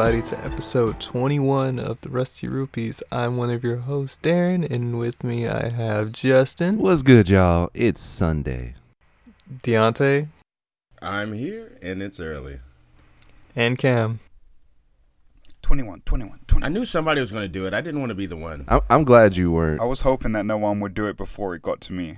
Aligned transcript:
Welcome 0.00 0.16
everybody 0.20 0.42
to 0.42 0.50
episode 0.50 0.98
21 0.98 1.78
of 1.78 2.00
the 2.00 2.08
Rusty 2.08 2.48
Rupees. 2.48 3.02
I'm 3.12 3.36
one 3.36 3.50
of 3.50 3.62
your 3.62 3.76
hosts, 3.76 4.18
Darren, 4.22 4.68
and 4.68 4.98
with 4.98 5.22
me 5.22 5.46
I 5.46 5.68
have 5.68 6.12
Justin, 6.12 6.78
What's 6.78 7.02
good, 7.02 7.28
y'all? 7.28 7.68
It's 7.74 8.00
Sunday. 8.00 8.76
Deontay, 9.62 10.28
I'm 11.02 11.34
here 11.34 11.76
and 11.82 12.02
it's 12.02 12.18
early. 12.18 12.60
and 13.54 13.76
Cam. 13.76 14.20
21, 15.60 16.00
21, 16.06 16.38
I 16.62 16.70
knew 16.70 16.86
somebody 16.86 17.20
was 17.20 17.30
going 17.30 17.44
to 17.44 17.48
do 17.48 17.66
it. 17.66 17.74
I 17.74 17.82
didn't 17.82 18.00
want 18.00 18.08
to 18.08 18.14
be 18.16 18.24
the 18.24 18.38
one. 18.38 18.64
I'm, 18.68 18.80
I'm 18.88 19.04
glad 19.04 19.36
you 19.36 19.52
weren't. 19.52 19.82
I 19.82 19.84
was 19.84 20.00
hoping 20.00 20.32
that 20.32 20.46
no 20.46 20.56
one 20.56 20.80
would 20.80 20.94
do 20.94 21.08
it 21.08 21.18
before 21.18 21.54
it 21.54 21.60
got 21.60 21.82
to 21.82 21.92
me. 21.92 22.16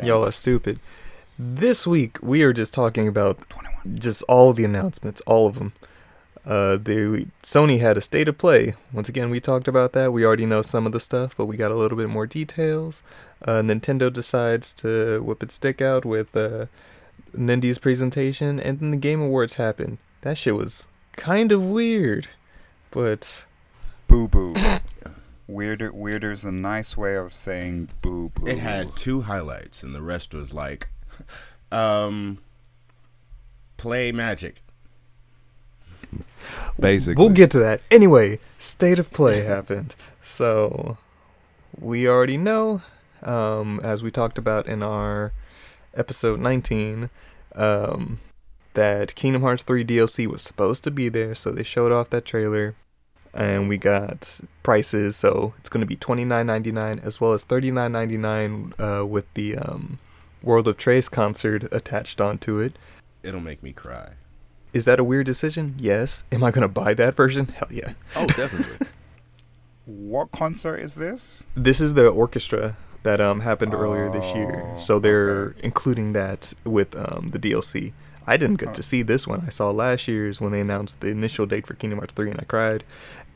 Y'all 0.00 0.24
are 0.24 0.30
stupid. 0.30 0.78
This 1.36 1.84
week 1.84 2.22
we 2.22 2.44
are 2.44 2.52
just 2.52 2.72
talking 2.72 3.08
about 3.08 3.50
21. 3.50 3.96
just 3.98 4.22
all 4.28 4.52
the 4.52 4.64
announcements, 4.64 5.20
all 5.22 5.48
of 5.48 5.56
them. 5.58 5.72
Uh, 6.48 6.78
the 6.78 7.26
Sony 7.44 7.78
had 7.78 7.98
a 7.98 8.00
state 8.00 8.26
of 8.26 8.38
play. 8.38 8.74
Once 8.90 9.08
again, 9.10 9.28
we 9.28 9.38
talked 9.38 9.68
about 9.68 9.92
that. 9.92 10.14
We 10.14 10.24
already 10.24 10.46
know 10.46 10.62
some 10.62 10.86
of 10.86 10.92
the 10.92 11.00
stuff, 11.00 11.36
but 11.36 11.44
we 11.44 11.58
got 11.58 11.70
a 11.70 11.76
little 11.76 11.98
bit 11.98 12.08
more 12.08 12.26
details. 12.26 13.02
Uh, 13.42 13.60
Nintendo 13.60 14.10
decides 14.10 14.72
to 14.74 15.20
whip 15.22 15.42
its 15.42 15.54
stick 15.54 15.82
out 15.82 16.06
with 16.06 16.34
uh, 16.34 16.66
Nindy's 17.36 17.78
presentation, 17.78 18.58
and 18.58 18.80
then 18.80 18.92
the 18.92 18.96
Game 18.96 19.20
Awards 19.20 19.54
happen. 19.54 19.98
That 20.22 20.38
shit 20.38 20.54
was 20.54 20.86
kind 21.16 21.52
of 21.52 21.62
weird, 21.62 22.28
but 22.90 23.44
Boo 24.08 24.26
boo. 24.26 24.54
Weirder, 25.46 25.92
weirder's 25.92 26.44
a 26.44 26.52
nice 26.52 26.96
way 26.96 27.14
of 27.14 27.32
saying 27.32 27.90
boo 28.02 28.30
boo. 28.30 28.46
It 28.46 28.58
had 28.58 28.96
two 28.96 29.22
highlights 29.22 29.82
and 29.82 29.94
the 29.94 30.02
rest 30.02 30.34
was 30.34 30.52
like, 30.52 30.88
um, 31.70 32.38
play 33.76 34.12
magic. 34.12 34.62
Basically, 36.78 37.22
we'll 37.22 37.32
get 37.32 37.50
to 37.52 37.58
that. 37.58 37.80
Anyway, 37.90 38.38
state 38.58 38.98
of 38.98 39.10
play 39.12 39.42
happened. 39.42 39.94
So 40.22 40.98
we 41.80 42.08
already 42.08 42.36
know, 42.36 42.82
um, 43.22 43.80
as 43.82 44.02
we 44.02 44.10
talked 44.10 44.38
about 44.38 44.66
in 44.66 44.82
our 44.82 45.32
episode 45.94 46.40
19, 46.40 47.10
um, 47.54 48.20
that 48.74 49.14
Kingdom 49.14 49.42
Hearts 49.42 49.62
3 49.62 49.84
DLC 49.84 50.26
was 50.26 50.42
supposed 50.42 50.84
to 50.84 50.90
be 50.90 51.08
there. 51.08 51.34
So 51.34 51.50
they 51.50 51.62
showed 51.62 51.92
off 51.92 52.10
that 52.10 52.24
trailer, 52.24 52.74
and 53.34 53.68
we 53.68 53.76
got 53.76 54.40
prices. 54.62 55.16
So 55.16 55.54
it's 55.58 55.68
going 55.68 55.80
to 55.80 55.86
be 55.86 55.96
$29.99 55.96 57.04
as 57.04 57.20
well 57.20 57.32
as 57.32 57.44
$39.99 57.44 59.00
uh, 59.02 59.06
with 59.06 59.32
the 59.34 59.56
um, 59.56 59.98
World 60.42 60.68
of 60.68 60.76
Tres 60.76 61.08
concert 61.08 61.64
attached 61.72 62.20
onto 62.20 62.58
it. 62.58 62.78
It'll 63.22 63.40
make 63.40 63.62
me 63.62 63.72
cry. 63.72 64.12
Is 64.72 64.84
that 64.84 65.00
a 65.00 65.04
weird 65.04 65.26
decision? 65.26 65.74
Yes. 65.78 66.22
Am 66.32 66.44
I 66.44 66.50
gonna 66.50 66.68
buy 66.68 66.94
that 66.94 67.14
version? 67.14 67.46
Hell 67.56 67.68
yeah. 67.70 67.94
Oh, 68.16 68.26
definitely. 68.26 68.86
What 69.86 70.30
concert 70.32 70.76
is 70.76 70.96
this? 70.96 71.46
This 71.56 71.80
is 71.80 71.94
the 71.94 72.08
orchestra 72.08 72.76
that 73.04 73.20
um 73.22 73.40
happened 73.40 73.72
earlier 73.72 74.10
this 74.10 74.34
year, 74.34 74.62
Oh, 74.74 74.78
so 74.78 74.98
they're 74.98 75.30
okay. 75.56 75.60
including 75.62 76.12
that 76.12 76.52
with 76.64 76.94
um 76.94 77.28
the 77.28 77.38
DLC. 77.38 77.92
I 78.26 78.36
didn't 78.36 78.56
get 78.56 78.74
to 78.74 78.82
see 78.82 79.00
this 79.02 79.26
one. 79.26 79.44
I 79.46 79.48
saw 79.50 79.70
last 79.70 80.06
year's 80.06 80.42
when 80.42 80.52
they 80.52 80.60
announced 80.60 81.00
the 81.00 81.08
initial 81.08 81.46
date 81.46 81.66
for 81.66 81.72
Kingdom 81.72 82.00
Hearts 82.00 82.12
3, 82.12 82.30
and 82.32 82.38
I 82.40 82.44
cried. 82.44 82.84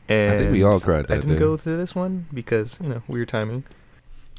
And 0.07 0.33
I 0.33 0.37
think 0.37 0.51
we 0.51 0.61
all 0.61 0.79
cried 0.79 1.09
I 1.09 1.15
didn't 1.15 1.31
day. 1.33 1.39
go 1.39 1.57
to 1.57 1.69
this 1.77 1.95
one 1.95 2.27
because 2.31 2.77
you 2.79 2.87
know 2.89 3.01
weird 3.07 3.29
timing. 3.29 3.63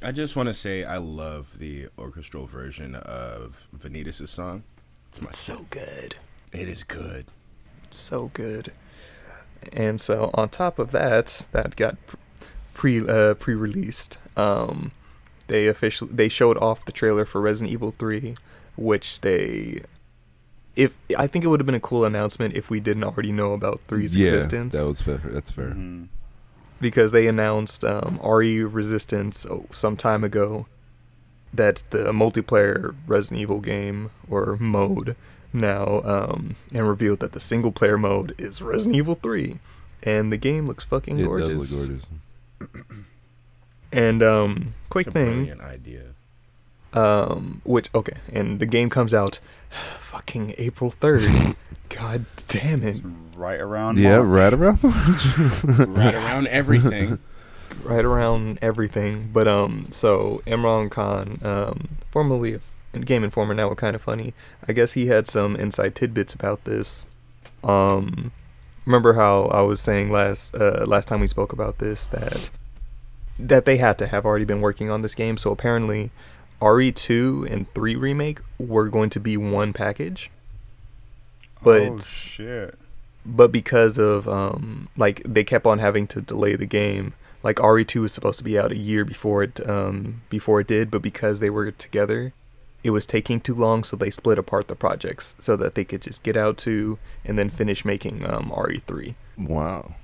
I 0.01 0.13
just 0.13 0.37
want 0.37 0.47
to 0.49 0.55
say 0.55 0.85
I 0.85 0.99
love 0.99 1.59
the 1.59 1.89
orchestral 1.99 2.47
version 2.47 2.95
of 2.95 3.67
Vanitas' 3.77 4.29
song. 4.29 4.63
It's 5.09 5.21
my, 5.21 5.31
So 5.33 5.67
good. 5.71 6.15
It 6.55 6.69
is 6.69 6.83
good. 6.83 7.27
so 7.91 8.31
good. 8.35 8.73
And 9.73 10.01
so 10.01 10.31
on 10.35 10.49
top 10.51 10.79
of 10.79 10.91
that, 10.93 11.47
that 11.53 11.77
got 11.77 11.97
pre 12.75 13.07
uh, 13.09 13.35
pre-released. 13.35 14.19
Um, 14.37 14.93
they 15.47 15.69
officially 15.69 16.11
they 16.13 16.29
showed 16.29 16.59
off 16.59 16.85
the 16.85 16.93
trailer 16.93 17.25
for 17.25 17.41
Resident 17.41 17.73
Evil 17.73 17.95
3, 17.99 18.35
which 18.77 19.21
they 19.23 19.83
if 20.77 20.97
I 21.17 21.27
think 21.27 21.45
it 21.45 21.49
would 21.49 21.61
have 21.61 21.67
been 21.67 21.75
a 21.75 21.81
cool 21.81 22.05
announcement 22.05 22.55
if 22.55 22.69
we 22.69 22.81
didn't 22.81 23.05
already 23.05 23.33
know 23.33 23.53
about 23.53 23.81
3's 23.89 24.17
yeah, 24.17 24.29
existence 24.29 24.73
that 24.73 24.87
was 24.87 25.01
fair. 25.01 25.21
That's 25.25 25.51
fair. 25.51 25.69
Mhm. 25.71 26.09
because 26.81 27.13
they 27.13 27.27
announced 27.27 27.85
um, 27.85 28.21
RE 28.23 28.63
Resistance 28.65 29.47
oh, 29.47 29.67
some 29.71 29.97
time 29.97 30.25
ago 30.25 30.67
that 31.55 31.85
the 31.91 32.13
multiplayer 32.13 32.95
Resident 33.07 33.41
Evil 33.41 33.61
game 33.61 34.11
or 34.29 34.57
mode 34.59 35.17
now 35.55 36.01
um, 36.05 36.57
and 36.73 36.87
revealed 36.89 37.21
that 37.21 37.33
the 37.33 37.41
single 37.41 37.73
player 37.73 37.97
mode 37.97 38.35
is 38.39 38.61
Resident 38.61 38.97
Evil 38.97 39.15
3 39.15 39.59
and 40.03 40.31
the 40.33 40.37
game 40.37 40.67
looks 40.67 40.85
fucking 40.85 41.19
It 41.19 41.25
gorgeous. 41.25 41.49
does 41.57 41.73
look 41.73 42.69
gorgeous. 42.69 42.87
And 43.93 44.25
um, 44.25 44.75
quick 44.91 45.07
it's 45.07 45.15
a 45.15 45.19
thing, 45.19 45.35
brilliant 45.45 45.61
idea. 45.61 46.03
um, 46.95 47.61
which 47.65 47.91
okay, 47.95 48.17
and 48.33 48.59
the 48.59 48.67
game 48.67 48.91
comes 48.91 49.15
out 49.15 49.39
fucking 49.99 50.55
April 50.59 50.91
3rd. 50.91 51.55
God 51.91 52.25
damn 52.49 52.83
it. 52.83 52.97
It's 52.97 53.01
right 53.37 53.61
around. 53.61 53.99
Yeah, 53.99 54.21
March. 54.23 54.27
right 54.27 54.53
around. 54.53 54.79
right 55.97 56.15
around 56.15 56.49
everything. 56.49 57.21
right 57.85 58.05
around 58.05 58.59
everything. 58.61 59.31
But 59.33 59.47
um, 59.47 59.87
so 59.91 60.43
Imran 60.45 60.91
Khan, 60.91 61.39
um, 61.45 61.87
formerly 62.11 62.55
a 62.55 62.59
Game 63.03 63.25
Informer, 63.25 63.55
now 63.55 63.71
a 63.71 63.77
Kinda 63.77 63.99
Funny. 63.99 64.35
I 64.69 64.73
guess 64.73 64.93
he 64.93 65.07
had 65.07 65.29
some 65.29 65.57
inside 65.57 65.95
tidbits 65.95 66.35
about 66.35 66.65
this. 66.65 67.07
Um, 67.63 68.33
remember 68.87 69.15
how 69.15 69.45
I 69.45 69.63
was 69.63 69.81
saying 69.81 70.11
last 70.11 70.55
uh, 70.55 70.85
last 70.87 71.09
time 71.09 71.21
we 71.21 71.27
spoke 71.27 71.53
about 71.53 71.79
this 71.79 72.07
that 72.09 72.51
that 73.39 73.65
they 73.65 73.79
had 73.79 73.99
to 73.99 74.07
have 74.07 74.25
already 74.25 74.45
been 74.45 74.61
working 74.61 74.91
on 74.91 75.03
this 75.03 75.15
game. 75.15 75.37
So 75.37 75.51
apparently, 75.51 76.11
RE2 76.61 77.51
and 77.51 77.73
3 77.75 77.97
remake 77.97 78.41
were 78.59 78.89
going 78.89 79.11
to 79.11 79.21
be 79.21 79.37
one 79.37 79.73
package. 79.73 80.31
But 81.63 81.83
oh 81.83 81.99
shit. 81.99 82.75
but 83.25 83.51
because 83.51 83.97
of 83.99 84.29
um 84.29 84.89
like 84.97 85.23
they 85.25 85.45
kept 85.45 85.67
on 85.67 85.79
having 85.79 86.07
to 86.09 86.21
delay 86.21 86.57
the 86.57 86.67
game 86.67 87.15
like 87.43 87.57
RE2 87.57 88.03
was 88.03 88.13
supposed 88.13 88.39
to 88.39 88.45
be 88.45 88.59
out 88.59 88.71
a 88.71 88.77
year 88.77 89.05
before 89.05 89.43
it 89.43 89.67
um 89.67 90.21
before 90.29 90.61
it 90.61 90.67
did 90.67 90.91
but 90.91 91.01
because 91.01 91.41
they 91.41 91.49
were 91.49 91.71
together 91.71 92.35
it 92.85 92.91
was 92.91 93.07
taking 93.07 93.41
too 93.41 93.55
long 93.55 93.83
so 93.83 93.97
they 93.97 94.11
split 94.11 94.39
apart 94.39 94.69
the 94.69 94.77
projects 94.77 95.35
so 95.41 95.57
that 95.57 95.75
they 95.75 95.85
could 95.85 96.03
just 96.03 96.23
get 96.23 96.37
out 96.37 96.57
to 96.59 96.99
and 97.25 97.39
then 97.39 97.51
finish 97.51 97.85
making 97.85 98.25
um 98.25 98.51
RE3 98.51 99.15
wow. 99.37 99.95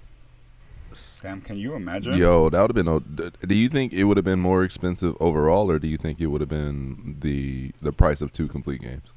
Sam, 0.93 1.41
can 1.41 1.57
you 1.57 1.77
imagine? 1.77 2.17
Yo, 2.17 2.51
that 2.51 2.61
would 2.61 2.77
have 2.77 2.85
been. 2.85 3.31
Do 3.47 3.55
you 3.55 3.69
think 3.69 3.93
it 3.93 4.03
would 4.03 4.17
have 4.17 4.25
been 4.25 4.41
more 4.41 4.65
expensive 4.65 5.17
overall, 5.21 5.71
or 5.71 5.79
do 5.79 5.87
you 5.87 5.97
think 5.97 6.21
it 6.21 6.27
would 6.27 6.41
have 6.41 6.51
been 6.51 7.17
the 7.21 7.71
the 7.81 7.93
price 7.93 8.21
of 8.21 8.33
two 8.33 8.49
complete 8.49 8.81
games? 8.81 9.13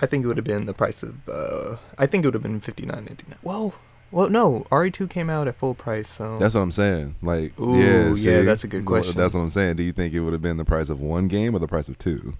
I 0.00 0.06
think 0.06 0.24
it 0.24 0.26
would 0.26 0.36
have 0.36 0.44
been 0.44 0.66
the 0.66 0.74
price 0.74 1.02
of 1.02 1.28
uh 1.28 1.76
I 1.96 2.06
think 2.06 2.24
it 2.24 2.26
would 2.26 2.34
have 2.34 2.42
been 2.42 2.60
59.99 2.60 3.34
Whoa 3.42 3.74
well 4.14 4.30
no 4.30 4.66
RE2 4.70 5.10
came 5.10 5.28
out 5.28 5.48
at 5.48 5.56
full 5.56 5.74
price 5.74 6.08
so 6.08 6.36
That's 6.38 6.54
what 6.54 6.60
I'm 6.62 6.72
saying. 6.72 7.16
Like, 7.22 7.58
Ooh, 7.60 7.78
yeah, 7.78 8.14
yeah, 8.14 8.42
that's 8.42 8.64
a 8.64 8.68
good 8.68 8.86
Well, 8.86 9.00
question. 9.02 9.16
That's 9.20 9.34
what 9.34 9.40
I'm 9.40 9.50
saying. 9.50 9.76
Do 9.76 9.82
you 9.82 9.92
think 9.92 10.14
it 10.14 10.20
would 10.20 10.32
have 10.32 10.42
been 10.42 10.56
the 10.56 10.64
price 10.64 10.88
of 10.88 11.00
one 11.00 11.28
game 11.28 11.54
or 11.54 11.58
the 11.58 11.68
price 11.68 11.88
of 11.88 11.98
two? 11.98 12.34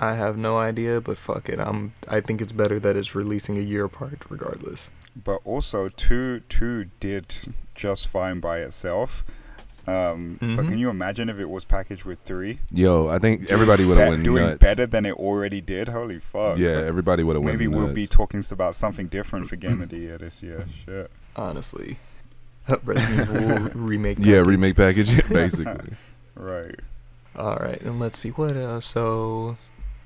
I 0.00 0.14
have 0.14 0.36
no 0.36 0.58
idea 0.58 1.00
but 1.00 1.18
fuck 1.18 1.48
it 1.48 1.58
I'm 1.58 1.92
I 2.08 2.20
think 2.20 2.40
it's 2.40 2.52
better 2.52 2.78
that 2.80 2.96
it's 2.96 3.14
releasing 3.14 3.58
a 3.58 3.60
year 3.60 3.84
apart 3.84 4.18
regardless 4.28 4.90
But 5.24 5.40
also, 5.44 5.88
two 5.88 6.40
two 6.48 6.86
did 7.00 7.34
just 7.74 8.06
fine 8.08 8.38
by 8.40 8.58
itself. 8.60 9.24
Um, 9.88 10.36
But 10.40 10.46
Mhm. 10.64 10.68
can 10.68 10.78
you 10.78 10.90
imagine 10.90 11.28
if 11.28 11.38
it 11.38 11.48
was 11.48 11.64
packaged 11.64 12.04
with 12.04 12.20
three? 12.20 12.58
Yo, 12.70 13.08
I 13.08 13.18
think 13.18 13.50
everybody 13.50 13.84
would 13.84 13.96
have 13.96 14.06
Be- 14.08 14.10
went 14.10 14.24
doing 14.24 14.44
nuts. 14.46 14.58
better 14.58 14.86
than 14.86 15.06
it 15.06 15.14
already 15.14 15.60
did. 15.60 15.88
Holy 15.88 16.18
fuck! 16.18 16.58
Yeah, 16.58 16.82
everybody 16.84 17.22
would 17.22 17.36
have 17.36 17.42
went 17.44 17.58
Maybe 17.58 17.70
nuts. 17.70 17.84
we'll 17.84 17.94
be 17.94 18.06
talking 18.06 18.42
about 18.50 18.74
something 18.74 19.06
different 19.06 19.48
for 19.48 19.56
Game 19.56 19.80
of 19.80 19.88
the 19.88 19.98
Year 19.98 20.18
this 20.18 20.42
year. 20.42 20.66
Shit. 20.84 21.10
honestly. 21.36 21.98
Resident 22.84 23.30
Evil 23.30 23.70
remake. 23.74 24.18
yeah, 24.20 24.36
package. 24.38 24.46
remake 24.46 24.76
package, 24.76 25.28
basically. 25.30 25.90
Right. 26.34 26.76
All 27.36 27.56
right, 27.56 27.80
and 27.80 27.98
let's 27.98 28.18
see 28.18 28.28
what 28.30 28.56
else. 28.56 28.86
So, 28.86 29.56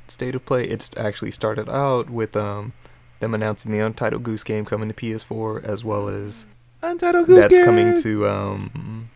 state 0.09 0.35
of 0.35 0.45
play. 0.47 0.65
It's 0.65 0.91
actually 0.97 1.31
started 1.31 1.69
out 1.69 2.09
with 2.11 2.37
um 2.37 2.73
them 3.21 3.35
announcing 3.35 3.71
the 3.73 3.79
Untitled 3.81 4.23
Goose 4.23 4.43
Game 4.45 4.65
coming 4.65 4.89
to 4.89 4.95
PS4 4.95 5.63
as 5.65 5.85
well 5.85 6.09
as 6.09 6.47
Untitled 6.83 7.27
Goose 7.27 7.47
Game 7.47 7.51
that's 7.51 7.65
coming 7.65 8.03
to 8.03 8.29
um. 8.29 9.09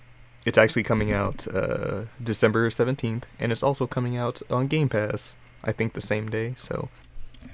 It's 0.46 0.56
actually 0.56 0.84
coming 0.84 1.12
out 1.12 1.46
uh, 1.52 2.04
December 2.22 2.70
17th, 2.70 3.24
and 3.38 3.52
it's 3.52 3.62
also 3.62 3.86
coming 3.86 4.16
out 4.16 4.40
on 4.48 4.68
Game 4.68 4.88
Pass, 4.88 5.36
I 5.64 5.72
think 5.72 5.92
the 5.92 6.00
same 6.00 6.30
day, 6.30 6.54
so 6.56 6.88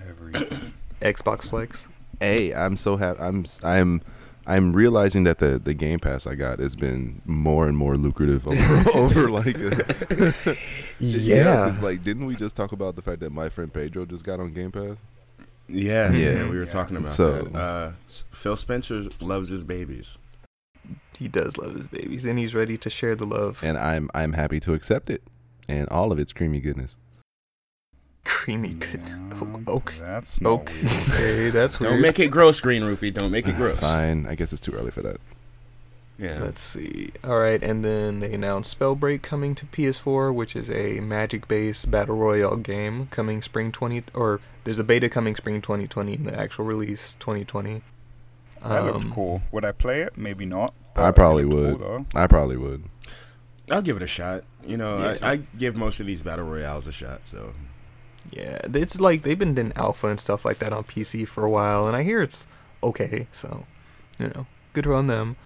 Everything. 0.09 0.75
Xbox 1.01 1.49
Flex. 1.49 1.89
Hey, 2.21 2.53
I'm 2.55 2.77
so 2.77 2.97
happy. 2.99 3.19
I'm 3.21 3.45
I'm, 3.65 4.03
I'm 4.47 4.73
realizing 4.75 5.25
that 5.25 5.39
the 5.39 5.59
the 5.59 5.75
Game 5.75 5.99
Pass 5.99 6.27
I 6.27 6.35
got 6.37 6.59
has 6.61 6.77
been 6.77 7.23
more 7.25 7.67
and 7.67 7.77
more 7.77 7.97
lucrative 7.97 8.47
over, 8.47 8.91
over 8.95 9.31
like. 9.31 9.57
Yeah. 11.01 11.69
'cause, 11.71 11.83
like 11.83 12.03
didn't 12.03 12.27
we 12.27 12.37
just 12.37 12.55
talk 12.55 12.73
about 12.73 12.95
the 12.97 13.03
fact 13.03 13.21
that 13.21 13.31
my 13.33 13.49
friend 13.49 13.73
Pedro 13.73 14.05
just 14.05 14.23
got 14.25 14.39
on 14.39 14.53
Game 14.53 14.71
Pass? 14.71 14.99
Yeah, 15.69 16.13
Yeah. 16.13 16.33
yeah, 16.35 16.43
we 16.51 16.57
were 16.57 16.65
Yeah. 16.65 16.69
talking 16.69 16.97
about 16.97 17.09
So- 17.11 17.43
that. 17.45 17.59
Uh, 17.59 17.93
Phil 18.31 18.57
Spencer 18.57 19.05
loves 19.21 19.49
his 19.49 19.65
babies. 19.65 20.19
He 21.19 21.29
does 21.29 21.57
love 21.57 21.75
his 21.77 21.87
babies, 21.87 22.25
and 22.25 22.39
he's 22.39 22.55
ready 22.55 22.77
to 22.79 22.91
share 22.91 23.15
the 23.15 23.27
love. 23.27 23.63
and 23.65 23.79
I'm 23.79 24.09
I'm 24.15 24.33
happy 24.33 24.59
to 24.61 24.75
accept 24.75 25.09
it 25.11 25.23
and 25.69 25.89
all 25.89 26.11
of 26.13 26.19
its 26.19 26.33
creamy 26.33 26.61
goodness. 26.61 26.97
Creamy 28.25 28.75
good. 28.75 29.01
Yeah, 29.07 29.19
Oh, 29.41 29.61
okay. 29.77 29.99
That's 30.01 30.41
not 30.41 30.51
Okay, 30.51 30.75
weird. 30.83 30.95
okay, 31.09 31.51
that's 31.51 31.79
Don't 31.79 32.01
make 32.01 32.19
it 32.21 32.29
gross, 32.31 32.61
Green 32.61 32.85
Rupee. 32.85 33.11
Don't 33.11 33.31
make 33.33 33.49
it 33.49 33.57
gross. 33.57 33.81
Fine, 33.81 34.27
I 34.27 34.35
guess 34.37 34.53
it's 34.53 34.61
too 34.61 34.73
early 34.73 34.91
for 34.93 35.03
that. 35.03 35.17
Yeah. 36.19 36.39
Let's 36.41 36.61
see. 36.61 37.11
All 37.25 37.39
right, 37.39 37.61
and 37.61 37.85
then 37.85 38.21
they 38.21 38.33
announced 38.33 38.79
Spellbreak 38.79 39.23
coming 39.23 39.57
to 39.57 39.67
PS4, 39.67 40.33
which 40.33 40.55
is 40.55 40.71
a 40.71 41.01
magic-based 41.01 41.91
battle 41.91 42.17
royale 42.17 42.57
game 42.57 43.09
coming 43.11 43.43
spring 43.43 43.73
20 43.73 44.05
or 44.15 44.41
there's 44.63 44.79
a 44.79 44.85
beta 44.85 45.09
coming 45.09 45.35
spring 45.35 45.61
2020 45.61 46.15
and 46.15 46.27
the 46.27 46.39
actual 46.39 46.65
release 46.65 47.17
2020. 47.19 47.83
That 48.67 48.85
looked 48.85 49.05
Um, 49.05 49.13
cool. 49.13 49.43
Would 49.53 49.65
I 49.65 49.73
play 49.73 50.03
it? 50.03 50.17
Maybe 50.17 50.47
not. 50.47 50.75
I 50.97 51.11
probably 51.11 51.45
would. 51.45 51.79
Cool, 51.81 52.07
I 52.15 52.27
probably 52.27 52.57
would. 52.57 52.85
I'll 53.71 53.83
give 53.83 53.97
it 53.97 54.03
a 54.03 54.07
shot. 54.07 54.45
You 54.65 54.77
know, 54.77 54.99
Yeah, 54.99 55.15
I, 55.23 55.33
I 55.33 55.37
give 55.59 55.77
most 55.77 56.01
of 56.01 56.07
these 56.07 56.23
battle 56.23 56.47
royales 56.47 56.87
a 56.87 56.93
shot. 56.93 57.23
So 57.25 57.55
Yeah, 58.31 58.61
it's 58.73 59.01
like 59.01 59.23
they've 59.23 59.39
been 59.39 59.57
in 59.59 59.73
alpha 59.77 60.09
and 60.09 60.21
stuff 60.21 60.45
like 60.45 60.59
that 60.59 60.73
on 60.73 60.85
PC 60.85 61.27
for 61.27 61.45
a 61.45 61.51
while, 61.51 61.87
and 61.89 61.97
I 61.97 62.03
hear 62.03 62.23
it's 62.23 62.47
okay. 62.83 63.27
So, 63.33 63.65
you 64.19 64.29
know, 64.29 64.47
good 64.75 64.87
on 64.87 65.07
them. 65.07 65.37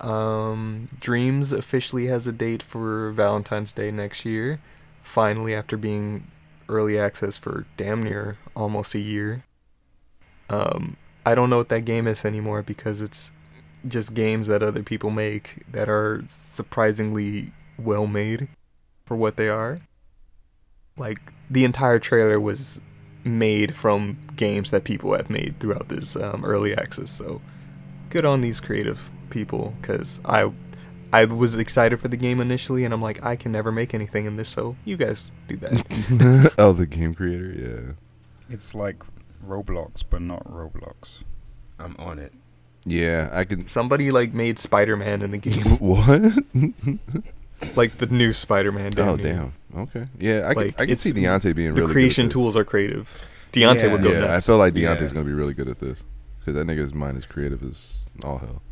Um, 0.00 0.88
Dreams 0.98 1.52
officially 1.52 2.06
has 2.06 2.26
a 2.26 2.32
date 2.32 2.62
for 2.62 3.10
Valentine's 3.12 3.72
Day 3.72 3.90
next 3.90 4.24
year. 4.24 4.58
Finally, 5.02 5.54
after 5.54 5.76
being 5.76 6.26
early 6.68 6.98
access 6.98 7.36
for 7.36 7.66
damn 7.76 8.02
near 8.02 8.38
almost 8.56 8.94
a 8.94 8.98
year. 8.98 9.44
Um, 10.48 10.96
I 11.24 11.34
don't 11.34 11.50
know 11.50 11.58
what 11.58 11.68
that 11.68 11.84
game 11.84 12.06
is 12.06 12.24
anymore 12.24 12.62
because 12.62 13.00
it's 13.00 13.30
just 13.88 14.14
games 14.14 14.46
that 14.46 14.62
other 14.62 14.82
people 14.82 15.10
make 15.10 15.62
that 15.70 15.88
are 15.88 16.22
surprisingly 16.26 17.52
well 17.78 18.06
made 18.06 18.48
for 19.06 19.16
what 19.16 19.36
they 19.36 19.48
are. 19.48 19.80
Like 20.96 21.20
the 21.50 21.64
entire 21.64 21.98
trailer 21.98 22.38
was 22.38 22.80
made 23.24 23.74
from 23.74 24.18
games 24.36 24.70
that 24.70 24.84
people 24.84 25.14
have 25.14 25.30
made 25.30 25.58
throughout 25.60 25.88
this 25.88 26.16
um, 26.16 26.44
early 26.44 26.76
access. 26.76 27.10
So 27.10 27.40
good 28.08 28.24
on 28.24 28.40
these 28.40 28.60
creative 28.60 29.10
people 29.30 29.74
because 29.80 30.20
I 30.24 30.50
I 31.12 31.24
was 31.24 31.56
excited 31.56 31.98
for 32.00 32.08
the 32.08 32.16
game 32.16 32.40
initially, 32.40 32.84
and 32.84 32.94
I'm 32.94 33.02
like 33.02 33.22
I 33.22 33.36
can 33.36 33.50
never 33.52 33.72
make 33.72 33.94
anything 33.94 34.26
in 34.26 34.36
this, 34.36 34.48
so 34.48 34.76
you 34.84 34.96
guys 34.96 35.30
do 35.48 35.56
that. 35.56 36.54
oh, 36.58 36.72
the 36.72 36.86
game 36.86 37.14
creator, 37.14 37.52
yeah. 37.56 37.92
It's 38.48 38.74
like 38.74 39.02
Roblox, 39.46 40.02
but 40.08 40.22
not 40.22 40.44
Roblox. 40.44 41.24
I'm 41.78 41.96
on 41.98 42.18
it. 42.18 42.32
Yeah, 42.84 43.28
I 43.32 43.44
can. 43.44 43.66
Somebody 43.68 44.10
like 44.10 44.32
made 44.32 44.58
Spider-Man 44.58 45.22
in 45.22 45.30
the 45.30 45.38
game, 45.50 45.64
What? 45.78 46.32
like 47.76 47.98
the 47.98 48.06
new 48.06 48.32
Spider-Man. 48.32 48.92
oh 48.98 49.16
near. 49.16 49.32
damn. 49.34 49.52
Okay. 49.76 50.06
Yeah, 50.18 50.46
I 50.48 50.54
can. 50.54 50.62
Like, 50.64 50.80
I 50.80 50.86
can 50.86 50.98
see 50.98 51.12
Deontay 51.12 51.54
being 51.54 51.74
The 51.74 51.82
really. 51.82 51.92
creation 51.92 52.24
good 52.26 52.30
at 52.30 52.32
tools 52.32 52.56
are 52.56 52.64
creative. 52.64 53.14
Deontay 53.52 53.82
Yeah. 53.82 53.92
would 53.92 54.02
go 54.02 54.12
Yeah, 54.12 54.20
nuts. 54.20 54.32
I 54.32 54.40
feel 54.50 54.58
like 54.58 54.74
Deontay's 54.74 55.02
Yeah. 55.02 55.08
gonna 55.14 55.24
be 55.24 55.32
really 55.32 55.54
good 55.54 55.68
at 55.68 55.78
this 55.78 56.04
because 56.38 56.54
that 56.54 56.66
nigga's 56.66 56.94
mind 56.94 57.18
is 57.18 57.26
creative 57.26 57.62
as 57.62 58.08
all 58.24 58.38
hell. 58.38 58.62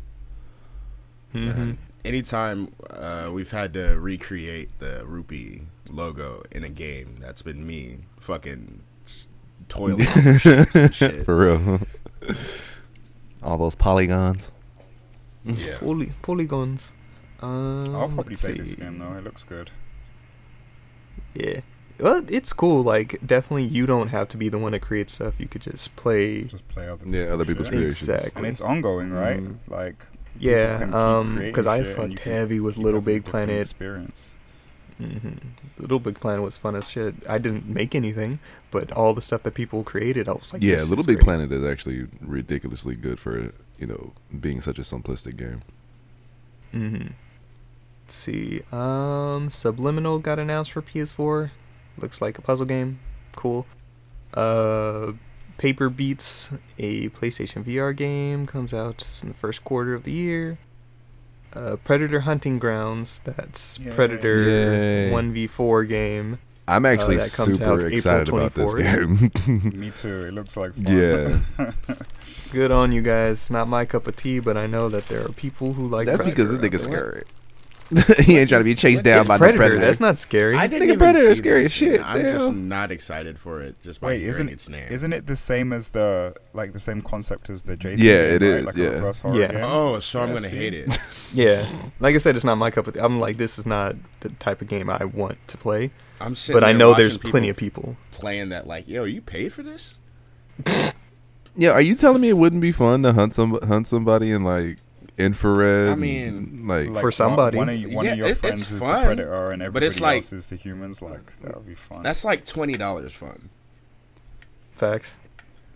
Mm-hmm. 1.33 1.61
And 1.61 1.77
anytime 2.03 2.73
uh, 2.89 3.29
we've 3.31 3.51
had 3.51 3.73
to 3.73 3.99
recreate 3.99 4.79
the 4.79 5.03
rupee 5.05 5.63
logo 5.87 6.41
in 6.51 6.63
a 6.63 6.69
game, 6.69 7.17
that's 7.19 7.41
been 7.43 7.65
me 7.67 7.99
fucking 8.19 8.81
s- 9.69 9.75
toiling 9.75 10.73
and 10.83 10.93
shit. 10.95 11.23
For 11.23 11.35
real. 11.35 11.79
all 13.43 13.57
those 13.57 13.75
polygons. 13.75 14.51
Yeah. 15.43 15.77
Poly- 15.79 16.11
polygons. 16.21 16.93
Um, 17.41 17.95
I'll 17.95 18.07
probably 18.09 18.31
let's 18.33 18.41
play 18.41 18.53
this 18.53 18.73
game 18.73 18.99
though. 18.99 19.13
It 19.13 19.23
looks 19.23 19.43
good. 19.45 19.71
Yeah. 21.33 21.61
Well, 21.99 22.23
it's 22.29 22.53
cool. 22.53 22.81
Like, 22.83 23.19
definitely, 23.25 23.65
you 23.65 23.85
don't 23.85 24.07
have 24.07 24.29
to 24.29 24.37
be 24.37 24.47
the 24.49 24.57
one 24.57 24.71
to 24.71 24.79
create 24.79 25.09
stuff. 25.09 25.39
You 25.39 25.47
could 25.47 25.61
just 25.61 25.95
play. 25.97 26.43
Just 26.43 26.67
play 26.69 26.87
other 26.87 27.05
Yeah, 27.07 27.25
other 27.33 27.43
people's 27.45 27.67
shit. 27.67 27.75
creations. 27.77 28.09
Exactly. 28.09 28.31
And 28.39 28.47
it's 28.47 28.61
ongoing, 28.61 29.11
right? 29.11 29.39
Mm. 29.41 29.57
Like 29.67 30.05
Yeah, 30.39 30.89
um, 30.93 31.37
because 31.37 31.67
I 31.67 31.83
shit 31.83 31.95
fucked 31.97 32.19
heavy 32.19 32.59
with 32.61 32.77
Little 32.77 33.01
Big 33.01 33.25
Planet. 33.25 33.59
experience. 33.59 34.37
Hmm 34.99 35.29
Little 35.77 35.99
Big 35.99 36.19
Planet 36.19 36.41
was 36.43 36.57
fun 36.57 36.75
as 36.75 36.89
shit. 36.89 37.15
I 37.27 37.37
didn't 37.37 37.65
make 37.65 37.95
anything, 37.95 38.39
but 38.69 38.91
all 38.91 39.13
the 39.13 39.21
stuff 39.21 39.43
that 39.43 39.53
people 39.53 39.83
created, 39.83 40.27
I 40.27 40.33
was 40.33 40.51
like, 40.51 40.61
yeah, 40.61 40.83
Little 40.83 41.05
Big 41.05 41.17
great. 41.17 41.21
Planet 41.21 41.51
is 41.51 41.63
actually 41.63 42.07
ridiculously 42.21 42.95
good 42.95 43.19
for 43.19 43.53
you 43.77 43.87
know 43.87 44.13
being 44.39 44.61
such 44.61 44.77
a 44.77 44.81
simplistic 44.81 45.37
game. 45.37 45.61
Mm-hmm. 46.73 47.07
Let's 48.03 48.15
see. 48.15 48.61
Um, 48.71 49.49
Superliminal 49.49 50.21
got 50.21 50.39
announced 50.39 50.71
for 50.71 50.81
PS4. 50.81 51.51
Looks 51.97 52.21
like 52.21 52.37
a 52.37 52.41
puzzle 52.41 52.65
game. 52.65 52.99
Cool. 53.35 53.65
Uh, 54.33 55.13
Paper 55.57 55.89
Beast, 55.89 56.51
a 56.77 57.09
PlayStation 57.09 57.63
VR 57.63 57.95
game, 57.95 58.45
comes 58.47 58.73
out 58.73 59.19
in 59.21 59.29
the 59.29 59.35
first 59.35 59.63
quarter 59.63 59.93
of 59.93 60.03
the 60.03 60.11
year. 60.11 60.57
Uh, 61.53 61.75
Predator 61.77 62.21
Hunting 62.21 62.59
Grounds, 62.59 63.21
that's 63.23 63.79
Yay. 63.79 63.91
Predator 63.91 64.41
Yay. 64.41 65.11
1v4 65.11 65.87
game. 65.87 66.39
I'm 66.67 66.85
actually 66.85 67.17
that 67.17 67.33
comes 67.33 67.59
out 67.61 67.79
super 67.79 67.87
excited 67.87 68.29
about 68.29 68.53
this 68.53 68.73
game. 68.75 69.31
Me 69.79 69.89
too. 69.89 70.25
It 70.25 70.33
looks 70.33 70.55
like 70.55 70.73
fun. 70.73 70.85
yeah, 70.85 71.41
Good 72.51 72.71
on 72.71 72.91
you 72.91 73.01
guys. 73.01 73.49
Not 73.49 73.67
my 73.67 73.85
cup 73.85 74.05
of 74.05 74.15
tea, 74.15 74.39
but 74.39 74.55
I 74.55 74.67
know 74.67 74.87
that 74.89 75.07
there 75.07 75.25
are 75.25 75.29
people 75.29 75.73
who 75.73 75.87
like 75.87 76.05
that's 76.05 76.17
Predator 76.17 76.35
because 76.35 76.51
this 76.51 76.59
out 76.59 76.71
nigga's 76.71 76.83
scary. 76.83 77.23
he 78.19 78.37
ain't 78.37 78.49
trying 78.49 78.61
to 78.61 78.65
be 78.65 78.75
chased 78.75 79.03
down 79.03 79.21
It's 79.21 79.27
by 79.27 79.37
Predator. 79.37 79.57
the 79.57 79.57
predator. 79.69 79.85
That's 79.85 79.99
not 79.99 80.19
scary. 80.19 80.55
I 80.55 80.67
didn't 80.67 80.83
Nigga, 80.83 80.93
even 80.93 80.99
Predator 80.99 81.31
is 81.31 81.37
scary 81.39 81.65
as 81.65 81.71
shit, 81.71 81.95
shit. 81.95 82.05
I'm 82.05 82.21
just 82.21 82.53
not 82.53 82.91
excited 82.91 83.39
for 83.39 83.61
it 83.61 83.81
just 83.81 83.99
by 84.01 84.07
Wait, 84.07 84.17
hearing 84.19 84.29
isn't 84.29 84.49
its 84.49 84.69
name. 84.69 84.87
Isn't 84.89 85.11
it 85.13 85.25
the 85.25 85.35
same 85.35 85.73
as 85.73 85.89
the 85.89 86.35
like 86.53 86.73
the 86.73 86.79
same 86.79 87.01
concept 87.01 87.49
as 87.49 87.63
the 87.63 87.75
Jason? 87.75 88.05
Yeah, 88.05 88.13
game, 88.13 88.43
it 88.43 88.45
right? 88.51 88.59
is, 88.59 88.65
Like 88.67 88.75
yeah. 88.75 88.85
a 88.85 88.91
reverse 88.91 89.21
horror 89.21 89.39
Yeah. 89.41 89.47
game? 89.51 89.63
Oh, 89.63 89.99
so 89.99 90.19
I'm 90.21 90.29
Yeah, 90.29 90.35
gonna 90.35 90.49
see? 90.49 90.55
hate 90.57 90.73
it. 90.75 90.97
Yeah, 91.33 91.67
like 91.99 92.15
I 92.15 92.17
said, 92.17 92.35
it's 92.35 92.45
not 92.45 92.57
my 92.57 92.71
cup 92.71 92.87
of 92.87 92.95
tea. 92.95 92.99
I'm 92.99 93.19
like, 93.19 93.37
this 93.37 93.59
is 93.59 93.65
not 93.67 93.95
the 94.21 94.29
type 94.29 94.61
of 94.63 94.67
game 94.67 94.89
I 94.89 95.05
want 95.05 95.37
to 95.49 95.57
play. 95.57 95.91
I'm 96.19 96.33
sitting 96.35 96.59
But 96.59 96.63
I 96.63 96.71
there 96.71 96.79
know 96.79 96.89
watching 96.89 97.03
there's 97.03 97.17
plenty 97.19 97.49
of 97.49 97.55
people. 97.57 97.97
playing 98.11 98.49
that. 98.49 98.65
Like, 98.65 98.87
yo, 98.87 99.03
you 99.03 99.21
paid 99.21 99.53
for 99.53 99.61
this? 99.63 99.99
Yeah, 101.55 101.71
are 101.71 101.81
you 101.81 101.95
telling 101.95 102.21
me 102.21 102.29
it 102.29 102.37
wouldn't 102.37 102.61
be 102.61 102.71
fun 102.71 103.03
to 103.03 103.11
hunt 103.11 103.33
some 103.35 103.59
hunt 103.67 103.85
somebody 103.87 104.31
and 104.31 104.45
like 104.45 104.77
infrared? 105.19 105.89
I 105.89 105.95
mean, 105.95 106.63
like, 106.67 106.89
Like 106.89 107.01
For 107.01 107.11
somebody. 107.11 107.57
one, 107.57 107.69
of, 107.69 107.75
y- 107.83 107.85
one 107.95 108.05
Yeah, 108.05 108.11
of 108.13 108.17
your 108.17 108.27
it- 108.29 108.37
friends 108.37 108.61
it's 108.61 108.71
is 108.71 108.79
fun, 108.79 108.99
the 109.01 109.05
predator 109.05 109.51
and 109.51 109.59
but 109.59 109.65
everybody 109.65 109.85
it's 109.87 109.99
like- 109.99 110.15
else 110.17 110.33
is 110.33 110.47
the 110.47 110.55
humans. 110.55 111.01
Like 111.01 111.39
that 111.41 111.55
would 111.55 111.67
be 111.67 111.75
fun. 111.75 112.03
That's 112.03 112.23
like 112.25 112.45
twenty 112.45 112.73
dollars 112.77 113.13
fun. 113.13 113.49
Facts. 114.71 115.17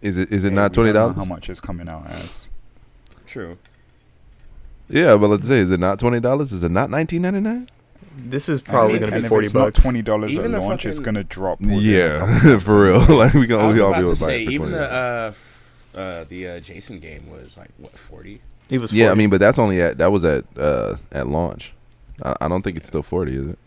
is 0.02 0.18
it 0.18 0.32
is 0.32 0.44
it 0.46 0.50
Yeah, 0.50 0.56
not 0.56 0.74
twenty 0.74 0.94
dollars? 0.94 1.16
How 1.16 1.26
much 1.26 1.50
is 1.50 1.60
coming 1.62 1.88
out 1.90 2.08
as? 2.10 2.50
True. 3.28 3.58
Yeah, 4.90 5.16
but 5.18 5.30
let's 5.30 5.48
say, 5.48 5.60
is 5.60 5.72
it 5.72 5.80
not 5.80 6.00
twenty 6.00 6.20
dollars? 6.20 6.52
Is 6.54 6.64
it 6.64 6.72
not 6.72 6.90
nineteen 6.90 7.22
ninety 7.24 7.40
nine? 7.42 7.68
This 8.16 8.48
is 8.48 8.62
probably 8.62 8.94
mean, 8.94 9.00
going 9.00 9.10
to 9.12 9.16
and 9.18 9.24
be 9.24 9.26
if 9.26 9.30
forty 9.30 9.46
it's 9.46 9.54
bucks. 9.54 9.78
not 9.80 9.82
twenty 9.84 10.02
dollars 10.04 10.34
at 10.34 10.40
Even 10.40 10.52
the 10.52 10.60
launch, 10.62 10.86
it's 10.86 11.00
gonna 11.00 11.24
drop. 11.24 11.60
within 11.60 11.80
a 11.80 12.20
couple 12.20 12.50
Yeah, 12.50 12.60
for 12.60 12.84
real. 12.84 13.18
like 13.18 13.34
we 13.34 13.44
I 13.44 13.46
gonna 13.48 13.74
we 13.74 13.80
all 13.80 13.90
about 13.90 14.00
be 14.00 14.04
able 14.06 14.16
to 14.16 14.22
buy 14.22 14.28
say 14.28 14.42
it 14.44 14.46
for 14.46 14.52
even 14.52 14.68
twenty. 14.70 14.78
the 14.86 14.94
uh, 14.94 15.28
f- 15.30 15.72
uh, 15.96 16.24
the 16.30 16.48
uh, 16.48 16.60
Jason 16.60 17.00
game 17.00 17.28
was 17.30 17.58
like 17.58 17.70
what 17.78 17.98
forty. 17.98 18.42
It 18.70 18.80
was. 18.80 18.92
40. 18.92 19.02
yeah, 19.02 19.12
I 19.12 19.16
mean, 19.16 19.30
but 19.30 19.40
that's 19.40 19.60
only 19.60 19.82
at 19.82 19.98
that 19.98 20.12
was 20.12 20.24
at 20.26 20.46
uh 20.58 20.98
at 21.12 21.28
launch. 21.28 21.74
I, 22.22 22.36
I 22.42 22.48
don't 22.48 22.62
think 22.62 22.78
it's 22.78 22.88
still 22.88 23.04
forty, 23.04 23.36
is 23.36 23.48
it? 23.48 23.60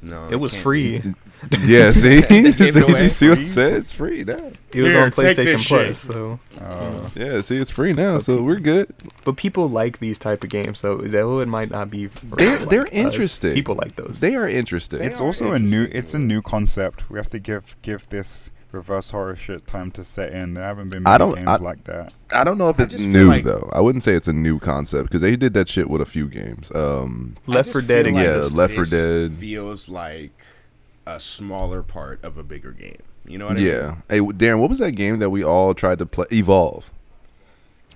No, 0.00 0.28
it 0.30 0.36
was 0.36 0.54
free. 0.54 0.98
be. 1.00 1.14
Yeah, 1.64 1.90
see, 1.92 2.20
They 2.20 2.50
See, 2.52 2.64
you 2.64 3.08
see 3.10 3.28
what 3.28 3.38
I'm 3.38 3.44
saying? 3.44 3.76
It's 3.76 3.92
free 3.92 4.24
now. 4.24 4.34
It 4.72 4.82
was 4.82 4.92
Here, 4.92 5.02
on 5.02 5.10
take 5.12 5.36
this 5.36 5.38
PlayStation 5.38 5.58
shit. 5.58 5.68
Plus, 5.86 5.98
so. 5.98 6.40
Uh, 6.60 7.08
Yeah, 7.14 7.40
see, 7.42 7.56
it's 7.56 7.70
free 7.70 7.92
now, 7.92 8.18
so 8.18 8.42
we're 8.42 8.58
good. 8.60 8.92
But 9.24 9.36
people 9.36 9.68
like 9.68 9.98
these 10.00 10.18
type 10.18 10.42
of 10.42 10.50
games, 10.50 10.80
though. 10.80 10.96
Though 10.98 11.38
it 11.38 11.46
might 11.46 11.70
not 11.70 11.90
be. 11.90 12.06
They're- 12.06 12.58
like 12.58 12.68
they're 12.68 12.82
us, 12.86 12.88
interesting. 12.92 13.54
People 13.54 13.76
like 13.76 13.94
those. 13.96 14.18
They 14.20 14.34
are 14.34 14.48
interested. 14.48 15.00
They 15.00 15.06
it's 15.06 15.20
are 15.20 15.24
also 15.26 15.52
a 15.52 15.58
new. 15.60 15.86
It's 15.92 16.12
a 16.14 16.18
new 16.18 16.42
concept. 16.42 17.08
We 17.08 17.18
have 17.18 17.30
to 17.30 17.38
give 17.38 17.76
give 17.82 18.08
this 18.08 18.50
reverse 18.72 19.10
horror 19.10 19.34
shit 19.36 19.66
time 19.66 19.90
to 19.92 20.04
set 20.04 20.32
in. 20.32 20.54
There 20.54 20.64
haven't 20.64 20.90
been 20.90 21.06
I 21.06 21.12
many 21.12 21.18
don't- 21.18 21.34
games 21.36 21.48
I- 21.48 21.56
like 21.56 21.84
that. 21.84 22.12
I 22.32 22.44
don't 22.44 22.58
know 22.58 22.68
if 22.68 22.78
I 22.78 22.84
it's 22.84 23.02
new 23.02 23.28
like- 23.28 23.44
though. 23.44 23.68
I 23.72 23.80
wouldn't 23.80 24.04
say 24.04 24.12
it's 24.14 24.28
a 24.28 24.32
new 24.32 24.58
concept 24.58 25.04
because 25.04 25.22
they 25.22 25.36
did 25.36 25.54
that 25.54 25.68
shit 25.68 25.88
with 25.88 26.00
a 26.00 26.06
few 26.06 26.28
games. 26.28 26.70
Um, 26.74 27.36
Left 27.46 27.70
I 27.70 27.72
4 27.72 27.80
just 27.80 27.88
Dead 27.88 28.04
feel 28.06 28.14
again. 28.16 28.24
Yeah, 28.26 28.36
this- 28.40 28.54
Left 28.54 28.74
4 28.74 28.84
this 28.84 29.30
Dead. 29.30 29.38
feels 29.38 29.88
like 29.88 30.32
a 31.06 31.18
smaller 31.18 31.82
part 31.82 32.22
of 32.22 32.36
a 32.36 32.42
bigger 32.42 32.72
game. 32.72 32.96
You 33.26 33.38
know 33.38 33.46
what 33.46 33.52
I 33.58 33.60
mean? 33.60 33.66
yeah. 33.66 33.94
Hey, 34.08 34.20
Darren, 34.20 34.58
what 34.60 34.70
was 34.70 34.78
that 34.78 34.92
game 34.92 35.18
that 35.18 35.30
we 35.30 35.42
all 35.42 35.74
tried 35.74 35.98
to 36.00 36.06
play? 36.06 36.26
Evolve. 36.32 36.90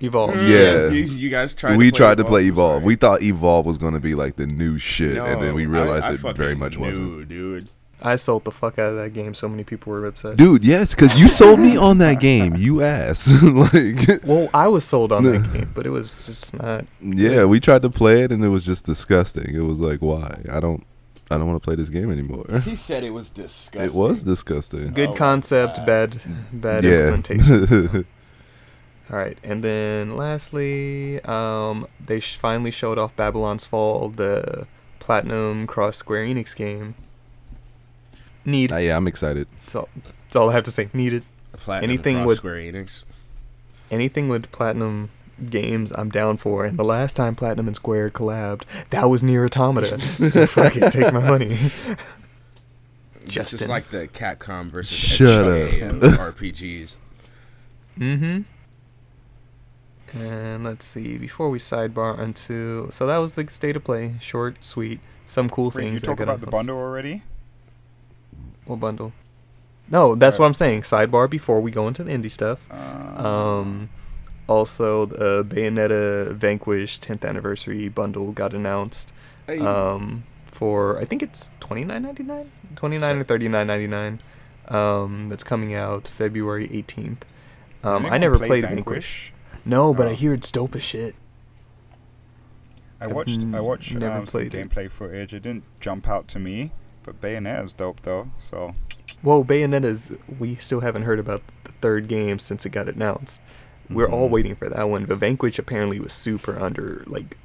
Evolve. 0.01 0.35
mean? 0.37 0.49
Yeah. 0.51 0.89
you, 0.89 1.05
you 1.05 1.31
guys 1.31 1.55
tried. 1.55 1.77
we 1.77 1.87
to 1.87 1.93
play 1.93 1.99
tried 1.99 2.17
to 2.19 2.25
play 2.25 2.45
Evolve. 2.47 2.81
sorry. 2.81 2.87
We 2.87 2.97
thought 2.97 3.23
Evolve 3.23 3.67
was 3.67 3.79
going 3.79 3.95
to 3.95 4.01
be 4.01 4.15
like 4.15 4.37
the 4.37 4.47
new 4.47 4.77
shit, 4.79 5.17
and 5.17 5.43
then 5.43 5.55
we 5.55 5.67
realized 5.67 6.05
I- 6.07 6.11
I 6.11 6.13
it 6.15 6.21
very 6.21 6.35
fucking 6.55 6.59
much 6.59 6.77
wasn't. 6.77 7.07
knew, 7.07 7.25
dude. 7.25 7.69
I 8.05 8.17
sold 8.17 8.45
the 8.45 8.51
fuck 8.51 8.79
out 8.81 8.91
of 8.91 8.97
that 8.97 9.13
game. 9.13 9.33
So 9.33 9.49
many 9.49 9.63
people 9.63 9.93
were 9.93 10.05
upset. 10.07 10.37
Dude, 10.37 10.65
yes, 10.65 10.93
because 10.95 11.19
you 11.21 11.29
sold 11.29 11.61
me 11.61 11.77
on 11.77 11.99
that 11.99 12.19
game. 12.21 12.57
You 12.57 12.83
ass. 12.83 13.31
like, 13.45 14.25
Well, 14.25 14.51
I 14.53 14.67
was 14.69 14.85
sold 14.85 15.13
on 15.13 15.23
that 15.23 15.53
game, 15.53 15.71
but 15.75 15.87
it 15.87 15.91
was 15.91 16.27
just 16.27 16.53
not. 16.55 16.85
yeah, 17.01 17.45
we 17.45 17.61
tried 17.61 17.83
to 17.83 17.91
play 17.91 18.23
it 18.25 18.33
and 18.33 18.45
it 18.45 18.49
was 18.49 18.65
just 18.67 18.85
disgusting. 18.85 19.55
It 19.55 19.61
was 19.61 19.79
like, 19.79 20.01
why? 20.01 20.41
I 20.51 20.59
don't, 20.59 20.85
I 21.31 21.39
don't 21.39 21.47
want 21.47 21.63
to 21.63 21.65
play 21.65 21.77
this 21.77 21.91
game 21.91 22.11
anymore. 22.11 22.45
He 22.65 22.75
said 22.75 23.05
it 23.05 23.11
was 23.11 23.31
disgusting. 23.31 23.83
It 23.91 23.95
was 23.95 24.23
disgusting. 24.25 24.93
Good 24.93 25.11
Oh 25.11 25.15
concept, 25.15 25.77
God. 25.77 25.87
bad, 25.87 26.21
bad 26.53 26.85
yeah. 26.85 27.15
implementation. 27.15 28.07
All 29.11 29.19
right, 29.19 29.37
and 29.45 29.63
then 29.63 30.17
lastly, 30.17 31.21
um, 31.25 31.87
they 32.05 32.19
sh- 32.19 32.37
finally 32.37 32.71
showed 32.71 32.99
off 32.99 33.15
Babylon's 33.15 33.65
Fall, 33.67 34.09
the 34.09 34.67
Platinum 35.01 35.67
Cross 35.67 35.99
Square 35.99 36.25
Enix 36.27 36.57
game. 36.57 36.95
Need. 38.45 38.73
Uh, 38.73 38.77
yeah, 38.77 38.97
I'm 38.97 39.07
excited. 39.07 39.47
That's 39.61 39.75
all, 39.77 39.89
that's 40.25 40.37
all 40.37 40.51
I 40.51 40.53
have 40.55 40.65
to 40.65 40.71
say. 40.71 40.89
Needed. 40.93 41.25
Platinum 41.53 41.91
anything 41.91 42.25
with- 42.25 42.39
Square 42.39 42.57
Enix. 42.57 43.05
Anything 43.91 44.29
with 44.29 44.51
Platinum 44.53 45.11
games, 45.51 45.93
I'm 45.95 46.11
down 46.11 46.37
for. 46.39 46.65
And 46.65 46.79
the 46.79 46.85
last 46.85 47.15
time 47.15 47.35
Platinum 47.35 47.67
and 47.67 47.77
Square 47.77 48.11
collabed, 48.11 48.63
that 48.91 49.11
was 49.11 49.23
Nier 49.23 49.45
Automata. 49.45 50.01
so 50.31 50.47
fuck 50.47 50.75
it, 50.77 50.93
take 50.93 51.13
my 51.13 51.21
money. 51.21 51.49
Just 53.25 53.53
Justin. 53.53 53.61
is 53.61 53.69
like 53.69 53.91
the 53.91 54.09
Capcom 54.09 54.69
versus 54.69 54.97
Shut 54.97 55.47
HK 55.47 56.03
up. 56.03 56.35
RPGs. 56.37 56.97
Mm-hmm. 57.99 58.43
And 60.19 60.65
let's 60.65 60.85
see. 60.85 61.17
Before 61.19 61.49
we 61.49 61.59
sidebar 61.59 62.19
onto, 62.19 62.91
so 62.91 63.07
that 63.07 63.19
was 63.19 63.35
the 63.35 63.49
state 63.51 63.77
of 63.77 63.85
play. 63.85 64.15
Short, 64.21 64.63
sweet, 64.65 65.01
some 65.27 65.49
cool 65.49 65.67
Wait, 65.67 65.75
things. 65.75 65.95
you 65.95 66.01
that 66.01 66.07
talk 66.07 66.19
got 66.19 66.25
about 66.25 66.41
the 66.41 66.49
bundle 66.49 66.77
already? 66.79 67.23
What 68.73 68.81
bundle? 68.81 69.13
No, 69.91 70.15
that's 70.15 70.37
Uh, 70.37 70.41
what 70.41 70.47
I'm 70.47 70.55
saying. 70.55 70.81
Sidebar 70.83 71.29
before 71.29 71.61
we 71.61 71.71
go 71.71 71.87
into 71.89 72.03
the 72.03 72.11
indie 72.13 72.31
stuff. 72.31 72.67
Uh, 72.71 73.29
Um, 73.29 73.91
also 74.49 75.05
the 75.07 75.45
Bayonetta 75.45 76.33
Vanquish 76.35 76.99
10th 77.01 77.25
anniversary 77.29 77.89
bundle 77.89 78.33
got 78.33 78.55
announced. 78.55 79.13
Hey, 79.47 79.59
Um, 79.61 80.25
for 80.47 80.99
I 80.99 81.05
think 81.05 81.23
it's 81.23 81.51
29.99, 81.61 82.47
29 82.77 83.19
or 83.19 83.25
39.99. 83.25 84.19
Um, 84.69 85.29
that's 85.29 85.45
coming 85.45 85.75
out 85.75 86.09
February 86.09 86.69
18th. 86.69 87.23
Um, 87.85 88.07
I 88.07 88.17
never 88.17 88.39
play 88.39 88.47
played 88.63 88.65
Vanquish. 88.65 89.35
No, 89.67 89.93
but 89.93 90.07
I 90.09 90.15
hear 90.15 90.33
it's 90.33 90.51
dope 90.51 90.75
as 90.77 90.83
shit. 90.85 91.15
I 93.01 93.09
watched 93.09 93.45
I 93.53 93.61
watched 93.61 93.97
um, 93.97 94.27
some 94.27 94.41
it. 94.43 94.53
gameplay 94.53 94.89
footage. 94.91 95.35
It 95.35 95.43
didn't 95.43 95.65
jump 95.81 96.09
out 96.09 96.29
to 96.29 96.39
me, 96.39 96.73
but 97.05 97.21
Bayonetta's 97.21 97.73
dope 97.73 98.01
though. 98.01 98.31
So 98.39 98.75
Well, 99.23 99.45
Bayonetta's 99.45 100.13
we 100.39 100.57
still 100.57 100.81
haven't 100.81 101.03
heard 101.03 101.19
about 101.19 101.43
the 101.65 101.73
third 101.81 102.09
game 102.09 102.39
since 102.39 102.65
it 102.67 102.71
got 102.71 102.89
announced. 102.89 103.41
We're 103.91 104.09
all 104.09 104.29
Mhm. 104.29 104.33
waiting 104.33 104.55
for 104.55 104.69
that 104.69 104.89
one. 104.89 105.07
The 105.07 105.17
Vanquish 105.17 105.59
apparently 105.59 106.01
was 106.01 106.13
super 106.13 106.59
under 106.59 107.03
like 107.07 107.37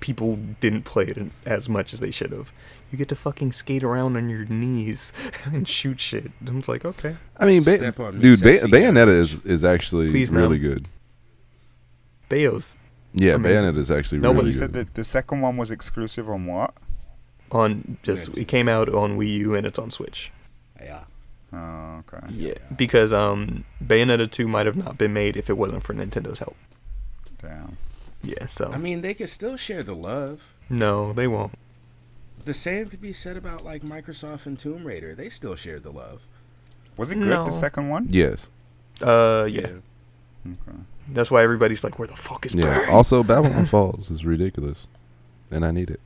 people 0.00 0.38
didn't 0.60 0.82
play 0.84 1.04
it 1.06 1.18
as 1.44 1.68
much 1.68 1.92
as 1.92 1.98
they 2.00 2.10
should 2.12 2.30
have. 2.32 2.52
You 2.92 2.96
get 2.96 3.08
to 3.08 3.16
fucking 3.16 3.52
skate 3.52 3.82
around 3.82 4.16
on 4.16 4.28
your 4.30 4.44
knees 4.46 5.12
and 5.44 5.66
shoot 5.66 5.98
shit. 6.00 6.30
I 6.46 6.50
was 6.52 6.68
like, 6.68 6.84
okay. 6.84 7.16
I 7.36 7.46
mean, 7.46 7.64
ba- 7.64 7.78
Step 7.78 7.98
on 8.00 8.14
me, 8.16 8.20
dude, 8.22 8.40
ba- 8.40 8.58
Bayonetta 8.68 9.08
is 9.18 9.42
is 9.44 9.64
actually 9.64 10.10
Please, 10.10 10.30
really 10.30 10.58
ma'am. 10.58 10.68
good. 10.70 10.88
Bayos 12.30 12.78
Yeah, 13.14 13.34
Amazing. 13.34 13.64
Bayonetta 13.74 13.78
is 13.78 13.90
actually 13.90 14.18
Nobody 14.20 14.38
really 14.38 14.46
you 14.48 14.52
good. 14.52 14.58
said 14.58 14.72
that 14.74 14.94
the 14.94 15.04
second 15.04 15.40
one 15.40 15.56
was 15.56 15.70
exclusive 15.70 16.28
on 16.28 16.46
what? 16.46 16.74
On 17.52 17.98
just 18.02 18.36
Yeah. 18.36 18.42
it 18.42 18.48
came 18.48 18.68
out 18.68 18.88
on 18.88 19.18
Wii 19.18 19.34
U 19.38 19.54
and 19.54 19.66
it's 19.66 19.78
on 19.78 19.90
Switch. 19.90 20.30
yeah. 20.80 21.04
Oh, 21.52 22.02
okay. 22.06 22.26
Yeah, 22.30 22.54
because 22.76 23.10
um 23.12 23.64
Bayonetta 23.82 24.30
2 24.30 24.46
might 24.46 24.66
have 24.66 24.76
not 24.76 24.98
been 24.98 25.14
made 25.14 25.34
if 25.36 25.48
it 25.48 25.56
wasn't 25.56 25.82
for 25.82 25.94
Nintendo's 25.94 26.40
help. 26.40 26.56
Damn. 27.40 27.78
Yeah, 28.22 28.46
so 28.46 28.70
I 28.72 28.78
mean, 28.78 29.00
they 29.00 29.14
could 29.14 29.30
still 29.30 29.56
share 29.56 29.82
the 29.82 29.94
love. 29.94 30.54
no, 30.68 31.12
they 31.14 31.26
won't. 31.26 31.52
The 32.44 32.52
same 32.54 32.88
could 32.88 33.00
be 33.00 33.12
said 33.12 33.36
about 33.36 33.64
like 33.64 33.82
Microsoft 33.82 34.44
and 34.46 34.58
Tomb 34.58 34.84
Raider. 34.86 35.14
They 35.14 35.28
still 35.30 35.54
shared 35.56 35.84
the 35.84 35.90
love. 35.92 36.22
Was 36.96 37.10
it 37.10 37.14
good 37.16 37.28
No. 37.28 37.44
the 37.44 37.52
second 37.52 37.88
one? 37.88 38.08
yes. 38.10 38.46
Uh 39.00 39.46
yeah. 39.50 39.68
Okay. 40.46 40.78
That's 41.10 41.30
why 41.30 41.42
everybody's 41.42 41.82
like, 41.84 41.98
where 41.98 42.08
the 42.08 42.16
fuck 42.16 42.44
is 42.44 42.54
Yeah. 42.54 42.64
Barry? 42.64 42.86
Also, 42.90 43.22
Babylon 43.22 43.64
Falls 43.74 44.10
is 44.10 44.24
ridiculous, 44.26 44.86
and 45.50 45.64
I 45.64 45.70
need 45.70 45.88
it. 45.90 46.00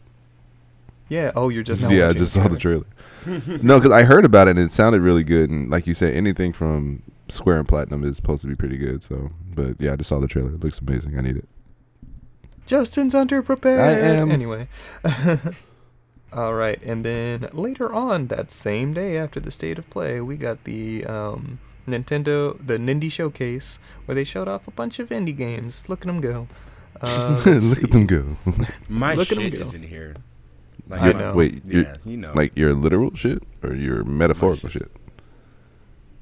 Yeah. 1.13 1.31
Oh, 1.37 1.51
you're 1.51 1.63
just 1.63 1.81
now 1.83 1.91
yeah, 1.91 2.09
I 2.09 2.15
just 2.15 2.33
saw 2.33 2.49
the 2.49 2.57
trailer. 2.57 2.87
trailer. 3.23 3.59
no, 3.63 3.79
because 3.79 3.93
I 3.93 4.05
heard 4.05 4.25
about 4.25 4.49
it 4.49 4.53
and 4.53 4.61
it 4.61 4.71
sounded 4.71 5.03
really 5.03 5.23
good, 5.25 5.51
and 5.51 5.69
like 5.71 5.87
you 5.87 5.93
said, 5.93 6.15
anything 6.15 6.53
from 6.55 7.03
Square 7.29 7.59
and 7.59 7.69
Platinum 7.69 8.03
is 8.03 8.17
supposed 8.17 8.41
to 8.43 8.49
be 8.49 8.55
pretty 8.55 8.79
good. 8.79 9.03
So, 9.03 9.31
but 9.55 9.79
yeah, 9.79 9.93
I 9.93 9.97
just 9.97 10.09
saw 10.09 10.19
the 10.21 10.27
trailer. 10.27 10.55
It 10.55 10.65
looks 10.65 10.79
amazing. 10.79 11.19
I 11.19 11.21
need 11.21 11.37
it. 11.37 11.49
Justin's 12.65 13.13
underprepared. 13.15 13.79
I 13.79 13.91
am. 13.93 14.31
Anyway. 14.31 14.69
All 16.33 16.55
right, 16.55 16.81
and 16.83 17.05
then 17.05 17.49
later 17.53 17.93
on 17.93 18.29
that 18.29 18.51
same 18.51 18.95
day 18.95 19.19
after 19.19 19.39
the 19.39 19.51
state 19.51 19.79
of 19.79 19.91
play, 19.91 20.19
we 20.23 20.39
got 20.39 20.65
the 20.65 21.05
um, 21.05 21.59
Nintendo 21.87 22.57
the 22.67 22.79
Nindy 22.79 23.13
showcase 23.13 23.79
where 24.07 24.15
they 24.15 24.25
showed 24.25 24.49
off 24.49 24.67
a 24.67 24.71
bunch 24.71 24.99
of 24.99 25.11
indie 25.11 25.37
games. 25.37 25.87
Look 25.91 26.01
at 26.01 26.07
them 26.07 26.23
go. 26.23 26.49
Uh, 27.03 27.43
let's 27.47 27.65
Look 27.67 27.85
at 27.85 27.91
them 27.91 28.07
go. 28.07 28.39
My 28.89 29.13
Look 29.15 29.31
at 29.31 29.37
'em 29.37 29.45
shit 29.45 29.53
go. 29.59 29.65
is 29.65 29.75
in 29.75 29.83
here. 29.83 30.15
I 30.91 31.13
my- 31.13 31.19
know. 31.19 31.35
Wait, 31.35 31.63
you're, 31.65 31.83
Yeah, 31.85 31.97
you 32.05 32.17
know. 32.17 32.33
like 32.35 32.57
your 32.57 32.75
literal 32.75 33.15
shit 33.15 33.43
or 33.63 33.75
your 33.75 34.05
metaphorical 34.05 34.69
shit. 34.69 34.83
shit? 34.83 34.91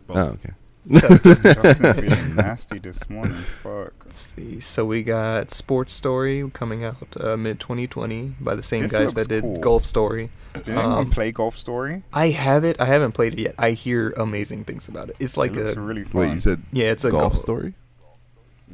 both. 0.07 0.17
Oh, 0.17 0.23
okay. 0.33 0.52
Justin 0.90 1.93
feeling 1.95 2.35
nasty 2.37 2.79
this 2.79 3.09
morning. 3.11 3.35
Fuck. 3.37 3.93
Let's 4.05 4.17
see. 4.35 4.61
So 4.61 4.85
we 4.87 5.02
got 5.02 5.50
Sports 5.50 5.93
Story 5.93 6.49
coming 6.55 6.85
out 6.85 6.97
uh, 7.21 7.37
mid 7.37 7.61
2020 7.61 8.35
by 8.40 8.55
the 8.55 8.62
same 8.62 8.81
This 8.83 8.93
guys 8.93 9.12
that 9.14 9.29
did 9.29 9.43
cool. 9.43 9.61
Golf 9.61 9.85
Story. 9.85 10.31
Did 10.55 10.71
anyone 10.71 10.93
Um, 10.93 11.11
play 11.11 11.33
Golf 11.33 11.57
Story? 11.57 12.02
I 12.12 12.31
have 12.31 12.64
it. 12.64 12.81
I 12.81 12.87
haven't 12.87 13.12
played 13.12 13.35
it 13.35 13.38
yet. 13.40 13.55
I 13.59 13.73
hear 13.73 14.11
amazing 14.17 14.64
things 14.64 14.88
about 14.88 15.11
it. 15.11 15.17
It's 15.21 15.37
like 15.37 15.52
it 15.52 15.59
looks 15.64 15.76
a 15.76 15.81
really 15.81 16.02
fun. 16.02 16.23
Wait, 16.23 16.35
you 16.35 16.40
said 16.40 16.62
yeah, 16.73 16.87
it's 16.90 17.05
a 17.05 17.11
golf 17.11 17.35
golf 17.35 17.37
story? 17.37 17.75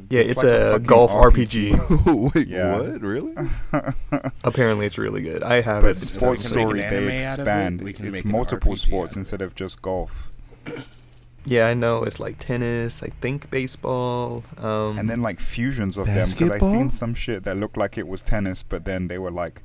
Yeah, 0.09 0.21
It's 0.21 0.31
it's, 0.31 0.43
like 0.43 0.53
a 0.53 0.75
a, 0.75 0.79
golf 0.79 1.11
RPG. 1.11 1.71
RPG. 1.73 2.33
Wait, 2.35 2.47
Yeah. 2.49 2.79
what? 2.79 3.01
Really? 3.01 3.33
Apparently, 4.43 4.85
it's 4.85 4.97
really 4.97 5.21
good. 5.21 5.43
I 5.43 5.61
have 5.61 5.83
but 5.83 5.89
it. 5.89 5.91
It's 5.91 6.13
Sports 6.13 6.43
we 6.43 6.49
Story, 6.61 6.79
they 6.79 6.85
anime 6.85 6.97
out 6.97 7.03
of 7.03 7.09
it, 7.09 7.15
expand. 7.15 7.81
It's 7.87 8.23
multiple 8.25 8.73
RPG 8.73 8.77
sports 8.77 9.15
instead 9.15 9.41
of 9.41 9.55
just 9.55 9.81
golf. 9.81 10.31
Yeah, 11.45 11.67
I 11.67 11.73
know. 11.73 12.03
It's 12.03 12.19
like 12.19 12.39
tennis. 12.39 13.01
I 13.01 13.07
think 13.21 13.49
baseball. 13.49 14.43
Um, 14.57 14.97
and 14.97 15.09
then 15.09 15.21
like 15.21 15.39
fusions 15.39 15.97
of 15.97 16.05
them 16.07 16.15
because 16.29 16.33
I 16.41 16.47
Basketball? 16.47 16.71
seen 16.71 16.89
some 16.89 17.13
shit 17.13 17.43
that 17.43 17.55
looked 17.57 17.77
like 17.77 17.97
it 17.97 18.07
was 18.07 18.21
tennis, 18.21 18.63
but 18.63 18.85
then 18.85 19.07
they 19.07 19.17
were 19.17 19.31
like 19.31 19.61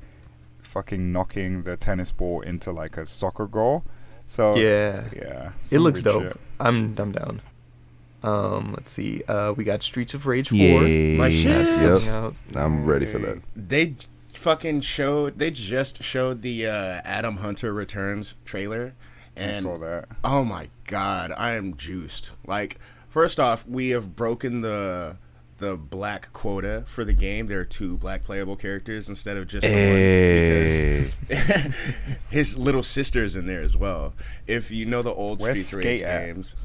fucking 0.61 1.11
knocking 1.11 1.63
the 1.63 1.77
tennis 1.77 2.11
ball 2.11 2.41
into 2.41 2.71
like 2.71 2.97
a 2.97 3.05
soccer 3.05 3.47
goal. 3.47 3.83
So 4.25 4.55
yeah, 4.55 5.03
yeah, 5.15 5.51
it 5.71 5.79
looks 5.79 6.01
dope. 6.01 6.23
shit. 6.23 6.37
I'm 6.59 6.95
I'm 6.97 7.11
down. 7.11 7.41
Um, 8.23 8.73
let's 8.73 8.91
see. 8.91 9.21
Uh, 9.27 9.53
we 9.55 9.63
got 9.63 9.83
Streets 9.83 10.13
of 10.13 10.25
Rage 10.25 10.49
4 10.49 10.57
Yeah. 10.57 11.17
My 11.17 11.29
shit. 11.29 12.03
Yep. 12.05 12.33
I'm 12.55 12.85
ready 12.85 13.05
for 13.05 13.17
that. 13.19 13.41
They 13.55 13.95
fucking 14.33 14.81
showed. 14.81 15.39
They 15.39 15.51
just 15.51 16.01
showed 16.03 16.41
the 16.41 16.67
uh, 16.67 17.01
Adam 17.03 17.37
Hunter 17.37 17.73
Returns 17.73 18.35
trailer, 18.45 18.93
I 19.37 19.51
saw 19.53 19.77
that. 19.79 20.05
oh 20.23 20.43
my 20.43 20.69
god, 20.85 21.33
I 21.35 21.51
am 21.53 21.75
juiced. 21.75 22.31
Like, 22.45 22.77
first 23.09 23.39
off, 23.39 23.67
we 23.67 23.89
have 23.89 24.15
broken 24.15 24.61
the 24.61 25.17
the 25.59 25.77
black 25.77 26.31
quota 26.33 26.83
for 26.87 27.03
the 27.05 27.13
game. 27.13 27.47
There 27.47 27.59
are 27.59 27.65
two 27.65 27.97
black 27.97 28.23
playable 28.25 28.55
characters 28.57 29.07
instead 29.09 29.37
of 29.37 29.47
just 29.47 29.65
Hey. 29.65 31.01
one 31.01 31.11
because 31.27 31.75
his 32.29 32.57
little 32.57 32.83
sister's 32.83 33.35
in 33.35 33.45
there 33.47 33.61
as 33.61 33.77
well. 33.77 34.13
If 34.45 34.71
you 34.71 34.85
know 34.85 35.01
the 35.01 35.13
old 35.13 35.41
Where's 35.41 35.65
Streets 35.65 35.73
of 35.73 35.89
Rage 35.91 36.01
at? 36.01 36.25
games. 36.25 36.55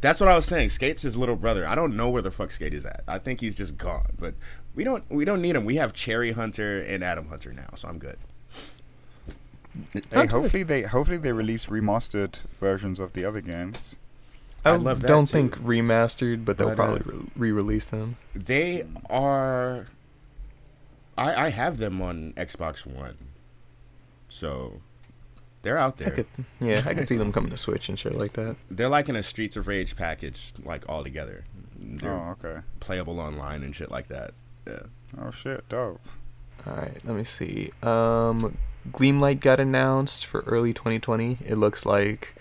That's 0.00 0.20
what 0.20 0.28
I 0.28 0.36
was 0.36 0.46
saying. 0.46 0.68
Skate's 0.68 1.02
his 1.02 1.16
little 1.16 1.36
brother. 1.36 1.66
I 1.66 1.74
don't 1.74 1.96
know 1.96 2.10
where 2.10 2.22
the 2.22 2.30
fuck 2.30 2.52
Skate 2.52 2.74
is 2.74 2.84
at. 2.84 3.02
I 3.08 3.18
think 3.18 3.40
he's 3.40 3.54
just 3.54 3.76
gone. 3.78 4.12
But 4.18 4.34
we 4.74 4.84
don't 4.84 5.02
we 5.10 5.24
don't 5.24 5.40
need 5.42 5.56
him. 5.56 5.64
We 5.64 5.76
have 5.76 5.92
Cherry 5.92 6.32
Hunter 6.32 6.80
and 6.80 7.02
Adam 7.02 7.26
Hunter 7.28 7.52
now, 7.52 7.68
so 7.74 7.88
I'm 7.88 7.98
good. 7.98 8.18
Hey, 10.10 10.26
hopefully 10.26 10.62
they 10.62 10.82
hopefully 10.82 11.16
they 11.18 11.32
release 11.32 11.66
remastered 11.66 12.42
versions 12.60 12.98
of 13.00 13.12
the 13.14 13.24
other 13.24 13.40
games. 13.40 13.96
I 14.64 14.72
I'd 14.74 14.80
love 14.80 15.00
that 15.02 15.08
don't 15.08 15.26
too. 15.26 15.32
think 15.32 15.56
remastered, 15.58 16.44
but 16.44 16.58
they'll 16.58 16.68
But, 16.68 16.72
uh, 16.72 16.76
probably 16.76 17.14
re- 17.14 17.26
re-release 17.36 17.86
them. 17.86 18.16
They 18.34 18.84
are. 19.10 19.86
I 21.16 21.46
I 21.46 21.48
have 21.50 21.78
them 21.78 22.00
on 22.02 22.32
Xbox 22.36 22.84
One, 22.86 23.16
so 24.28 24.80
they're 25.66 25.76
out 25.78 25.96
I 26.00 26.04
there. 26.04 26.12
could, 26.14 26.26
yeah, 26.60 26.82
I 26.86 26.94
can 26.94 27.06
see 27.06 27.16
them 27.16 27.32
coming 27.32 27.50
to 27.50 27.56
Switch 27.56 27.88
and 27.88 27.98
shit 27.98 28.14
like 28.16 28.34
that. 28.34 28.54
They're 28.70 28.88
like 28.88 29.08
in 29.08 29.16
a 29.16 29.22
Streets 29.22 29.56
of 29.56 29.66
Rage 29.66 29.96
package, 29.96 30.52
like 30.64 30.88
all 30.88 31.02
together. 31.02 31.44
They're 31.78 32.12
Oh, 32.12 32.36
okay. 32.42 32.60
playable 32.80 33.18
online 33.20 33.62
and 33.62 33.74
shit 33.74 33.90
like 33.90 34.08
that. 34.08 34.30
Yeah. 34.66 34.84
Oh 35.20 35.30
shit, 35.30 35.68
dope. 35.68 36.00
All 36.66 36.74
right, 36.76 36.96
let 37.04 37.16
me 37.16 37.24
see. 37.24 37.70
Um, 37.82 38.56
Gleamlight 38.90 39.40
got 39.40 39.58
announced 39.60 40.24
for 40.26 40.40
early 40.46 40.72
2020. 40.72 41.38
It 41.44 41.56
looks 41.56 41.84
like 41.84 42.34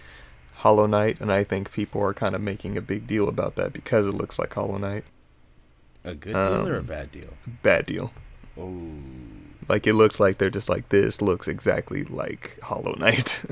Hollow 0.57 0.85
Knight, 0.85 1.19
and 1.19 1.31
I 1.31 1.43
think 1.43 1.71
people 1.71 2.01
are 2.01 2.13
kind 2.13 2.33
of 2.35 2.41
making 2.41 2.77
a 2.77 2.81
big 2.81 3.07
deal 3.07 3.27
about 3.27 3.55
that 3.55 3.73
because 3.73 4.07
it 4.07 4.13
looks 4.13 4.37
like 4.39 4.53
Hollow 4.53 4.77
Knight. 4.77 5.03
A 6.03 6.13
good 6.15 6.33
deal 6.33 6.67
or 6.67 6.75
a 6.75 6.79
Um, 6.79 6.85
bad 6.85 7.11
deal? 7.11 7.29
Bad 7.63 7.85
deal. 7.87 8.11
Oh, 8.57 8.79
Like 9.67 9.87
it 9.87 9.93
looks 9.93 10.19
like 10.19 10.37
they're 10.37 10.49
just 10.49 10.69
like 10.69 10.89
this 10.89 11.21
looks 11.21 11.47
exactly 11.47 12.03
like 12.03 12.59
Hollow 12.61 12.93
Knight. 12.93 13.43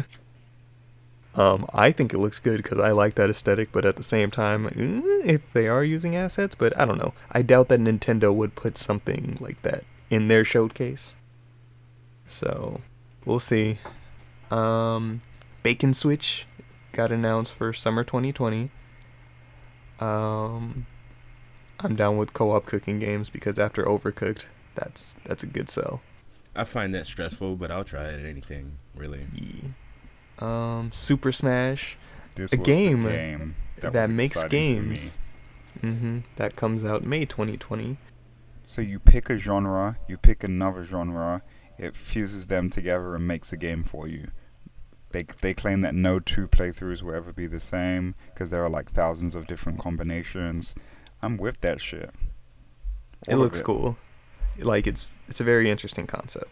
um, 1.36 1.66
I 1.74 1.92
think 1.92 2.14
it 2.14 2.20
looks 2.20 2.40
good 2.40 2.62
because 2.62 2.80
I 2.80 2.92
like 2.92 3.16
that 3.16 3.30
aesthetic, 3.30 3.72
but 3.72 3.86
at 3.86 3.96
the 3.96 4.04
same 4.04 4.30
time, 4.30 4.70
mm, 4.70 5.26
if 5.26 5.52
they 5.54 5.68
are 5.68 5.84
using 5.84 6.16
assets, 6.16 6.56
but 6.56 6.78
I 6.80 6.86
don't 6.86 7.00
know. 7.00 7.14
I 7.32 7.42
doubt 7.42 7.70
that 7.70 7.80
Nintendo 7.80 8.34
would 8.34 8.56
put 8.56 8.78
something 8.78 9.38
like 9.40 9.62
that 9.64 9.84
in 10.10 10.28
their 10.28 10.46
showcase. 10.46 11.16
So 12.28 12.82
we'll 13.26 13.40
see. 13.40 13.80
Um, 14.52 15.22
Bake 15.64 15.84
'n 15.84 15.94
Switch 15.94 16.46
got 16.92 17.12
announced 17.12 17.54
for 17.54 17.74
summer 17.74 18.04
2020. 18.04 18.70
Um, 20.00 20.86
I'm 21.80 21.96
down 21.96 22.18
with 22.18 22.34
co-op 22.34 22.66
cooking 22.66 23.00
games 23.00 23.30
because 23.30 23.58
after 23.58 23.84
Overcooked, 23.84 24.46
that's 24.76 25.16
that's 25.26 25.44
a 25.44 25.48
good 25.48 25.70
sell. 25.70 26.02
I 26.56 26.64
find 26.66 26.94
that 26.94 27.06
stressful, 27.08 27.56
but 27.56 27.72
I'll 27.72 27.84
try 27.84 28.02
it 28.04 28.20
at 28.20 28.26
anything, 28.26 28.78
really. 28.96 29.26
Yeah. 29.34 29.70
Um, 30.40 30.92
Super 30.94 31.32
Mash 31.44 31.98
This 32.36 32.54
A 32.54 32.58
was 32.58 32.66
game 32.66 33.02
the 33.04 33.10
game 33.10 33.56
that, 33.80 33.94
that, 33.94 34.02
was 34.02 34.10
makes 34.10 34.36
exciting 34.36 34.76
for 34.76 34.82
me. 34.84 34.96
games. 34.96 35.18
hmm 35.82 36.20
That 36.36 36.56
comes 36.56 36.84
out 36.84 37.04
May 37.04 37.26
2020. 37.26 37.98
So 38.66 38.82
you 38.82 39.00
pick 39.00 39.30
a 39.30 39.38
genre, 39.38 39.98
you 40.08 40.18
pick 40.18 40.44
another 40.44 40.84
genre, 40.86 41.42
it 41.78 41.96
fuses 41.96 42.48
them 42.48 42.70
together 42.70 43.16
and 43.16 43.28
makes 43.28 43.52
a 43.52 43.58
game 43.58 43.84
for 43.84 44.08
you. 44.08 44.30
They 45.12 45.24
they 45.42 45.54
claim 45.54 45.82
that 45.82 45.94
no 45.94 46.20
two 46.20 46.48
playthroughs 46.48 47.04
will 47.04 47.14
ever 47.14 47.34
be 47.34 47.46
the 47.46 47.60
same 47.60 48.16
because 48.34 48.50
there 48.50 48.64
are 48.64 48.70
like 48.70 48.90
thousands 48.92 49.36
of 49.36 49.46
different 49.48 49.80
combinations. 49.80 50.74
I'm 51.22 51.38
with 51.38 51.62
that 51.62 51.80
shit. 51.82 52.10
it 53.28 53.36
All 53.36 53.36
of 53.36 53.40
looks 53.40 53.62
cool. 53.62 53.98
Like 54.60 54.88
it's 54.88 55.10
it's 55.28 55.40
a 55.42 55.44
very 55.44 55.70
interesting 55.70 56.08
concept. 56.08 56.52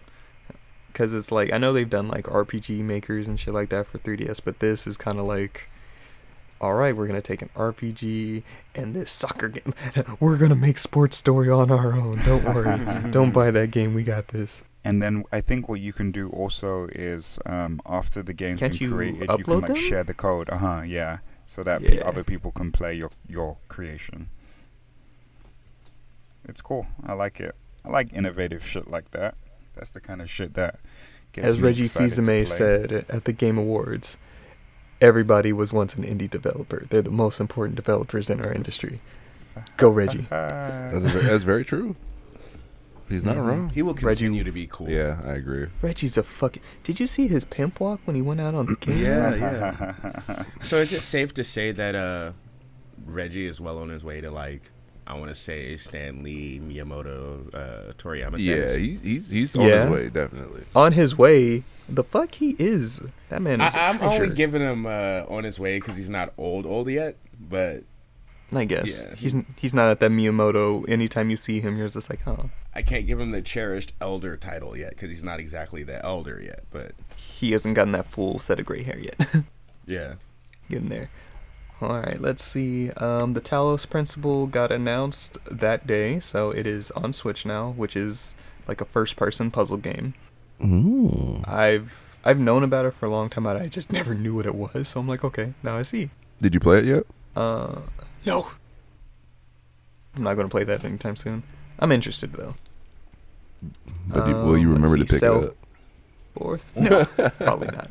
Cuz 0.94 1.14
it's 1.14 1.32
like 1.32 1.52
I 1.54 1.58
know 1.58 1.72
they've 1.74 1.90
done 1.90 2.08
like 2.08 2.26
RPG 2.26 2.82
makers 2.84 3.28
and 3.28 3.40
shit 3.40 3.54
like 3.54 3.70
that 3.70 3.88
for 3.88 3.98
3DS, 4.00 4.42
but 4.44 4.60
this 4.60 4.86
is 4.88 4.98
kind 4.98 5.20
of 5.20 5.26
like 5.26 5.68
all 6.60 6.76
right, 6.76 6.96
we're 6.96 7.08
going 7.08 7.20
to 7.20 7.28
take 7.28 7.42
an 7.42 7.50
RPG 7.56 8.44
and 8.76 8.94
this 8.96 9.12
soccer 9.12 9.50
game. 9.50 9.74
we're 10.20 10.38
going 10.38 10.50
to 10.52 10.56
make 10.56 10.78
sports 10.78 11.18
story 11.18 11.50
on 11.50 11.72
our 11.72 11.94
own. 11.94 12.16
Don't 12.24 12.44
worry. 12.44 13.10
Don't 13.12 13.32
buy 13.32 13.50
that 13.50 13.72
game. 13.72 13.96
We 13.96 14.04
got 14.04 14.28
this. 14.28 14.62
And 14.86 15.02
then 15.02 15.24
I 15.32 15.42
think 15.42 15.68
what 15.68 15.80
you 15.80 15.92
can 15.92 16.12
do 16.12 16.30
also 16.30 16.86
is 16.92 17.40
um, 17.48 17.82
after 17.88 18.22
the 18.22 18.34
game's 18.34 18.60
Can't 18.60 18.74
been 18.78 18.90
you 18.90 18.94
created, 18.94 19.30
you 19.40 19.44
can 19.44 19.56
like 19.62 19.68
them? 19.70 19.76
share 19.76 20.04
the 20.04 20.14
code. 20.14 20.52
Uh 20.52 20.58
huh. 20.58 20.82
Yeah. 20.86 21.18
So 21.48 21.64
that 21.64 21.82
Yeah. 21.82 22.02
other 22.06 22.24
people 22.24 22.52
can 22.52 22.72
play 22.72 22.94
your 22.94 23.10
your 23.28 23.58
creation. 23.68 24.30
It's 26.48 26.62
cool. 26.62 26.86
I 27.04 27.14
like 27.14 27.40
it. 27.40 27.56
I 27.86 27.90
like 27.90 28.14
innovative 28.14 28.66
shit 28.66 28.88
like 28.88 29.12
that. 29.12 29.36
That's 29.76 29.90
the 29.92 30.02
kind 30.02 30.22
of 30.22 30.30
shit 30.30 30.54
that 30.56 30.80
gets 31.32 31.48
As 31.48 31.58
me 31.58 31.64
Reggie 31.64 31.84
excited 31.84 32.10
to 32.16 32.16
Fils-Aimé 32.24 32.48
said 32.48 33.06
at 33.10 33.26
the 33.26 33.34
Game 33.34 33.58
Awards, 33.58 34.18
everybody 35.00 35.52
was 35.54 35.74
once 35.74 35.96
an 35.96 36.04
indie 36.04 36.30
developer. 36.30 36.86
They're 36.90 37.02
the 37.02 37.10
most 37.12 37.40
important 37.40 37.76
developers 37.76 38.30
in 38.30 38.42
our 38.42 38.52
industry. 38.54 39.02
Go 39.78 39.90
Reggie. 39.90 40.26
That's, 40.30 41.06
ve- 41.06 41.28
that's 41.28 41.44
very 41.44 41.66
true. 41.66 41.96
He's 43.10 43.26
not 43.26 43.36
Mhm. 43.36 43.46
wrong. 43.46 43.70
He 43.74 43.82
will 43.82 43.94
Reggie- 43.96 44.06
continue 44.26 44.44
to 44.46 44.52
be 44.54 44.68
cool. 44.72 44.90
Yeah, 44.90 45.20
I 45.26 45.34
agree. 45.34 45.68
Reggie's 45.82 46.16
a 46.18 46.24
fucking. 46.24 46.62
Did 46.84 47.02
you 47.02 47.08
see 47.08 47.28
his 47.28 47.44
pimp 47.44 47.82
walk 47.82 48.00
when 48.06 48.16
he 48.16 48.22
went 48.22 48.40
out 48.40 48.56
on 48.56 48.68
the 48.68 48.76
game? 48.78 49.04
Yeah, 49.04 49.36
yeah. 49.36 50.44
So 50.62 50.78
is 50.78 50.94
it 50.94 51.02
safe 51.02 51.34
to 51.34 51.44
say 51.44 51.72
that 51.74 51.96
uh, 51.96 52.32
Reggie 53.06 53.46
is 53.48 53.60
well 53.60 53.80
on 53.80 53.90
his 53.90 54.02
way 54.06 54.22
to 54.22 54.32
like, 54.32 54.72
I 55.12 55.16
want 55.16 55.28
to 55.30 55.36
say 55.36 55.76
Stan 55.78 56.24
Lee, 56.24 56.60
Miyamoto, 56.64 57.54
uh, 57.54 57.94
Toriyama? 57.94 58.38
Yeah, 58.40 58.56
status? 58.56 58.76
he, 58.78 58.96
he's 59.04 59.30
he's 59.30 59.56
on 59.56 59.68
Yeah. 59.68 59.82
his 59.84 59.92
way, 59.92 60.10
definitely. 60.10 60.64
On 60.76 60.92
his 60.94 61.18
way. 61.18 61.64
The 61.90 62.04
fuck 62.04 62.36
he 62.36 62.56
is. 62.58 63.02
That 63.30 63.42
man 63.42 63.60
is 63.60 63.76
a 63.76 63.78
I, 63.80 63.90
I'm 63.90 64.02
only 64.02 64.30
giving 64.34 64.62
him 64.62 64.86
uh, 64.86 65.24
on 65.28 65.44
his 65.44 65.60
way 65.60 65.78
because 65.80 65.98
he's 65.98 66.10
not 66.10 66.32
old, 66.38 66.66
old 66.66 66.90
yet. 66.90 67.18
But 67.50 67.84
I 68.54 68.64
guess 68.64 69.04
Yeah, 69.04 69.16
he's 69.16 69.36
he's 69.58 69.74
not 69.74 69.90
at 69.90 70.00
that 70.00 70.12
Miyamoto. 70.12 70.88
Anytime 70.88 71.30
you 71.30 71.36
see 71.36 71.60
him, 71.60 71.78
you're 71.78 71.90
just 71.90 72.10
like, 72.10 72.22
huh. 72.24 72.44
I 72.74 72.82
can't 72.82 73.06
give 73.06 73.20
him 73.20 73.32
the 73.32 73.42
cherished 73.42 73.92
elder 74.00 74.38
title 74.38 74.78
yet 74.78 74.92
because 74.92 75.10
he's 75.10 75.24
not 75.26 75.42
exactly 75.42 75.84
the 75.84 76.02
elder 76.06 76.42
yet. 76.42 76.64
But 76.72 76.94
He 77.18 77.52
hasn't 77.52 77.76
gotten 77.76 77.92
that 77.92 78.06
full 78.06 78.40
set 78.40 78.60
of 78.62 78.66
gray 78.66 78.84
hair 78.84 78.98
yet. 79.00 79.44
yeah, 79.86 80.14
Getting 80.70 80.88
there. 80.88 81.10
All 81.82 81.90
right, 82.00 82.22
let's 82.22 82.44
see. 82.44 82.92
Um, 82.92 83.34
the 83.34 83.42
Talos 83.42 83.90
Principle 83.90 84.46
got 84.46 84.72
announced 84.72 85.38
that 85.50 85.88
day, 85.88 86.20
so 86.20 86.52
it 86.52 86.68
is 86.68 86.92
on 86.92 87.12
Switch 87.12 87.44
now, 87.46 87.72
which 87.72 87.96
is 87.96 88.36
like 88.68 88.82
a 88.82 88.86
first-person 88.86 89.50
puzzle 89.50 89.78
game. 89.78 90.14
Ooh. 90.64 91.42
I've 91.46 92.16
I've 92.24 92.40
known 92.40 92.64
about 92.64 92.86
it 92.86 92.92
for 92.94 93.08
a 93.08 93.10
long 93.10 93.30
time, 93.30 93.46
but 93.46 93.58
I 93.58 93.66
just 93.66 93.92
never 93.92 94.14
knew 94.14 94.36
what 94.36 94.46
it 94.46 94.54
was. 94.54 94.90
So 94.90 95.00
I'm 95.00 95.08
like, 95.08 95.24
okay, 95.24 95.54
now 95.64 95.76
I 95.78 95.82
see. 95.82 96.12
Did 96.40 96.54
you 96.54 96.60
play 96.60 96.78
it 96.80 96.86
yet? 96.86 97.04
Uh, 97.36 97.80
no. 98.28 98.52
I'm 100.16 100.22
not 100.24 100.36
gonna 100.36 100.50
play 100.50 100.64
that 100.66 100.86
anytime 100.86 101.16
soon. 101.16 101.42
I'm 101.80 101.92
interested 101.92 102.34
though. 102.34 102.54
But 104.08 104.28
you- 104.28 104.36
will 104.36 104.58
you 104.58 104.68
Um, 104.68 104.74
remember 104.76 104.98
to 104.98 105.06
pick 105.06 105.24
it 105.24 105.24
up? 105.24 105.56
Fourth? 106.38 106.66
No, 106.76 107.06
probably 107.06 107.68
not. 107.68 107.90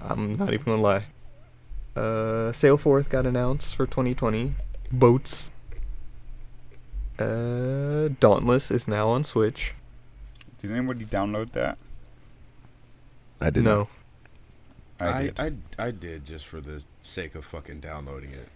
I'm 0.00 0.36
not 0.36 0.52
even 0.52 0.64
gonna 0.66 0.82
lie. 0.82 1.04
Uh, 1.96 2.52
Sail 2.52 2.76
Forth 2.76 3.08
got 3.08 3.24
announced 3.26 3.74
for 3.74 3.86
2020. 3.86 4.54
Boats. 4.92 5.50
Uh, 7.18 8.08
Dauntless 8.20 8.70
is 8.70 8.86
now 8.86 9.08
on 9.08 9.24
Switch. 9.24 9.74
Did 10.58 10.70
anybody 10.72 11.04
download 11.06 11.50
that? 11.52 11.78
I 13.40 13.46
didn't. 13.50 13.64
no, 13.64 13.88
I, 15.00 15.08
I, 15.08 15.22
did. 15.22 15.40
I, 15.40 15.44
I, 15.82 15.86
I 15.86 15.90
did 15.90 16.24
just 16.26 16.46
for 16.46 16.60
the 16.60 16.84
sake 17.02 17.34
of 17.34 17.44
fucking 17.44 17.80
downloading 17.80 18.30
it. 18.30 18.48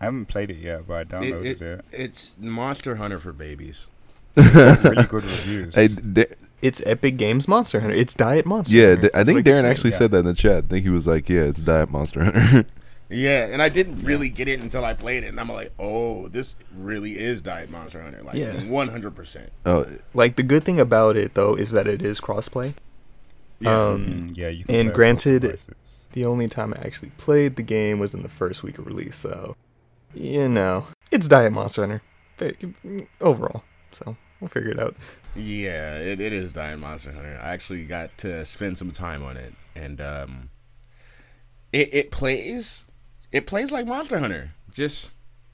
I 0.00 0.06
haven't 0.06 0.26
played 0.26 0.50
it 0.50 0.56
yet, 0.58 0.86
but 0.86 0.94
I 0.94 1.04
downloaded 1.20 1.44
It- 1.44 1.62
it. 1.62 1.84
It's 1.92 2.34
Monster 2.38 2.96
Hunter 2.96 3.18
for 3.18 3.32
babies. 3.32 3.88
It's 4.36 4.84
really 4.84 5.04
good 5.04 5.24
reviews. 5.24 5.74
Hey, 5.74 5.88
D- 5.88 6.24
it's 6.62 6.82
Epic 6.86 7.16
Games 7.18 7.46
Monster 7.48 7.80
Hunter. 7.80 7.94
It's 7.94 8.14
Diet 8.14 8.46
Monster. 8.46 8.74
yeah, 8.74 8.88
Hunter. 8.90 9.02
D- 9.02 9.08
I 9.14 9.18
That's 9.18 9.26
think 9.26 9.36
what 9.36 9.44
keep 9.44 9.52
Darren 9.54 9.60
saying. 9.60 9.70
actually 9.70 9.90
yeah. 9.90 9.96
said 9.98 10.10
that 10.12 10.18
in 10.18 10.24
the 10.24 10.34
chat. 10.34 10.64
I 10.64 10.68
think 10.68 10.84
he 10.84 10.90
was 10.90 11.06
like, 11.06 11.28
"Yeah, 11.28 11.42
it's 11.42 11.60
Diet 11.60 11.90
Monster 11.90 12.24
Hunter." 12.24 12.64
Yeah, 13.14 13.44
and 13.52 13.60
I 13.60 13.68
didn't 13.68 14.02
really 14.04 14.30
get 14.30 14.48
it 14.48 14.58
until 14.60 14.86
I 14.86 14.94
played 14.94 15.22
it, 15.22 15.26
and 15.26 15.38
I'm 15.38 15.50
like, 15.50 15.70
oh, 15.78 16.28
this 16.28 16.56
really 16.74 17.18
is 17.18 17.42
Diet 17.42 17.68
Monster 17.70 18.00
Hunter, 18.00 18.22
like 18.22 18.36
Yeah. 18.36 18.54
100. 18.64 19.14
percent 19.14 19.52
oh, 19.66 19.84
Like 20.14 20.36
the 20.36 20.42
good 20.42 20.64
thing 20.64 20.80
about 20.80 21.14
it 21.18 21.34
though 21.34 21.54
is 21.54 21.72
that 21.72 21.86
it 21.86 22.00
is 22.00 22.22
crossplay. 22.22 22.72
Yeah. 23.60 23.88
Um, 23.90 24.06
Mm, 24.30 24.36
yeah, 24.36 24.48
you 24.48 24.64
can 24.64 24.74
and 24.76 24.94
granted. 24.94 25.42
The 26.12 26.24
only 26.24 26.48
time 26.48 26.72
I 26.72 26.78
actually 26.86 27.10
played 27.18 27.56
the 27.56 27.62
game 27.62 27.98
was 27.98 28.14
in 28.14 28.22
the 28.22 28.30
first 28.30 28.62
week 28.62 28.78
of 28.78 28.86
release, 28.86 29.16
so 29.16 29.56
you 30.14 30.48
know, 30.48 30.86
it's 31.10 31.28
Diet 31.28 31.52
Monster 31.52 31.82
Hunter 32.40 32.56
overall. 33.20 33.62
So 33.90 34.16
we'll 34.40 34.48
figure 34.48 34.70
it 34.70 34.78
out. 34.80 34.96
Yeah, 35.34 35.96
it, 35.98 36.20
it 36.20 36.32
is 36.32 36.52
Diet 36.52 36.78
Monster 36.78 37.12
Hunter. 37.12 37.38
I 37.42 37.50
actually 37.52 37.84
got 37.84 38.16
to 38.18 38.44
spend 38.44 38.76
some 38.76 38.90
time 38.90 39.22
on 39.24 39.36
it, 39.36 39.54
and 39.74 40.00
um, 40.00 40.50
it 41.72 41.88
it 41.92 42.10
plays 42.10 42.84
it 43.30 43.46
plays 43.46 43.72
like 43.72 43.86
Monster 43.86 44.18
Hunter, 44.18 44.50
just 44.70 45.10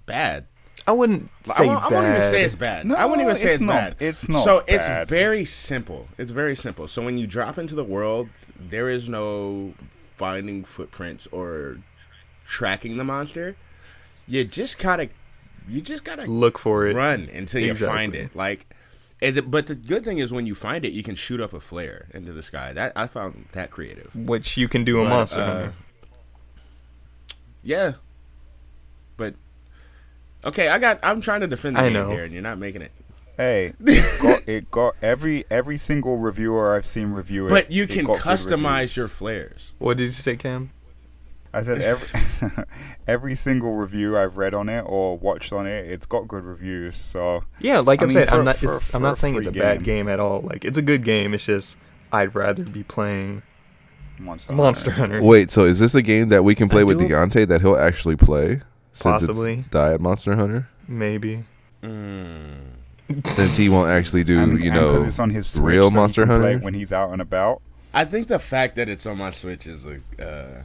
bad. 0.06 0.46
I 0.86 0.92
wouldn't 0.92 1.28
I 1.50 1.52
say 1.52 1.66
won't, 1.66 1.84
I 1.84 1.88
won't 1.90 2.06
even 2.06 2.22
say 2.22 2.42
it's 2.42 2.54
bad. 2.54 2.86
No, 2.86 2.94
I 2.94 3.04
wouldn't 3.04 3.22
even 3.22 3.36
say 3.36 3.44
it's 3.46 3.54
it's, 3.56 3.62
not- 3.62 3.74
bad. 3.74 3.96
it's 4.00 4.28
not 4.28 4.42
So 4.44 4.60
bad. 4.66 4.68
it's 5.02 5.10
very 5.10 5.44
simple. 5.44 6.08
It's 6.16 6.30
very 6.30 6.56
simple. 6.56 6.88
So 6.88 7.04
when 7.04 7.18
you 7.18 7.26
drop 7.26 7.58
into 7.58 7.74
the 7.74 7.84
world, 7.84 8.30
there 8.58 8.88
is 8.88 9.08
no 9.08 9.74
finding 10.16 10.64
footprints 10.64 11.26
or 11.30 11.78
tracking 12.46 12.96
the 12.96 13.04
monster. 13.04 13.54
You 14.26 14.44
just 14.44 14.78
gotta, 14.78 15.10
you 15.68 15.82
just 15.82 16.04
gotta 16.04 16.24
Look 16.24 16.58
for 16.58 16.86
it. 16.86 16.94
run 16.96 17.28
until 17.34 17.60
you 17.60 17.74
find 17.74 18.14
it. 18.14 18.34
Like, 18.34 18.66
and 19.20 19.36
the, 19.36 19.42
but 19.42 19.66
the 19.66 19.74
good 19.74 20.04
thing 20.04 20.18
is 20.18 20.32
when 20.32 20.46
you 20.46 20.54
find 20.54 20.84
it, 20.84 20.92
you 20.92 21.02
can 21.02 21.14
shoot 21.14 21.40
up 21.40 21.52
a 21.52 21.60
flare 21.60 22.06
into 22.14 22.32
the 22.32 22.42
sky. 22.42 22.72
That 22.72 22.92
I 22.94 23.06
found 23.06 23.46
that 23.52 23.70
creative. 23.70 24.14
Which 24.14 24.56
you 24.56 24.68
can 24.68 24.84
do 24.84 24.98
in 25.00 25.04
But, 25.04 25.10
Monster 25.10 25.40
uh, 25.40 25.46
Hunter. 25.46 25.74
Yeah, 27.62 27.92
but 29.16 29.34
okay, 30.44 30.68
I 30.68 30.78
got. 30.78 31.00
I'm 31.02 31.20
trying 31.20 31.40
to 31.40 31.46
defend 31.48 31.76
the 31.76 31.80
I 31.80 31.84
game 31.84 31.92
know. 31.94 32.10
here, 32.10 32.24
and 32.24 32.32
you're 32.32 32.42
not 32.42 32.58
making 32.58 32.82
it. 32.82 32.92
Hey, 33.36 33.72
it 33.80 34.20
got, 34.22 34.42
it 34.48 34.70
got 34.70 34.94
every 35.02 35.44
every 35.50 35.76
single 35.76 36.18
reviewer 36.18 36.74
I've 36.74 36.86
seen 36.86 37.10
review 37.10 37.46
it. 37.46 37.50
But 37.50 37.72
you 37.72 37.84
it 37.84 37.90
can 37.90 38.04
got 38.04 38.20
customize 38.20 38.96
your 38.96 39.08
flares. 39.08 39.74
What 39.78 39.96
did 39.96 40.04
you 40.04 40.12
say, 40.12 40.36
Cam? 40.36 40.70
I 41.52 41.62
said 41.62 41.80
every 41.80 42.08
every 43.06 43.34
single 43.34 43.74
review 43.76 44.16
I've 44.18 44.36
read 44.36 44.54
on 44.54 44.68
it 44.68 44.82
or 44.86 45.16
watched 45.18 45.52
on 45.52 45.66
it, 45.66 45.86
it's 45.86 46.06
got 46.06 46.28
good 46.28 46.44
reviews. 46.44 46.94
So 46.96 47.42
Yeah, 47.58 47.78
like 47.78 48.00
I 48.00 48.02
I'm 48.02 48.08
mean, 48.08 48.14
saying, 48.14 48.26
for- 48.28 48.34
I'm 48.34 48.44
not. 48.44 48.56
for- 48.56 48.76
it's, 48.76 48.94
I'm 48.94 49.02
a 49.04 49.08
not 49.08 49.18
saying 49.18 49.36
it's 49.36 49.46
a 49.46 49.52
free 49.52 49.60
bad 49.60 49.78
game. 49.78 50.06
game 50.06 50.08
at 50.08 50.20
all. 50.20 50.40
Like 50.42 50.64
it's 50.64 50.78
a 50.78 50.82
good 50.82 51.04
game. 51.04 51.32
It's 51.34 51.46
just 51.46 51.76
I'd 52.12 52.34
rather 52.34 52.64
be 52.64 52.82
playing 52.82 53.42
Monster, 54.18 54.52
Monster 54.52 54.90
Hunter. 54.90 55.14
Hunter. 55.16 55.26
Wait, 55.28 55.50
so 55.50 55.64
is 55.64 55.78
this 55.78 55.94
a 55.94 56.02
game 56.02 56.28
that 56.30 56.42
we 56.44 56.54
can 56.54 56.68
play 56.68 56.80
I 56.80 56.84
with 56.84 56.98
do- 57.00 57.08
Deontay 57.08 57.48
that 57.48 57.60
he'll 57.60 57.76
actually 57.76 58.16
play? 58.16 58.62
Since 58.92 59.02
Possibly. 59.26 59.60
It's 59.60 59.68
Diet 59.68 60.00
Monster 60.00 60.34
Hunter? 60.34 60.68
Maybe. 60.88 61.44
Mm. 61.82 62.56
Since 63.26 63.56
he 63.56 63.68
won't 63.68 63.88
actually 63.90 64.24
do, 64.24 64.38
And- 64.38 64.62
you 64.62 64.70
know, 64.70 65.02
it's 65.04 65.18
on 65.18 65.30
his 65.30 65.48
Switch, 65.48 65.64
real 65.72 65.84
so 65.84 65.90
he 65.90 65.96
Monster 65.96 66.26
can 66.26 66.40
play 66.40 66.52
Hunter? 66.52 66.64
when 66.64 66.74
he's 66.74 66.92
out 66.92 67.10
and 67.12 67.22
about. 67.22 67.62
I 67.94 68.04
think 68.04 68.28
the 68.28 68.38
fact 68.38 68.76
that 68.76 68.88
it's 68.88 69.06
on 69.06 69.16
my 69.18 69.30
Switch 69.30 69.66
is 69.66 69.86
a 69.86 70.00
uh, 70.22 70.62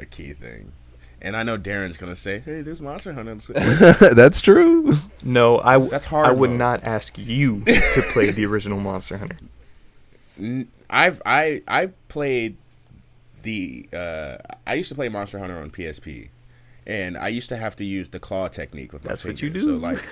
a 0.00 0.04
key 0.06 0.32
thing. 0.32 0.72
And 1.22 1.36
I 1.36 1.42
know 1.42 1.56
Darren's 1.56 1.96
gonna 1.96 2.16
say, 2.16 2.40
"Hey, 2.40 2.60
there's 2.60 2.82
Monster 2.82 3.14
Hunter." 3.14 3.34
That's 4.14 4.42
true. 4.42 4.96
No, 5.22 5.58
I, 5.60 5.72
w- 5.74 5.90
That's 5.90 6.04
hard 6.04 6.26
I 6.26 6.32
would 6.32 6.50
mode. 6.50 6.58
not 6.58 6.84
ask 6.84 7.16
you 7.16 7.64
to 7.64 8.02
play 8.12 8.30
the 8.30 8.44
original 8.44 8.78
Monster 8.78 9.16
Hunter. 9.16 9.36
N- 10.38 10.68
I've 10.90 11.22
I 11.24 11.62
I 11.66 11.86
played 12.08 12.56
the 13.42 13.88
uh, 13.92 14.36
I 14.66 14.74
used 14.74 14.90
to 14.90 14.94
play 14.94 15.08
Monster 15.08 15.38
Hunter 15.38 15.58
on 15.58 15.70
PSP, 15.70 16.28
and 16.86 17.16
I 17.16 17.28
used 17.28 17.48
to 17.48 17.56
have 17.56 17.74
to 17.76 17.84
use 17.84 18.10
the 18.10 18.20
claw 18.20 18.48
technique 18.48 18.92
with 18.92 19.04
my 19.04 19.08
That's 19.08 19.24
what 19.24 19.40
you 19.40 19.48
do. 19.48 19.60
So 19.62 19.70
like, 19.76 20.04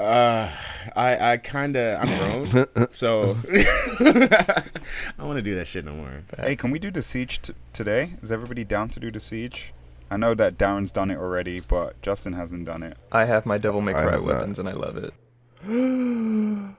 uh, 0.00 0.50
I 0.96 1.32
I 1.32 1.36
kind 1.36 1.76
of 1.76 2.00
I'm 2.02 2.18
grown, 2.50 2.66
so 2.92 3.36
I 3.50 5.24
want 5.24 5.36
to 5.36 5.42
do 5.42 5.54
that 5.56 5.66
shit 5.66 5.84
no 5.84 5.92
more. 5.92 6.22
Hey, 6.38 6.56
can 6.56 6.70
we 6.70 6.78
do 6.78 6.90
the 6.90 7.02
siege 7.02 7.40
t- 7.42 7.52
today? 7.72 8.10
Is 8.22 8.32
everybody 8.32 8.64
down 8.64 8.88
to 8.90 9.00
do 9.00 9.10
the 9.10 9.20
siege? 9.20 9.72
I 10.10 10.16
know 10.16 10.34
that 10.34 10.58
Darren's 10.58 10.90
done 10.90 11.10
it 11.10 11.18
already, 11.18 11.60
but 11.60 12.00
Justin 12.02 12.32
hasn't 12.32 12.64
done 12.64 12.82
it. 12.82 12.96
I 13.12 13.26
have 13.26 13.46
my 13.46 13.58
Devil 13.58 13.80
May 13.80 13.92
I 13.92 14.02
Cry 14.02 14.12
have 14.12 14.20
not. 14.22 14.26
weapons 14.26 14.58
and 14.58 14.68
I 14.68 14.72
love 14.72 14.96
it. 14.96 15.12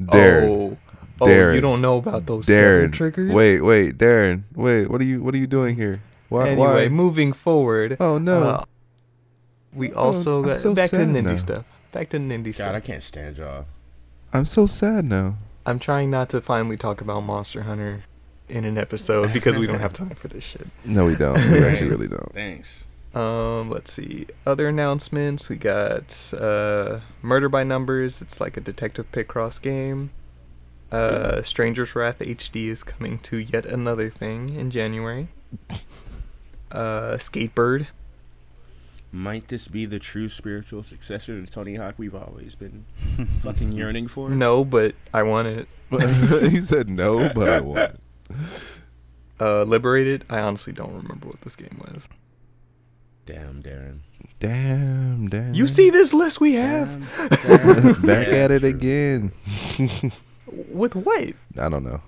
Darren. 0.00 0.48
Oh, 0.48 0.76
oh 1.20 1.26
Darren. 1.26 1.54
you 1.54 1.60
don't 1.60 1.80
know 1.80 1.98
about 1.98 2.26
those 2.26 2.46
devil 2.46 2.88
Darren. 2.88 2.92
triggers? 2.92 3.32
Wait, 3.32 3.60
wait, 3.60 3.96
Darren. 3.98 4.42
Wait, 4.54 4.90
what 4.90 5.00
are 5.00 5.04
you 5.04 5.22
what 5.22 5.34
are 5.34 5.38
you 5.38 5.46
doing 5.46 5.76
here? 5.76 6.02
Why 6.30 6.48
Anyway, 6.48 6.66
why? 6.66 6.88
moving 6.88 7.32
forward. 7.32 7.96
Oh 8.00 8.18
no. 8.18 8.42
uh, 8.42 8.64
we 9.72 9.92
also 9.92 10.38
I'm 10.38 10.44
got 10.46 10.56
so 10.56 10.74
back 10.74 10.90
to 10.90 10.96
the 10.96 11.04
sad 11.04 11.14
Nindy 11.24 11.38
stuff. 11.38 11.64
Back 11.94 12.08
to 12.08 12.18
the 12.18 12.24
Nindy 12.24 12.46
God, 12.46 12.54
stuff. 12.56 12.74
I 12.74 12.80
can't 12.80 13.02
stand 13.04 13.38
y'all. 13.38 13.66
I'm 14.32 14.44
so 14.46 14.66
sad 14.66 15.04
now. 15.04 15.36
I'm 15.64 15.78
trying 15.78 16.10
not 16.10 16.28
to 16.30 16.40
finally 16.40 16.76
talk 16.76 17.00
about 17.00 17.20
Monster 17.20 17.62
Hunter 17.62 18.02
in 18.48 18.64
an 18.64 18.76
episode 18.76 19.32
because 19.32 19.56
we 19.56 19.68
don't 19.68 19.78
have 19.78 19.92
time 19.92 20.10
for 20.10 20.26
this 20.26 20.42
shit. 20.42 20.66
No, 20.84 21.04
we 21.04 21.14
don't. 21.14 21.36
We 21.52 21.64
actually 21.64 21.90
really 21.90 22.08
don't. 22.08 22.32
Thanks. 22.34 22.88
Um, 23.14 23.70
let's 23.70 23.92
see. 23.92 24.26
Other 24.44 24.66
announcements. 24.66 25.48
We 25.48 25.54
got 25.54 26.34
uh, 26.36 26.98
Murder 27.22 27.48
by 27.48 27.62
Numbers. 27.62 28.20
It's 28.20 28.40
like 28.40 28.56
a 28.56 28.60
detective 28.60 29.06
Picross 29.12 29.62
game. 29.62 30.10
Uh, 30.90 31.42
Stranger's 31.42 31.94
Wrath 31.94 32.18
HD 32.18 32.66
is 32.70 32.82
coming 32.82 33.20
to 33.20 33.36
yet 33.36 33.66
another 33.66 34.10
thing 34.10 34.56
in 34.56 34.72
January. 34.72 35.28
Uh, 36.72 37.18
Skatebird. 37.18 37.86
Might 39.14 39.46
this 39.46 39.68
be 39.68 39.84
the 39.86 40.00
true 40.00 40.28
spiritual 40.28 40.82
successor 40.82 41.40
to 41.40 41.48
Tony 41.50 41.76
Hawk 41.76 41.94
we've 41.98 42.16
always 42.16 42.56
been 42.56 42.84
fucking 43.42 43.70
yearning 43.70 44.08
for? 44.08 44.28
No, 44.28 44.64
but 44.64 44.96
I 45.12 45.22
want 45.22 45.46
it. 45.46 45.68
he 46.50 46.58
said 46.60 46.88
no, 46.88 47.28
but 47.32 47.48
I 47.48 47.60
want. 47.60 47.78
it. 47.78 48.00
Uh, 49.40 49.62
Liberated. 49.62 50.24
I 50.28 50.40
honestly 50.40 50.72
don't 50.72 50.92
remember 50.94 51.28
what 51.28 51.40
this 51.42 51.54
game 51.54 51.80
was. 51.92 52.08
Damn, 53.24 53.62
Darren. 53.62 53.98
Damn, 54.40 55.28
damn. 55.28 55.54
You 55.54 55.68
see 55.68 55.90
this 55.90 56.12
list 56.12 56.40
we 56.40 56.54
have 56.54 56.88
Damn, 57.46 57.82
damn. 57.82 58.02
Back 58.02 58.26
Yeah, 58.26 58.34
at 58.34 58.50
it 58.50 58.60
true. 58.60 58.68
again. 58.68 59.32
with 60.48 60.96
what? 60.96 61.34
I 61.56 61.68
don't 61.68 61.84
know. 61.84 62.00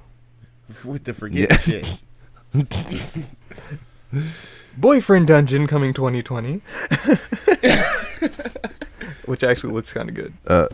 With 0.85 1.05
the 1.05 1.15
forget 1.15 1.51
Yeah. 1.69 1.97
shit. 2.57 2.97
Boyfriend 4.77 5.27
Dungeon 5.29 5.67
coming 5.67 5.93
2020. 5.95 6.61
Which 9.27 9.43
actually 9.43 9.73
looks 9.73 9.93
kind 9.93 10.09
of 10.09 10.15
good. 10.15 10.33
Uh, 10.47 10.69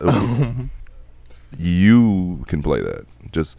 you 1.57 2.45
can 2.47 2.61
play 2.61 2.81
that. 2.81 3.05
Just 3.31 3.57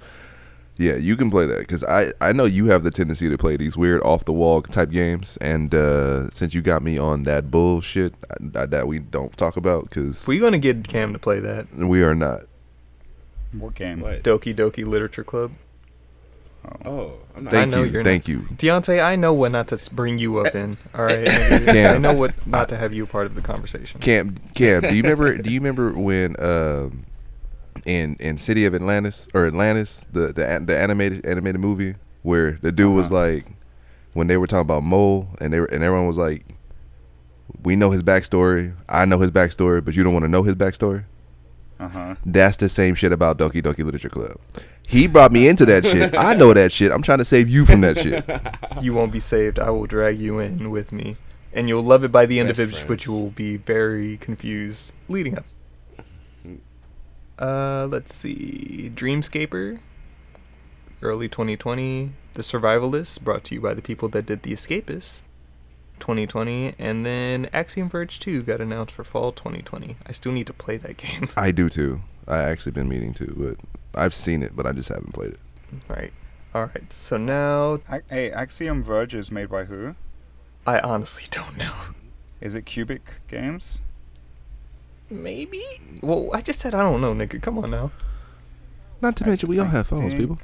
yeah, 0.76 0.96
you 0.96 1.16
can 1.16 1.30
play 1.30 1.46
that 1.46 1.58
because 1.60 1.82
I 1.84 2.12
I 2.20 2.32
know 2.32 2.44
you 2.44 2.66
have 2.66 2.82
the 2.84 2.90
tendency 2.90 3.28
to 3.28 3.38
play 3.38 3.56
these 3.56 3.76
weird 3.76 4.02
off 4.02 4.24
the 4.24 4.32
wall 4.32 4.62
type 4.62 4.90
games, 4.90 5.36
and 5.40 5.74
uh, 5.74 6.30
since 6.30 6.54
you 6.54 6.62
got 6.62 6.82
me 6.82 6.98
on 6.98 7.24
that 7.24 7.50
bullshit 7.50 8.14
uh, 8.54 8.66
that 8.66 8.86
we 8.86 8.98
don't 8.98 9.36
talk 9.36 9.56
about 9.56 9.88
because 9.88 10.26
We're 10.26 10.40
gonna 10.40 10.58
get 10.58 10.86
Cam 10.86 11.12
to 11.12 11.18
play 11.18 11.40
that. 11.40 11.72
we 11.74 12.02
are 12.02 12.14
not. 12.14 12.42
What 13.52 13.74
game? 13.74 14.00
What? 14.00 14.22
Doki 14.24 14.54
Doki 14.54 14.84
Literature 14.84 15.24
Club. 15.24 15.52
Oh, 16.84 17.14
I'm 17.36 17.44
not. 17.44 17.52
Thank 17.52 17.70
know 17.72 17.82
you, 17.82 17.90
you're 17.90 18.04
thank 18.04 18.28
you. 18.28 18.40
Deontay, 18.56 19.02
I 19.02 19.16
know 19.16 19.32
what 19.34 19.52
not 19.52 19.68
to 19.68 19.94
bring 19.94 20.18
you 20.18 20.38
up 20.38 20.54
in. 20.54 20.76
All 20.94 21.04
right. 21.04 21.26
Cam. 21.26 21.96
I 21.96 21.98
know 21.98 22.14
what 22.14 22.46
not 22.46 22.68
to 22.70 22.76
have 22.76 22.92
you 22.94 23.06
part 23.06 23.26
of 23.26 23.34
the 23.34 23.40
conversation. 23.42 24.00
Cam, 24.00 24.36
Cam, 24.54 24.82
do 24.82 24.94
you 24.94 25.02
remember? 25.08 25.36
do 25.38 25.50
you 25.50 25.60
remember 25.60 25.92
when 25.92 26.36
um, 26.42 27.04
in 27.84 28.16
in 28.20 28.38
City 28.38 28.64
of 28.66 28.74
Atlantis 28.74 29.28
or 29.34 29.46
Atlantis, 29.46 30.04
the 30.12 30.28
the 30.32 30.62
the 30.66 30.76
animated 30.78 31.24
animated 31.26 31.60
movie 31.60 31.96
where 32.22 32.52
the 32.62 32.72
dude 32.72 32.94
was 32.94 33.06
Uh-huh. 33.12 33.14
like, 33.26 33.46
when 34.14 34.26
they 34.28 34.36
were 34.36 34.46
talking 34.46 34.62
about 34.62 34.82
Mole 34.82 35.28
and 35.40 35.52
they 35.52 35.60
were, 35.60 35.66
and 35.66 35.82
everyone 35.84 36.06
was 36.06 36.16
like, 36.16 36.44
we 37.62 37.76
know 37.76 37.90
his 37.90 38.02
backstory, 38.02 38.74
I 38.88 39.04
know 39.04 39.18
his 39.18 39.30
backstory, 39.30 39.84
but 39.84 39.94
you 39.94 40.02
don't 40.02 40.12
want 40.14 40.24
to 40.24 40.30
know 40.30 40.42
his 40.42 40.54
backstory. 40.54 41.04
Uh 41.78 41.88
huh. 41.88 42.14
That's 42.24 42.56
the 42.56 42.68
same 42.68 42.94
shit 42.94 43.12
about 43.12 43.36
Doki 43.38 43.60
Doki 43.62 43.84
Literature 43.84 44.08
Club. 44.08 44.36
He 44.86 45.06
brought 45.06 45.32
me 45.32 45.48
into 45.48 45.64
that 45.66 45.84
shit. 45.86 46.16
I 46.16 46.34
know 46.34 46.52
that 46.52 46.70
shit. 46.70 46.92
I'm 46.92 47.02
trying 47.02 47.18
to 47.18 47.24
save 47.24 47.48
you 47.48 47.64
from 47.64 47.80
that 47.82 47.98
shit. 47.98 48.24
You 48.82 48.92
won't 48.92 49.12
be 49.12 49.20
saved. 49.20 49.58
I 49.60 49.70
will 49.70 49.86
drag 49.86 50.18
you 50.20 50.40
in 50.40 50.70
with 50.70 50.90
me, 50.90 51.16
and 51.52 51.68
you'll 51.68 51.82
love 51.82 52.04
it 52.04 52.10
by 52.10 52.26
the 52.26 52.40
end 52.40 52.48
Best 52.48 52.60
of 52.60 52.74
it, 52.74 52.84
but 52.88 53.06
you 53.06 53.12
will 53.12 53.30
be 53.30 53.56
very 53.56 54.16
confused 54.16 54.92
leading 55.08 55.38
up. 55.38 55.44
Uh, 57.38 57.86
let's 57.86 58.14
see. 58.14 58.90
Dreamscaper, 58.94 59.78
early 61.02 61.28
2020. 61.28 62.12
The 62.34 62.42
Survivalist, 62.42 63.20
brought 63.22 63.44
to 63.44 63.54
you 63.54 63.60
by 63.60 63.74
the 63.74 63.82
people 63.82 64.08
that 64.08 64.26
did 64.26 64.42
The 64.42 64.52
Escapist, 64.52 65.22
2020, 66.00 66.74
and 66.80 67.06
then 67.06 67.48
Axiom 67.52 67.88
Verge 67.88 68.18
2 68.18 68.42
got 68.42 68.60
announced 68.60 68.92
for 68.92 69.04
fall 69.04 69.30
2020. 69.30 69.96
I 70.04 70.12
still 70.12 70.32
need 70.32 70.48
to 70.48 70.52
play 70.52 70.76
that 70.78 70.96
game. 70.98 71.28
I 71.36 71.52
do 71.52 71.68
too. 71.68 72.00
I 72.26 72.38
actually 72.38 72.72
been 72.72 72.88
meaning 72.88 73.14
to, 73.14 73.34
but 73.36 73.58
I've 73.96 74.14
seen 74.14 74.42
it, 74.42 74.54
but 74.56 74.66
I 74.66 74.72
just 74.72 74.88
haven't 74.88 75.12
played 75.12 75.32
it. 75.32 75.40
right. 75.88 76.12
All 76.54 76.62
right. 76.66 76.92
So 76.92 77.16
now 77.16 77.80
Ac- 77.90 78.04
Hey, 78.08 78.30
Axiom 78.30 78.82
Verge 78.82 79.14
is 79.14 79.30
made 79.32 79.48
by 79.50 79.64
who? 79.64 79.96
I 80.66 80.78
honestly 80.80 81.24
don't 81.30 81.56
know. 81.56 81.72
Is 82.40 82.54
it 82.54 82.62
Cubic 82.66 83.02
Games? 83.28 83.82
Maybe. 85.10 85.62
Well, 86.02 86.30
I 86.32 86.40
just 86.40 86.60
said 86.60 86.74
I 86.74 86.80
don't 86.82 87.00
know, 87.00 87.14
nigga. 87.14 87.40
Come 87.42 87.58
on 87.58 87.70
now. 87.70 87.90
Not 89.00 89.16
to 89.16 89.26
mention, 89.26 89.48
we 89.48 89.58
all 89.58 89.66
I 89.66 89.70
have 89.70 89.86
phones, 89.88 90.12
think- 90.12 90.20
people. 90.20 90.38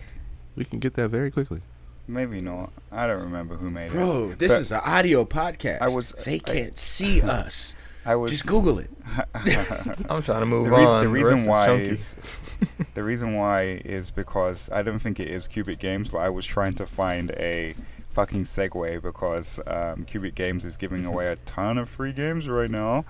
We 0.56 0.64
can 0.64 0.78
get 0.80 0.94
that 0.94 1.08
very 1.08 1.30
quickly. 1.30 1.60
Maybe 2.08 2.40
not. 2.40 2.72
I 2.90 3.06
don't 3.06 3.22
remember 3.22 3.56
who 3.56 3.70
made 3.70 3.86
it. 3.86 3.92
Bro, 3.92 4.32
this 4.34 4.52
But 4.52 4.60
is 4.60 4.72
an 4.72 4.80
audio 4.84 5.24
podcast. 5.24 5.80
I 5.80 5.88
was- 5.88 6.12
They 6.24 6.36
I- 6.36 6.38
can't 6.38 6.76
see 6.76 7.22
us. 7.22 7.74
I 8.04 8.16
was 8.16 8.30
Just 8.30 8.46
Google 8.46 8.78
it. 8.78 8.90
I'm 9.34 10.22
trying 10.22 10.40
to 10.40 10.46
move 10.46 10.66
the, 10.66 10.72
reas- 10.72 10.88
on. 10.88 11.02
the 11.04 11.08
reason 11.10 11.38
is 11.40 11.46
why 11.46 11.66
chunky. 11.66 11.84
is 11.84 12.16
the 12.94 13.02
reason 13.02 13.34
why 13.34 13.80
is 13.84 14.10
because 14.10 14.70
I 14.70 14.82
don't 14.82 14.98
think 14.98 15.20
it 15.20 15.28
is 15.28 15.46
QubicGames, 15.48 16.10
but 16.10 16.18
I 16.18 16.28
was 16.30 16.46
trying 16.46 16.74
to 16.74 16.86
find 16.86 17.30
a 17.32 17.74
fucking 18.10 18.42
segue 18.44 19.02
because 19.02 19.58
um, 19.66 20.04
QubicGames 20.06 20.64
is 20.64 20.76
giving 20.76 21.04
away 21.04 21.26
a 21.28 21.36
ton 21.36 21.78
of 21.78 21.88
free 21.88 22.12
games 22.12 22.48
right 22.48 22.70
now. 22.70 23.04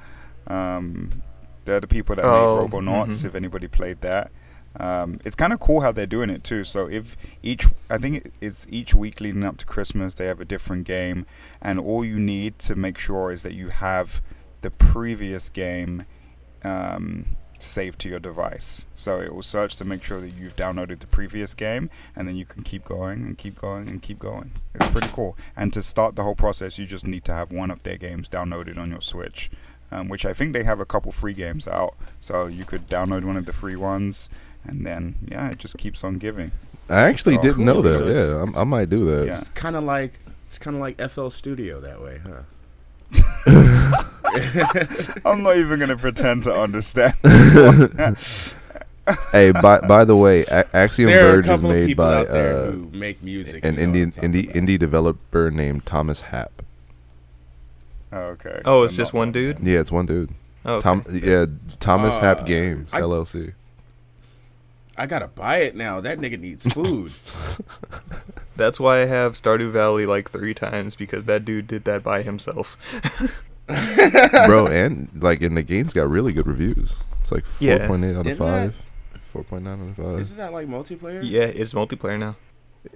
Um, 0.46 1.22
they're 1.64 1.80
the 1.80 1.86
people 1.86 2.16
that 2.16 2.24
Oh, 2.24 2.62
made 2.62 2.70
Robonauts. 2.72 3.06
mhm. 3.22 3.24
If 3.26 3.34
anybody 3.34 3.68
played 3.68 4.00
that, 4.00 4.30
um, 4.78 5.16
it's 5.24 5.36
kind 5.36 5.52
of 5.52 5.60
cool 5.60 5.80
how 5.82 5.92
they're 5.92 6.06
doing 6.06 6.30
it 6.30 6.42
too. 6.42 6.64
So 6.64 6.88
if 6.88 7.16
each, 7.42 7.66
I 7.88 7.98
think 7.98 8.32
it's 8.40 8.66
each 8.70 8.94
week 8.94 9.20
leading 9.20 9.44
up 9.44 9.56
to 9.58 9.66
Christmas, 9.66 10.14
they 10.14 10.26
have 10.26 10.40
a 10.40 10.44
different 10.44 10.84
game, 10.84 11.26
and 11.62 11.78
all 11.78 12.04
you 12.04 12.18
need 12.18 12.58
to 12.60 12.74
make 12.74 12.98
sure 12.98 13.30
is 13.30 13.42
that 13.42 13.52
you 13.54 13.68
have 13.68 14.20
the 14.62 14.70
previous 14.70 15.48
game 15.50 16.04
um, 16.64 17.36
saved 17.58 17.98
to 18.00 18.08
your 18.08 18.20
device. 18.20 18.86
So 18.94 19.20
it 19.20 19.34
will 19.34 19.42
search 19.42 19.76
to 19.76 19.84
make 19.84 20.02
sure 20.02 20.20
that 20.20 20.30
you've 20.34 20.56
downloaded 20.56 21.00
the 21.00 21.06
previous 21.06 21.54
game, 21.54 21.90
and 22.16 22.26
then 22.28 22.36
you 22.36 22.44
can 22.44 22.62
keep 22.62 22.84
going 22.84 23.22
and 23.24 23.36
keep 23.38 23.58
going 23.58 23.88
and 23.88 24.00
keep 24.02 24.18
going. 24.18 24.52
It's 24.74 24.88
pretty 24.88 25.08
cool. 25.12 25.36
And 25.56 25.72
to 25.72 25.82
start 25.82 26.16
the 26.16 26.22
whole 26.22 26.34
process, 26.34 26.78
you 26.78 26.86
just 26.86 27.06
need 27.06 27.24
to 27.24 27.32
have 27.32 27.52
one 27.52 27.70
of 27.70 27.82
their 27.82 27.96
games 27.96 28.28
downloaded 28.28 28.78
on 28.78 28.90
your 28.90 29.00
Switch, 29.00 29.50
um, 29.90 30.08
which 30.08 30.24
I 30.24 30.32
think 30.32 30.52
they 30.52 30.64
have 30.64 30.80
a 30.80 30.84
couple 30.86 31.12
free 31.12 31.34
games 31.34 31.66
out. 31.66 31.94
So 32.20 32.46
you 32.46 32.64
could 32.64 32.86
download 32.88 33.24
one 33.24 33.36
of 33.36 33.46
the 33.46 33.52
free 33.52 33.76
ones, 33.76 34.30
and 34.64 34.86
then 34.86 35.16
yeah, 35.30 35.50
it 35.50 35.58
just 35.58 35.76
keeps 35.78 36.02
on 36.04 36.14
giving. 36.14 36.52
I 36.88 37.02
actually 37.02 37.38
Oh, 37.38 37.42
didn't 37.42 37.64
know 37.64 37.82
that. 37.82 37.98
So 37.98 38.06
yeah, 38.08 38.42
I'm, 38.42 38.56
I 38.56 38.64
might 38.64 38.90
do 38.90 39.04
that. 39.06 39.26
Yeah. 39.26 39.38
It's 39.38 39.48
kind 39.50 39.76
of 39.76 39.84
like 39.84 40.18
it's 40.48 40.58
kind 40.58 40.74
of 40.76 40.80
like 40.80 41.00
FL 41.10 41.28
Studio 41.28 41.78
that 41.80 42.00
way, 42.02 42.20
huh? 42.24 42.42
I'm 45.24 45.42
not 45.42 45.56
even 45.56 45.78
gonna 45.80 45.96
pretend 45.96 46.44
to 46.44 46.52
understand. 46.54 47.14
hey, 49.32 49.52
by 49.52 49.80
by 49.80 50.04
the 50.04 50.16
way, 50.16 50.44
A- 50.44 50.76
Axiom 50.76 51.10
there 51.10 51.42
Verge 51.42 51.48
is 51.48 51.62
made 51.62 51.96
by 51.96 52.24
uh, 52.26 52.70
who 52.72 52.90
make 52.92 53.22
music. 53.22 53.64
an 53.64 53.76
who 53.76 53.82
Indian 53.82 54.10
indie 54.12 54.44
about. 54.44 54.54
indie 54.56 54.78
developer 54.78 55.50
named 55.50 55.86
Thomas 55.86 56.20
Happ. 56.22 56.62
Oh, 58.12 58.20
okay. 58.34 58.60
Oh, 58.64 58.82
it's 58.82 58.96
just 58.96 59.12
not 59.12 59.18
one 59.18 59.28
one 59.28 59.32
dude? 59.32 59.64
Yeah, 59.64 59.78
it's 59.80 59.92
one 59.92 60.06
dude. 60.06 60.30
Oh, 60.64 60.74
okay. 60.74 60.82
Tom, 60.82 61.04
yeah, 61.10 61.46
Thomas 61.78 62.14
Uh, 62.16 62.20
Happ 62.20 62.46
Games 62.46 62.92
I- 62.92 63.00
LLC. 63.00 63.54
I 64.96 65.06
gotta 65.06 65.28
buy 65.28 65.58
it 65.58 65.74
now. 65.76 66.00
That 66.00 66.18
nigga 66.18 66.38
needs 66.38 66.66
food. 66.66 67.12
That's 68.56 68.78
why 68.78 69.00
I 69.00 69.06
have 69.06 69.32
Stardew 69.32 69.72
Valley 69.72 70.04
like 70.04 70.28
three 70.30 70.52
times 70.52 70.94
because 70.94 71.24
that 71.24 71.46
dude 71.46 71.66
did 71.66 71.84
that 71.84 72.02
by 72.02 72.20
himself. 72.22 72.76
bro, 74.46 74.66
and 74.66 75.08
like, 75.14 75.42
and 75.42 75.56
the 75.56 75.62
game's 75.62 75.92
got 75.92 76.08
really 76.08 76.32
good 76.32 76.46
reviews. 76.46 76.96
It's 77.20 77.30
like 77.32 77.44
four 77.46 77.68
Yeah. 77.68 77.86
point 77.86 78.04
eight 78.04 78.10
out 78.14 78.18
of 78.18 78.24
Didn't 78.24 78.38
that- 78.38 78.72
five. 78.72 78.82
Four 79.32 79.44
point 79.44 79.62
nine 79.64 79.80
out 79.80 79.88
of 79.90 79.96
five. 79.96 80.18
Isn't 80.20 80.36
that 80.38 80.52
like 80.52 80.66
multiplayer? 80.66 81.20
yeah, 81.22 81.42
it's 81.42 81.72
multiplayer 81.72 82.18
now. 82.18 82.36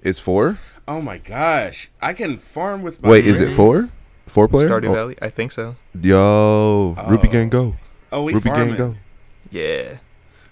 It's 0.02 0.18
four. 0.18 0.58
Oh 0.88 1.00
my 1.00 1.18
gosh, 1.18 1.90
I 2.02 2.12
can 2.12 2.38
farm 2.38 2.82
with 2.82 3.02
my. 3.02 3.08
Wait, 3.10 3.26
is 3.26 3.38
it 3.40 3.52
four? 3.52 3.84
Four 4.26 4.48
player? 4.48 4.68
Stardew 4.68 4.88
Oh, 4.88 4.94
Valley, 4.94 5.16
I 5.22 5.28
think 5.30 5.52
so. 5.52 5.76
Yo, 6.00 6.16
oh. 6.18 7.06
Rupee 7.08 7.28
Oh. 7.28 7.30
Gang 7.30 7.48
Go. 7.50 7.76
Oh, 8.10 8.22
we 8.24 8.32
Rupee 8.34 8.48
Gang. 8.48 8.74
Go. 8.76 8.96
Yeah, 9.50 9.98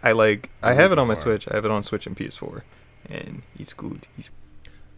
I 0.03 0.13
like. 0.13 0.51
I 0.63 0.71
I 0.71 0.75
have 0.75 0.93
it 0.93 0.99
on 0.99 1.09
my 1.09 1.15
farm. 1.15 1.23
Switch. 1.23 1.49
I 1.51 1.55
have 1.55 1.65
it 1.65 1.71
on 1.71 1.83
Switch 1.83 2.07
and 2.07 2.17
PS4, 2.17 2.63
and 3.09 3.43
it's 3.59 3.73
good. 3.73 4.07
It's 4.19 4.31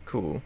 cool. 0.04 0.42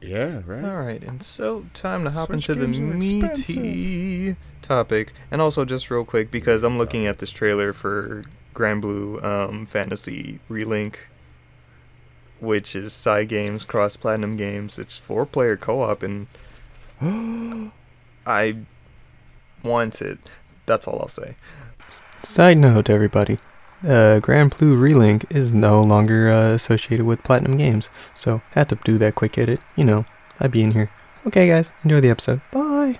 Yeah, 0.00 0.42
right. 0.46 0.64
All 0.64 0.76
right, 0.76 1.02
and 1.02 1.22
so 1.22 1.66
time 1.74 2.04
to 2.04 2.10
hop 2.10 2.28
Switch 2.28 2.48
into 2.48 2.60
the 2.60 2.72
games 2.72 3.12
are 3.12 3.16
meaty 3.16 4.36
topic, 4.62 5.12
and 5.30 5.40
also 5.40 5.64
just 5.64 5.90
real 5.90 6.04
quick 6.04 6.30
because 6.30 6.62
I'm 6.62 6.78
looking 6.78 7.06
at 7.06 7.18
this 7.18 7.30
trailer 7.30 7.72
for 7.72 8.22
Granblue 8.54 9.22
um, 9.24 9.66
Fantasy 9.66 10.40
Relink, 10.48 10.96
which 12.40 12.76
is 12.76 12.92
Cygames 12.92 13.66
Cross 13.66 13.96
Platinum 13.96 14.36
Games. 14.36 14.78
It's 14.78 14.98
four 14.98 15.26
player 15.26 15.56
co 15.56 15.82
op, 15.82 16.02
and 16.02 16.28
I 18.26 18.56
want 19.62 20.00
it. 20.00 20.18
That's 20.66 20.86
all 20.86 21.00
I'll 21.00 21.08
say. 21.08 21.34
Side 22.22 22.58
note, 22.58 22.90
everybody. 22.90 23.38
Uh, 23.84 24.18
Granblue 24.20 24.76
Relink 24.76 25.24
is 25.34 25.54
no 25.54 25.82
longer 25.82 26.28
uh, 26.28 26.52
associated 26.52 27.06
with 27.06 27.22
Platinum 27.22 27.56
Games, 27.56 27.90
so 28.14 28.42
had 28.52 28.68
to 28.70 28.78
do 28.84 28.98
that 28.98 29.14
quick 29.14 29.38
edit. 29.38 29.60
You 29.76 29.84
know, 29.84 30.04
I'd 30.40 30.50
be 30.50 30.62
in 30.62 30.72
here. 30.72 30.90
Okay, 31.26 31.48
guys, 31.48 31.72
enjoy 31.84 32.00
the 32.00 32.10
episode. 32.10 32.40
Bye. 32.50 32.98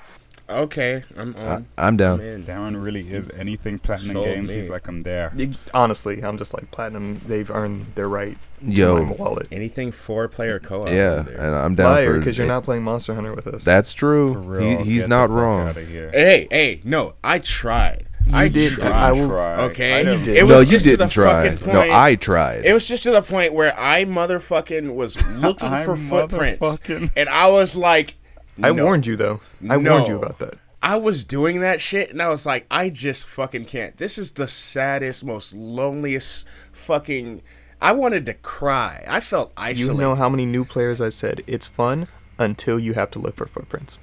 Okay, 0.50 1.04
I'm 1.16 1.36
I, 1.36 1.40
on. 1.40 1.46
I'm 1.48 1.66
I'm 1.76 1.96
down. 1.98 2.20
in. 2.20 2.44
Darren 2.44 2.82
really 2.82 3.10
is 3.12 3.28
anything 3.36 3.78
platinum 3.78 4.14
Sold 4.14 4.24
games. 4.24 4.52
He's 4.52 4.70
like, 4.70 4.88
I'm 4.88 5.02
there. 5.02 5.30
Honestly, 5.74 6.22
I'm 6.24 6.38
just 6.38 6.54
like 6.54 6.70
Platinum. 6.70 7.20
They've 7.26 7.50
earned 7.50 7.86
their 7.96 8.08
right 8.08 8.38
to 8.60 8.64
my 8.66 8.72
Yo, 8.72 9.12
wallet. 9.18 9.46
Anything 9.52 9.92
four 9.92 10.26
player 10.26 10.58
co-op. 10.58 10.88
yeah, 10.88 11.26
and 11.28 11.54
I'm 11.54 11.74
down 11.74 11.96
Liar, 11.96 12.14
for 12.14 12.18
because 12.18 12.38
you're 12.38 12.46
not 12.46 12.64
playing 12.64 12.82
Monster 12.82 13.14
Hunter 13.14 13.34
with 13.34 13.46
us. 13.46 13.62
That's 13.62 13.92
true. 13.92 14.32
For 14.34 14.40
real, 14.40 14.78
he, 14.78 14.92
he's 14.92 15.02
get 15.02 15.10
not 15.10 15.26
the 15.26 15.34
fuck 15.34 15.36
wrong. 15.36 15.68
outta 15.68 15.84
here. 15.84 16.10
Hey, 16.12 16.48
hey, 16.50 16.80
no, 16.82 17.14
I 17.22 17.40
tried. 17.40 18.06
I 18.32 18.48
did. 18.48 18.72
Tried. 18.72 18.92
I 18.92 19.12
will- 19.12 19.28
Try. 19.28 19.54
Okay, 19.64 20.00
I 20.00 20.02
don't- 20.02 20.22
did. 20.22 20.36
It 20.36 20.42
was 20.44 20.52
no, 20.52 20.60
you 20.60 20.66
just 20.66 20.84
to 20.86 20.90
the 20.92 20.96
didn't 20.98 21.12
try. 21.12 21.50
fucking 21.56 21.72
No, 21.72 21.80
I 21.90 22.14
tried. 22.14 22.64
It 22.64 22.72
was 22.72 22.86
just 22.86 23.02
to 23.04 23.10
the 23.10 23.22
point 23.22 23.54
where 23.54 23.78
I 23.78 24.04
motherfucking 24.04 24.94
was 24.94 25.16
looking 25.38 25.70
for 25.84 25.96
footprints, 25.96 26.80
and 27.16 27.28
I 27.28 27.48
was 27.48 27.74
like, 27.74 28.16
I 28.62 28.70
warned 28.72 29.06
you 29.06 29.16
though. 29.16 29.40
I 29.68 29.76
warned 29.76 30.08
you 30.08 30.16
about 30.16 30.38
that. 30.40 30.54
I 30.82 30.96
was 30.96 31.24
doing 31.24 31.60
that 31.60 31.80
shit, 31.80 32.10
and 32.10 32.22
I 32.22 32.28
was 32.28 32.46
like, 32.46 32.64
I 32.70 32.88
just 32.90 33.26
fucking 33.26 33.64
can't. 33.64 33.96
This 33.96 34.16
is 34.16 34.32
the 34.32 34.46
saddest, 34.46 35.24
most 35.24 35.52
loneliest 35.54 36.46
fucking. 36.72 37.42
I 37.80 37.92
wanted 37.92 38.26
to 38.26 38.34
cry. 38.34 39.04
I 39.08 39.20
felt 39.20 39.52
isolated. 39.56 39.92
You 39.92 39.98
know 39.98 40.14
how 40.14 40.28
many 40.28 40.46
new 40.46 40.64
players 40.64 41.00
I 41.00 41.08
said 41.08 41.42
it's 41.46 41.66
fun 41.66 42.08
until 42.38 42.78
you 42.78 42.94
have 42.94 43.10
to 43.12 43.18
look 43.18 43.36
for 43.36 43.46
footprints, 43.46 43.98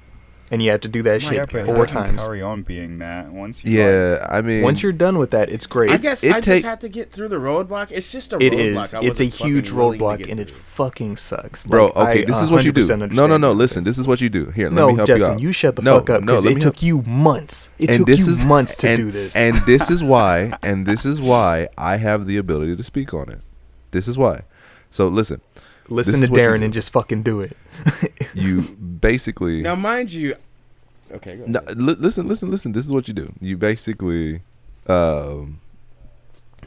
and 0.50 0.62
you 0.62 0.70
have 0.70 0.80
to 0.82 0.88
do 0.88 1.02
that 1.02 1.22
Yeah, 1.22 1.28
shit 1.30 1.52
but 1.52 1.66
four 1.66 1.86
times. 1.86 2.22
carry 2.22 2.40
on 2.40 2.62
being 2.62 2.98
that 2.98 3.32
once 3.32 3.64
you. 3.64 3.70
like- 3.78 3.78
yeah, 3.88 4.26
I 4.30 4.40
mean, 4.42 4.62
Once 4.62 4.82
you're 4.82 4.92
done 4.92 5.18
with 5.18 5.30
that, 5.32 5.48
it's 5.50 5.66
great. 5.66 5.90
I 5.90 5.96
guess 5.96 6.22
it 6.22 6.30
I 6.34 6.40
take- 6.40 6.62
just 6.62 6.64
had 6.64 6.80
to 6.82 6.88
get 6.88 7.10
through 7.10 7.28
the 7.28 7.36
roadblock. 7.36 7.88
It's 7.90 8.12
just 8.12 8.32
a 8.32 8.36
It 8.36 8.52
roadblock. 8.52 8.84
is. 8.84 8.94
I 8.94 9.00
It's 9.00 9.20
a 9.20 9.24
huge 9.24 9.70
roadblock, 9.70 10.30
and 10.30 10.38
it 10.38 10.50
fucking 10.50 11.16
sucks. 11.16 11.66
bro. 11.66 11.86
Like, 11.86 11.96
okay, 11.96 12.22
I 12.22 12.24
this 12.26 12.40
is 12.42 12.50
what 12.50 12.64
you 12.64 12.72
do. 12.72 12.86
No, 13.08 13.26
no, 13.26 13.36
no. 13.36 13.52
Listen, 13.52 13.84
this 13.84 13.98
is 13.98 14.06
what 14.06 14.20
you 14.20 14.28
do. 14.28 14.46
Here, 14.50 14.66
let 14.66 14.74
no, 14.74 14.88
me 14.88 14.94
help 14.96 15.08
Justin, 15.08 15.28
you 15.30 15.34
out. 15.34 15.40
you 15.40 15.52
shut 15.52 15.76
the 15.76 15.82
no, 15.82 15.98
fuck 15.98 16.10
up 16.10 16.20
no, 16.22 16.26
because 16.34 16.44
let 16.44 16.56
it 16.56 16.60
took 16.60 16.76
help- 16.76 16.82
you 16.82 17.02
months. 17.02 17.70
It 17.78 17.88
and 17.90 17.98
took 17.98 18.06
this 18.06 18.26
you 18.26 18.32
is 18.32 18.44
months 18.44 18.76
to 18.76 18.88
and, 18.88 18.96
do 18.98 19.10
this. 19.10 19.34
and 19.34 19.54
this 19.66 19.90
is 19.90 20.02
why, 20.12 20.52
and 20.62 20.86
this 20.86 21.04
is 21.04 21.20
why 21.20 21.68
I 21.76 21.96
have 21.96 22.26
the 22.26 22.36
ability 22.36 22.76
to 22.76 22.82
speak 22.84 23.12
on 23.12 23.28
it. 23.30 23.40
This 23.90 24.06
is 24.08 24.16
why. 24.16 24.42
So 24.90 25.08
listen, 25.08 25.40
Listen 25.88 26.14
to 26.20 26.24
is 26.24 26.30
what 26.30 26.38
you 26.40 26.42
Darren 26.46 26.62
and 26.64 26.72
just 26.72 26.92
fucking 26.92 27.22
do 27.22 27.40
it. 27.40 27.56
you 28.34 28.62
basically 28.62 29.62
Now, 29.62 29.74
mind 29.74 30.12
you, 30.12 30.36
okay, 31.12 31.36
go 31.36 31.44
No, 31.46 31.60
ahead. 31.60 31.80
li- 31.80 31.96
listen, 31.98 32.28
listen, 32.28 32.50
listen. 32.50 32.72
This 32.72 32.84
is 32.84 32.92
what 32.92 33.08
you 33.08 33.14
do. 33.14 33.32
You 33.40 33.56
basically 33.56 34.42
um, 34.86 35.60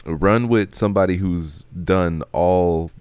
run 0.05 0.47
with 0.47 0.73
somebody 0.75 1.17
who's 1.17 1.63
done 1.83 2.23
all 2.31 2.91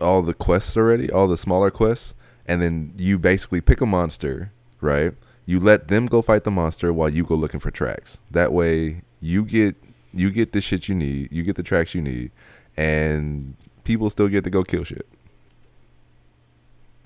all 0.00 0.22
the 0.22 0.34
quests 0.34 0.76
already, 0.76 1.10
all 1.10 1.28
the 1.28 1.36
smaller 1.36 1.70
quests, 1.70 2.14
and 2.46 2.60
then 2.60 2.92
you 2.96 3.18
basically 3.18 3.60
pick 3.60 3.80
a 3.80 3.86
monster, 3.86 4.50
right? 4.80 5.12
You 5.46 5.60
let 5.60 5.88
them 5.88 6.06
go 6.06 6.22
fight 6.22 6.44
the 6.44 6.50
monster 6.50 6.92
while 6.92 7.08
you 7.08 7.24
go 7.24 7.34
looking 7.34 7.60
for 7.60 7.70
tracks. 7.70 8.18
That 8.30 8.52
way, 8.52 9.02
you 9.20 9.44
get 9.44 9.76
you 10.14 10.30
get 10.30 10.52
the 10.52 10.60
shit 10.60 10.88
you 10.88 10.94
need, 10.94 11.30
you 11.32 11.42
get 11.42 11.56
the 11.56 11.62
tracks 11.62 11.94
you 11.94 12.02
need, 12.02 12.30
and 12.76 13.54
people 13.84 14.10
still 14.10 14.28
get 14.28 14.44
to 14.44 14.50
go 14.50 14.62
kill 14.64 14.84
shit. 14.84 15.06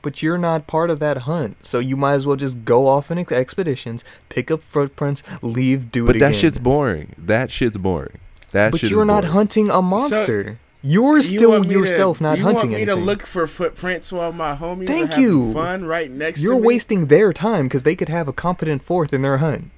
But 0.06 0.22
you're 0.22 0.38
not 0.38 0.68
part 0.68 0.88
of 0.90 1.00
that 1.00 1.16
hunt, 1.26 1.66
so 1.66 1.80
you 1.80 1.96
might 1.96 2.12
as 2.14 2.26
well 2.28 2.36
just 2.36 2.64
go 2.64 2.86
off 2.86 3.10
on 3.10 3.18
ex- 3.18 3.32
expeditions, 3.32 4.04
pick 4.28 4.52
up 4.52 4.62
footprints, 4.62 5.24
leave, 5.42 5.90
do 5.90 6.06
But 6.06 6.14
it 6.14 6.20
But 6.20 6.26
that 6.26 6.26
again. 6.30 6.40
shit's 6.42 6.58
boring. 6.58 7.12
That 7.18 7.50
shit's 7.50 7.76
boring. 7.76 8.18
That 8.52 8.70
but 8.70 8.80
shit 8.80 8.90
you're 8.90 9.02
is 9.02 9.06
not 9.08 9.22
boring. 9.22 9.32
hunting 9.32 9.68
a 9.70 9.82
monster. 9.82 10.60
you're 10.80 11.20
still 11.22 11.50
want 11.50 11.64
me 11.66 11.74
to- 11.74 11.80
yourself 11.80 12.20
not 12.20 12.38
you 12.38 12.44
hunting 12.44 12.56
want 12.56 12.68
me 12.70 12.82
anything. 12.82 12.94
to 13.00 13.04
look 13.04 13.26
for 13.26 13.48
footprints 13.48 14.12
while 14.12 14.32
my 14.32 14.54
homies 14.54 14.86
Thank 14.86 15.06
are 15.10 15.14
having 15.14 15.24
you. 15.24 15.52
fun 15.52 15.84
right 15.86 16.08
next 16.08 16.40
you're 16.40 16.54
to 16.54 16.60
me? 16.60 16.66
wasting 16.68 17.06
their 17.06 17.32
time 17.32 17.64
because 17.64 17.82
they 17.82 17.96
could 17.96 18.08
have 18.08 18.28
a 18.28 18.32
competent 18.32 18.84
fourth 18.84 19.12
in 19.12 19.22
their 19.22 19.38
hunt. 19.38 19.72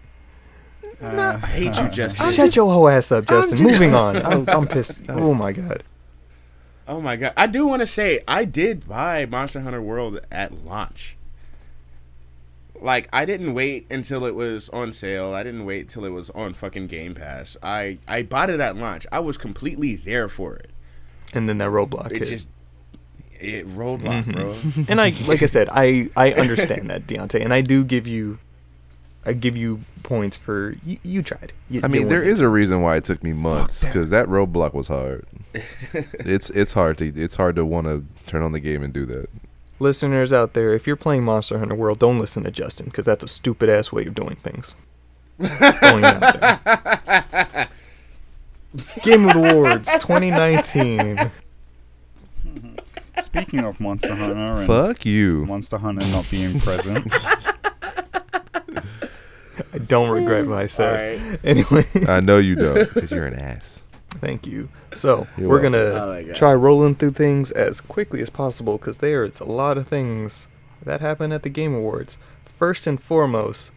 Uh, 1.02 1.38
I 1.42 1.46
hate 1.46 1.74
you, 1.80 1.88
Justin. 1.88 2.32
Shut 2.32 2.54
your 2.54 2.70
whole 2.70 2.86
ass 2.88 3.10
up, 3.12 3.26
Justin. 3.26 3.56
just- 3.56 3.70
Moving 3.70 3.94
on. 4.04 4.16
I'm, 4.16 4.44
I'm 4.48 4.66
pissed. 4.66 5.00
Oh 5.08 5.32
my 5.32 5.52
god. 5.52 5.84
Oh 6.88 7.00
my 7.00 7.16
god! 7.16 7.34
I 7.36 7.46
do 7.46 7.66
want 7.66 7.80
to 7.80 7.86
say 7.86 8.20
I 8.26 8.44
did 8.44 8.88
buy 8.88 9.26
Monster 9.26 9.60
Hunter 9.60 9.82
World 9.82 10.20
at 10.32 10.64
launch. 10.64 11.16
Like 12.80 13.08
I 13.12 13.24
didn't 13.24 13.54
wait 13.54 13.86
until 13.90 14.24
it 14.24 14.34
was 14.34 14.68
on 14.70 14.92
sale. 14.92 15.34
I 15.34 15.42
didn't 15.42 15.64
wait 15.64 15.88
till 15.88 16.04
it 16.04 16.10
was 16.10 16.30
on 16.30 16.54
fucking 16.54 16.86
Game 16.86 17.14
Pass. 17.14 17.56
I 17.62 17.98
I 18.06 18.22
bought 18.22 18.50
it 18.50 18.60
at 18.60 18.76
launch. 18.76 19.06
I 19.12 19.18
was 19.18 19.36
completely 19.36 19.96
there 19.96 20.28
for 20.28 20.56
it. 20.56 20.70
And 21.34 21.48
then 21.48 21.58
that 21.58 21.70
roadblock 21.70 22.12
It 22.12 22.18
hit. 22.20 22.28
just 22.28 22.48
it 23.40 23.66
roadblock, 23.68 24.24
Mhm. 24.24 24.32
bro. 24.32 24.84
and 24.88 25.00
I, 25.00 25.10
like 25.26 25.42
I 25.42 25.46
said, 25.46 25.68
I 25.70 26.08
I 26.16 26.32
understand 26.32 26.88
that, 26.90 27.06
Deontay, 27.06 27.42
and 27.44 27.52
I 27.52 27.60
do 27.60 27.84
give 27.84 28.06
you, 28.06 28.38
I 29.26 29.32
give 29.32 29.56
you 29.56 29.80
points 30.04 30.36
for 30.36 30.74
you. 30.86 30.98
You 31.02 31.22
tried. 31.22 31.52
You, 31.68 31.80
I 31.84 31.88
mean, 31.88 32.08
there 32.08 32.22
is 32.22 32.40
a 32.40 32.48
reason 32.48 32.80
why 32.80 32.96
it 32.96 33.04
took 33.04 33.22
me 33.22 33.32
months 33.32 33.80
that. 33.80 33.88
because 33.88 34.10
that 34.10 34.26
roadblock 34.28 34.72
was 34.72 34.88
hard. 34.88 35.26
it's 35.92 36.50
it's 36.50 36.72
hard 36.72 36.98
to 36.98 37.06
it's 37.08 37.36
hard 37.36 37.56
to 37.56 37.64
want 37.64 37.86
to 37.86 38.04
turn 38.26 38.42
on 38.42 38.52
the 38.52 38.60
game 38.60 38.82
and 38.82 38.92
do 38.92 39.06
that. 39.06 39.28
listeners 39.80 40.32
out 40.32 40.52
there. 40.54 40.74
If 40.74 40.86
you're 40.86 40.96
playing 40.96 41.24
Monster 41.24 41.58
Hunter 41.58 41.74
World, 41.74 41.98
don't 41.98 42.18
listen 42.18 42.44
to 42.44 42.50
Justin 42.50 42.86
because 42.86 43.04
that's 43.04 43.24
a 43.24 43.28
stupid 43.28 43.68
ass 43.70 43.90
way 43.92 44.04
of 44.06 44.14
doing 44.14 44.36
things. 44.42 44.76
Going 45.38 46.04
out 46.04 46.20
there. 46.40 47.68
Game 49.02 49.24
of 49.26 49.32
the 49.34 49.50
Awards 49.50 49.88
2019. 49.94 51.30
Speaking 53.22 53.60
of 53.64 53.80
Monster 53.80 54.14
Hunter 54.14 54.36
and 54.36 54.66
Fuck 54.66 55.04
you. 55.06 55.44
Monster 55.46 55.78
Hunter 55.78 56.06
not 56.06 56.30
being 56.30 56.60
present, 56.60 57.06
I 59.72 59.78
don't 59.86 60.10
regret 60.10 60.46
what 60.46 60.58
I 60.58 60.66
said. 60.68 61.20
right. 61.20 61.40
Anyway, 61.44 61.84
I 62.06 62.20
know 62.20 62.38
you 62.38 62.54
don't 62.54 62.92
because 62.94 63.10
you're 63.10 63.26
an 63.26 63.34
ass. 63.34 63.86
Thank 64.20 64.46
you. 64.46 64.68
So 64.94 65.26
You're 65.36 65.48
we're 65.48 65.54
welcome. 65.60 65.72
gonna 65.72 65.84
Oh 66.04 66.08
my 66.14 66.22
God. 66.22 66.36
try 66.36 66.54
rolling 66.54 66.94
through 66.94 67.12
things 67.12 67.50
as 67.52 67.80
quickly 67.80 68.20
as 68.20 68.30
possible 68.30 68.78
because 68.78 68.98
there's 68.98 69.40
a 69.40 69.44
lot 69.44 69.78
of 69.78 69.88
things 69.88 70.48
that 70.84 71.00
happen 71.00 71.32
at 71.32 71.42
the 71.42 71.48
Game 71.50 71.74
Awards. 71.74 72.18
First 72.44 72.86
and 72.86 73.00
foremost, 73.00 73.70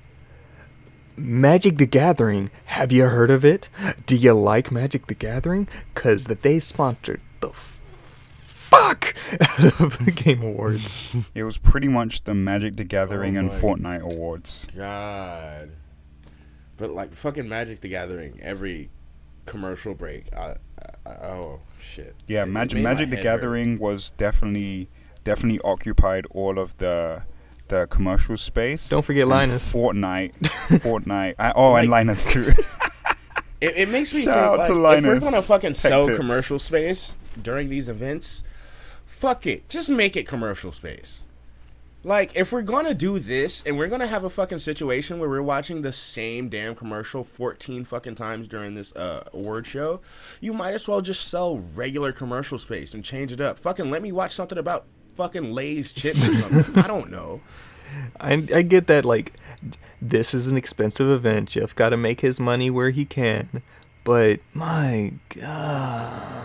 Magic 1.15 1.77
the 1.77 1.85
Gathering. 1.85 2.49
Have 2.65 2.91
you 2.91 3.05
heard 3.05 3.31
of 3.31 3.43
it? 3.45 3.69
Do 4.05 4.15
you 4.15 4.33
like 4.33 4.71
Magic 4.71 5.07
the 5.07 5.15
Gathering? 5.15 5.67
Cause 5.93 6.25
that 6.25 6.41
they 6.41 6.59
sponsored 6.59 7.21
the 7.41 7.49
fuck 7.49 9.13
out 9.41 9.79
of 9.81 10.03
the 10.05 10.11
Game 10.15 10.41
Awards. 10.41 10.99
it 11.35 11.43
was 11.43 11.57
pretty 11.57 11.87
much 11.87 12.23
the 12.23 12.33
Magic 12.33 12.77
the 12.77 12.83
Gathering 12.83 13.35
Oh 13.37 13.41
and 13.41 13.47
my 13.49 13.53
Fortnite 13.53 14.01
awards. 14.01 14.67
God. 14.75 15.71
But 16.77 16.91
like 16.91 17.13
fucking 17.13 17.47
Magic 17.47 17.81
the 17.81 17.89
Gathering, 17.89 18.39
every 18.41 18.89
commercial 19.45 19.93
break, 19.93 20.25
I 20.33 20.55
oh 21.05 21.59
shit. 21.79 22.15
Yeah, 22.27 22.41
It- 22.41 22.47
it 22.47 22.51
Magic 22.51 22.75
made 22.77 22.83
Magic 22.83 23.09
the 23.09 23.15
head 23.17 23.25
hurt. 23.25 23.37
Gathering 23.37 23.79
was 23.79 24.11
definitely 24.11 24.89
definitely 25.23 25.59
occupied 25.63 26.25
all 26.31 26.57
of 26.59 26.77
the 26.77 27.23
the 27.67 27.87
commercial 27.87 28.35
space. 28.37 28.89
Don't 28.89 29.03
forget 29.05 29.21
And 29.23 29.29
Linus. 29.31 29.71
Fortnite, 29.73 30.33
Fortnite. 30.81 31.35
I, 31.39 31.53
oh, 31.55 31.75
and 31.75 31.89
Linus 31.89 32.31
too. 32.33 32.51
It, 33.61 33.77
it 33.77 33.89
makes 33.89 34.11
me 34.11 34.23
Shout 34.23 34.33
think 34.33 34.43
out 34.43 34.57
like, 34.57 34.67
to 34.67 34.71
if 34.73 35.03
we're 35.05 35.09
Linus. 35.13 35.23
gonna 35.23 35.41
fucking 35.43 35.73
Tech 35.73 35.75
sell 35.75 36.05
tips. 36.05 36.17
commercial 36.17 36.57
space 36.57 37.13
during 37.39 37.69
these 37.69 37.87
events, 37.87 38.43
fuck 39.05 39.45
it, 39.45 39.69
just 39.69 39.87
make 39.87 40.15
it 40.17 40.27
commercial 40.27 40.71
space. 40.71 41.23
Like, 42.03 42.35
if 42.35 42.51
we're 42.51 42.63
gonna 42.63 42.95
do 42.95 43.19
this 43.19 43.63
and 43.65 43.77
we're 43.77 43.87
gonna 43.87 44.07
have 44.07 44.23
a 44.23 44.29
fucking 44.29 44.59
situation 44.59 45.19
where 45.19 45.29
we're 45.29 45.41
watching 45.43 45.83
the 45.83 45.91
same 45.91 46.49
damn 46.49 46.73
commercial 46.73 47.23
14 47.23 47.85
fucking 47.85 48.15
times 48.15 48.47
during 48.47 48.73
this 48.73 48.95
uh, 48.95 49.23
award 49.33 49.67
show, 49.67 50.01
you 50.39 50.51
might 50.51 50.73
as 50.73 50.87
well 50.87 51.01
just 51.01 51.27
sell 51.27 51.59
regular 51.75 52.11
commercial 52.11 52.57
space 52.57 52.95
and 52.95 53.03
change 53.03 53.31
it 53.31 53.39
up. 53.39 53.59
Fucking 53.59 53.91
let 53.91 54.01
me 54.01 54.11
watch 54.11 54.33
something 54.33 54.57
about 54.57 54.85
fucking 55.15 55.53
Lay's 55.53 55.93
chips 55.93 56.27
or 56.27 56.33
something. 56.35 56.83
I 56.83 56.87
don't 56.87 57.11
know. 57.11 57.41
I 58.19 58.33
I 58.53 58.61
get 58.63 58.87
that 58.87 59.05
like 59.05 59.33
this 60.01 60.33
is 60.33 60.47
an 60.47 60.57
expensive 60.57 61.09
event. 61.09 61.49
Jeff 61.49 61.75
got 61.75 61.89
to 61.89 61.97
make 61.97 62.21
his 62.21 62.39
money 62.39 62.71
where 62.71 62.89
he 62.89 63.05
can, 63.05 63.61
but 64.03 64.39
my 64.53 65.13
God, 65.35 66.41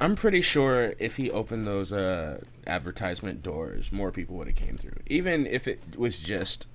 I'm 0.00 0.14
pretty 0.14 0.40
sure 0.42 0.94
if 0.98 1.16
he 1.16 1.30
opened 1.30 1.66
those 1.66 1.92
uh, 1.92 2.40
advertisement 2.66 3.42
doors, 3.42 3.90
more 3.92 4.12
people 4.12 4.36
would 4.36 4.46
have 4.46 4.56
came 4.56 4.76
through. 4.76 4.98
Even 5.06 5.46
if 5.46 5.66
it 5.66 5.96
was 5.96 6.18
just 6.18 6.68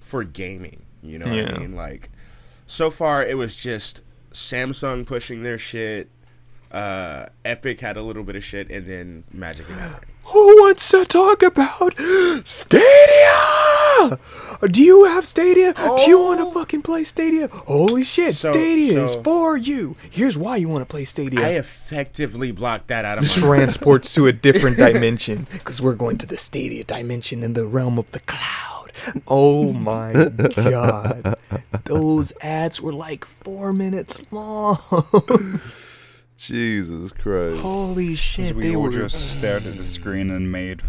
for 0.00 0.22
gaming, 0.24 0.82
you 1.02 1.18
know 1.18 1.26
what 1.26 1.54
I 1.56 1.58
mean? 1.58 1.74
Like, 1.74 2.10
so 2.66 2.90
far 2.90 3.24
it 3.24 3.36
was 3.36 3.56
just 3.56 4.02
Samsung 4.32 5.04
pushing 5.06 5.42
their 5.42 5.58
shit. 5.58 6.08
Uh, 6.70 7.26
Epic 7.44 7.80
had 7.80 7.96
a 7.96 8.02
little 8.02 8.22
bit 8.22 8.36
of 8.36 8.44
shit, 8.44 8.70
and 8.70 8.86
then 8.86 9.24
Magic 9.32 9.66
the 9.66 9.74
Gathering. 9.74 10.04
who 10.24 10.46
wants 10.62 10.90
to 10.90 11.04
talk 11.06 11.42
about 11.42 11.94
Stadia? 12.44 13.27
Do 14.70 14.82
you 14.82 15.04
have 15.04 15.24
Stadia? 15.26 15.74
Do 15.74 16.02
you 16.06 16.20
want 16.20 16.40
to 16.40 16.46
oh. 16.46 16.50
fucking 16.52 16.82
play 16.82 17.04
Stadia? 17.04 17.48
Holy 17.48 18.04
shit, 18.04 18.34
So- 18.34 18.52
Stadia 18.52 19.04
is 19.04 19.16
for 19.16 19.56
you. 19.56 19.96
Here's 20.10 20.38
why 20.38 20.56
you 20.56 20.68
want 20.68 20.82
to 20.82 20.86
play 20.86 21.04
Stadia. 21.04 21.40
I 21.40 21.50
effectively 21.50 22.52
blocked 22.52 22.88
that 22.88 23.04
out 23.04 23.18
of 23.18 23.24
my. 23.24 23.28
transports 23.48 24.14
to 24.14 24.26
a 24.26 24.32
different 24.32 24.76
dimension 24.88 25.46
because 25.52 25.80
we're 25.80 25.94
going 25.94 26.18
to 26.18 26.26
the 26.26 26.36
stadia 26.36 26.84
dimension 26.84 27.42
in 27.42 27.54
the 27.54 27.66
realm 27.66 27.98
of 27.98 28.10
the 28.12 28.20
cloud. 28.20 28.92
Oh 29.26 29.72
my 29.72 30.12
god. 30.56 31.36
Those 31.84 32.32
ads 32.40 32.80
were 32.80 32.92
like 32.92 33.24
four 33.24 33.72
minutes 33.72 34.20
long. 34.30 35.60
Jesus 36.36 37.12
Christ. 37.12 37.60
Holy 37.60 38.14
shit. 38.14 38.48
Because 38.48 38.54
we 38.54 38.68
they 38.68 38.76
all 38.76 38.82
were... 38.82 38.90
just 38.90 39.32
stared 39.32 39.66
at 39.66 39.76
the 39.76 39.84
screen 39.84 40.30
and 40.30 40.50
made 40.50 40.82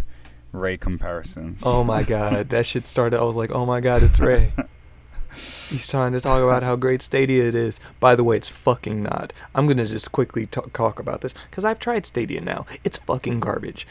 Ray 0.52 0.78
comparisons. 0.78 1.64
Oh 1.66 1.84
my 1.84 2.04
god. 2.04 2.50
That 2.50 2.66
shit 2.66 2.88
started. 2.88 3.20
I 3.20 3.24
was 3.24 3.36
like, 3.36 3.52
oh 3.52 3.66
my 3.66 3.80
god, 3.82 4.04
it's 4.04 4.20
Ray. 4.20 4.54
He's 5.32 5.88
trying 5.88 6.14
to 6.14 6.22
talk 6.22 6.42
about 6.42 6.64
how 6.64 6.76
great 6.76 7.04
Stadia 7.04 7.48
it 7.48 7.54
is. 7.54 7.80
By 8.00 8.16
the 8.16 8.24
way, 8.24 8.38
it's 8.38 8.50
fucking 8.50 9.04
not. 9.04 9.32
I'm 9.54 9.68
gonna 9.68 9.86
just 9.86 10.12
quickly 10.12 10.48
ta- 10.48 10.62
talk 10.74 11.00
about 11.00 11.22
this 11.22 11.36
because 11.50 11.64
I've 11.64 11.80
tried 11.80 12.08
Stadia 12.08 12.42
now. 12.42 12.66
It's 12.84 12.98
fucking 12.98 13.40
garbage. 13.40 13.86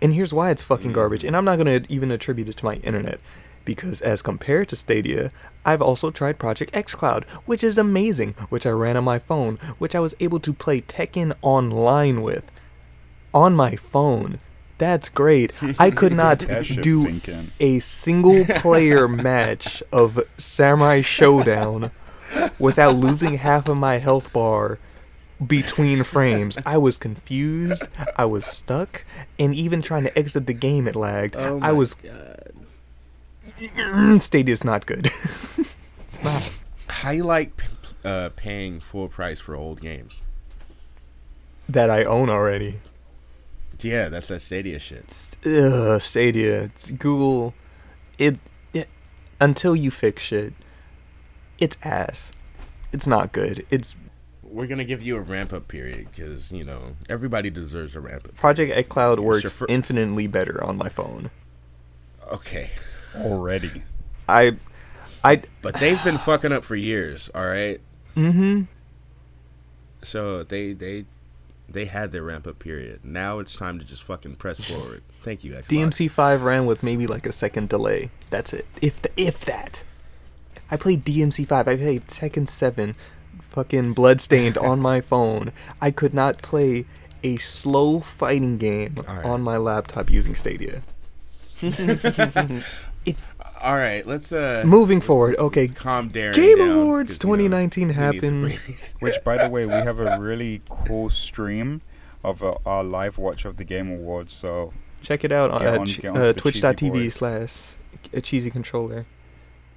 And 0.00 0.14
here's 0.14 0.32
why 0.32 0.50
it's 0.50 0.62
fucking 0.62 0.92
mm. 0.92 0.94
garbage. 0.94 1.24
And 1.24 1.36
I'm 1.36 1.44
not 1.44 1.58
gonna 1.58 1.82
even 1.88 2.10
attribute 2.10 2.48
it 2.48 2.56
to 2.58 2.64
my 2.64 2.74
internet 2.74 3.20
because 3.66 4.00
as 4.00 4.22
compared 4.22 4.68
to 4.68 4.76
Stadia, 4.76 5.30
I've 5.64 5.82
also 5.82 6.10
tried 6.10 6.38
Project 6.38 6.72
xCloud, 6.72 7.24
which 7.44 7.62
is 7.62 7.76
amazing, 7.76 8.34
which 8.48 8.64
I 8.64 8.70
ran 8.70 8.96
on 8.96 9.04
my 9.04 9.18
phone, 9.18 9.56
which 9.78 9.94
I 9.94 10.00
was 10.00 10.14
able 10.20 10.40
to 10.40 10.54
play 10.54 10.80
Tekken 10.80 11.34
online 11.42 12.22
with 12.22 12.50
on 13.34 13.54
my 13.54 13.76
phone. 13.76 14.38
That's 14.78 15.08
great. 15.08 15.52
I 15.78 15.90
could 15.90 16.12
not 16.12 16.40
do 16.40 17.20
a 17.60 17.78
single 17.78 18.44
player 18.44 19.08
match 19.28 19.82
of 19.92 20.22
Samurai 20.36 21.00
Shodown 21.00 21.90
without 22.58 22.96
losing 22.96 23.38
half 23.38 23.68
of 23.68 23.76
my 23.76 23.98
health 23.98 24.32
bar 24.32 24.78
between 25.44 26.02
frames. 26.02 26.58
I 26.64 26.78
was 26.78 26.96
confused, 26.96 27.84
I 28.16 28.24
was 28.24 28.44
stuck, 28.46 29.04
and 29.38 29.54
even 29.54 29.82
trying 29.82 30.04
to 30.04 30.18
exit 30.18 30.46
the 30.46 30.54
game 30.54 30.88
it 30.88 30.96
lagged. 30.96 31.36
Oh 31.36 31.58
I 31.62 31.72
was 31.72 31.94
God. 31.94 32.52
Stadia's 34.20 34.64
not 34.64 34.86
good. 34.86 35.06
it's 36.10 36.22
not. 36.22 36.42
How 36.88 37.10
you 37.10 37.24
like 37.24 37.56
p- 37.56 37.66
uh, 38.04 38.30
paying 38.36 38.80
full 38.80 39.08
price 39.08 39.40
for 39.40 39.54
old 39.54 39.80
games? 39.80 40.22
That 41.68 41.90
I 41.90 42.04
own 42.04 42.30
already. 42.30 42.80
Yeah, 43.80 44.08
that's 44.08 44.28
that 44.28 44.40
Stadia 44.40 44.78
shit. 44.78 45.04
Ugh, 45.44 46.00
Stadia. 46.00 46.64
It's 46.64 46.90
Google. 46.90 47.54
It, 48.18 48.38
it 48.72 48.88
until 49.40 49.76
you 49.76 49.90
fix 49.90 50.22
shit. 50.22 50.54
It's 51.58 51.76
ass. 51.84 52.32
It's 52.92 53.06
not 53.06 53.32
good. 53.32 53.66
It's 53.70 53.94
We're 54.42 54.66
gonna 54.66 54.84
give 54.84 55.02
you 55.02 55.16
a 55.16 55.20
ramp 55.20 55.52
up 55.52 55.68
period 55.68 56.08
because 56.10 56.52
you 56.52 56.64
know 56.64 56.96
everybody 57.08 57.50
deserves 57.50 57.94
a 57.94 58.00
ramp 58.00 58.24
up. 58.26 58.36
Project 58.36 58.88
xCloud 58.88 59.20
works 59.20 59.42
Sure, 59.42 59.50
for- 59.50 59.66
infinitely 59.68 60.26
better 60.26 60.62
on 60.64 60.76
my 60.76 60.88
phone. 60.88 61.30
Okay, 62.32 62.70
Already. 63.16 63.82
I, 64.28 64.56
I, 65.22 65.42
but 65.62 65.74
they've 65.76 66.02
been 66.02 66.18
fucking 66.18 66.52
up 66.52 66.64
for 66.64 66.74
years. 66.74 67.30
All 67.34 67.46
right, 67.46 67.80
mm-hmm. 68.16 68.62
so 70.02 70.42
they 70.42 70.72
they 70.72 71.04
they 71.68 71.86
had 71.86 72.12
their 72.12 72.22
ramp 72.22 72.46
up 72.46 72.58
period. 72.58 73.00
Now 73.04 73.38
it's 73.38 73.56
time 73.56 73.78
to 73.78 73.84
just 73.84 74.02
fucking 74.04 74.36
press 74.36 74.60
forward. 74.60 75.02
Thank 75.22 75.44
you, 75.44 75.52
Xbox. 75.52 75.66
DMC 75.66 76.10
five 76.10 76.42
ran 76.42 76.66
with 76.66 76.82
maybe 76.82 77.06
like 77.06 77.26
a 77.26 77.32
second 77.32 77.68
delay. 77.68 78.10
That's 78.30 78.52
it. 78.52 78.66
If 78.80 79.02
the, 79.02 79.10
if 79.16 79.44
that. 79.44 79.84
I 80.70 80.76
played 80.76 81.04
DMC 81.04 81.46
five. 81.46 81.68
I 81.68 81.76
played 81.76 82.06
Tekken 82.06 82.48
seven, 82.48 82.94
fucking 83.40 83.94
Bloodstained 83.94 84.58
on 84.58 84.80
my 84.80 85.00
phone. 85.12 85.52
I 85.80 85.90
could 85.90 86.14
not 86.14 86.38
play 86.38 86.86
a 87.22 87.36
slow 87.38 88.00
fighting 88.00 88.58
game 88.58 88.96
right. 89.06 89.24
on 89.24 89.42
my 89.42 89.56
laptop 89.56 90.10
using 90.10 90.34
Stadia. 90.34 90.82
All 93.62 93.74
right, 93.76 94.04
let's 94.06 94.32
uh 94.32 94.62
Moving 94.66 94.98
let's- 94.98 95.06
forward, 95.06 95.28
let's- 95.30 95.40
okay. 95.40 95.60
let's 95.66 95.72
calm 95.72 96.10
Darren 96.10 96.34
Game 96.34 96.58
down, 96.58 96.70
Awards 96.78 97.16
'cause, 97.18 97.24
you 97.24 97.30
know, 97.48 97.68
2019 97.68 97.82
he 97.82 97.86
needs 97.86 97.96
happened. 97.96 98.52
Which, 99.00 99.16
by 99.24 99.38
the 99.42 99.48
way, 99.50 99.66
we 99.66 99.72
have 99.72 99.98
a 100.00 100.18
really 100.18 100.62
cool 100.68 101.10
stream 101.10 101.80
of 102.22 102.42
uh, 102.42 102.54
our 102.66 102.82
live 102.84 103.18
watch 103.18 103.44
of 103.44 103.56
the 103.56 103.64
Game 103.64 103.90
Awards. 103.90 104.32
So 104.32 104.72
Check 105.02 105.24
it 105.24 105.32
out 105.32 105.50
on, 105.50 105.60
Get 105.60 105.74
uh, 105.74 105.80
on- 105.80 105.86
ch- 105.86 106.04
uh, 106.04 106.32
twitch.tv 106.32 107.12
slash 107.12 107.74
a 108.12 108.20
cheesy 108.20 108.50
controller. 108.50 109.06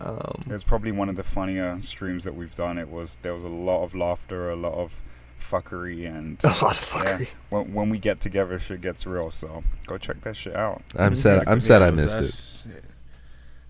Um, 0.02 0.44
it's 0.48 0.64
probably 0.64 0.92
one 0.94 1.10
of 1.10 1.16
the 1.18 1.24
funnier 1.24 1.78
streams 1.82 2.24
that 2.24 2.34
we've 2.34 2.56
done. 2.56 2.78
It 2.78 2.90
was 2.90 3.16
there 3.22 3.36
was 3.36 3.44
a 3.44 3.50
lot 3.50 3.84
of 3.84 3.94
laughter, 3.94 4.50
a 4.50 4.56
lot 4.56 4.74
of 4.74 5.02
fuckery, 5.40 6.08
and 6.08 6.38
a 6.44 6.48
lot 6.48 6.78
of 6.78 6.86
fuckery. 6.86 7.20
yeah, 7.20 7.26
when, 7.50 7.74
when 7.74 7.90
we 7.90 8.00
get 8.00 8.20
together, 8.22 8.60
shit 8.60 8.80
gets 8.82 9.06
real. 9.06 9.30
So 9.30 9.64
go 9.88 9.98
check 9.98 10.22
that 10.22 10.36
shit 10.38 10.56
out. 10.56 10.82
I'm 10.98 11.14
Mhm. 11.14 11.18
sad. 11.18 11.44
I'm 11.48 11.60
sad 11.62 11.82
I 11.82 11.92
missed 11.92 12.20
it. 12.22 12.84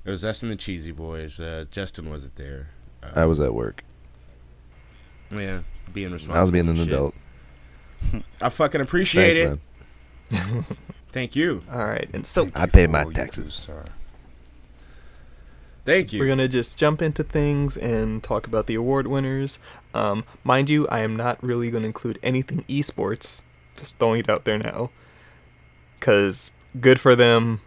Us- 0.10 0.24
It 0.24 0.26
was 0.26 0.26
us 0.26 0.44
and 0.44 0.52
the 0.52 0.56
Cheesy 0.56 0.92
Boys. 0.92 1.40
Uh, 1.40 1.66
Justin 1.72 2.10
wasn't 2.10 2.36
there. 2.36 2.70
Uh, 3.04 3.12
I 3.16 3.26
was 3.26 3.40
at 3.40 3.54
work. 3.54 3.84
yeah, 5.32 5.62
being 5.94 6.12
responsible. 6.12 6.38
I 6.38 6.42
was 6.42 6.52
being 6.52 6.68
an 6.68 6.76
shit. 6.76 6.88
adult. 6.88 7.16
I 8.42 8.50
fucking 8.50 8.82
appreciate 8.82 9.46
Thanks, 9.46 9.62
it. 10.32 10.34
man. 10.54 10.66
Thank 11.12 11.36
you. 11.36 11.64
All 11.72 11.80
right, 11.86 12.08
and 12.14 12.26
so 12.26 12.50
I 12.56 12.64
you 12.64 12.68
pay 12.68 12.88
my 12.88 13.04
all 13.04 13.10
you 13.10 13.14
taxes. 13.16 13.70
Thank 15.86 16.14
you. 16.14 16.20
We're 16.20 16.28
gonna 16.28 16.48
just 16.48 16.78
jump 16.78 17.02
into 17.02 17.24
things 17.24 17.76
and 17.78 18.22
talk 18.22 18.46
about 18.46 18.68
the 18.68 18.76
award 18.76 19.08
winners. 19.08 19.58
Um, 19.94 20.24
mind 20.44 20.70
you, 20.70 20.88
I 20.90 21.00
am 21.00 21.16
not 21.16 21.42
really 21.44 21.72
gonna 21.72 21.86
include 21.88 22.20
anything 22.22 22.64
esports. 22.70 23.42
Just 23.76 23.98
throwing 23.98 24.20
it 24.20 24.30
out 24.30 24.46
there 24.46 24.58
now, 24.60 24.92
cause 26.00 26.52
good 26.80 27.00
for 27.00 27.16
them, 27.16 27.62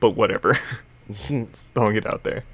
but 0.00 0.10
whatever. 0.10 0.58
throwing 1.74 1.96
it 1.96 2.06
out 2.06 2.22
there. 2.24 2.44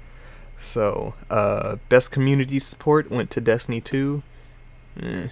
So, 0.59 1.13
uh, 1.29 1.75
best 1.89 2.11
community 2.11 2.59
support 2.59 3.11
went 3.11 3.29
to 3.31 3.41
Destiny 3.41 3.81
2. 3.81 4.23
Eh. 5.01 5.27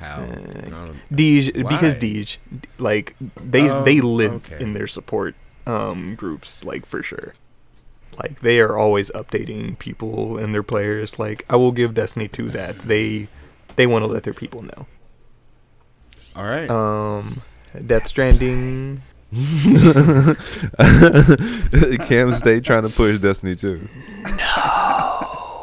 How? 0.00 0.22
Uh, 0.22 0.92
Deej, 1.12 1.52
because 1.68 1.94
Deej, 1.94 2.38
like 2.78 3.14
they 3.36 3.70
Oh, 3.70 3.84
they 3.84 4.00
live 4.00 4.50
okay. 4.52 4.62
in 4.62 4.72
their 4.72 4.88
support 4.88 5.36
um 5.64 6.16
groups, 6.16 6.64
like 6.64 6.84
for 6.86 7.02
sure. 7.04 7.34
Like 8.20 8.40
they 8.40 8.58
are 8.60 8.76
always 8.76 9.10
updating 9.12 9.78
people 9.78 10.36
and 10.38 10.52
their 10.52 10.64
players. 10.64 11.18
Like 11.20 11.44
I 11.48 11.54
will 11.56 11.70
give 11.70 11.94
Destiny 11.94 12.26
2 12.26 12.48
that 12.50 12.78
they 12.80 13.28
they 13.76 13.86
want 13.86 14.02
to 14.04 14.10
let 14.10 14.24
their 14.24 14.34
people 14.34 14.62
know. 14.62 14.86
All 16.34 16.44
right. 16.44 16.68
Um, 16.68 17.42
Death 17.86 18.08
Stranding. 18.08 19.02
Cam 22.06 22.32
stay 22.32 22.60
trying 22.60 22.82
to 22.82 22.90
push 22.94 23.18
Destiny 23.18 23.56
too. 23.56 23.88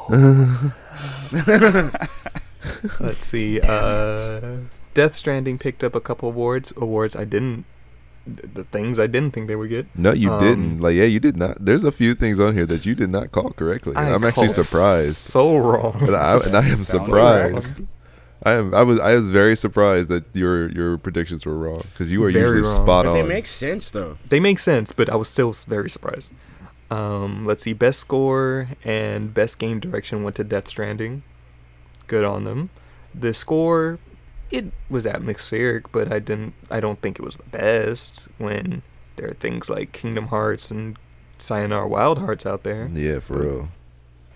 Let's 3.00 3.26
see. 3.26 3.60
Uh, 3.62 4.58
Death 4.94 5.16
Stranding 5.16 5.58
picked 5.60 5.84
up 5.84 5.96
a 5.96 6.02
couple 6.02 6.30
awards. 6.30 6.74
Awards 6.78 7.16
I 7.16 7.26
didn't. 7.26 7.66
The 8.26 8.64
things 8.66 9.00
I 9.00 9.08
didn't 9.08 9.34
think 9.34 9.48
they 9.48 9.56
would 9.56 9.70
get. 9.70 9.88
No, 9.96 10.14
you 10.14 10.32
Um, 10.32 10.44
didn't. 10.44 10.78
Like, 10.82 10.96
yeah, 10.96 11.06
you 11.06 11.20
did 11.20 11.38
not. 11.38 11.64
There's 11.64 11.84
a 11.84 11.92
few 11.92 12.14
things 12.14 12.40
on 12.40 12.54
here 12.54 12.66
that 12.66 12.86
you 12.86 12.94
did 12.96 13.10
not 13.10 13.32
call 13.32 13.52
correctly. 13.52 13.96
I 13.96 14.14
I'm 14.14 14.24
actually 14.24 14.50
surprised. 14.50 15.16
So 15.16 15.58
wrong. 15.58 15.96
and 16.02 16.16
I, 16.16 16.34
and 16.34 16.56
I 16.56 16.60
am 16.60 16.64
surprised. 16.64 17.82
I 18.44 18.54
am. 18.54 18.74
I 18.74 18.84
was. 18.84 19.00
I 19.00 19.16
was 19.16 19.28
very 19.28 19.56
surprised 19.58 20.10
that 20.10 20.24
your 20.34 20.70
your 20.72 20.98
predictions 20.98 21.46
were 21.46 21.58
wrong 21.58 21.84
because 21.92 22.10
you 22.12 22.24
are 22.24 22.32
Very 22.32 22.58
usually 22.60 22.62
wrong. 22.62 22.76
spot 22.76 23.06
But 23.06 23.12
on. 23.12 23.16
they 23.16 23.24
make 23.28 23.46
sense 23.46 23.92
though. 23.92 24.18
They 24.30 24.40
make 24.40 24.60
sense, 24.60 24.92
but 24.94 25.10
I 25.10 25.16
was 25.16 25.28
still 25.28 25.52
very 25.52 25.90
surprised. 25.90 26.32
Um, 26.90 27.46
let's 27.46 27.64
see. 27.64 27.74
Best 27.74 28.00
score 28.00 28.70
and 28.84 29.34
best 29.34 29.60
game 29.60 29.80
direction 29.80 30.24
went 30.24 30.36
to 30.38 30.44
Death 30.44 30.70
Stranding. 30.70 31.24
Good 32.08 32.24
on 32.24 32.46
them. 32.46 32.70
The 33.14 33.34
score, 33.34 34.00
it 34.52 34.72
was 34.90 35.06
atmospheric, 35.06 35.92
but 35.92 36.12
I 36.12 36.20
didn't. 36.20 36.54
I 36.72 36.80
don't 36.80 37.02
think 37.02 37.20
it 37.20 37.24
was 37.24 37.36
the 37.36 37.48
best. 37.50 38.30
When 38.38 38.84
there 39.18 39.30
are 39.32 39.34
things 39.34 39.70
like 39.70 39.92
Kingdom 39.92 40.28
Hearts 40.28 40.72
and 40.72 40.98
Sayonara 41.40 41.88
Wild 41.90 42.20
Hearts 42.20 42.46
out 42.46 42.64
there. 42.64 42.88
yeah, 42.94 43.20
for 43.20 43.38
real. 43.40 43.70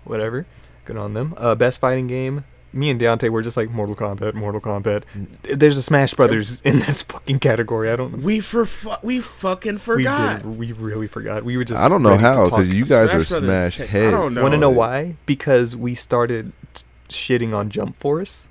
Whatever. 0.04 0.46
Good 0.84 0.98
on 0.98 1.14
them. 1.14 1.32
Uh, 1.38 1.54
best 1.54 1.80
fighting 1.80 2.06
game. 2.06 2.44
Me 2.74 2.90
and 2.90 3.00
Deontay 3.00 3.30
were 3.30 3.40
just 3.42 3.56
like 3.56 3.70
Mortal 3.70 3.94
Kombat, 3.94 4.34
Mortal 4.34 4.60
Kombat. 4.60 5.04
Mm. 5.16 5.58
There's 5.58 5.78
a 5.78 5.82
Smash 5.82 6.12
Brothers 6.14 6.60
in 6.62 6.80
this 6.80 7.02
fucking 7.02 7.38
category. 7.38 7.90
I 7.90 7.96
don't. 7.96 8.18
We 8.18 8.40
for 8.40 8.66
fu- 8.66 8.90
we 9.02 9.20
fucking 9.20 9.74
We 9.74 9.78
forgot. 9.78 10.42
did. 10.42 10.58
We 10.58 10.72
really 10.72 11.06
forgot. 11.06 11.44
We 11.44 11.56
were 11.56 11.64
just. 11.64 11.80
I 11.80 11.88
don't 11.88 12.02
know 12.02 12.16
how 12.16 12.44
because 12.46 12.68
you 12.68 12.84
guys 12.84 13.10
Smash 13.10 13.30
are 13.30 13.40
Brothers 13.40 13.46
smash 13.46 13.76
take- 13.78 13.88
I 13.88 13.92
heads. 13.92 14.10
don't 14.12 14.34
know. 14.34 14.42
Want 14.42 14.52
to 14.54 14.58
know 14.58 14.70
why? 14.70 15.16
Because 15.26 15.76
we 15.76 15.94
started 15.94 16.52
t- 16.74 16.82
shitting 17.08 17.54
on 17.54 17.70
Jump 17.70 17.98
Force, 18.00 18.48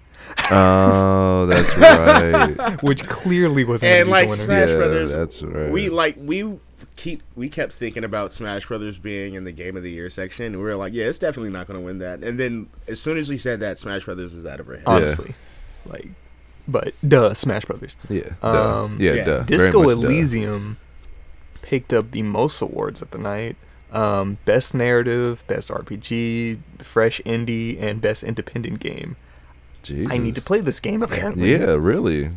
Oh, 0.51 1.45
that's 1.49 1.77
right. 1.77 2.81
which 2.83 3.05
clearly 3.07 3.63
wasn't. 3.65 3.91
And, 3.91 4.09
like. 4.09 4.29
Smash 4.29 4.69
yeah, 4.69 4.75
Brothers, 4.75 5.11
That's 5.11 5.41
right. 5.43 5.69
We 5.71 5.89
like 5.89 6.15
we 6.19 6.57
keep 6.95 7.23
we 7.35 7.49
kept 7.49 7.71
thinking 7.71 8.03
about 8.03 8.33
Smash 8.33 8.65
Brothers 8.65 8.99
being 8.99 9.33
in 9.33 9.43
the 9.43 9.51
Game 9.51 9.75
of 9.77 9.83
the 9.83 9.91
Year 9.91 10.09
section. 10.09 10.45
And 10.45 10.57
we 10.57 10.63
were 10.63 10.75
like, 10.75 10.93
yeah, 10.93 11.05
it's 11.05 11.19
definitely 11.19 11.51
not 11.51 11.67
going 11.67 11.79
to 11.79 11.85
win 11.85 11.99
that. 11.99 12.23
And 12.23 12.39
then 12.39 12.69
as 12.87 13.01
soon 13.01 13.17
as 13.17 13.29
we 13.29 13.37
said 13.37 13.59
that, 13.61 13.79
Smash 13.79 14.05
Brothers 14.05 14.33
was 14.33 14.45
out 14.45 14.59
of 14.59 14.67
our 14.67 14.75
head. 14.75 14.83
honestly, 14.85 15.35
like, 15.85 16.09
but 16.67 16.93
duh, 17.07 17.33
Smash 17.33 17.65
Brothers. 17.65 17.95
yeah. 18.09 18.35
duh. 18.41 18.83
Um, 18.83 18.97
yeah. 18.99 19.13
yeah. 19.13 19.25
Duh. 19.25 19.43
Disco 19.43 19.83
much 19.83 19.87
duh. 19.87 20.07
Elysium 20.07 20.77
picked 21.61 21.93
up 21.93 22.11
the 22.11 22.21
most 22.21 22.61
awards 22.61 23.01
at 23.01 23.11
the 23.11 23.17
night. 23.17 23.55
Um, 23.91 24.39
best 24.45 24.73
narrative, 24.73 25.43
best 25.47 25.69
RPG, 25.69 26.59
fresh 26.79 27.21
indie, 27.25 27.79
and 27.79 28.01
best 28.01 28.23
independent 28.23 28.79
game. 28.79 29.15
I 30.09 30.17
need 30.17 30.35
to 30.35 30.41
play 30.41 30.61
this 30.61 30.79
game 30.79 31.03
apparently. 31.03 31.51
Yeah, 31.51 31.75
really. 31.77 32.31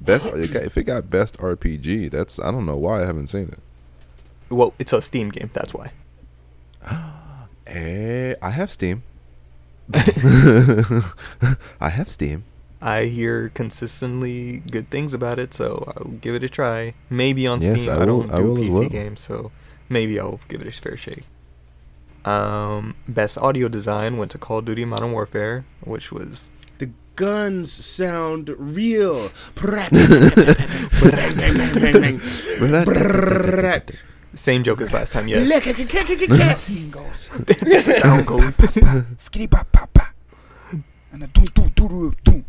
Best 0.00 0.26
it 0.26 0.52
got- 0.52 0.62
if 0.64 0.76
it 0.76 0.84
got 0.84 1.10
best 1.10 1.36
RPG, 1.38 2.10
that's 2.10 2.38
I 2.38 2.50
don't 2.50 2.66
know 2.66 2.76
why 2.76 3.02
I 3.02 3.06
haven't 3.06 3.26
seen 3.28 3.48
it. 3.48 3.58
Well, 4.48 4.72
it's 4.78 4.92
a 4.92 5.02
Steam 5.02 5.30
game. 5.30 5.50
That's 5.52 5.74
why. 5.74 5.90
Eh, 7.66 8.34
I 8.40 8.48
have 8.50 8.72
Steam. 8.72 9.02
I 9.94 11.88
have 11.90 12.08
Steam. 12.08 12.44
I 12.80 13.04
hear 13.04 13.50
consistently 13.50 14.58
good 14.70 14.88
things 14.88 15.12
about 15.12 15.38
it, 15.38 15.52
so 15.52 15.92
I'll 15.96 16.12
give 16.12 16.34
it 16.34 16.44
a 16.44 16.48
try. 16.48 16.94
Maybe 17.10 17.46
on 17.46 17.60
Yes, 17.60 17.82
Steam. 17.82 17.92
I 17.92 18.02
I, 18.02 18.06
don't 18.06 18.30
I 18.32 18.38
do 18.38 18.52
will 18.52 18.56
PC 18.56 18.70
well. 18.80 18.88
games, 18.88 19.20
so 19.20 19.50
maybe 19.88 20.18
I'll 20.18 20.40
give 20.48 20.60
it 20.62 20.66
a 20.66 20.72
fair 20.72 20.96
shake. 20.96 21.24
Um, 22.24 22.94
best 23.06 23.36
audio 23.38 23.68
design 23.68 24.16
went 24.16 24.30
to 24.32 24.38
Call 24.38 24.58
of 24.58 24.64
Duty 24.64 24.84
Modern 24.84 25.12
Warfare, 25.12 25.64
which 25.80 26.12
was 26.12 26.48
guns 27.18 27.72
sound 27.72 28.48
real. 28.56 29.28
same 34.34 34.62
joke 34.62 34.80
as 34.80 34.92
last 34.94 35.12
time. 35.12 35.26
Yes, 35.28 36.60
Scene 36.60 36.90
goes. 36.90 37.28
sound 37.98 38.26
goes. 38.26 38.56
Skitty 38.56 39.50
pa 39.50 39.64
pa 39.72 39.86
pa. 39.92 40.12
And 41.12 41.24
a 41.24 41.26
doo 41.26 41.44
doo 41.54 41.68
doo 41.74 41.88
doo 41.88 42.12
doo. 42.24 42.44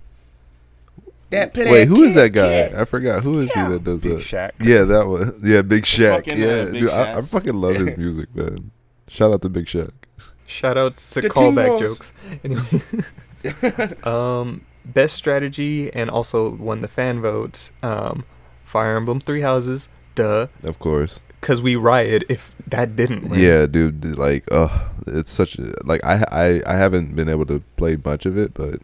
That 1.31 1.55
Wait, 1.55 1.87
who 1.87 2.03
is 2.03 2.15
that 2.15 2.29
guy? 2.29 2.71
I 2.79 2.85
forgot. 2.85 3.23
Who 3.23 3.39
is 3.39 3.51
he 3.53 3.61
that 3.61 3.83
does 3.83 4.01
Big 4.01 4.17
that? 4.17 4.21
Shaq. 4.21 4.51
Yeah, 4.65 4.83
that 4.83 5.07
one. 5.07 5.39
Yeah, 5.43 5.61
Big 5.61 5.83
Shaq. 5.83 6.25
Fucking, 6.25 6.33
uh, 6.33 6.45
yeah, 6.45 6.65
Big 6.65 6.73
dude, 6.81 6.89
I, 6.89 7.17
I 7.17 7.21
fucking 7.21 7.53
love 7.53 7.75
his 7.75 7.97
music, 8.03 8.35
man. 8.35 8.71
Shout 9.07 9.31
out 9.31 9.41
to 9.43 9.49
Big 9.49 9.65
Shaq. 9.65 9.91
Shout 10.47 10.77
out 10.77 10.97
to 10.97 11.21
The 11.21 11.29
callback 11.29 11.77
tingles. 11.77 11.97
jokes. 11.97 12.13
Anyway, 12.43 13.05
um, 14.03 14.61
best 14.85 15.15
strategy 15.15 15.91
and 15.93 16.09
also 16.09 16.55
won 16.55 16.81
the 16.81 16.87
fan 16.87 17.21
votes. 17.21 17.71
Um, 17.83 18.23
Fire 18.63 18.95
Emblem 18.95 19.19
Three 19.19 19.41
Houses, 19.41 19.89
duh, 20.15 20.47
Of 20.63 20.77
course. 20.79 21.19
because 21.41 21.61
we 21.61 21.75
riot 21.75 22.23
if 22.29 22.55
that 22.67 22.95
didn't 22.95 23.29
win. 23.29 23.39
Yeah, 23.39 23.65
dude. 23.65 24.17
Like, 24.17 24.45
uh, 24.51 24.89
it's 25.07 25.31
such 25.31 25.57
a 25.57 25.73
like 25.83 26.03
I 26.03 26.23
I 26.31 26.61
I 26.67 26.75
haven't 26.75 27.15
been 27.15 27.29
able 27.29 27.45
to 27.47 27.61
play 27.77 27.97
much 28.03 28.25
of 28.25 28.37
it, 28.37 28.53
but 28.53 28.81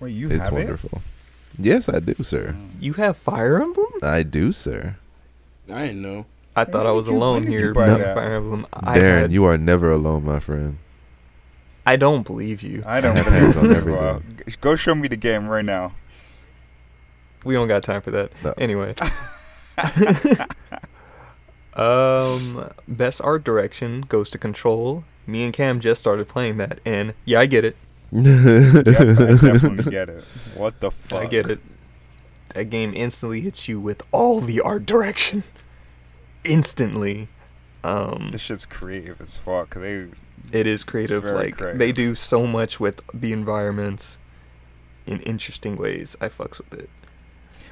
Wait, 0.00 0.12
you 0.12 0.30
it's 0.30 0.44
have 0.44 0.52
wonderful. 0.52 1.02
Yes, 1.58 1.88
I 1.90 2.00
do, 2.00 2.14
sir. 2.24 2.56
You 2.80 2.94
have 2.94 3.18
Fire 3.18 3.60
Emblem? 3.60 3.92
I 4.02 4.22
do, 4.22 4.52
sir. 4.52 4.96
I 5.70 5.88
didn't 5.88 6.00
know. 6.02 6.24
I 6.56 6.64
thought 6.64 6.86
I 6.86 6.92
was 6.92 7.06
you- 7.06 7.14
alone 7.16 7.46
here 7.46 7.74
buy? 7.74 7.86
Fire 8.14 8.36
Emblem. 8.36 8.66
I 8.72 8.98
Darren, 8.98 9.20
had- 9.28 9.32
you 9.32 9.44
are 9.44 9.58
never 9.58 9.90
alone, 9.90 10.24
my 10.24 10.40
friend. 10.40 10.78
I 11.90 11.96
don't 11.96 12.24
believe 12.24 12.62
you. 12.62 12.84
I 12.86 13.00
don't 13.00 13.16
have 13.16 13.26
hands 13.26 13.56
on 13.56 13.62
believe 13.64 13.76
everything. 13.78 14.00
Well, 14.00 14.22
Go 14.60 14.76
show 14.76 14.94
me 14.94 15.08
the 15.08 15.16
game 15.16 15.48
right 15.48 15.64
now. 15.64 15.92
We 17.44 17.54
don't 17.54 17.66
got 17.66 17.82
time 17.82 18.00
for 18.00 18.12
that. 18.12 18.30
No. 18.44 18.54
Anyway. 18.56 18.94
um, 21.74 22.70
best 22.86 23.20
art 23.22 23.42
direction 23.42 24.02
goes 24.02 24.30
to 24.30 24.38
Control. 24.38 25.02
Me 25.26 25.42
and 25.42 25.52
Cam 25.52 25.80
just 25.80 26.00
started 26.00 26.28
playing 26.28 26.58
that, 26.58 26.78
and 26.84 27.12
yeah, 27.24 27.40
I 27.40 27.46
get 27.46 27.64
it. 27.64 27.76
Yep, 28.12 28.86
I 28.86 29.34
definitely 29.34 29.90
get 29.90 30.08
it. 30.08 30.22
What 30.54 30.78
the 30.78 30.92
fuck? 30.92 31.22
I 31.22 31.26
get 31.26 31.50
it. 31.50 31.58
That 32.54 32.66
game 32.66 32.92
instantly 32.94 33.40
hits 33.40 33.66
you 33.66 33.80
with 33.80 34.02
all 34.12 34.38
the 34.40 34.60
art 34.60 34.86
direction. 34.86 35.42
Instantly. 36.44 37.26
Um, 37.82 38.28
This 38.30 38.42
shit's 38.42 38.66
creative 38.66 39.20
as 39.20 39.36
fuck. 39.38 39.74
They 39.74 40.06
it 40.52 40.66
is 40.66 40.84
creative. 40.84 41.22
very 41.22 41.34
Like 41.36 41.56
creative. 41.56 41.78
they 41.78 41.92
do 41.92 42.14
so 42.14 42.46
much 42.46 42.80
with 42.80 43.00
the 43.14 43.32
environments 43.32 44.18
in 45.06 45.20
interesting 45.22 45.76
ways. 45.76 46.16
I 46.20 46.28
fucks 46.28 46.58
with 46.58 46.72
it. 46.80 46.90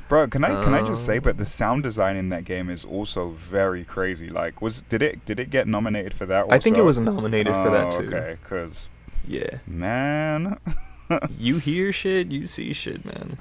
Bro, 0.08 0.28
can 0.28 0.42
I 0.44 0.62
can 0.64 0.72
I 0.74 0.80
just 0.82 1.04
say, 1.04 1.18
Um, 1.18 1.22
but 1.24 1.36
the 1.36 1.44
sound 1.44 1.82
design 1.82 2.16
in 2.16 2.30
that 2.30 2.44
game 2.44 2.70
is 2.70 2.84
also 2.84 3.28
very 3.30 3.84
crazy. 3.84 4.30
Like, 4.30 4.62
was 4.62 4.80
did 4.82 5.02
it 5.02 5.24
did 5.26 5.38
it 5.38 5.50
get 5.50 5.66
nominated 5.66 6.14
for 6.14 6.24
that? 6.26 6.44
Also? 6.44 6.54
I 6.54 6.58
think 6.58 6.78
it 6.78 6.82
was 6.82 6.98
nominated 6.98 7.54
for 7.56 7.68
that 7.70 7.88
Oh, 7.94 8.00
too. 8.00 8.06
Okay, 8.06 8.36
because 8.42 8.88
Yeah. 9.26 9.58
man, 9.66 10.58
You 11.38 11.58
hear 11.58 11.92
shit, 11.92 12.32
you 12.32 12.46
see 12.46 12.72
shit, 12.72 13.04
man. 13.04 13.36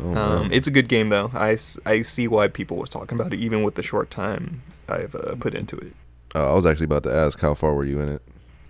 Oh, 0.00 0.16
Um, 0.16 0.52
it's 0.52 0.66
a 0.66 0.70
good 0.72 0.88
game 0.88 1.06
though. 1.08 1.30
I, 1.34 1.56
I 1.86 2.02
see 2.02 2.26
why 2.28 2.48
people 2.48 2.76
was 2.78 2.88
talking 2.88 3.18
about 3.18 3.32
it, 3.32 3.38
even 3.40 3.62
with 3.62 3.74
the 3.76 3.82
short 3.82 4.10
time 4.10 4.62
I've 4.88 5.14
uh, 5.14 5.34
put 5.36 5.54
into 5.54 5.76
it. 5.76 5.92
Oh, 6.34 6.50
I 6.52 6.54
was 6.54 6.66
actually 6.66 6.84
about 6.86 7.04
to 7.04 7.12
ask 7.14 7.40
how 7.40 7.54
far 7.54 7.74
were 7.74 7.84
you 7.84 8.00
in 8.00 8.08
it? 8.08 8.22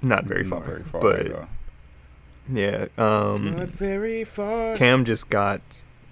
Not 0.02 0.24
very 0.24 0.44
not 0.44 0.50
far, 0.50 0.60
very 0.64 0.82
far. 0.84 1.00
but 1.00 1.20
either. 1.26 1.48
yeah. 2.52 2.86
Um, 2.96 3.56
Not 3.56 3.68
very 3.68 4.24
far. 4.24 4.76
Cam 4.76 5.04
just 5.04 5.28
got 5.30 5.60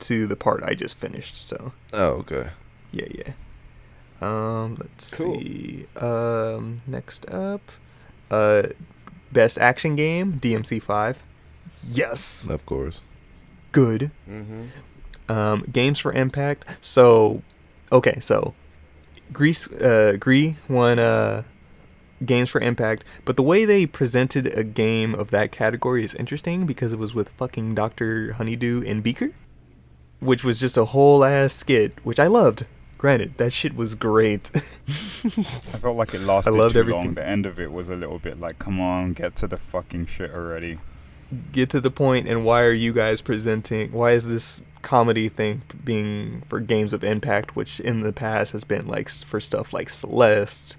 to 0.01 0.27
the 0.27 0.37
part 0.37 0.63
I 0.65 0.75
just 0.75 0.99
finished, 0.99 1.37
so 1.37 1.73
Oh, 1.93 2.09
okay. 2.21 2.51
yeah, 2.93 3.07
yeah. 3.11 3.33
Um, 4.21 4.77
let's 4.81 5.11
Cool. 5.15 5.39
see. 5.41 5.87
Um, 5.97 6.81
next 6.87 7.29
up, 7.31 7.61
uh, 8.31 8.65
best 9.33 9.59
action 9.59 9.95
game 9.97 10.39
DMC 10.41 10.81
five. 10.83 11.23
Yes, 11.89 12.47
Of 12.51 12.67
course. 12.67 13.03
good. 13.73 14.11
Mm-hmm. 14.29 14.65
Um, 15.31 15.65
games 15.73 15.99
for 15.99 16.13
impact. 16.13 16.65
So, 16.81 17.43
okay, 17.93 18.19
so 18.21 18.55
Gris, 19.33 19.67
uh, 19.73 20.17
Gris 20.19 20.55
won 20.69 20.99
uh, 20.99 21.43
games 22.25 22.51
for 22.51 22.61
impact, 22.61 23.05
but 23.25 23.37
the 23.37 23.43
way 23.43 23.65
they 23.65 23.87
presented 23.87 24.47
a 24.47 24.65
game 24.65 25.15
of 25.15 25.31
that 25.31 25.53
category 25.53 26.05
is 26.05 26.15
interesting 26.15 26.67
because 26.67 26.93
it 26.93 26.99
was 26.99 27.15
with 27.15 27.31
fucking 27.31 27.75
Doctor 27.75 28.33
Honeydew 28.35 28.85
and 28.87 29.03
Beaker, 29.03 29.31
which 30.21 30.45
was 30.45 30.59
just 30.59 30.77
a 30.77 30.87
whole 30.87 31.25
ass 31.25 31.55
skit, 31.55 31.93
which 32.05 32.19
I 32.19 32.27
loved. 32.27 32.67
Granted, 32.99 33.37
that 33.37 33.53
shit 33.53 33.77
was 33.77 33.95
great. 33.95 34.51
I 34.55 35.31
felt 35.79 35.97
like 35.97 36.15
it 36.15 36.23
lasted 36.23 36.55
loved 36.55 36.73
too 36.73 36.81
everything. 36.81 37.05
long. 37.05 37.15
The 37.15 37.27
end 37.27 37.45
of 37.45 37.61
it 37.61 37.71
was 37.71 37.91
a 37.91 37.97
little 37.97 38.19
bit 38.19 38.41
like, 38.41 38.59
come 38.59 38.81
on, 38.81 39.13
get 39.13 39.37
to 39.37 39.47
the 39.47 39.59
fucking 39.59 40.07
shit 40.07 40.31
already. 40.31 40.79
Get 41.53 41.69
to 41.71 41.81
the 41.81 41.91
point, 41.91 42.29
and 42.29 42.45
why 42.45 42.63
are 42.63 42.73
you 42.73 42.93
guys 42.93 43.21
presenting? 43.21 43.93
Why 43.93 44.13
is 44.13 44.27
this 44.27 44.63
comedy 44.81 45.29
thing 45.29 45.63
being 45.85 46.43
for 46.49 46.61
games 46.61 46.93
of 46.93 47.03
impact, 47.03 47.57
which 47.57 47.81
in 47.81 48.03
the 48.03 48.13
past 48.13 48.53
has 48.53 48.63
been 48.63 48.87
like 48.87 49.09
for 49.09 49.41
stuff 49.41 49.73
like 49.73 49.91
Celeste, 49.91 50.77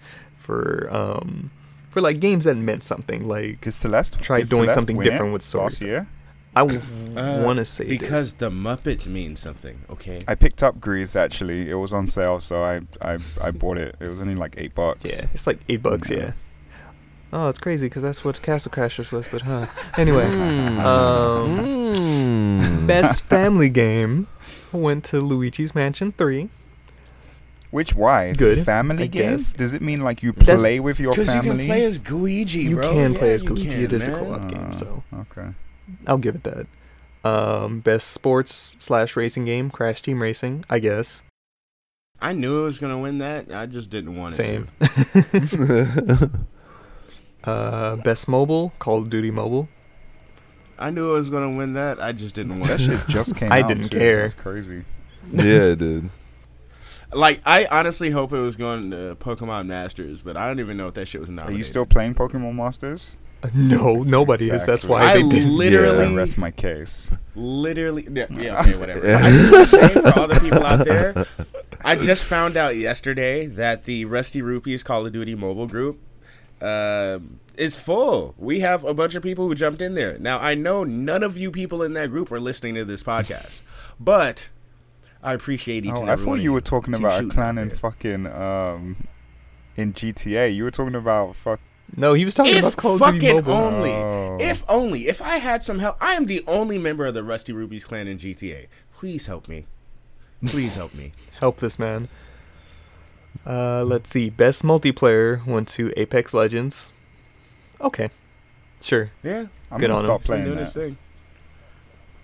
for 0.48 0.88
um, 0.92 1.52
for 1.92 2.00
like 2.02 2.20
games 2.20 2.46
that 2.46 2.56
meant 2.58 2.84
something. 2.84 3.28
Like 3.28 3.62
Did 3.62 3.74
Celeste 3.74 4.20
Try 4.22 4.40
did 4.40 4.50
doing 4.50 4.64
Celeste 4.64 4.80
something 4.80 5.00
different 5.00 5.34
with 5.34 5.42
last 5.54 5.78
stories. 5.78 5.82
year? 5.82 6.08
I 6.56 6.62
Uh, 6.62 7.44
want 7.46 7.58
to 7.58 7.66
say 7.66 7.84
it 7.86 7.90
because 7.90 8.36
the 8.36 8.50
Muppets 8.50 9.06
mean 9.06 9.36
something. 9.36 9.78
Okay. 9.92 10.22
I 10.28 10.34
picked 10.34 10.64
up 10.64 10.80
Gris 10.82 11.16
actually. 11.16 11.70
It 11.70 11.76
was 11.76 11.94
on 11.94 12.08
sale, 12.08 12.40
so 12.40 12.64
I 12.64 12.82
I, 13.02 13.20
I 13.48 13.52
bought 13.52 13.78
it. 13.78 13.96
It 14.00 14.08
was 14.08 14.20
only 14.20 14.34
like 14.36 14.56
eight 14.58 14.74
bucks. 14.74 15.04
Yeah, 15.06 15.30
it's 15.34 15.46
like 15.46 15.60
eight 15.70 15.84
bucks. 15.84 16.10
Yeah. 16.10 16.18
Yeah. 16.18 16.32
Oh, 17.34 17.48
it's 17.50 17.60
crazy 17.60 17.88
because 17.88 18.04
that's 18.04 18.24
what 18.26 18.42
Castle 18.42 18.72
Crashers 18.72 19.12
was. 19.12 19.28
But 19.28 19.42
huh. 19.42 19.68
Anyway, 19.98 20.26
Hmm. 20.30 20.80
um, 20.94 21.48
Mm. 22.08 22.88
best 22.88 23.26
family 23.26 23.70
game 23.70 24.28
went 24.72 25.04
to 25.12 25.20
Luigi's 25.20 25.76
Mansion 25.76 26.12
Three. 26.18 26.50
Which 27.72 27.94
why? 27.96 28.34
Good, 28.34 28.64
Family 28.66 29.04
I 29.04 29.08
game? 29.08 29.32
guess. 29.38 29.54
Does 29.54 29.74
it 29.74 29.82
mean 29.82 30.02
like 30.02 30.24
you 30.24 30.32
That's- 30.32 30.60
play 30.62 30.80
with 30.80 31.00
your 31.00 31.14
Because 31.14 31.34
you 31.36 31.42
can 31.42 31.58
play 31.58 31.84
as 31.86 32.00
Luigi, 32.10 32.60
You 32.62 32.76
bro. 32.78 32.94
can 32.94 33.14
play 33.14 33.34
as 33.34 33.44
you 33.44 33.50
Luigi. 33.50 33.70
can, 33.70 33.82
It 33.82 33.94
is 33.94 34.08
a 34.08 34.12
co-op 34.12 34.48
game, 34.48 34.72
so 34.74 35.04
okay. 35.14 35.50
I'll 36.06 36.18
give 36.18 36.36
it 36.36 36.44
that. 36.44 36.68
Um, 37.30 37.82
best 37.82 38.12
sports 38.12 38.76
slash 38.80 39.16
racing 39.18 39.46
game, 39.46 39.70
Crash 39.70 40.02
Team 40.02 40.22
Racing, 40.22 40.64
I 40.70 40.80
guess. 40.80 41.24
I 42.22 42.32
knew 42.34 42.62
it 42.62 42.64
was 42.64 42.80
gonna 42.80 42.98
win 43.00 43.18
that. 43.20 43.52
I 43.54 43.66
just 43.66 43.90
didn't 43.90 44.16
want 44.16 44.34
it 44.34 44.38
Same. 44.38 44.68
to. 44.80 46.30
Uh, 47.44 47.96
best 47.98 48.28
mobile, 48.28 48.74
Call 48.80 48.98
of 48.98 49.10
Duty 49.10 49.32
Mobile. 49.32 49.70
I 50.78 50.90
knew 50.90 51.12
it 51.12 51.14
was 51.14 51.30
gonna 51.30 51.52
win 51.56 51.74
that. 51.76 52.02
I 52.02 52.12
just 52.12 52.36
didn't 52.36 52.60
want 52.60 52.66
That 52.66 52.82
it. 52.82 52.84
shit 53.00 53.08
just 53.08 53.36
came 53.38 53.52
I 53.52 53.62
out. 53.62 53.70
didn't 53.70 53.90
too. 53.90 53.98
care. 53.98 54.22
That's 54.22 54.36
crazy. 54.36 54.84
yeah, 55.32 55.74
dude. 55.76 56.10
Like 57.14 57.42
I 57.46 57.66
honestly 57.72 58.10
hope 58.12 58.34
it 58.34 58.40
was 58.40 58.56
going 58.56 58.92
to 58.92 59.16
Pokemon 59.20 59.68
Masters, 59.68 60.22
but 60.22 60.36
I 60.36 60.46
don't 60.48 60.60
even 60.60 60.76
know 60.78 60.88
if 60.90 60.94
that 60.96 61.08
shit 61.08 61.22
was 61.22 61.30
not. 61.30 61.48
Are 61.50 61.52
you 61.54 61.64
still 61.64 61.86
playing 61.86 62.16
Pokemon 62.16 62.56
Masters? 62.56 63.16
Uh, 63.44 63.50
No, 63.54 64.04
nobody 64.04 64.50
is. 64.50 64.66
That's 64.66 64.84
why 64.84 65.04
I 65.04 65.14
they 65.22 65.30
didn't. 65.30 65.56
literally, 65.56 66.06
I 66.08 66.16
rest 66.16 66.38
my 66.38 66.52
case. 66.52 67.12
literally, 67.36 68.08
yeah, 68.12 68.26
yeah, 68.32 68.60
okay, 68.62 68.76
whatever. 68.78 69.08
I 69.16 69.22
just 69.32 69.74
want 69.74 69.94
for 70.14 70.20
all 70.20 70.28
the 70.28 70.40
people 70.40 70.66
out 70.66 70.84
there, 70.86 71.26
I 71.82 71.96
just 71.96 72.26
found 72.26 72.58
out 72.58 72.76
yesterday 72.76 73.46
that 73.46 73.86
the 73.86 74.06
Rusty 74.06 74.42
Rupees 74.42 74.82
Call 74.84 75.06
of 75.06 75.14
Duty 75.14 75.36
mobile 75.36 75.68
group 75.68 76.00
um 76.62 77.40
is 77.56 77.76
full. 77.78 78.34
We 78.38 78.60
have 78.62 78.84
a 78.84 78.94
bunch 78.94 79.16
of 79.16 79.24
people 79.24 79.48
who 79.48 79.56
jumped 79.56 79.82
in 79.82 79.94
there. 79.96 80.18
Now 80.20 80.40
I 80.40 80.56
know 80.56 80.84
none 80.84 81.24
of 81.24 81.38
you 81.38 81.52
people 81.52 81.84
in 81.84 81.94
that 81.94 82.10
group 82.10 82.32
are 82.32 82.40
listening 82.40 82.76
to 82.76 82.86
this 82.86 83.04
podcast, 83.04 83.60
but 84.00 84.50
I 85.28 85.34
appreciate 85.34 85.86
each 85.86 85.92
Oh, 85.96 86.02
and 86.02 86.10
I 86.12 86.16
thought 86.16 86.28
one 86.28 86.38
of 86.40 86.44
you 86.44 86.54
were 86.54 86.62
talking 86.62 86.94
Keep 86.94 87.02
about 87.02 87.24
a 87.24 87.28
clan 87.28 87.58
out 87.58 87.62
in 87.64 87.70
fucking 87.70 88.28
um 88.28 88.96
in 89.76 89.94
GTA. 89.94 90.56
You 90.56 90.64
were 90.64 90.72
talking 90.72 90.96
about 90.96 91.36
fuck. 91.36 91.60
No, 91.96 92.14
he 92.14 92.26
was 92.26 92.34
talking 92.34 92.54
If 92.54 92.60
about 92.60 92.76
Call 92.78 92.94
of 92.96 93.00
Duty 93.00 93.20
fucking 93.20 93.36
Mobile. 93.38 93.54
only, 93.54 93.92
Oh. 93.92 94.38
if 94.42 94.64
only, 94.68 95.08
if 95.08 95.22
I 95.22 95.38
had 95.38 95.64
some 95.64 95.80
help, 95.80 95.96
I 96.02 96.14
am 96.16 96.26
the 96.26 96.44
only 96.48 96.78
member 96.78 97.06
of 97.06 97.14
the 97.14 97.24
Rusty 97.24 97.54
Rubies 97.54 97.86
clan 97.86 98.08
in 98.08 98.18
GTA. 98.18 98.68
Please 98.94 99.26
help 99.28 99.48
me. 99.48 99.66
Please 100.46 100.76
help 100.76 100.94
me. 100.94 101.14
Help 101.40 101.58
this 101.62 101.80
man. 101.80 102.10
Uh, 103.46 103.84
let's 103.84 104.10
see. 104.10 104.30
Best 104.30 104.64
multiplayer 104.64 105.46
went 105.46 105.68
to 105.70 105.92
Apex 105.98 106.34
Legends. 106.34 106.92
Okay, 107.80 108.10
sure. 108.82 109.12
Yeah, 109.24 109.46
I'm 109.72 109.80
Good 109.80 109.88
gonna 109.88 109.94
on 109.94 110.00
stop 110.00 110.10
him. 110.10 110.18
been 110.22 110.26
playing 110.28 110.46
doing 110.46 110.58
his 110.60 110.74
that. 110.74 110.80
thing. 110.82 110.98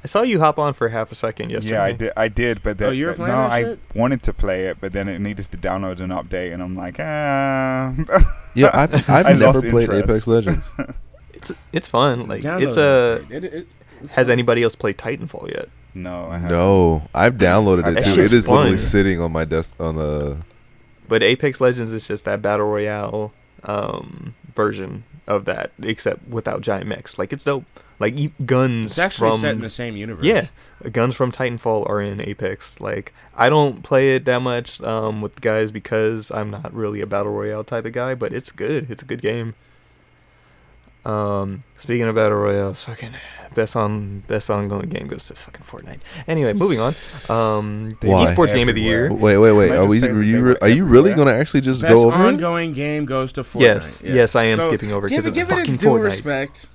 I 0.04 0.08
saw 0.08 0.22
you 0.22 0.40
hop 0.40 0.60
on 0.60 0.74
for 0.74 0.90
half 0.90 1.12
a 1.12 1.16
second 1.16 1.50
yesterday. 1.50 1.76
Yeah, 1.76 1.84
I 1.84 1.92
did. 1.94 2.12
I 2.18 2.28
did, 2.28 2.62
but 2.64 2.78
then 2.78 2.90
Oh, 2.90 2.92
you 2.92 3.06
were 3.06 3.12
no, 3.12 3.18
playing 3.18 3.32
that 3.36 3.52
I 3.52 3.64
shit? 3.64 3.80
wanted 3.96 4.22
to 4.24 4.34
play 4.34 4.66
it, 4.68 4.78
but 4.82 4.92
then 4.92 5.08
it 5.08 5.20
needed 5.20 5.46
to 5.52 5.58
download 5.58 6.00
an 6.02 6.10
update, 6.10 6.54
and 6.54 6.62
I'm 6.62 6.76
like, 6.76 6.98
ah. 7.00 7.94
Yeah, 8.56 8.70
I've, 8.74 9.10
I've 9.10 9.40
never 9.40 9.62
played 9.62 9.90
interest. 9.90 10.10
Apex 10.10 10.28
Legends. 10.28 10.74
It's 11.34 11.52
it's 11.74 11.88
fun. 11.90 12.28
Like 12.30 12.42
Download 12.42 12.62
it's 12.68 12.78
a. 12.78 13.26
it. 13.30 13.44
It- 13.44 13.54
it- 13.54 13.68
it's 14.02 14.16
Has 14.16 14.28
fun. 14.28 14.34
anybody 14.34 14.64
else 14.64 14.76
played 14.76 14.98
Titanfall 14.98 15.50
yet? 15.50 15.68
no, 15.94 16.26
I 16.28 16.34
haven't. 16.38 16.50
No, 16.58 17.04
I've 17.16 17.36
downloaded 17.36 17.86
it 17.98 18.04
too. 18.04 18.12
shit's 18.12 18.34
It 18.34 18.38
is 18.38 18.48
literally 18.50 18.78
sitting 18.78 19.22
on 19.22 19.32
my 19.32 19.46
desk 19.46 19.80
on 19.80 19.98
a. 19.98 20.38
But 21.08 21.22
Apex 21.24 21.60
Legends 21.62 21.92
is 21.94 22.06
just 22.08 22.26
that 22.26 22.42
battle 22.42 22.66
royale 22.66 23.32
um, 23.64 24.36
version 24.56 25.04
of 25.28 25.46
that, 25.46 25.72
except 25.82 26.28
without 26.28 26.62
giant 26.62 26.88
mechs. 26.88 27.18
Like 27.18 27.32
it's 27.34 27.44
dope. 27.46 27.64
Like 28.00 28.16
e- 28.18 28.34
guns 28.46 28.86
It's 28.92 29.00
actually 29.00 29.32
from 29.32 29.40
set 29.42 29.56
in 29.56 29.62
the 29.62 29.70
same 29.70 29.96
universe. 29.96 30.26
yeah, 30.26 30.48
guns 30.92 31.16
from 31.16 31.32
Titanfall 31.32 31.88
are 31.88 32.02
in 32.02 32.20
Apex. 32.22 32.80
Like 32.82 33.14
I 33.36 33.50
don't 33.50 33.84
play 33.84 34.16
it 34.16 34.26
that 34.26 34.42
much 34.42 34.82
um, 34.82 35.22
with 35.22 35.40
guys 35.42 35.72
because 35.72 36.32
I'm 36.32 36.50
not 36.50 36.74
really 36.74 37.02
a 37.02 37.06
battle 37.08 37.32
royale 37.32 37.64
type 37.64 37.86
of 37.86 37.94
guy. 37.94 38.16
But 38.16 38.34
it's 38.34 38.52
good. 38.52 38.90
It's 38.92 39.04
a 39.04 39.06
good 39.06 39.22
game. 39.22 39.56
Um, 41.06 41.64
speaking 41.78 42.04
of 42.04 42.16
battle 42.16 42.38
royales, 42.38 42.82
fucking 42.84 43.14
best 43.54 43.76
on 43.76 44.20
best 44.28 44.50
ongoing 44.50 44.88
game 44.90 45.08
goes 45.08 45.28
to 45.28 45.34
fucking 45.36 45.66
Fortnite. 45.66 46.00
Anyway, 46.28 46.54
moving 46.54 46.80
on. 46.80 46.96
Um, 47.30 47.98
the 48.00 48.08
Why? 48.08 48.26
esports 48.26 48.54
game 48.54 48.70
of 48.70 48.76
the 48.76 48.82
year. 48.82 49.12
Wait, 49.14 49.38
wait, 49.38 49.52
wait. 49.52 49.72
Are 49.72 49.86
we? 49.86 50.02
Are 50.02 50.22
you? 50.22 50.42
re- 50.44 50.56
Are 50.62 50.70
you 50.70 50.86
really 50.86 51.14
gonna 51.14 51.34
actually 51.34 51.60
just 51.62 51.82
Best 51.82 51.94
go 51.94 52.08
over 52.08 52.24
it? 52.24 52.28
ongoing 52.28 52.72
game 52.74 53.04
goes 53.04 53.34
to 53.34 53.44
Fortnite. 53.44 53.60
Yes, 53.62 54.02
Yeah. 54.06 54.14
yes, 54.14 54.36
I 54.38 54.46
am 54.46 54.62
So, 54.62 54.68
skipping 54.68 54.94
over 54.94 55.10
because 55.10 55.26
it, 55.26 55.30
it's 55.30 55.38
give 55.38 55.48
it 55.52 55.56
fucking 55.56 55.74
its 55.74 55.84
due 55.84 55.90
Fortnite. 55.90 56.04
respect. 56.04 56.70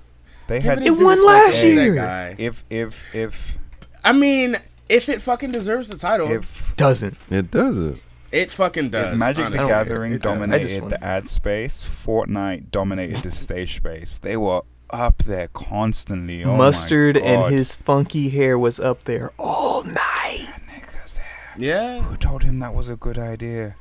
They 0.49 0.61
had 0.61 0.79
its 0.79 0.87
It 0.89 0.91
won 1.03 1.25
last 1.25 1.63
year. 1.63 2.35
if 2.39 2.65
if 2.71 3.15
if 3.15 3.57
I 4.05 4.13
mean, 4.13 4.57
if 4.89 5.09
it 5.09 5.21
fucking 5.23 5.53
deserves 5.53 5.89
the 5.89 5.97
title, 5.99 6.31
if 6.31 6.75
Doesn't. 6.77 7.17
It 7.31 7.51
doesn't. 7.51 8.01
it 8.33 8.51
fucking 8.51 8.91
does. 8.91 9.13
if 9.13 9.19
Magic 9.19 9.45
honestly. 9.47 9.59
the 9.59 9.65
I 9.65 9.69
don't 9.69 9.69
care. 9.77 9.85
Gathering 9.85 10.13
It 10.15 10.23
does. 10.23 10.33
I 10.33 10.35
just 10.35 10.41
dominated 10.41 10.81
want- 10.83 10.91
the 10.91 11.05
ad 11.05 11.29
space, 11.29 11.87
Fortnite 11.87 12.71
dominated 12.71 13.23
the 13.23 13.31
stage 13.31 13.77
space. 13.77 14.19
They 14.19 14.37
were 14.37 14.63
up 14.91 15.19
there 15.25 15.49
constantly. 15.49 16.43
Oh 16.45 16.57
Mustard 16.57 17.19
and 17.19 17.53
his 17.53 17.75
funky 17.75 18.31
hair 18.31 18.59
was 18.59 18.81
up 18.81 19.05
there 19.05 19.33
all 19.39 19.85
night. 19.85 20.49
niggas. 20.71 21.21
Yeah. 21.59 22.01
Who 22.01 22.17
told 22.17 22.43
him 22.45 22.59
that 22.61 22.73
was 22.75 22.89
a 22.89 22.97
good 22.97 23.19
idea? 23.19 23.77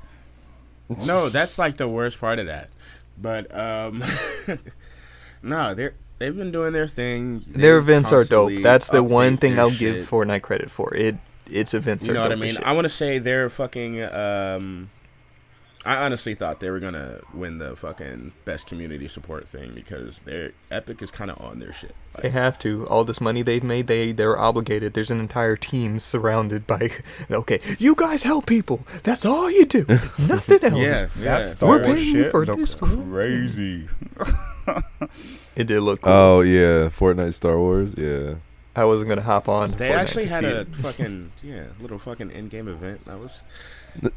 No, 0.90 1.30
that's 1.30 1.58
like 1.58 1.78
the 1.78 1.88
worst 1.88 2.20
part 2.20 2.40
of 2.40 2.46
that. 2.48 2.70
But 3.18 3.58
um 3.58 4.04
No, 5.42 5.74
they're 5.74 5.94
they've 6.20 6.36
been 6.36 6.52
doing 6.52 6.74
their 6.74 6.88
thing. 6.88 7.44
Their 7.48 7.78
events 7.78 8.12
are 8.12 8.24
dope. 8.24 8.52
That's 8.62 8.88
the 8.90 9.04
one 9.04 9.38
thing 9.38 9.58
I'll 9.60 9.70
shit. 9.72 9.80
give 9.80 10.10
Fortnite 10.10 10.42
credit 10.42 10.70
for. 10.72 10.94
It 10.96 11.16
its 11.50 11.74
events 11.74 12.08
are. 12.08 12.12
You 12.14 12.20
are 12.20 12.24
know 12.24 12.30
what 12.30 12.38
I 12.38 12.42
mean? 12.42 12.56
shit. 12.56 12.64
I 12.64 12.74
want 12.74 12.86
to 12.86 12.90
say 12.90 13.20
they're 13.20 13.50
fucking. 13.50 14.02
Um, 14.04 14.90
I 15.86 16.04
honestly 16.04 16.34
thought 16.36 16.60
they 16.60 16.70
were 16.70 16.82
gonna 16.82 17.22
win 17.34 17.60
the 17.60 17.74
fucking 17.78 18.34
best 18.44 18.68
community 18.68 19.08
support 19.08 19.48
thing 19.48 19.72
because 19.74 20.20
their 20.26 20.52
Epic 20.70 21.02
is 21.02 21.12
kind 21.12 21.32
of 21.32 21.40
on 21.40 21.60
their 21.60 21.72
shit. 21.72 21.96
They 22.22 22.30
have 22.30 22.60
to. 22.60 22.86
All 22.88 23.06
this 23.06 23.22
money 23.22 23.42
they've 23.42 23.64
made, 23.64 23.88
they 23.88 24.12
they're 24.12 24.38
obligated. 24.38 24.96
There's 24.96 25.12
an 25.12 25.22
entire 25.22 25.56
team 25.56 26.00
surrounded 26.00 26.68
by. 26.68 26.90
Okay, 27.32 27.62
you 27.80 27.96
guys 27.96 28.24
help 28.24 28.46
people. 28.48 28.86
That's 29.04 29.26
all 29.26 29.50
you 29.50 29.66
do. 29.66 29.86
Nothing 30.20 30.64
else. 30.64 30.76
yeah, 30.78 31.02
That 31.02 31.12
yeah. 31.18 31.40
Star 31.40 31.82
Wars 31.82 32.04
shit 32.04 32.32
for 32.32 32.46
looks 32.46 32.74
this 32.74 32.94
crazy. 32.96 33.88
It 35.58 35.66
did 35.66 35.82
look 35.82 36.02
cool. 36.02 36.14
Oh 36.14 36.42
yeah, 36.42 36.88
Fortnite 36.88 37.34
Star 37.34 37.58
Wars. 37.58 37.96
Yeah. 37.98 38.36
I 38.76 38.86
wasn't 38.86 39.10
gonna 39.10 39.24
hop 39.24 39.50
on. 39.50 39.72
They 39.72 39.90
Fortnite 39.90 39.96
actually 39.96 40.24
to 40.28 40.30
had 40.30 40.40
see 40.44 40.50
a 40.50 40.62
it. 40.62 40.76
fucking 40.76 41.32
yeah 41.42 41.64
little 41.82 41.98
fucking 41.98 42.30
in 42.30 42.48
game 42.48 42.68
event. 42.68 43.04
That 43.06 43.20
was 43.20 43.44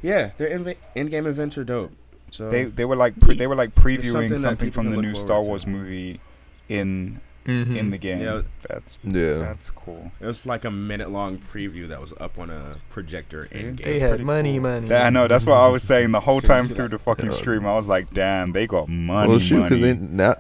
yeah. 0.03 0.33
Their 0.37 0.49
in 0.95 1.07
game 1.09 1.27
events 1.27 1.57
are 1.57 1.65
dope. 1.65 1.93
So 2.31 2.51
They 2.51 2.65
they 2.65 2.85
were 2.85 2.95
like 2.97 3.19
pre- 3.19 3.37
they 3.37 3.47
were 3.47 3.57
like 3.57 3.75
previewing 3.75 4.29
something 4.29 4.37
something, 4.37 4.71
from 4.71 4.91
the 4.91 4.97
new 4.99 5.15
forward 5.15 5.17
Star 5.17 5.41
to. 5.43 5.49
Wars 5.49 5.67
movie 5.67 6.21
in 6.69 7.21
Mhm. 7.47 7.75
in 7.77 7.91
the 7.91 7.97
game. 7.99 8.21
Yeah. 8.21 8.43
That's 8.69 8.99
Yeah. 9.03 9.39
that's 9.39 9.71
cool. 9.71 10.13
it 10.21 10.27
was 10.27 10.45
like 10.45 10.65
a 10.67 10.71
minute 10.71 11.11
long 11.11 11.39
preview 11.39 11.89
that 11.89 12.01
was 12.01 12.13
up 12.21 12.39
on 12.39 12.51
a 12.51 12.77
projector 12.91 13.49
in 13.51 13.77
They 13.77 13.83
game. 13.83 13.99
That's 13.99 14.01
had 14.03 14.21
money, 14.25 14.53
cool. 14.55 14.63
money. 14.63 14.89
That- 14.89 15.07
I 15.07 15.11
know 15.11 15.27
that's 15.27 15.47
what 15.47 15.55
I 15.57 15.69
was 15.69 15.83
saying 15.83 16.13
the 16.13 16.21
whole 16.21 16.41
time 16.43 16.69
through 16.69 16.89
the 16.89 16.99
fucking 16.99 17.33
stream. 17.33 17.65
I 17.67 17.75
was 17.77 17.89
like, 17.89 18.13
damn, 18.13 18.53
they 18.53 18.67
got 18.67 18.89
money, 18.89 19.31
well, 19.31 19.39
shoot, 19.39 19.63
because 19.71 19.97
now, 20.11 20.35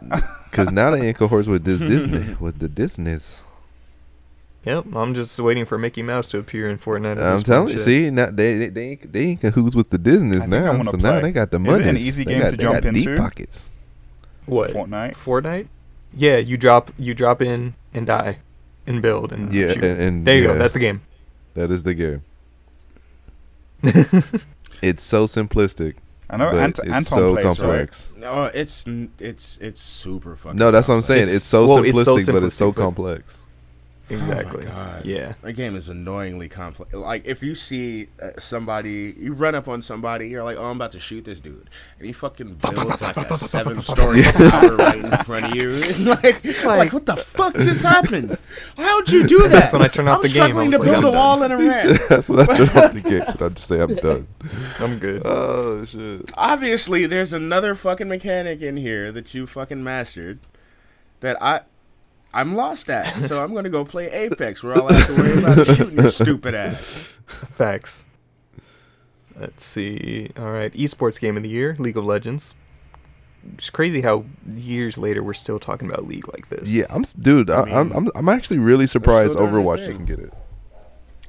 because 0.50 0.70
now 0.70 0.90
they 0.90 1.08
in 1.08 1.14
cohorts 1.14 1.48
with 1.48 1.64
this 1.64 1.78
Disney, 1.80 2.34
with 2.40 2.58
the 2.58 2.68
Disney's. 2.68 3.42
Yep, 4.66 4.94
I'm 4.94 5.14
just 5.14 5.40
waiting 5.40 5.64
for 5.64 5.78
Mickey 5.78 6.02
Mouse 6.02 6.26
to 6.28 6.38
appear 6.38 6.68
in 6.68 6.76
Fortnite. 6.76 7.16
I'm 7.18 7.42
telling 7.42 7.68
you. 7.68 7.74
shit. 7.76 7.82
See, 7.84 8.10
now 8.10 8.26
they 8.26 8.58
they 8.58 8.68
they 8.68 8.88
ain't- 8.90 9.12
they 9.12 9.20
ain't 9.22 9.40
cahoots 9.40 9.74
with 9.74 9.88
the 9.88 9.96
Disney's 9.96 10.42
I 10.42 10.44
think 10.44 10.54
I 10.54 10.60
now. 10.60 10.72
wanna 10.76 10.90
So 10.90 10.96
now 10.98 11.18
they 11.20 11.32
got 11.32 11.50
the 11.50 11.56
Is 11.56 11.62
money. 11.66 11.84
it 11.84 11.88
an 11.88 11.96
easy 11.96 12.26
game 12.26 12.42
got, 12.42 12.50
to 12.50 12.56
jump 12.58 12.82
got 12.82 12.92
deep 12.92 13.08
into? 13.08 13.16
pockets. 13.22 13.72
what 14.44 14.70
Fortnite. 14.72 15.14
Fortnite? 15.16 15.68
Yeah, 16.14 16.36
you 16.38 16.56
drop 16.56 16.90
you 16.98 17.14
drop 17.14 17.40
in 17.42 17.74
and 17.94 18.06
die, 18.06 18.38
and 18.86 19.00
build 19.02 19.32
and 19.32 19.52
Yeah, 19.52 19.72
shoot. 19.74 19.84
and, 19.84 20.00
and 20.00 20.26
there 20.26 20.36
you 20.36 20.42
yeah, 20.42 20.52
go. 20.54 20.58
That's 20.58 20.72
the 20.72 20.78
game. 20.80 21.02
that 21.54 21.70
is 21.70 21.82
the 21.84 21.94
game. 21.94 22.22
It's 24.82 25.02
so 25.02 25.26
simplistic, 25.26 25.96
I 26.30 26.38
know 26.38 26.52
but 26.52 26.60
Ant- 26.60 26.78
it's 26.78 26.88
Anton 26.88 27.02
so 27.04 27.32
plays, 27.34 27.44
right? 27.44 27.56
complex. 27.58 28.14
No, 28.16 28.44
it's 28.44 28.86
it's 29.18 29.58
it's 29.58 29.80
super 29.82 30.36
fucking. 30.36 30.58
No, 30.58 30.70
that's 30.70 30.88
what 30.88 30.94
I'm 30.94 31.02
saying. 31.02 31.24
It's- 31.24 31.36
It's, 31.36 31.44
so 31.44 31.66
well, 31.66 31.76
simplistic, 31.82 32.16
it's 32.16 32.24
so 32.26 32.32
but 32.32 32.42
it's 32.44 32.54
so 32.56 32.72
but- 32.72 32.80
complex. 32.80 33.42
Exactly. 34.10 34.66
Oh 34.66 34.70
God. 34.70 35.04
Yeah. 35.04 35.34
That 35.42 35.52
game 35.54 35.76
is 35.76 35.88
annoyingly 35.88 36.48
complex. 36.48 36.92
Like 36.92 37.24
if 37.26 37.42
you 37.42 37.54
see 37.54 38.08
uh, 38.20 38.30
somebody, 38.38 39.14
you 39.18 39.32
run 39.32 39.54
up 39.54 39.68
on 39.68 39.82
somebody, 39.82 40.28
you're 40.28 40.42
like, 40.42 40.56
"Oh, 40.56 40.64
I'm 40.70 40.76
about 40.76 40.90
to 40.92 41.00
shoot 41.00 41.24
this 41.24 41.40
dude," 41.40 41.70
and 41.98 42.06
he 42.06 42.12
fucking 42.12 42.54
builds 42.54 43.00
like 43.00 43.16
a 43.16 43.38
seven-story 43.38 44.22
tower 44.22 44.76
right 44.76 44.98
in 45.04 45.10
front 45.24 45.44
of 45.46 45.54
you. 45.54 45.70
Like, 46.10 46.44
like, 46.44 46.64
like- 46.64 46.92
what 46.92 47.06
the 47.06 47.16
fuck 47.16 47.54
just 47.54 47.82
happened? 47.82 48.36
How'd 48.76 49.08
you 49.10 49.26
do 49.26 49.42
that? 49.42 49.48
That's 49.50 49.72
when 49.72 49.82
I 49.82 49.88
turn 49.88 50.08
off 50.08 50.16
I'm 50.18 50.22
the 50.22 50.28
game. 50.28 50.42
I'm 50.42 50.48
struggling 50.50 50.70
was 50.70 50.78
to 50.78 50.78
like, 50.82 50.90
build 51.02 51.04
I'm 51.04 51.14
a 51.14 51.16
wall 51.16 51.38
done. 51.40 51.52
and 51.52 51.62
a 51.62 51.68
ramp. 51.70 52.00
That's 52.08 52.28
what 52.28 52.50
I 52.50 52.54
turn 52.54 52.84
off 52.84 52.92
the 52.92 53.00
game. 53.00 53.22
I'll 53.40 53.50
just 53.50 53.68
say 53.68 53.80
I'm 53.80 53.94
done. 53.94 54.26
I'm 54.80 54.98
good. 54.98 55.22
Oh 55.24 55.84
shit. 55.84 56.30
Obviously, 56.36 57.06
there's 57.06 57.32
another 57.32 57.74
fucking 57.74 58.08
mechanic 58.08 58.60
in 58.62 58.76
here 58.76 59.12
that 59.12 59.32
you 59.34 59.46
fucking 59.46 59.84
mastered 59.84 60.40
that 61.20 61.40
I. 61.42 61.60
I'm 62.32 62.54
lost 62.54 62.88
at, 62.90 63.22
so 63.22 63.42
I'm 63.42 63.54
gonna 63.54 63.70
go 63.70 63.84
play 63.84 64.10
Apex, 64.10 64.62
where 64.62 64.74
all 64.74 64.90
I 64.92 64.94
have 64.96 65.06
to 65.08 65.22
worry 65.22 65.38
about 65.38 65.66
shooting 65.66 65.98
your 65.98 66.10
stupid 66.10 66.54
ass. 66.54 67.16
Facts. 67.26 68.04
Let's 69.38 69.64
see. 69.64 70.30
All 70.38 70.50
right, 70.50 70.72
esports 70.74 71.18
game 71.20 71.36
of 71.36 71.42
the 71.42 71.48
year, 71.48 71.74
League 71.78 71.96
of 71.96 72.04
Legends. 72.04 72.54
It's 73.54 73.70
crazy 73.70 74.02
how 74.02 74.26
years 74.46 74.98
later 74.98 75.22
we're 75.22 75.32
still 75.32 75.58
talking 75.58 75.88
about 75.90 76.06
League 76.06 76.28
like 76.32 76.48
this. 76.50 76.70
Yeah, 76.70 76.84
I'm 76.90 77.02
dude. 77.20 77.48
I, 77.50 77.62
I 77.62 77.80
I'm, 77.80 77.90
I'm 77.92 78.10
I'm 78.14 78.28
actually 78.28 78.58
really 78.58 78.86
surprised 78.86 79.36
Overwatch 79.36 79.86
thing. 79.86 80.04
didn't 80.04 80.06
get 80.06 80.18
it. 80.20 80.34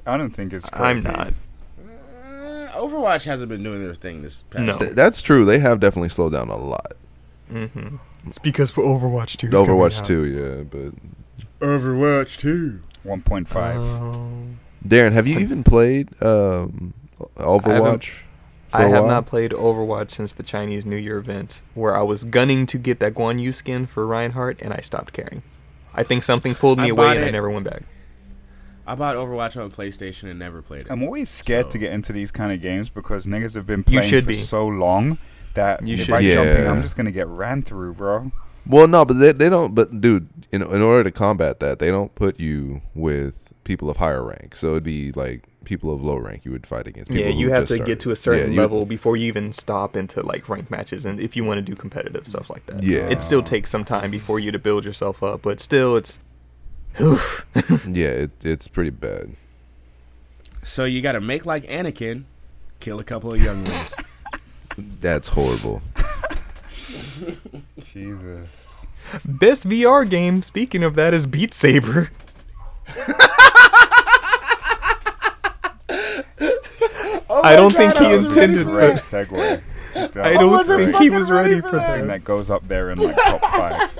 I 0.06 0.16
don't 0.16 0.30
think 0.30 0.52
it's 0.52 0.68
I'm 0.72 0.78
crazy. 1.00 1.08
not. 1.08 1.32
Uh, 1.78 2.68
Overwatch 2.74 3.24
hasn't 3.24 3.48
been 3.48 3.62
doing 3.62 3.82
their 3.82 3.94
thing 3.94 4.22
this 4.22 4.42
past. 4.50 4.64
No. 4.64 4.76
Th- 4.76 4.92
that's 4.92 5.22
true. 5.22 5.44
They 5.44 5.58
have 5.60 5.80
definitely 5.80 6.10
slowed 6.10 6.32
down 6.32 6.48
a 6.48 6.56
lot. 6.58 6.92
Mm-hmm. 7.50 7.96
It's 8.26 8.38
because 8.38 8.70
for 8.70 8.82
Overwatch 8.82 9.36
2. 9.36 9.48
Overwatch 9.48 10.04
2, 10.04 10.24
yeah. 10.24 10.62
But 10.62 10.94
Overwatch 11.60 12.38
2 12.38 12.80
1.5. 13.04 14.00
Um, 14.00 14.60
Darren, 14.86 15.12
have 15.12 15.26
you 15.26 15.38
even 15.38 15.64
played 15.64 16.08
um, 16.22 16.94
Overwatch? 17.36 18.22
for 18.70 18.78
I 18.78 18.84
a 18.84 18.88
have 18.88 19.00
while? 19.00 19.06
not 19.06 19.26
played 19.26 19.50
Overwatch 19.50 20.10
since 20.10 20.32
the 20.32 20.42
Chinese 20.42 20.86
New 20.86 20.96
Year 20.96 21.18
event, 21.18 21.62
where 21.74 21.96
I 21.96 22.02
was 22.02 22.24
gunning 22.24 22.64
to 22.66 22.78
get 22.78 23.00
that 23.00 23.14
Guan 23.14 23.40
Yu 23.40 23.52
skin 23.52 23.86
for 23.86 24.06
Reinhardt, 24.06 24.60
and 24.62 24.72
I 24.72 24.80
stopped 24.80 25.12
caring. 25.12 25.42
I 25.94 26.02
think 26.02 26.22
something 26.22 26.54
pulled 26.54 26.78
me 26.78 26.86
I 26.86 26.88
away, 26.88 27.06
bought 27.06 27.16
and 27.18 27.26
I 27.26 27.30
never 27.30 27.50
went 27.50 27.64
back. 27.64 27.82
I 28.86 28.94
bought 28.94 29.16
Overwatch 29.16 29.62
on 29.62 29.70
PlayStation 29.70 30.30
and 30.30 30.38
never 30.38 30.62
played 30.62 30.82
it. 30.82 30.86
I'm 30.90 31.02
always 31.02 31.28
scared 31.28 31.70
to 31.70 31.78
get 31.78 31.92
into 31.92 32.12
these 32.12 32.30
kind 32.30 32.50
of 32.50 32.60
games 32.60 32.88
because 32.88 33.26
niggas 33.26 33.54
have 33.54 33.66
been 33.66 33.84
playing 33.84 34.22
for 34.22 34.26
be. 34.26 34.32
so 34.32 34.66
long 34.66 35.18
that 35.54 35.86
You 35.86 35.94
if 35.94 36.00
should 36.04 36.14
I 36.14 36.20
be. 36.20 36.32
jump 36.32 36.48
in, 36.48 36.64
Yeah. 36.64 36.70
I'm 36.72 36.80
just 36.82 36.96
gonna 36.96 37.10
get 37.12 37.26
ran 37.28 37.62
through, 37.62 37.94
bro. 37.94 38.32
Well, 38.66 38.86
no, 38.86 39.04
but 39.04 39.14
they, 39.14 39.32
they 39.32 39.48
don't. 39.48 39.74
But 39.74 40.00
dude, 40.00 40.28
in 40.52 40.62
in 40.62 40.82
order 40.82 41.02
to 41.04 41.10
combat 41.10 41.58
that, 41.60 41.78
they 41.80 41.90
don't 41.90 42.14
put 42.14 42.38
you 42.38 42.82
with 42.94 43.52
people 43.64 43.90
of 43.90 43.96
higher 43.96 44.22
rank. 44.24 44.54
So 44.54 44.70
it'd 44.72 44.84
be 44.84 45.10
like 45.12 45.44
people 45.64 45.92
of 45.92 46.02
low 46.02 46.16
rank 46.16 46.44
you 46.44 46.52
would 46.52 46.66
fight 46.66 46.86
against. 46.86 47.10
Yeah, 47.10 47.26
people 47.26 47.40
you 47.40 47.50
have 47.50 47.62
to 47.68 47.74
started. 47.74 47.86
get 47.86 48.00
to 48.00 48.10
a 48.12 48.16
certain 48.16 48.48
Yeah, 48.48 48.54
you- 48.54 48.60
level 48.60 48.86
before 48.86 49.16
you 49.16 49.26
even 49.26 49.52
stop 49.52 49.96
into 49.96 50.24
like 50.24 50.48
ranked 50.48 50.70
matches, 50.70 51.04
and 51.04 51.18
if 51.18 51.36
you 51.36 51.42
want 51.44 51.58
to 51.58 51.62
do 51.62 51.74
competitive 51.74 52.24
stuff 52.26 52.50
like 52.50 52.64
that, 52.66 52.82
Yeah. 52.84 53.08
it 53.08 53.20
still 53.22 53.42
takes 53.42 53.68
some 53.70 53.84
time 53.84 54.10
before 54.12 54.38
you 54.38 54.52
to 54.52 54.58
build 54.60 54.84
yourself 54.84 55.22
up. 55.24 55.42
But 55.42 55.58
still, 55.60 55.96
it's, 55.96 56.20
oof. 57.00 57.44
Yeah, 57.88 58.08
it, 58.10 58.30
it's 58.44 58.68
pretty 58.68 58.90
bad. 58.90 59.34
So 60.64 60.84
you 60.84 61.02
got 61.02 61.12
to 61.12 61.20
make 61.20 61.44
like 61.44 61.64
Anakin, 61.64 62.24
kill 62.78 63.00
a 63.00 63.04
couple 63.04 63.32
of 63.32 63.42
younglings. 63.42 63.94
That's 64.76 65.28
horrible. 65.28 65.82
Jesus. 67.92 68.86
best 69.24 69.68
VR 69.68 70.08
game. 70.08 70.42
Speaking 70.42 70.82
of 70.82 70.94
that, 70.94 71.14
is 71.14 71.26
Beat 71.26 71.54
Saber. 71.54 72.10
I 77.44 77.56
don't 77.56 77.72
think 77.72 77.94
oh 77.96 78.08
he 78.08 78.14
intended 78.26 78.66
Great 78.66 78.94
that. 78.94 79.00
segue. 79.00 79.62
I 80.16 80.34
don't 80.34 80.64
think 80.64 80.96
he 80.96 81.10
was 81.10 81.30
ready 81.30 81.50
ready 81.54 81.60
for 81.60 81.70
for 81.70 81.76
that. 81.76 81.96
thing 81.96 82.06
that. 82.06 82.20
that 82.20 82.24
goes 82.24 82.50
up 82.50 82.66
there 82.68 82.90
in 82.90 82.98
like 82.98 83.16
top 83.16 83.40
five. 83.40 83.98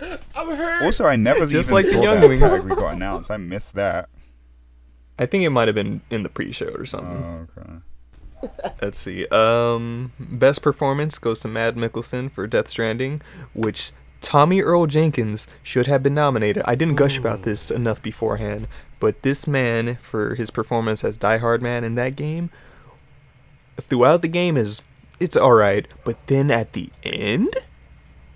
I'm 0.34 0.56
hurt. 0.56 0.82
Also, 0.82 1.06
I 1.06 1.16
never 1.16 1.46
Just 1.46 1.70
even 1.70 1.74
like 1.74 1.84
the 1.84 1.90
saw 1.92 2.00
that 2.00 2.04
younglings. 2.04 2.40
category 2.40 2.74
got 2.74 2.94
announced. 2.94 3.30
I 3.30 3.36
missed 3.36 3.74
that. 3.74 4.08
I 5.20 5.26
think 5.26 5.44
it 5.44 5.50
might 5.50 5.68
have 5.68 5.74
been 5.74 6.00
in 6.08 6.22
the 6.22 6.30
pre-show 6.30 6.70
or 6.70 6.86
something. 6.86 7.46
Oh, 7.58 7.60
okay. 7.60 8.72
Let's 8.82 8.98
see. 8.98 9.26
Um, 9.26 10.12
best 10.18 10.62
performance 10.62 11.18
goes 11.18 11.40
to 11.40 11.48
Mads 11.48 11.76
Mikkelsen 11.76 12.32
for 12.32 12.46
Death 12.46 12.68
Stranding, 12.68 13.20
which 13.52 13.92
Tommy 14.22 14.62
Earl 14.62 14.86
Jenkins 14.86 15.46
should 15.62 15.86
have 15.86 16.02
been 16.02 16.14
nominated. 16.14 16.62
I 16.64 16.74
didn't 16.74 16.94
gush 16.94 17.18
about 17.18 17.42
this 17.42 17.70
enough 17.70 18.00
beforehand, 18.00 18.66
but 18.98 19.20
this 19.20 19.46
man 19.46 19.98
for 20.00 20.36
his 20.36 20.50
performance 20.50 21.04
as 21.04 21.18
Die 21.18 21.36
Hard 21.36 21.60
Man 21.60 21.84
in 21.84 21.96
that 21.96 22.16
game, 22.16 22.48
throughout 23.76 24.22
the 24.22 24.28
game 24.28 24.56
is 24.56 24.80
it's 25.18 25.36
all 25.36 25.52
right, 25.52 25.86
but 26.02 26.16
then 26.28 26.50
at 26.50 26.72
the 26.72 26.88
end, 27.02 27.54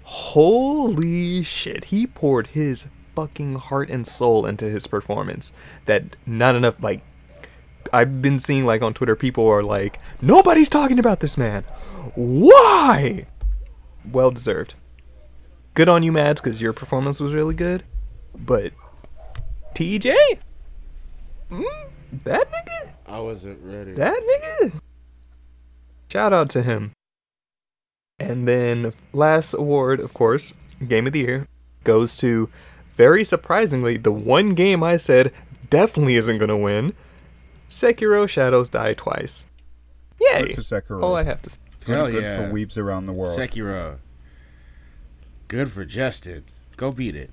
holy 0.02 1.42
shit, 1.42 1.86
he 1.86 2.06
poured 2.06 2.48
his 2.48 2.86
fucking 3.14 3.56
heart 3.56 3.90
and 3.90 4.06
soul 4.06 4.46
into 4.46 4.66
his 4.66 4.86
performance. 4.86 5.52
That 5.86 6.16
not 6.26 6.54
enough 6.54 6.82
like 6.82 7.02
I've 7.92 8.22
been 8.22 8.38
seeing 8.38 8.66
like 8.66 8.82
on 8.82 8.94
Twitter 8.94 9.16
people 9.16 9.46
are 9.48 9.62
like, 9.62 9.98
nobody's 10.20 10.68
talking 10.68 10.98
about 10.98 11.20
this 11.20 11.36
man. 11.36 11.64
Why? 12.14 13.26
Well 14.10 14.30
deserved. 14.30 14.74
Good 15.74 15.88
on 15.88 16.02
you, 16.02 16.12
Mads, 16.12 16.40
because 16.40 16.60
your 16.62 16.72
performance 16.72 17.20
was 17.20 17.34
really 17.34 17.54
good. 17.54 17.84
But 18.34 18.72
TJ, 19.74 20.14
mm, 21.50 21.64
that 22.24 22.50
nigga, 22.50 22.92
I 23.06 23.20
wasn't 23.20 23.58
ready. 23.62 23.92
that 23.94 24.14
nigga. 24.14 24.72
Shout 26.10 26.32
out 26.32 26.48
to 26.50 26.62
him. 26.62 26.92
And 28.20 28.46
then 28.46 28.92
last 29.12 29.52
award, 29.54 29.98
of 29.98 30.14
course, 30.14 30.52
game 30.86 31.06
of 31.06 31.12
the 31.12 31.20
year 31.20 31.48
goes 31.82 32.16
to 32.18 32.48
very 32.96 33.24
surprisingly 33.24 33.96
the 33.96 34.12
one 34.12 34.54
game 34.54 34.82
I 34.82 34.96
said 34.96 35.32
definitely 35.70 36.16
isn't 36.16 36.38
gonna 36.38 36.56
win. 36.56 36.94
Sekiro 37.68 38.28
Shadows 38.28 38.68
Die 38.68 38.94
Twice. 38.94 39.46
Yay! 40.20 40.46
Good 40.46 40.54
for 40.54 40.60
Sekiro. 40.60 41.02
All 41.02 41.16
I 41.16 41.24
have 41.24 41.42
to 41.42 41.50
say. 41.50 41.58
Good, 41.84 41.96
Hell 41.96 42.10
good 42.10 42.22
yeah. 42.22 42.36
for 42.36 42.52
weeps 42.52 42.78
around 42.78 43.06
the 43.06 43.12
world. 43.12 43.38
Sekiro. 43.38 43.98
Good 45.48 45.70
for 45.70 45.84
Justin. 45.84 46.44
Go 46.76 46.92
beat 46.92 47.14
it. 47.14 47.30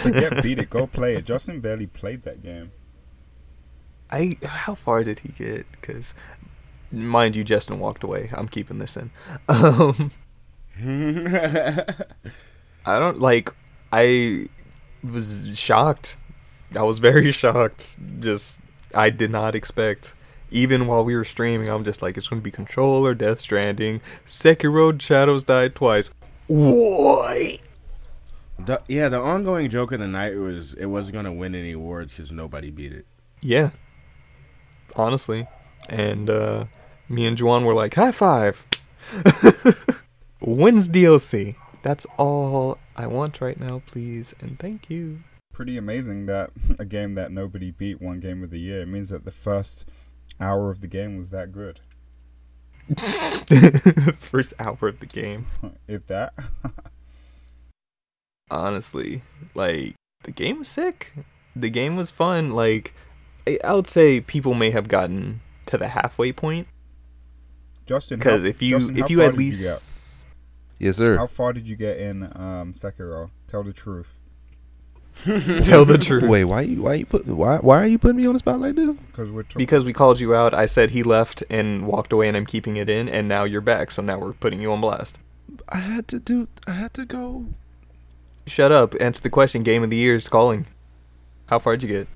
Forget 0.00 0.42
beat 0.42 0.58
it. 0.58 0.70
Go 0.70 0.86
play 0.86 1.14
it. 1.14 1.24
Justin 1.24 1.60
barely 1.60 1.86
played 1.86 2.22
that 2.22 2.42
game. 2.42 2.72
I 4.10 4.36
how 4.44 4.74
far 4.74 5.04
did 5.04 5.20
he 5.20 5.28
get? 5.28 5.66
Because 5.72 6.14
mind 6.90 7.36
you, 7.36 7.44
Justin 7.44 7.78
walked 7.78 8.04
away. 8.04 8.28
I'm 8.32 8.48
keeping 8.48 8.78
this 8.78 8.96
in. 8.96 9.10
Um, 9.48 10.10
I 12.84 12.98
don't 12.98 13.20
like. 13.20 13.52
I 13.92 14.48
was 15.08 15.50
shocked. 15.54 16.16
I 16.74 16.82
was 16.82 16.98
very 16.98 17.30
shocked. 17.42 17.96
Just 18.20 18.58
I 18.94 19.10
did 19.10 19.30
not 19.30 19.54
expect. 19.54 20.14
Even 20.50 20.86
while 20.86 21.04
we 21.04 21.16
were 21.16 21.24
streaming, 21.24 21.68
I'm 21.68 21.82
just 21.82 22.02
like, 22.02 22.18
it's 22.18 22.28
going 22.28 22.42
to 22.42 22.44
be 22.44 22.50
Controller, 22.50 23.14
Death 23.14 23.40
Stranding, 23.40 24.02
Sekiro, 24.26 25.00
Shadows 25.00 25.44
died 25.44 25.74
twice. 25.74 26.10
What? 26.46 27.58
The, 28.58 28.82
yeah, 28.86 29.08
the 29.08 29.18
ongoing 29.18 29.70
joke 29.70 29.92
of 29.92 30.00
the 30.00 30.06
night 30.06 30.36
was 30.36 30.74
it 30.74 30.86
wasn't 30.86 31.14
gonna 31.14 31.32
win 31.32 31.54
any 31.54 31.72
awards 31.72 32.12
because 32.12 32.30
nobody 32.30 32.70
beat 32.70 32.92
it. 32.92 33.06
Yeah. 33.40 33.70
Honestly. 34.94 35.48
And 35.88 36.28
uh 36.30 36.66
me 37.08 37.26
and 37.26 37.40
Juan 37.40 37.64
were 37.64 37.74
like, 37.74 37.94
high 37.94 38.12
five. 38.12 38.66
Wins 40.40 40.88
DLC. 40.88 41.56
That's 41.82 42.06
all 42.16 42.78
I 42.96 43.06
want 43.06 43.40
right 43.40 43.58
now, 43.58 43.82
please, 43.86 44.34
and 44.40 44.58
thank 44.58 44.88
you. 44.88 45.20
Pretty 45.52 45.76
amazing 45.76 46.26
that 46.26 46.50
a 46.78 46.84
game 46.84 47.14
that 47.14 47.32
nobody 47.32 47.70
beat 47.70 48.00
one 48.00 48.20
game 48.20 48.42
of 48.42 48.50
the 48.50 48.60
year. 48.60 48.82
It 48.82 48.88
means 48.88 49.08
that 49.08 49.24
the 49.24 49.30
first 49.32 49.84
hour 50.40 50.70
of 50.70 50.80
the 50.80 50.86
game 50.86 51.16
was 51.16 51.30
that 51.30 51.52
good. 51.52 51.80
First 54.18 54.54
hour 54.58 54.88
of 54.88 55.00
the 55.00 55.06
game. 55.06 55.46
if 55.86 56.06
that. 56.08 56.34
Honestly. 58.50 59.22
Like, 59.54 59.94
the 60.24 60.32
game 60.32 60.58
was 60.58 60.68
sick. 60.68 61.12
The 61.54 61.70
game 61.70 61.96
was 61.96 62.10
fun. 62.10 62.52
Like 62.52 62.94
I 63.46 63.58
I 63.64 63.74
would 63.74 63.88
say 63.88 64.20
people 64.20 64.54
may 64.54 64.70
have 64.70 64.88
gotten 64.88 65.40
to 65.66 65.78
the 65.78 65.88
halfway 65.88 66.32
point. 66.32 66.68
Justin, 67.86 68.18
Because 68.18 68.44
if 68.44 68.62
you 68.62 68.78
Justin, 68.78 68.98
if 68.98 69.10
you 69.10 69.22
at 69.22 69.34
least 69.34 69.62
Yes, 70.82 70.98
get? 70.98 71.04
sir. 71.04 71.16
how 71.16 71.26
far 71.26 71.52
did 71.52 71.66
you 71.66 71.76
get 71.76 71.98
in 71.98 72.24
um, 72.24 72.74
Sekiro? 72.74 73.30
Tell 73.46 73.62
the 73.62 73.72
truth. 73.72 74.08
tell 75.24 75.84
the 75.84 75.98
truth. 76.00 76.24
Wait, 76.24 76.44
why 76.44 76.62
you 76.62 76.82
why 76.82 76.94
you 76.94 77.06
put 77.06 77.26
why 77.26 77.58
why 77.58 77.82
are 77.82 77.86
you 77.86 77.98
putting 77.98 78.16
me 78.16 78.26
on 78.26 78.32
the 78.32 78.38
spot 78.38 78.60
like 78.60 78.74
this? 78.74 78.96
Because 79.08 79.30
we're 79.30 79.42
talking. 79.42 79.58
Because 79.58 79.84
we 79.84 79.92
called 79.92 80.20
you 80.20 80.34
out, 80.34 80.54
I 80.54 80.66
said 80.66 80.90
he 80.90 81.02
left 81.02 81.42
and 81.50 81.86
walked 81.86 82.12
away, 82.12 82.28
and 82.28 82.36
I'm 82.36 82.46
keeping 82.46 82.76
it 82.76 82.88
in, 82.88 83.08
and 83.08 83.28
now 83.28 83.44
you're 83.44 83.60
back, 83.60 83.90
so 83.90 84.02
now 84.02 84.18
we're 84.18 84.32
putting 84.32 84.60
you 84.60 84.72
on 84.72 84.80
blast. 84.80 85.18
I 85.68 85.78
had 85.78 86.08
to 86.08 86.18
do 86.18 86.48
I 86.66 86.72
had 86.72 86.94
to 86.94 87.04
go 87.04 87.46
Shut 88.46 88.72
up. 88.72 88.94
Answer 89.00 89.22
the 89.22 89.30
question. 89.30 89.62
Game 89.62 89.82
of 89.82 89.90
the 89.90 89.96
year 89.96 90.16
is 90.16 90.28
calling. 90.28 90.66
How 91.46 91.58
far'd 91.58 91.82
you 91.82 91.88
get? 91.88 92.08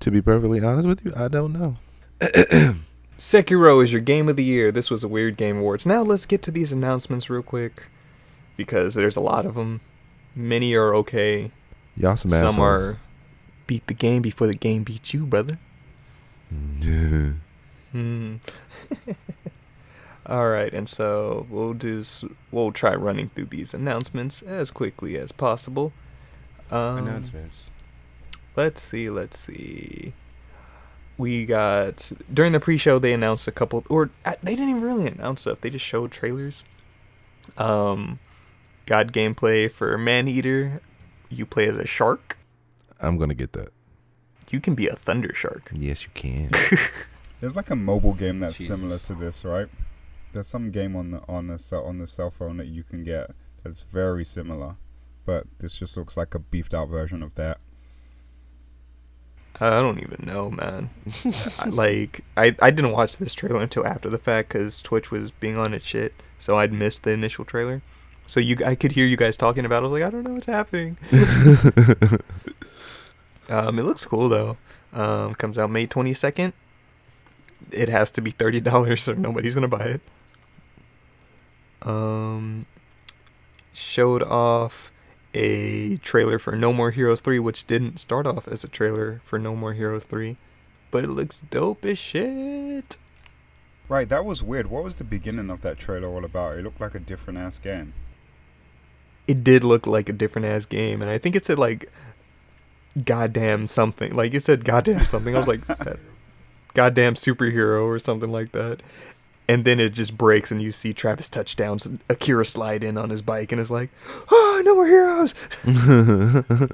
To 0.00 0.10
be 0.10 0.20
perfectly 0.20 0.60
honest 0.60 0.88
with 0.88 1.04
you, 1.04 1.12
I 1.14 1.28
don't 1.28 1.52
know. 1.52 1.76
Sekiro 3.18 3.82
is 3.82 3.92
your 3.92 4.00
game 4.00 4.28
of 4.28 4.34
the 4.34 4.42
year. 4.42 4.72
This 4.72 4.90
was 4.90 5.04
a 5.04 5.08
weird 5.08 5.36
game 5.36 5.58
awards. 5.58 5.86
Now 5.86 6.02
let's 6.02 6.26
get 6.26 6.42
to 6.42 6.50
these 6.50 6.72
announcements 6.72 7.30
real 7.30 7.42
quick 7.42 7.84
because 8.64 8.94
there's 8.94 9.16
a 9.16 9.20
lot 9.20 9.46
of 9.46 9.54
them. 9.54 9.80
Many 10.34 10.74
are 10.74 10.94
okay. 10.96 11.50
Y'all 11.96 12.16
some 12.16 12.30
Some 12.30 12.46
assholes. 12.46 12.58
are 12.58 12.98
beat 13.66 13.86
the 13.86 13.94
game 13.94 14.22
before 14.22 14.46
the 14.46 14.54
game 14.54 14.82
beats 14.82 15.12
you, 15.12 15.26
brother. 15.26 15.58
Mm. 16.52 17.36
Hmm. 17.92 18.36
All 20.26 20.48
right, 20.48 20.72
and 20.72 20.88
so 20.88 21.46
we'll 21.50 21.74
do. 21.74 22.04
We'll 22.50 22.70
try 22.70 22.94
running 22.94 23.30
through 23.30 23.46
these 23.46 23.74
announcements 23.74 24.40
as 24.42 24.70
quickly 24.70 25.18
as 25.18 25.32
possible. 25.32 25.92
Um, 26.70 26.98
Announcements. 26.98 27.70
Let's 28.56 28.80
see. 28.80 29.10
Let's 29.10 29.38
see. 29.38 30.12
We 31.18 31.44
got 31.44 32.10
during 32.32 32.52
the 32.52 32.60
pre-show 32.60 32.98
they 32.98 33.12
announced 33.12 33.46
a 33.48 33.52
couple, 33.52 33.84
or 33.90 34.10
they 34.24 34.54
didn't 34.54 34.70
even 34.70 34.82
really 34.82 35.06
announce 35.08 35.42
stuff. 35.42 35.60
They 35.60 35.70
just 35.70 35.84
showed 35.84 36.10
trailers. 36.10 36.64
Um, 37.58 38.18
got 38.86 39.08
gameplay 39.08 39.70
for 39.70 39.96
Maneater. 39.98 40.80
You 41.28 41.46
play 41.46 41.68
as 41.68 41.78
a 41.78 41.86
shark. 41.86 42.38
I'm 43.00 43.18
gonna 43.18 43.34
get 43.34 43.52
that. 43.52 43.72
You 44.50 44.60
can 44.60 44.74
be 44.74 44.86
a 44.86 44.94
thunder 44.94 45.32
shark. 45.34 45.70
Yes, 45.74 46.04
you 46.04 46.10
can. 46.14 46.50
There's 47.40 47.56
like 47.56 47.70
a 47.70 47.76
mobile 47.76 48.14
game 48.14 48.38
that's 48.38 48.58
Jesus. 48.58 48.76
similar 48.76 48.98
to 48.98 49.14
this, 49.14 49.44
right? 49.44 49.68
There's 50.32 50.46
some 50.46 50.70
game 50.70 50.94
on 50.94 51.10
the 51.10 51.22
on 51.28 51.48
the 51.48 51.58
cell 51.58 51.84
on 51.84 51.98
the 51.98 52.06
cell 52.06 52.30
phone 52.30 52.58
that 52.58 52.68
you 52.68 52.82
can 52.82 53.02
get 53.02 53.30
that's 53.64 53.82
very 53.82 54.24
similar, 54.24 54.76
but 55.24 55.46
this 55.58 55.76
just 55.76 55.96
looks 55.96 56.16
like 56.16 56.34
a 56.34 56.38
beefed 56.38 56.74
out 56.74 56.88
version 56.88 57.22
of 57.22 57.34
that. 57.36 57.58
I 59.60 59.80
don't 59.80 60.00
even 60.00 60.24
know, 60.26 60.50
man. 60.50 60.90
I, 61.58 61.68
like, 61.68 62.24
I, 62.36 62.56
I 62.60 62.70
didn't 62.70 62.92
watch 62.92 63.18
this 63.18 63.34
trailer 63.34 63.60
until 63.60 63.86
after 63.86 64.08
the 64.08 64.18
fact 64.18 64.48
because 64.48 64.82
Twitch 64.82 65.10
was 65.10 65.30
being 65.30 65.56
on 65.56 65.74
its 65.74 65.86
shit, 65.86 66.14
so 66.38 66.58
I'd 66.58 66.72
missed 66.72 67.02
the 67.02 67.10
initial 67.10 67.44
trailer. 67.44 67.82
So 68.26 68.40
you, 68.40 68.56
I 68.64 68.74
could 68.74 68.92
hear 68.92 69.06
you 69.06 69.16
guys 69.16 69.36
talking 69.36 69.64
about. 69.64 69.82
it. 69.82 69.86
I 69.86 69.88
was 69.88 69.92
like, 69.92 70.02
I 70.02 70.10
don't 70.10 70.24
know 70.26 70.34
what's 70.34 70.46
happening. 70.46 70.96
um, 73.48 73.78
it 73.78 73.82
looks 73.82 74.04
cool 74.04 74.28
though. 74.28 74.56
Um, 74.92 75.34
comes 75.34 75.58
out 75.58 75.70
May 75.70 75.86
twenty 75.86 76.14
second. 76.14 76.52
It 77.70 77.88
has 77.88 78.10
to 78.12 78.20
be 78.20 78.30
thirty 78.30 78.60
dollars, 78.60 79.08
or 79.08 79.14
nobody's 79.14 79.54
gonna 79.54 79.68
buy 79.68 79.84
it. 79.84 80.00
Um, 81.82 82.66
showed 83.72 84.22
off 84.22 84.92
a 85.34 85.96
trailer 85.98 86.38
for 86.38 86.54
No 86.54 86.72
More 86.72 86.90
Heroes 86.90 87.20
3, 87.20 87.38
which 87.38 87.66
didn't 87.66 87.98
start 87.98 88.26
off 88.26 88.46
as 88.48 88.64
a 88.64 88.68
trailer 88.68 89.20
for 89.24 89.38
No 89.38 89.56
More 89.56 89.72
Heroes 89.72 90.04
3, 90.04 90.36
but 90.90 91.04
it 91.04 91.08
looks 91.08 91.42
dope 91.50 91.84
as 91.84 91.98
shit. 91.98 92.98
Right, 93.88 94.08
that 94.08 94.24
was 94.24 94.42
weird. 94.42 94.68
What 94.68 94.84
was 94.84 94.94
the 94.96 95.04
beginning 95.04 95.50
of 95.50 95.60
that 95.62 95.78
trailer 95.78 96.08
all 96.08 96.24
about? 96.24 96.58
It 96.58 96.64
looked 96.64 96.80
like 96.80 96.94
a 96.94 97.00
different 97.00 97.38
ass 97.38 97.58
game. 97.58 97.94
It 99.26 99.44
did 99.44 99.64
look 99.64 99.86
like 99.86 100.08
a 100.08 100.12
different 100.12 100.46
ass 100.46 100.66
game, 100.66 101.00
and 101.02 101.10
I 101.10 101.18
think 101.18 101.36
it 101.36 101.44
said 101.44 101.58
like 101.58 101.90
goddamn 103.04 103.66
something. 103.66 104.14
Like 104.14 104.34
it 104.34 104.42
said 104.42 104.64
goddamn 104.64 105.04
something. 105.06 105.34
I 105.34 105.38
was 105.38 105.48
like, 105.48 105.64
that 105.66 105.98
goddamn 106.74 107.14
superhero 107.14 107.84
or 107.84 107.98
something 107.98 108.30
like 108.30 108.52
that. 108.52 108.80
And 109.48 109.64
then 109.64 109.80
it 109.80 109.90
just 109.90 110.16
breaks, 110.16 110.50
and 110.50 110.62
you 110.62 110.72
see 110.72 110.92
Travis 110.92 111.28
Touchdown's, 111.28 111.88
Akira 112.08 112.46
slide 112.46 112.84
in 112.84 112.96
on 112.96 113.10
his 113.10 113.22
bike, 113.22 113.52
and 113.52 113.60
it's 113.60 113.70
like, 113.70 113.90
"Oh, 114.30 114.62
no 114.64 114.74
more 114.76 114.86
heroes!" 114.86 115.34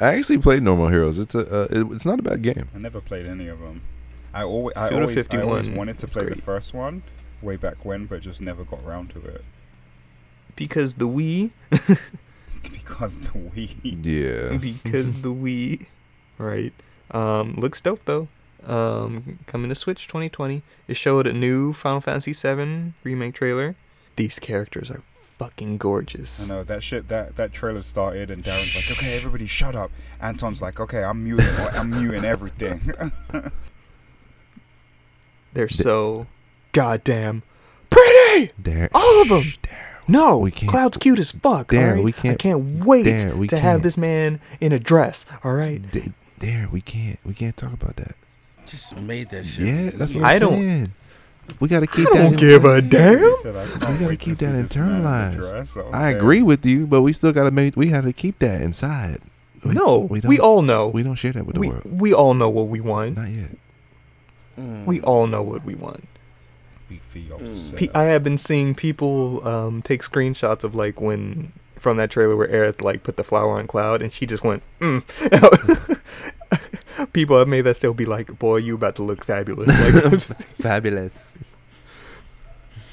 I 0.00 0.14
actually 0.14 0.38
played 0.38 0.62
No 0.62 0.76
More 0.76 0.90
Heroes. 0.90 1.18
It's 1.18 1.34
a 1.34 1.40
uh, 1.40 1.66
it, 1.70 1.92
it's 1.92 2.06
not 2.06 2.20
a 2.20 2.22
bad 2.22 2.42
game. 2.42 2.68
I 2.74 2.78
never 2.78 3.02
played 3.02 3.26
any 3.26 3.48
of 3.48 3.58
them. 3.58 3.82
I 4.32 4.44
always, 4.44 4.76
I 4.76 4.88
always, 4.94 5.26
I 5.30 5.42
always 5.42 5.68
wanted 5.68 5.98
to 5.98 6.06
is 6.06 6.12
play 6.12 6.26
the 6.26 6.36
first 6.36 6.72
one 6.72 7.02
way 7.42 7.56
back 7.56 7.84
when, 7.84 8.06
but 8.06 8.22
just 8.22 8.40
never 8.40 8.64
got 8.64 8.80
around 8.84 9.10
to 9.10 9.20
it 9.20 9.44
Because 10.60 10.94
the 10.96 11.08
Wii, 11.08 11.52
because 12.62 13.18
the 13.18 13.30
Wii. 13.30 13.70
Yeah. 14.04 14.58
because 14.84 15.14
the 15.22 15.32
Wii, 15.32 15.86
right? 16.36 16.74
Um, 17.12 17.54
looks 17.54 17.80
dope 17.80 18.04
though. 18.04 18.28
Um, 18.66 19.38
coming 19.46 19.70
to 19.70 19.74
Switch 19.74 20.06
2020. 20.06 20.60
It 20.86 20.98
showed 20.98 21.26
a 21.26 21.32
new 21.32 21.72
Final 21.72 22.02
Fantasy 22.02 22.34
VII 22.34 22.92
remake 23.04 23.34
trailer. 23.34 23.74
These 24.16 24.38
characters 24.38 24.90
are 24.90 25.02
fucking 25.38 25.78
gorgeous. 25.78 26.44
I 26.44 26.54
know 26.54 26.62
that 26.64 26.82
shit. 26.82 27.08
That 27.08 27.36
that 27.36 27.54
trailer 27.54 27.80
started, 27.80 28.30
and 28.30 28.44
Darren's 28.44 28.76
like, 28.76 28.90
"Okay, 28.90 29.16
everybody, 29.16 29.46
shut 29.46 29.74
up." 29.74 29.90
Anton's 30.20 30.60
like, 30.60 30.78
"Okay, 30.78 31.02
I'm 31.02 31.24
muting. 31.24 31.46
I'm 31.72 31.88
muting 31.88 32.26
everything." 32.26 32.92
They're 35.54 35.70
so 35.70 36.26
goddamn 36.72 37.44
pretty. 37.88 38.52
There. 38.58 38.90
All 38.94 39.22
of 39.22 39.28
them. 39.30 39.44
There. 39.62 39.89
No, 40.10 40.38
We 40.38 40.50
can't- 40.50 40.70
Cloud's 40.70 40.96
cute 40.96 41.18
as 41.18 41.32
fuck. 41.32 41.68
There, 41.70 41.88
alright? 41.90 42.04
we 42.04 42.12
can't- 42.12 42.34
I 42.34 42.36
can't 42.36 42.84
wait 42.84 43.02
there, 43.04 43.34
we 43.36 43.46
to 43.48 43.58
have 43.58 43.74
can't. 43.74 43.82
this 43.82 43.96
man 43.96 44.40
in 44.60 44.72
a 44.72 44.78
dress. 44.78 45.24
All 45.44 45.54
right. 45.54 45.80
D- 45.90 46.12
there. 46.38 46.68
We 46.72 46.80
can't. 46.80 47.18
We 47.24 47.34
can't 47.34 47.56
talk 47.56 47.72
about 47.72 47.96
that. 47.96 48.14
Just 48.66 48.96
made 49.00 49.30
that 49.30 49.46
shit. 49.46 49.66
Yeah, 49.66 49.90
that's 49.94 50.14
what 50.14 50.24
I 50.24 50.34
I'm 50.34 50.40
don't- 50.40 50.52
saying. 50.54 50.92
We 51.58 51.68
gotta 51.68 51.86
keep 51.88 52.06
I 52.08 52.16
that. 52.18 52.30
don't 52.30 52.38
give 52.38 52.64
a 52.64 52.80
damn. 52.80 53.36
Said, 53.42 53.54
We 53.54 53.78
gotta 53.80 54.04
wait 54.06 54.08
to 54.10 54.16
keep 54.24 54.36
that 54.36 54.52
this 54.52 54.76
man 54.76 54.88
in 55.00 55.04
a 55.04 55.08
internalized. 55.08 55.36
dress." 55.50 55.76
I 55.92 56.10
agree 56.10 56.42
with 56.42 56.64
you, 56.64 56.86
but 56.86 57.02
we 57.02 57.12
still 57.12 57.32
gotta 57.32 57.50
make. 57.50 57.76
We 57.76 57.88
gotta 57.88 58.12
keep 58.12 58.38
that 58.38 58.62
inside. 58.62 59.18
We, 59.64 59.72
no, 59.74 59.98
we, 59.98 60.20
we, 60.20 60.36
don't, 60.36 60.44
all 60.46 60.62
know. 60.62 60.88
we 60.88 61.02
don't 61.02 61.16
share 61.16 61.32
that 61.32 61.44
with 61.46 61.54
the 61.54 61.60
we, 61.60 61.68
world. 61.68 61.82
we 62.00 62.14
all 62.14 62.34
know 62.34 62.48
what 62.48 62.68
we 62.68 62.80
want. 62.80 63.16
Not 63.16 63.28
yet. 63.28 63.50
Mm. 64.58 64.86
We 64.86 65.00
all 65.02 65.26
know 65.26 65.42
what 65.42 65.64
we 65.64 65.74
want. 65.74 66.04
Speak 66.90 67.02
for 67.02 67.18
Mm. 67.18 67.28
yourself. 67.48 67.78
Pe- 67.78 67.88
I 67.94 68.04
have 68.04 68.24
been 68.24 68.38
seeing 68.38 68.74
people 68.74 69.46
um, 69.46 69.82
take 69.82 70.02
screenshots 70.02 70.64
of 70.64 70.74
like 70.74 71.00
when 71.00 71.52
from 71.76 71.96
that 71.98 72.10
trailer 72.10 72.36
where 72.36 72.48
Aerith 72.48 72.82
like 72.82 73.02
put 73.04 73.16
the 73.16 73.24
flower 73.24 73.58
on 73.58 73.66
Cloud 73.66 74.02
and 74.02 74.12
she 74.12 74.26
just 74.26 74.42
went. 74.44 74.62
Mm. 74.80 75.02
people 77.12 77.38
have 77.38 77.48
made 77.48 77.62
that 77.62 77.76
still 77.76 77.94
be 77.94 78.04
like, 78.04 78.38
boy, 78.38 78.56
you 78.56 78.74
about 78.74 78.96
to 78.96 79.02
look 79.02 79.24
fabulous. 79.24 79.68
Like, 80.04 80.20
Fabulous. 80.60 81.34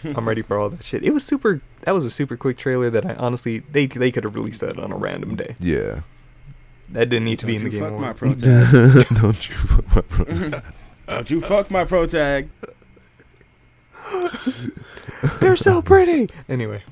I'm 0.04 0.28
ready 0.28 0.42
for 0.44 0.58
all 0.60 0.70
that 0.70 0.84
shit. 0.86 1.04
It 1.04 1.12
was 1.12 1.26
super. 1.26 1.60
That 1.82 1.92
was 1.94 2.06
a 2.06 2.12
super 2.12 2.38
quick 2.38 2.58
trailer 2.58 2.90
that 2.92 3.06
I 3.06 3.16
honestly 3.16 3.60
they 3.60 3.88
they 3.88 4.12
could 4.12 4.24
have 4.24 4.36
released 4.36 4.62
that 4.62 4.78
on 4.78 4.92
a 4.92 4.96
random 4.98 5.36
day. 5.36 5.56
Yeah. 5.60 6.02
That 6.90 7.10
didn't 7.10 7.26
need 7.26 7.40
to 7.40 7.46
be 7.48 7.56
in 7.56 7.64
Don't 7.64 7.72
the 7.72 7.78
you 7.78 7.82
game. 7.82 7.92
fuck 7.92 8.00
my 8.00 8.14
pro 8.14 8.34
tag. 8.36 9.08
don't 9.20 9.50
you 9.50 9.56
fuck 9.56 9.96
my 9.96 10.02
bro. 10.02 10.62
Don't 11.08 11.30
you 11.32 11.42
fuck 11.42 11.72
my 11.72 11.84
pro 11.84 12.06
tag. 12.06 12.48
They're 15.40 15.58
so 15.58 15.82
pretty. 15.82 16.30
Anyway, 16.48 16.84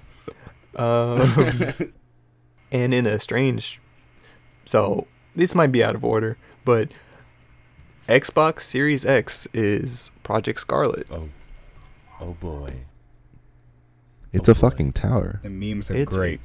um, 0.75 1.33
and 2.71 2.93
in 2.93 3.05
a 3.05 3.19
strange, 3.19 3.79
so 4.65 5.07
this 5.35 5.53
might 5.55 5.71
be 5.71 5.83
out 5.83 5.95
of 5.95 6.03
order, 6.03 6.37
but 6.63 6.89
Xbox 8.09 8.61
Series 8.61 9.05
X 9.05 9.47
is 9.53 10.11
Project 10.23 10.59
Scarlett. 10.59 11.07
Oh, 11.11 11.29
oh 12.19 12.33
boy. 12.39 12.73
It's 14.33 14.49
a 14.49 14.55
fucking 14.55 14.93
tower, 14.93 15.39
the 15.43 15.49
memes 15.49 15.89
are 15.89 15.95
It's 15.95 16.15
a- 16.15 16.19
great. 16.19 16.41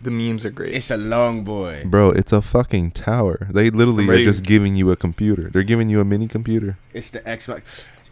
The 0.00 0.12
memes 0.12 0.46
are 0.46 0.50
great. 0.50 0.74
It's 0.76 0.92
a 0.92 0.96
long 0.96 1.42
boy. 1.42 1.82
bro. 1.84 2.10
It's 2.12 2.32
a 2.32 2.40
fucking 2.40 2.92
tower. 2.92 3.48
They 3.50 3.68
literally 3.68 4.08
are 4.08 4.22
just 4.22 4.44
giving 4.44 4.76
you 4.76 4.92
a 4.92 4.96
computer. 4.96 5.50
They're 5.50 5.64
giving 5.64 5.88
you 5.90 6.00
a 6.00 6.04
mini 6.04 6.28
computer. 6.28 6.78
It's 6.94 7.10
the 7.10 7.18
Xbox. 7.22 7.62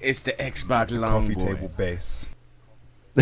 It's 0.00 0.22
the 0.22 0.32
Xbox 0.32 0.82
It's 0.84 0.96
long 0.96 1.10
coffee 1.10 1.34
boy. 1.34 1.44
table 1.54 1.68
base. 1.76 2.28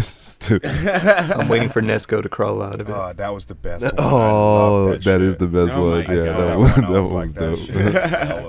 Stupid. 0.00 0.70
I'm 0.70 1.48
waiting 1.48 1.70
for 1.70 1.80
Nesco 1.80 2.22
to 2.22 2.28
crawl 2.28 2.60
out 2.62 2.80
of 2.82 2.88
it. 2.88 2.92
Oh, 2.94 3.12
that 3.14 3.32
was 3.32 3.46
the 3.46 3.54
best 3.54 3.84
one. 3.84 3.94
Oh, 3.98 4.90
that 4.90 5.04
that 5.04 5.20
is 5.22 5.38
the 5.38 5.46
best 5.46 5.74
Oh 5.74 5.86
my 5.90 5.96
one. 5.96 6.04
God. 6.06 6.12
Yeah, 6.12 6.18
that, 6.24 6.36
that 6.36 6.58
one, 6.58 6.70
one. 6.82 6.92
That 6.92 7.02
was 7.02 7.12
one 7.12 7.20
like, 7.20 7.24
was 7.26 7.34
that 7.34 7.56
dope. 7.56 7.58
shit 7.60 7.76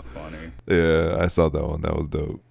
is 0.05 0.11
funny. 0.13 0.51
yeah, 0.67 1.23
I 1.23 1.27
saw 1.27 1.47
that 1.49 1.65
one. 1.65 1.81
That 1.81 1.95
was 1.95 2.07
dope. 2.09 2.41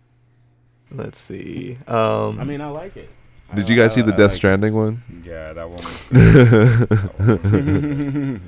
Let's 0.90 1.18
see. 1.18 1.76
Um, 1.86 2.40
I 2.40 2.44
mean, 2.44 2.62
I 2.62 2.68
like 2.68 2.96
it. 2.96 3.10
Did 3.54 3.66
I- 3.66 3.68
you 3.68 3.76
guys 3.76 3.92
I- 3.92 3.94
see 3.96 4.00
the 4.02 4.14
I 4.14 4.16
Death 4.16 4.30
like 4.30 4.36
Stranding 4.36 4.74
one? 4.74 5.02
Yeah, 5.24 5.52
that 5.52 5.68
one 5.68 5.76
was 5.76 6.02
good. 6.08 6.88
That 6.88 7.12
one 7.18 7.42
was 7.42 7.50
good. 7.52 8.40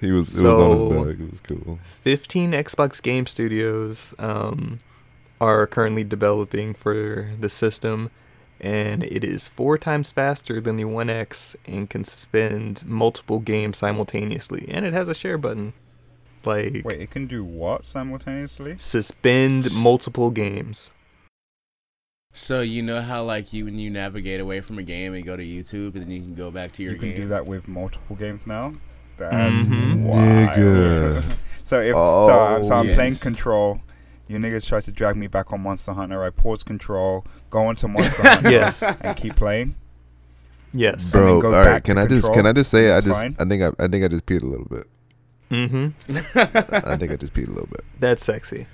He 0.00 0.12
was. 0.12 0.38
It 0.38 0.44
was 0.46 0.58
on 0.60 0.76
So- 0.76 1.00
his 1.00 1.06
back. 1.16 1.20
It 1.26 1.30
was 1.30 1.40
cool. 1.40 1.78
15 2.02 2.52
Xbox 2.52 3.02
game 3.02 3.26
studios 3.26 4.14
um, 4.20 4.78
are 5.40 5.66
currently 5.66 6.04
developing 6.04 6.74
for 6.74 7.30
the 7.38 7.48
system, 7.48 8.10
and 8.60 9.04
it 9.04 9.22
is 9.24 9.48
four 9.48 9.78
times 9.78 10.10
faster 10.10 10.60
than 10.60 10.76
the 10.76 10.84
One 10.84 11.08
X 11.10 11.56
and 11.66 11.88
can 11.88 12.04
suspend 12.04 12.84
multiple 12.86 13.38
games 13.38 13.78
simultaneously. 13.78 14.66
And 14.68 14.84
it 14.84 14.92
has 14.92 15.08
a 15.08 15.14
share 15.14 15.38
button. 15.38 15.72
Like, 16.44 16.82
Wait, 16.84 17.00
it 17.00 17.10
can 17.10 17.26
do 17.26 17.44
what 17.44 17.84
simultaneously? 17.84 18.76
suspend 18.78 19.68
multiple 19.74 20.30
games. 20.30 20.90
So 22.32 22.60
you 22.60 22.82
know 22.82 23.02
how 23.02 23.24
like 23.24 23.52
you 23.52 23.64
when 23.64 23.78
you 23.78 23.90
navigate 23.90 24.40
away 24.40 24.60
from 24.60 24.78
a 24.78 24.82
game 24.82 25.14
and 25.14 25.24
go 25.24 25.36
to 25.36 25.42
YouTube 25.44 25.94
and 25.94 26.02
then 26.04 26.10
you 26.10 26.20
can 26.20 26.34
go 26.34 26.50
back 26.50 26.72
to 26.72 26.82
your 26.82 26.92
game. 26.94 27.02
You 27.02 27.08
can 27.08 27.16
game. 27.16 27.22
do 27.26 27.28
that 27.30 27.46
with 27.46 27.66
multiple 27.66 28.14
games 28.16 28.46
now. 28.46 28.74
That's 29.16 29.68
Mhm. 29.68 30.02
wild. 30.04 30.48
Nigga. 30.50 31.34
so 31.64 31.80
if 31.80 31.94
Oh, 31.96 32.28
so, 32.28 32.38
I'm, 32.38 32.62
so 32.64 32.74
I'm 32.76 32.86
yes. 32.86 32.94
playing 32.94 33.16
Control. 33.16 33.80
You 34.28 34.38
niggas 34.38 34.66
try 34.66 34.80
to 34.80 34.92
drag 34.92 35.16
me 35.16 35.26
back 35.26 35.52
on 35.52 35.62
Monster 35.62 35.92
Hunter. 35.94 36.22
I 36.22 36.30
pause 36.30 36.62
Control, 36.62 37.24
go 37.50 37.70
into 37.70 37.88
Monster 37.88 38.22
Hunter, 38.28 38.50
Yes. 38.50 38.82
and 38.82 39.16
keep 39.16 39.36
playing. 39.36 39.74
Yes. 40.74 41.12
Bro, 41.12 41.42
all 41.42 41.50
right. 41.50 41.82
Can 41.82 41.96
to 41.96 42.02
I 42.02 42.06
just 42.06 42.32
can 42.34 42.44
I 42.46 42.52
just 42.52 42.70
say 42.70 42.92
I 42.92 43.00
just 43.00 43.20
fine. 43.20 43.34
I 43.38 43.44
think 43.46 43.62
I, 43.62 43.84
I 43.84 43.88
think 43.88 44.04
I 44.04 44.08
just 44.08 44.26
peed 44.26 44.42
a 44.42 44.46
little 44.46 44.66
bit. 44.66 44.86
Mm-hmm. 45.50 46.10
I 46.84 46.96
think 46.96 47.10
I 47.10 47.16
just 47.16 47.32
peed 47.32 47.46
a 47.48 47.50
little 47.50 47.68
bit. 47.68 47.82
That's 47.98 48.22
sexy. 48.22 48.66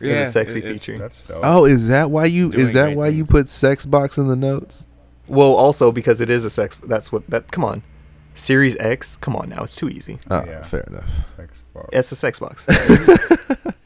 It's 0.00 0.28
a 0.30 0.32
sexy 0.32 0.58
it- 0.60 0.64
it's- 0.64 0.84
feature. 0.84 0.98
That's 0.98 1.26
dope. 1.26 1.40
Oh, 1.44 1.66
is 1.66 1.88
that 1.88 2.10
why 2.10 2.24
you 2.24 2.50
Doing 2.50 2.66
is 2.66 2.72
that 2.72 2.86
great 2.86 2.96
why 2.96 3.08
you 3.08 3.26
put 3.26 3.46
sex 3.46 3.84
box 3.84 4.16
in 4.16 4.26
the 4.26 4.36
notes? 4.36 4.86
Well, 5.28 5.54
also 5.54 5.92
because 5.92 6.22
it 6.22 6.30
is 6.30 6.46
a 6.46 6.50
sex. 6.50 6.76
That's 6.86 7.12
what 7.12 7.28
that. 7.28 7.52
Come 7.52 7.64
on, 7.64 7.82
Series 8.34 8.74
X. 8.78 9.16
Come 9.18 9.36
on 9.36 9.50
now, 9.50 9.62
it's 9.64 9.76
too 9.76 9.90
easy. 9.90 10.18
Oh, 10.30 10.42
Yeah. 10.46 10.62
fair 10.62 10.80
enough. 10.84 11.36
Sex 11.36 11.60
box. 11.74 11.88
It's 11.92 12.10
a 12.10 12.16
sex 12.16 12.38
box. 12.40 12.66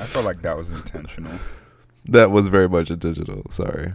I 0.00 0.04
felt 0.04 0.24
like 0.24 0.40
that 0.42 0.56
was 0.56 0.70
intentional. 0.70 1.32
That 2.06 2.30
was 2.30 2.48
very 2.48 2.68
much 2.68 2.90
intentional. 2.90 3.42
Sorry. 3.50 3.92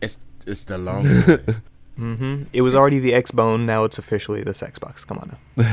It's 0.00 0.18
it's 0.46 0.64
the 0.64 0.78
long 0.78 1.04
one. 1.04 1.62
mm-hmm. 1.98 2.42
It 2.52 2.62
was 2.62 2.74
already 2.74 3.00
the 3.00 3.12
X 3.14 3.30
Bone. 3.32 3.66
Now 3.66 3.84
it's 3.84 3.98
officially 3.98 4.42
the 4.42 4.54
sex 4.54 4.78
box. 4.78 5.04
Come 5.04 5.18
on 5.18 5.36
now. 5.56 5.64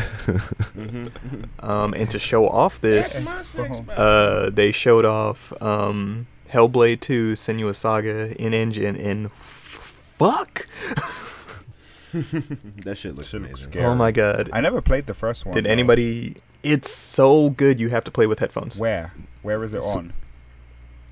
Mhm. 0.75 1.11
Um, 1.59 1.93
and 1.93 2.09
to 2.09 2.19
show 2.19 2.47
off 2.49 2.81
this, 2.81 3.55
uh, 3.57 4.49
they 4.51 4.71
showed 4.71 5.05
off 5.05 5.53
um, 5.61 6.27
Hellblade 6.49 7.01
2: 7.01 7.33
Senua's 7.33 7.77
Saga 7.77 8.35
in 8.41 8.53
engine 8.53 8.95
in 8.95 9.29
fuck. 9.29 10.65
that 12.13 12.23
shit 12.23 12.85
looks 12.85 12.99
Shit 12.99 13.15
looks 13.15 13.33
amazing. 13.33 13.55
scary. 13.55 13.85
Oh 13.85 13.95
my 13.95 14.11
god. 14.11 14.49
I 14.51 14.61
never 14.61 14.81
played 14.81 15.05
the 15.07 15.13
first 15.13 15.45
one. 15.45 15.53
Did 15.55 15.65
though. 15.65 15.69
anybody? 15.69 16.37
It's 16.63 16.91
so 16.91 17.49
good. 17.51 17.79
You 17.79 17.89
have 17.89 18.03
to 18.05 18.11
play 18.11 18.27
with 18.27 18.39
headphones. 18.39 18.77
Where? 18.77 19.13
Where 19.41 19.63
is 19.63 19.73
it 19.73 19.83
So- 19.83 19.99
on? 19.99 20.13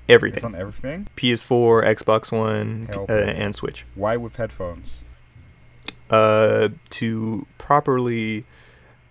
It's 0.08 0.14
Everything. 0.14 0.44
on 0.44 0.54
everything. 0.56 1.06
PS4, 1.16 1.84
Xbox 1.84 2.32
One, 2.36 2.88
uh, 2.92 3.12
and 3.12 3.54
Switch. 3.54 3.84
Why 3.94 4.16
with 4.16 4.36
headphones? 4.36 5.04
Uh, 6.10 6.70
to 6.88 7.46
properly 7.58 8.44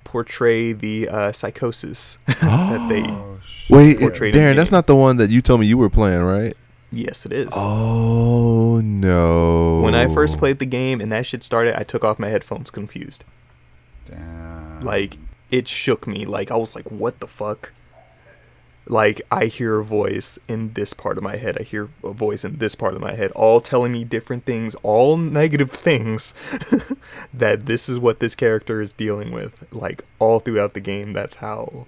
portray 0.03 0.73
the 0.73 1.07
uh, 1.07 1.31
psychosis 1.31 2.19
that 2.27 2.87
they. 2.89 3.03
Oh. 3.03 3.39
Wait, 3.69 3.91
it- 3.95 3.99
Portrayed 4.01 4.35
in 4.35 4.41
Darren, 4.41 4.57
that's 4.57 4.71
not 4.71 4.87
the 4.87 4.95
one 4.95 5.15
that 5.17 5.29
you 5.29 5.41
told 5.41 5.61
me 5.61 5.67
you 5.67 5.77
were 5.77 5.89
playing, 5.89 6.21
right? 6.21 6.57
Yes, 6.91 7.25
it 7.25 7.31
is. 7.31 7.47
Oh 7.53 8.81
no. 8.83 9.79
When 9.81 9.95
I 9.95 10.07
first 10.13 10.37
played 10.39 10.59
the 10.59 10.65
game 10.65 10.99
and 10.99 11.11
that 11.13 11.25
shit 11.25 11.43
started, 11.43 11.79
I 11.79 11.83
took 11.83 12.03
off 12.03 12.19
my 12.19 12.27
headphones 12.29 12.71
confused. 12.71 13.23
Damn. 14.05 14.81
Like, 14.81 15.17
it 15.51 15.67
shook 15.67 16.07
me. 16.07 16.25
Like, 16.25 16.49
I 16.51 16.55
was 16.55 16.75
like, 16.75 16.89
what 16.91 17.19
the 17.19 17.27
fuck? 17.27 17.71
Like, 18.89 19.21
I 19.31 19.45
hear 19.45 19.79
a 19.79 19.85
voice 19.85 20.39
in 20.47 20.73
this 20.73 20.93
part 20.93 21.17
of 21.17 21.23
my 21.23 21.37
head. 21.37 21.57
I 21.59 21.63
hear 21.63 21.89
a 22.03 22.11
voice 22.11 22.43
in 22.43 22.57
this 22.57 22.73
part 22.73 22.95
of 22.95 23.01
my 23.01 23.13
head, 23.13 23.31
all 23.31 23.61
telling 23.61 23.91
me 23.91 24.03
different 24.03 24.45
things, 24.45 24.73
all 24.81 25.15
negative 25.15 25.69
things, 25.69 26.33
that 27.33 27.67
this 27.67 27.87
is 27.87 27.99
what 27.99 28.19
this 28.19 28.33
character 28.33 28.81
is 28.81 28.91
dealing 28.91 29.31
with. 29.31 29.71
Like, 29.71 30.03
all 30.17 30.39
throughout 30.39 30.73
the 30.73 30.79
game, 30.79 31.13
that's 31.13 31.35
how. 31.35 31.85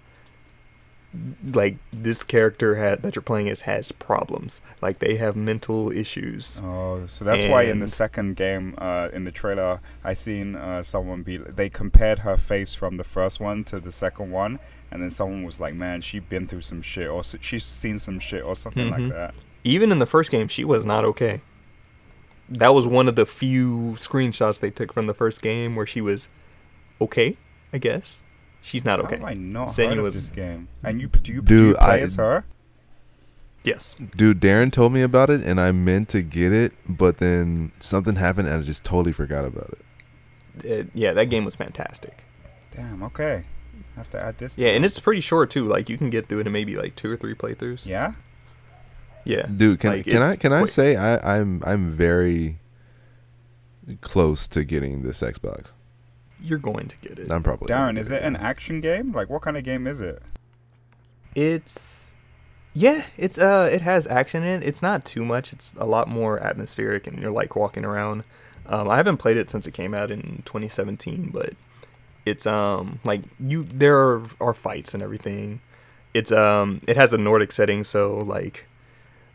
Like, 1.53 1.75
this 1.91 2.23
character 2.23 2.75
had, 2.75 3.01
that 3.01 3.15
you're 3.15 3.21
playing 3.21 3.49
as 3.49 3.61
has 3.61 3.91
problems. 3.91 4.61
Like, 4.81 4.99
they 4.99 5.17
have 5.17 5.35
mental 5.35 5.91
issues. 5.91 6.61
Oh, 6.63 7.05
so 7.07 7.25
that's 7.25 7.43
why 7.43 7.63
in 7.63 7.79
the 7.79 7.89
second 7.89 8.37
game, 8.37 8.75
uh, 8.77 9.09
in 9.11 9.25
the 9.25 9.31
trailer, 9.31 9.81
I 10.05 10.13
seen 10.13 10.55
uh, 10.55 10.83
someone 10.83 11.23
be. 11.23 11.35
They 11.37 11.69
compared 11.69 12.19
her 12.19 12.37
face 12.37 12.75
from 12.75 12.95
the 12.95 13.03
first 13.03 13.41
one 13.41 13.65
to 13.65 13.81
the 13.81 13.91
second 13.91 14.31
one, 14.31 14.59
and 14.89 15.03
then 15.03 15.09
someone 15.09 15.43
was 15.43 15.59
like, 15.59 15.73
"Man, 15.73 15.99
she 15.99 16.19
been 16.19 16.47
through 16.47 16.61
some 16.61 16.81
shit, 16.81 17.09
or 17.09 17.19
s- 17.19 17.35
she's 17.41 17.65
seen 17.65 17.99
some 17.99 18.19
shit, 18.19 18.43
or 18.43 18.55
something 18.55 18.87
Mhm. 18.89 18.91
like 18.91 19.09
that." 19.09 19.35
even 19.63 19.91
in 19.91 19.99
the 19.99 20.07
first 20.07 20.31
game, 20.31 20.47
she 20.47 20.63
was 20.63 20.85
not 20.85 21.05
okay. 21.05 21.39
That 22.49 22.73
was 22.73 22.87
one 22.87 23.07
of 23.07 23.15
the 23.15 23.25
few 23.27 23.93
screenshots 23.97 24.59
they 24.59 24.71
took 24.71 24.91
from 24.91 25.05
the 25.07 25.13
first 25.13 25.41
game 25.41 25.75
where 25.75 25.85
she 25.85 26.01
was 26.01 26.29
okay, 26.99 27.35
I 27.71 27.77
guess. 27.77 28.23
She's 28.61 28.85
not 28.85 28.99
okay. 29.01 29.15
have 29.17 29.25
I 29.25 29.33
not 29.33 29.69
Senua 29.69 29.89
heard 29.89 29.97
of 29.97 30.03
was- 30.03 30.13
this 30.15 30.29
game? 30.29 30.67
And 30.83 31.01
you 31.01 31.07
do 31.07 31.33
you, 31.33 31.41
do 31.41 31.67
you 31.69 31.73
play 31.75 31.99
I- 31.99 31.99
as 31.99 32.15
her? 32.15 32.45
Yes. 33.63 33.95
Dude, 34.15 34.39
Darren 34.41 34.71
told 34.71 34.91
me 34.91 35.03
about 35.03 35.29
it, 35.29 35.41
and 35.43 35.61
I 35.61 35.71
meant 35.71 36.09
to 36.09 36.23
get 36.23 36.51
it, 36.51 36.73
but 36.89 37.19
then 37.19 37.71
something 37.79 38.15
happened, 38.15 38.47
and 38.47 38.57
I 38.57 38.65
just 38.65 38.83
totally 38.83 39.11
forgot 39.13 39.45
about 39.45 39.77
it. 40.63 40.85
Uh, 40.87 40.89
yeah, 40.95 41.13
that 41.13 41.25
game 41.25 41.45
was 41.45 41.55
fantastic. 41.55 42.23
Damn. 42.71 43.03
Okay. 43.03 43.43
I 43.93 43.99
have 43.99 44.09
to 44.11 44.19
add 44.19 44.37
this. 44.39 44.55
To 44.55 44.61
Yeah, 44.63 44.69
and 44.69 44.83
it's 44.83 44.97
pretty 44.99 45.21
short 45.21 45.49
too. 45.51 45.67
Like 45.67 45.89
you 45.89 45.97
can 45.97 46.09
get 46.09 46.25
through 46.27 46.39
it 46.39 46.47
in 46.47 46.53
maybe 46.53 46.75
like 46.75 46.95
two 46.95 47.11
or 47.11 47.17
three 47.17 47.35
playthroughs. 47.35 47.85
yeah. 47.85 48.13
Yeah. 49.25 49.45
Dude, 49.45 49.79
can 49.79 49.91
Like, 49.91 50.05
can 50.05 50.23
I 50.23 50.35
can 50.35 50.51
I 50.53 50.61
quick. 50.61 50.71
say 50.71 50.95
I, 50.95 51.37
I'm 51.37 51.61
I'm 51.63 51.87
very 51.89 52.57
close 54.01 54.47
to 54.49 54.63
getting 54.63 55.03
this 55.03 55.21
Xbox. 55.21 55.73
You're 56.41 56.59
going 56.59 56.87
to 56.87 56.97
get 56.97 57.19
it. 57.19 57.31
I'm 57.31 57.43
probably 57.43 57.67
Darren, 57.67 57.95
get 57.95 58.01
is 58.01 58.11
it 58.11 58.23
an 58.23 58.35
action 58.35 58.81
game? 58.81 59.11
Like, 59.11 59.29
what 59.29 59.41
kind 59.41 59.57
of 59.57 59.63
game 59.63 59.87
is 59.87 60.01
it? 60.01 60.21
It's 61.35 62.15
yeah, 62.73 63.05
it's 63.17 63.37
uh 63.37 63.69
it 63.71 63.81
has 63.81 64.07
action 64.07 64.43
in 64.43 64.61
it. 64.61 64.67
It's 64.67 64.81
not 64.81 65.05
too 65.05 65.25
much. 65.25 65.53
It's 65.53 65.73
a 65.77 65.85
lot 65.85 66.07
more 66.07 66.39
atmospheric 66.39 67.07
and 67.07 67.19
you're 67.19 67.31
like 67.31 67.55
walking 67.55 67.85
around. 67.85 68.23
Um 68.65 68.89
I 68.89 68.97
haven't 68.97 69.17
played 69.17 69.37
it 69.37 69.49
since 69.49 69.67
it 69.67 69.73
came 69.73 69.93
out 69.93 70.11
in 70.11 70.43
2017, 70.45 71.31
but 71.33 71.53
it's 72.25 72.45
um 72.45 72.99
like 73.03 73.23
you 73.39 73.63
there 73.63 73.97
are, 73.97 74.23
are 74.39 74.53
fights 74.53 74.93
and 74.93 75.03
everything. 75.03 75.61
It's 76.13 76.31
um 76.31 76.79
it 76.87 76.95
has 76.95 77.13
a 77.13 77.17
Nordic 77.17 77.51
setting 77.51 77.83
so 77.83 78.17
like 78.17 78.67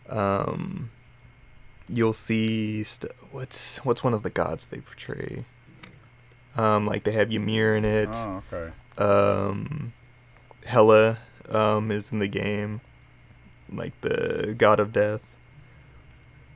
um 0.08 0.90
you'll 1.88 2.12
see 2.12 2.82
st- 2.82 3.12
what's 3.32 3.78
what's 3.78 4.02
one 4.02 4.14
of 4.14 4.22
the 4.22 4.30
gods 4.30 4.66
they 4.66 4.78
portray. 4.78 5.44
Um 6.56 6.86
like 6.86 7.04
they 7.04 7.12
have 7.12 7.30
Ymir 7.32 7.76
in 7.76 7.84
it 7.84 8.08
Oh, 8.12 8.42
okay. 8.52 8.72
um 8.98 9.92
Hela 10.66 11.18
um 11.50 11.90
is 11.90 12.10
in 12.12 12.18
the 12.18 12.26
game 12.28 12.80
like 13.72 13.92
the 14.00 14.54
god 14.58 14.80
of 14.80 14.92
death 14.92 15.20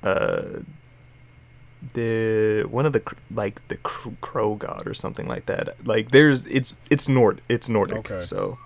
uh 0.03 0.61
the 1.95 2.65
one 2.65 2.85
of 2.87 2.93
the 2.93 3.03
like 3.35 3.67
the 3.69 3.77
crow 3.77 4.55
god 4.55 4.87
or 4.87 4.93
something 4.95 5.27
like 5.27 5.47
that 5.47 5.77
like 5.85 6.11
there's 6.11 6.45
it's 6.47 6.75
it's 6.91 7.09
nord 7.09 7.41
it's 7.49 7.69
nordic 7.69 8.11
Okay. 8.11 8.21
so 8.23 8.59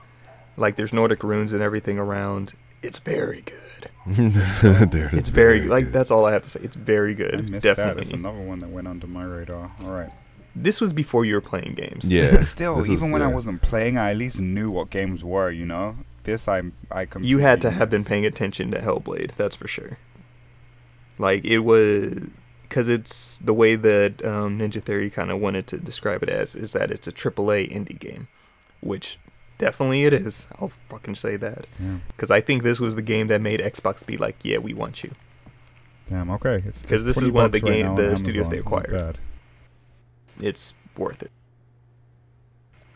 like 0.56 0.76
there's 0.76 0.92
nordic 0.92 1.22
runes 1.22 1.52
and 1.52 1.62
everything 1.62 1.98
around 1.98 2.54
it's 2.82 2.98
very 2.98 3.42
good 3.42 3.88
Darren, 4.06 5.14
it's 5.14 5.28
very, 5.30 5.62
like 5.68 5.84
good. 5.84 5.92
that's 5.92 6.10
all 6.10 6.26
i 6.26 6.32
have 6.32 6.42
to 6.42 6.48
say 6.48 6.60
it's 6.62 6.76
very 6.76 7.12
I 7.12 7.14
good 7.14 7.50
missed 7.50 7.62
that. 7.62 7.76
definitely 7.76 8.02
It's 8.02 8.10
another 8.12 8.40
one 8.40 8.58
that 8.60 8.68
went 8.70 8.88
under 8.88 9.06
my 9.06 9.24
radar. 9.24 9.70
All 9.82 9.90
right. 9.90 10.10
This 10.56 10.80
was 10.80 10.92
before 10.92 11.24
you 11.24 11.34
were 11.34 11.40
playing 11.40 11.74
games 11.74 12.08
Yeah. 12.08 12.30
But 12.32 12.44
still, 12.56 12.76
this 12.76 12.88
even 12.88 13.04
was- 13.10 13.12
when 13.12 13.22
I 13.22 13.26
wasn't 13.32 13.62
playing, 13.62 13.98
I 13.98 14.10
at 14.12 14.16
least 14.16 14.40
knew 14.40 14.70
what 14.70 14.90
games 14.90 15.22
were. 15.24 15.50
You 15.50 15.66
know, 15.66 15.96
this 16.24 16.46
I 16.48 16.62
I 16.90 17.04
completely 17.06 17.28
you 17.30 17.38
had 17.38 17.60
to 17.62 17.70
have 17.70 17.90
been 17.90 18.04
paying 18.04 18.24
attention 18.26 18.70
to 18.72 18.78
Hellblade. 18.80 19.32
That's 19.36 19.56
for 19.56 19.68
sure. 19.68 19.98
Like 21.18 21.44
it 21.44 21.60
was 21.60 22.14
because 22.68 22.88
it's 22.88 23.38
the 23.38 23.54
way 23.54 23.76
that 23.76 24.24
um, 24.24 24.58
Ninja 24.58 24.82
Theory 24.82 25.10
kind 25.10 25.30
of 25.30 25.38
wanted 25.40 25.66
to 25.68 25.76
describe 25.78 26.22
it 26.22 26.28
as 26.28 26.54
is 26.56 26.72
that 26.72 26.90
it's 26.90 27.06
a 27.06 27.12
AAA 27.12 27.70
indie 27.72 27.98
game, 27.98 28.26
which 28.80 29.18
definitely 29.58 30.04
it 30.04 30.12
is. 30.12 30.46
I'll 30.60 30.72
fucking 30.88 31.14
say 31.14 31.36
that 31.36 31.66
Yeah. 31.78 31.98
because 32.08 32.30
I 32.32 32.40
think 32.40 32.64
this 32.64 32.80
was 32.80 32.96
the 32.96 33.02
game 33.02 33.28
that 33.28 33.40
made 33.40 33.60
Xbox 33.60 34.04
be 34.04 34.16
like, 34.16 34.36
yeah, 34.42 34.58
we 34.58 34.74
want 34.74 35.04
you. 35.04 35.12
Damn. 36.10 36.30
Okay. 36.32 36.62
It's 36.66 36.82
'Cause 36.82 36.90
just 36.90 37.06
this 37.06 37.16
is 37.22 37.30
one 37.30 37.44
of 37.44 37.52
the 37.52 37.60
bucks 37.60 37.70
right 37.70 37.82
game- 37.84 37.94
the 37.96 38.16
studios 38.16 38.48
they 38.48 38.56
Amazon. 38.58 38.72
Not 38.72 38.84
acquired. 38.90 39.18
It's 40.40 40.74
worth 40.96 41.22
it. 41.22 41.30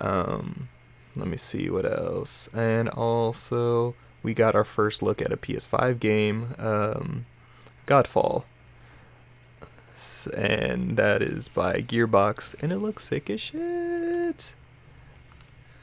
Um, 0.01 0.68
let 1.16 1.26
me 1.26 1.36
see 1.36 1.68
what 1.68 1.84
else, 1.84 2.49
and 2.55 2.89
also 2.89 3.95
we 4.22 4.34
got 4.34 4.55
our 4.55 4.64
first 4.64 5.03
look 5.03 5.20
at 5.20 5.32
a 5.32 5.36
PS5 5.36 5.99
game, 5.99 6.55
um, 6.59 7.26
Godfall, 7.86 8.45
and 10.36 10.97
that 10.97 11.22
is 11.22 11.49
by 11.49 11.74
Gearbox, 11.80 12.55
and 12.62 12.72
it 12.72 12.78
looks 12.78 13.09
sick 13.09 13.28
as 13.30 13.41
shit. 13.41 14.55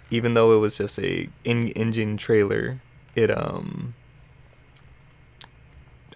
Even 0.10 0.34
though 0.34 0.56
it 0.56 0.60
was 0.60 0.78
just 0.78 1.00
a 1.00 1.30
in-engine 1.44 2.18
trailer, 2.18 2.82
it 3.16 3.36
um. 3.36 3.96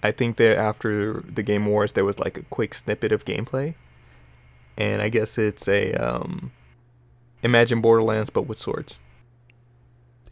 I 0.02 0.12
think 0.12 0.38
that 0.38 0.58
after 0.58 1.22
the 1.22 1.44
Game 1.44 1.66
Awards, 1.66 1.92
there 1.92 2.06
was 2.06 2.20
like 2.20 2.38
a 2.38 2.44
quick 2.44 2.74
snippet 2.74 3.12
of 3.12 3.26
gameplay, 3.26 3.74
and 4.80 5.02
I 5.04 5.10
guess 5.10 5.38
it's 5.38 5.68
a 5.68 5.94
um, 5.94 6.52
Imagine 7.44 7.80
Borderlands 7.82 8.32
but 8.32 8.48
with 8.48 8.58
swords. 8.58 8.98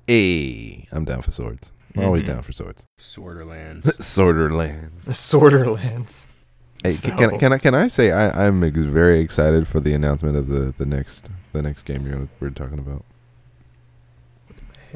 Hey, 0.07 0.87
I'm 0.91 1.05
down 1.05 1.21
for 1.21 1.31
swords. 1.31 1.71
I'm 1.95 2.05
always 2.05 2.23
Mhm. 2.23 2.27
down 2.27 2.41
for 2.43 2.51
swords. 2.53 2.85
Sorterlands. 2.99 3.83
Sorterlands. 3.99 5.03
Sorterlands. 5.07 6.25
Hey, 6.83 6.91
So- 6.91 7.09
can, 7.17 7.33
I- 7.33 7.37
can 7.37 7.53
I 7.53 7.57
can 7.57 7.73
I 7.75 7.87
say 7.87 8.11
I, 8.11 8.45
I'm 8.47 8.63
ex- 8.63 8.77
very 8.77 9.19
excited 9.19 9.67
for 9.67 9.79
the 9.79 9.93
announcement 9.93 10.37
of 10.37 10.47
the, 10.47 10.73
the 10.77 10.85
next 10.85 11.27
the 11.51 11.61
next 11.63 11.83
game 11.83 12.05
you're, 12.05 12.27
we're 12.39 12.51
talking 12.51 12.77
about. 12.77 13.03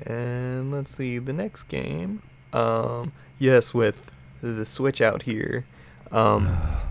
And 0.05 0.71
let's 0.71 0.95
see 0.95 1.17
the 1.17 1.33
next 1.33 1.63
game. 1.63 2.21
Um, 2.53 3.11
yes, 3.39 3.73
with 3.73 3.99
the 4.41 4.63
Switch 4.63 5.01
out 5.01 5.23
here, 5.23 5.65
um, 6.11 6.47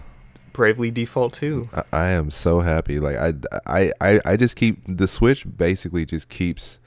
Bravely 0.52 0.90
Default 0.90 1.32
2. 1.34 1.70
I, 1.72 1.82
I 1.92 2.06
am 2.10 2.30
so 2.30 2.60
happy. 2.60 2.98
Like 2.98 3.16
I, 3.16 3.32
I 3.66 3.92
I 4.00 4.20
I 4.24 4.36
just 4.36 4.56
keep 4.56 4.78
the 4.86 5.08
Switch 5.08 5.46
basically 5.56 6.04
just 6.04 6.28
keeps 6.28 6.78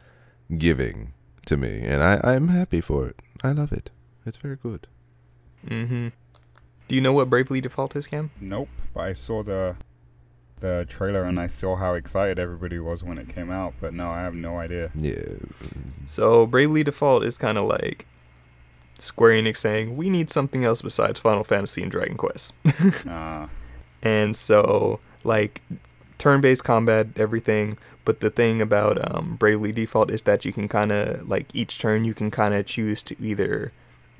giving 0.57 1.13
to 1.45 1.57
me, 1.57 1.81
and 1.81 2.03
I 2.03 2.19
I'm 2.23 2.49
happy 2.49 2.81
for 2.81 3.07
it. 3.07 3.19
I 3.43 3.51
love 3.51 3.71
it. 3.73 3.89
It's 4.25 4.37
very 4.37 4.55
good. 4.55 4.87
Mm-hmm. 5.67 6.09
Do 6.87 6.95
you 6.95 7.01
know 7.01 7.13
what 7.13 7.29
Bravely 7.29 7.61
Default 7.61 7.95
is, 7.95 8.07
Cam? 8.07 8.31
Nope. 8.39 8.69
But 8.93 9.01
I 9.01 9.13
saw 9.13 9.43
the 9.43 9.75
the 10.59 10.85
trailer 10.87 11.23
and 11.23 11.37
I 11.39 11.47
saw 11.47 11.75
how 11.75 11.93
excited 11.93 12.39
everybody 12.39 12.79
was 12.79 13.03
when 13.03 13.17
it 13.17 13.27
came 13.27 13.51
out. 13.51 13.73
But 13.81 13.93
no, 13.93 14.09
I 14.09 14.21
have 14.21 14.33
no 14.33 14.59
idea. 14.59 14.91
Yeah. 14.95 15.23
So 16.05 16.45
Bravely 16.45 16.83
Default 16.83 17.25
is 17.25 17.37
kind 17.37 17.57
of 17.57 17.65
like 17.65 18.07
Square 19.03 19.41
Enix 19.41 19.57
saying 19.57 19.97
we 19.97 20.09
need 20.09 20.29
something 20.29 20.63
else 20.63 20.81
besides 20.81 21.19
Final 21.19 21.43
Fantasy 21.43 21.81
and 21.81 21.91
Dragon 21.91 22.15
Quest. 22.17 22.53
Nah. 23.05 23.47
and 24.01 24.35
so 24.35 24.99
like 25.23 25.61
turn-based 26.17 26.63
combat 26.63 27.07
everything 27.17 27.77
but 28.05 28.19
the 28.19 28.29
thing 28.29 28.61
about 28.61 28.97
um, 29.13 29.35
bravely 29.37 29.71
default 29.71 30.09
is 30.09 30.21
that 30.23 30.45
you 30.45 30.51
can 30.53 30.67
kind 30.67 30.91
of 30.91 31.27
like 31.27 31.47
each 31.53 31.79
turn 31.79 32.05
you 32.05 32.13
can 32.13 32.29
kind 32.31 32.53
of 32.53 32.65
choose 32.65 33.01
to 33.03 33.15
either 33.21 33.71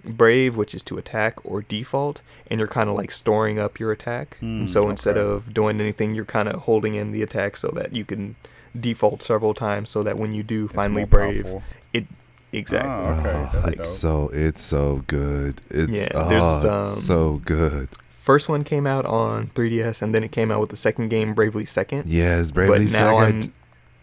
brave 0.06 0.58
which 0.58 0.76
is 0.76 0.84
to 0.84 0.98
attack 0.98 1.40
or 1.46 1.62
default 1.62 2.22
and 2.50 2.60
you're 2.60 2.68
kind 2.68 2.90
of 2.90 2.96
like 2.96 3.12
storing 3.12 3.58
up 3.60 3.80
your 3.80 3.92
attack 3.92 4.36
Hmm, 4.40 4.60
and 4.60 4.70
so 4.70 4.90
instead 4.90 5.18
of 5.18 5.54
doing 5.54 5.80
anything 5.80 6.14
you're 6.14 6.26
kind 6.26 6.50
of 6.50 6.62
holding 6.62 6.94
in 6.96 7.12
the 7.12 7.22
attack 7.24 7.56
so 7.56 7.70
that 7.70 7.96
you 7.96 8.04
can 8.04 8.36
default 8.78 9.22
several 9.22 9.54
times 9.54 9.90
so 9.90 10.04
that 10.04 10.18
when 10.18 10.34
you 10.34 10.44
do 10.44 10.66
It's 10.66 10.74
finally 10.74 11.06
brave 11.06 11.44
powerful. 11.44 11.64
Exactly 12.54 12.89
Ah, 12.91 13.20
okay, 13.20 13.30
Oh, 13.30 13.49
that's 13.51 13.66
dope. 13.66 13.74
it's 13.74 13.89
so 13.89 14.30
it's 14.34 14.62
so 14.62 15.04
good. 15.08 15.62
It's 15.70 15.91
Yeah, 15.93 16.10
oh, 16.16 16.30
there's, 16.30 16.64
it's 16.64 16.95
um, 16.97 17.01
so 17.04 17.41
good. 17.45 17.89
first 18.10 18.47
one 18.49 18.64
came 18.64 18.88
out 18.88 19.06
on 19.06 19.47
3ds 19.47 20.01
and 20.01 20.14
then 20.16 20.24
it 20.24 20.32
came 20.32 20.51
out 20.51 20.60
with 20.62 20.70
the 20.70 20.76
second 20.78 21.10
game 21.10 21.34
bravely 21.34 21.66
second 21.66 22.08
Yes, 22.08 22.51
Bravely 22.51 22.86
but 22.86 22.93
now 22.93 23.20
Second. 23.20 23.43
I'm 23.45 23.54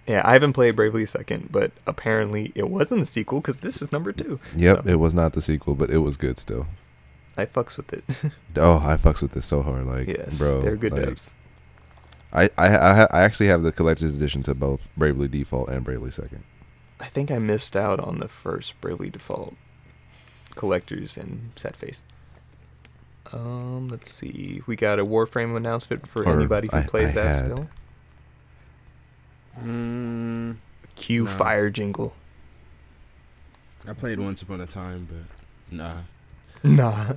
yeah, 0.06 0.22
I 0.24 0.32
haven't 0.32 0.54
played 0.54 0.74
Bravely 0.74 1.06
Second, 1.06 1.50
but 1.52 1.70
apparently 1.86 2.50
it 2.56 2.68
wasn't 2.68 3.00
a 3.02 3.06
sequel 3.06 3.40
because 3.40 3.58
this 3.58 3.80
is 3.80 3.92
number 3.92 4.10
two. 4.12 4.40
Yep, 4.56 4.82
So, 4.84 4.90
it 4.90 4.98
was 4.98 5.14
not 5.14 5.34
the 5.34 5.42
sequel, 5.42 5.76
but 5.76 5.88
it 5.90 5.98
was 5.98 6.16
good 6.16 6.36
still. 6.36 6.66
I 7.36 7.46
fucks 7.46 7.76
with 7.76 7.92
it. 7.92 8.04
Oh, 8.56 8.78
I 8.84 8.96
fucks 8.96 9.22
with 9.22 9.32
this 9.32 9.46
so 9.46 9.62
hard, 9.62 9.86
like, 9.86 10.08
yes, 10.08 10.36
bro. 10.36 10.62
they're 10.62 10.74
good 10.76 10.92
like, 10.94 11.02
devs. 11.10 11.32
I 12.32 12.44
I 12.58 12.68
I, 12.76 13.06
I 13.12 13.22
actually 13.22 13.46
have 13.48 13.62
the 13.62 13.70
collector's 13.70 14.16
edition 14.16 14.42
to 14.44 14.54
both 14.54 14.88
Bravely 14.96 15.28
Default 15.28 15.68
and 15.68 15.84
Bravely 15.84 16.10
Second. 16.10 16.42
I 17.00 17.06
think 17.06 17.30
I 17.30 17.38
missed 17.38 17.76
out 17.76 17.98
on 17.98 18.18
the 18.20 18.28
first 18.28 18.80
Bravely 18.80 19.10
Default 19.10 19.54
collectors 20.54 21.16
and 21.16 21.50
set 21.56 21.74
face. 21.76 22.02
Um, 23.32 23.88
let's 23.88 24.12
see. 24.12 24.60
We 24.66 24.76
got 24.76 24.98
a 24.98 25.04
Warframe 25.06 25.56
announcement 25.56 26.06
for 26.06 26.24
Or 26.26 26.34
anybody 26.36 26.68
who 26.70 26.78
I- 26.78 26.82
plays 26.82 27.08
I 27.10 27.12
that 27.12 27.26
had. 27.36 27.44
still. 27.44 27.68
mm, 29.60 30.56
Cue 30.96 31.24
No. 31.24 31.30
fire 31.30 31.70
jingle. 31.70 32.14
I 33.88 33.92
played 33.94 34.20
once 34.20 34.42
upon 34.42 34.60
a 34.60 34.66
time, 34.66 35.08
but 35.08 35.74
nah. 35.74 35.94
Nah, 36.62 37.14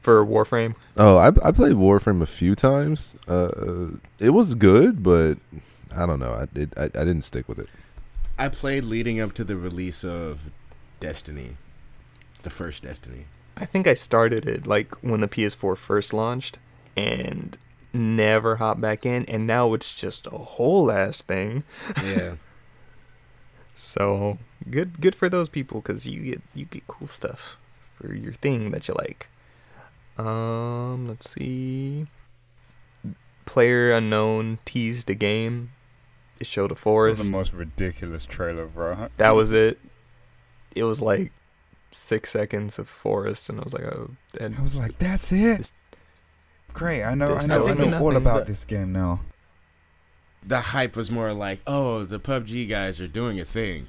for 0.00 0.26
Warframe. 0.26 0.74
Oh, 0.96 1.16
I 1.16 1.28
I 1.28 1.52
played 1.52 1.74
Warframe 1.76 2.20
a 2.22 2.26
few 2.26 2.56
times. 2.56 3.14
Uh, 3.28 3.90
it 4.18 4.30
was 4.30 4.56
good, 4.56 5.04
but 5.04 5.38
I 5.94 6.06
don't 6.06 6.18
know. 6.18 6.32
I 6.34 6.46
did 6.52 6.74
I, 6.76 6.84
I 6.86 7.04
didn't 7.04 7.20
stick 7.22 7.48
with 7.48 7.60
it. 7.60 7.68
I 8.40 8.48
played 8.48 8.84
leading 8.84 9.20
up 9.20 9.34
to 9.34 9.44
the 9.44 9.54
release 9.54 10.02
of 10.02 10.50
Destiny, 10.98 11.58
the 12.42 12.48
first 12.48 12.84
Destiny. 12.84 13.26
I 13.54 13.66
think 13.66 13.86
I 13.86 13.92
started 13.92 14.48
it 14.48 14.66
like 14.66 14.94
when 15.02 15.20
the 15.20 15.28
PS4 15.28 15.76
first 15.76 16.14
launched 16.14 16.56
and 16.96 17.58
never 17.92 18.56
hopped 18.56 18.80
back 18.80 19.04
in, 19.04 19.26
and 19.26 19.46
now 19.46 19.74
it's 19.74 19.94
just 19.94 20.26
a 20.26 20.38
whole 20.38 20.90
ass 20.90 21.20
thing. 21.20 21.64
Yeah. 22.02 22.36
So 23.74 24.36
good, 24.68 25.00
good 25.00 25.14
for 25.14 25.30
those 25.30 25.48
people 25.48 25.80
because 25.80 26.06
you 26.06 26.20
get 26.20 26.42
you 26.54 26.66
get 26.66 26.86
cool 26.86 27.06
stuff 27.06 27.56
for 27.94 28.14
your 28.14 28.34
thing 28.34 28.72
that 28.72 28.88
you 28.88 28.94
like. 28.94 29.30
Um, 30.18 31.08
let's 31.08 31.30
see. 31.30 32.06
Player 33.46 33.90
unknown 33.92 34.58
teased 34.66 35.08
a 35.08 35.14
game. 35.14 35.70
It 36.40 36.46
showed 36.46 36.66
a 36.72 36.74
That 36.74 36.74
was 36.74 36.80
forest. 36.82 37.24
the 37.24 37.30
most 37.30 37.52
ridiculous 37.52 38.26
trailer, 38.26 38.66
bro. 38.66 39.08
that 39.18 39.30
was 39.32 39.52
it. 39.52 39.78
It 40.74 40.84
was 40.84 41.00
like 41.02 41.32
six 41.90 42.30
seconds 42.30 42.78
of 42.78 42.88
forest, 42.88 43.48
and 43.50 43.60
I 43.60 43.62
was 43.62 43.74
like, 43.74 43.84
oh, 43.84 44.10
and 44.40 44.56
I 44.56 44.62
was 44.62 44.76
like, 44.76 44.98
that's 44.98 45.32
it. 45.32 45.70
Great. 46.72 47.02
I 47.02 47.14
know. 47.14 47.34
I 47.34 47.46
know. 47.46 47.64
I 47.66 47.74
tells 47.74 47.78
me 47.78 47.86
know 47.90 47.98
all 47.98 48.16
about 48.16 48.46
this 48.46 48.64
game 48.64 48.92
now. 48.92 49.20
The 50.46 50.60
hype 50.60 50.96
was 50.96 51.10
more 51.10 51.32
like, 51.34 51.60
oh, 51.66 52.04
the 52.04 52.18
PUBG 52.20 52.68
guys 52.68 53.00
are 53.00 53.08
doing 53.08 53.38
a 53.40 53.44
thing. 53.44 53.88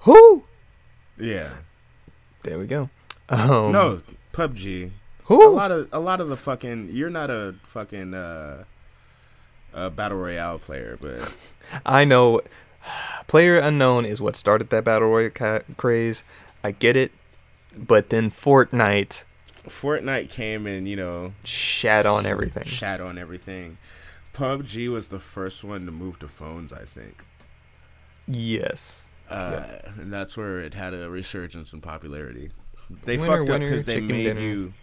who? 0.00 0.44
Yeah. 1.18 1.50
There 2.44 2.58
we 2.58 2.66
go. 2.66 2.88
Um, 3.28 3.72
no, 3.72 4.00
PUBG. 4.32 4.92
Who? 5.24 5.48
A 5.48 5.50
lot 5.54 5.70
of 5.70 5.88
a 5.92 5.98
lot 6.00 6.20
of 6.20 6.28
the 6.28 6.36
fucking. 6.36 6.88
You're 6.92 7.10
not 7.10 7.28
a 7.30 7.54
fucking 7.64 8.14
uh, 8.14 8.64
a 9.72 9.90
battle 9.90 10.18
royale 10.18 10.58
player, 10.58 10.98
but 11.00 11.32
I 11.86 12.04
know. 12.04 12.42
Player 13.26 13.58
unknown 13.58 14.06
is 14.06 14.20
what 14.20 14.36
started 14.36 14.70
that 14.70 14.84
battle 14.84 15.08
royale 15.08 15.30
ca- 15.30 15.60
craze. 15.76 16.24
I 16.64 16.72
get 16.72 16.96
it, 16.96 17.12
but 17.76 18.08
then 18.10 18.30
Fortnite 18.30 19.24
Fortnite 19.64 20.30
came 20.30 20.66
and 20.66 20.88
you 20.88 20.96
know 20.96 21.34
shat 21.44 22.06
on 22.06 22.26
everything. 22.26 22.64
Shat 22.64 23.00
on 23.00 23.18
everything. 23.18 23.78
PUBG 24.32 24.90
was 24.90 25.08
the 25.08 25.20
first 25.20 25.64
one 25.64 25.86
to 25.86 25.92
move 25.92 26.18
to 26.20 26.28
phones, 26.28 26.72
I 26.72 26.84
think. 26.84 27.24
Yes. 28.26 29.08
Uh, 29.28 29.62
and 29.98 30.12
that's 30.12 30.36
where 30.36 30.60
it 30.60 30.74
had 30.74 30.94
a 30.94 31.10
resurgence 31.10 31.72
in 31.72 31.80
popularity. 31.80 32.50
They 33.04 33.16
Winner, 33.18 33.38
fucked 33.38 33.50
up 33.50 33.60
because 33.60 33.84
they 33.84 34.00
made 34.00 34.24
dinner. 34.24 34.40
you, 34.40 34.74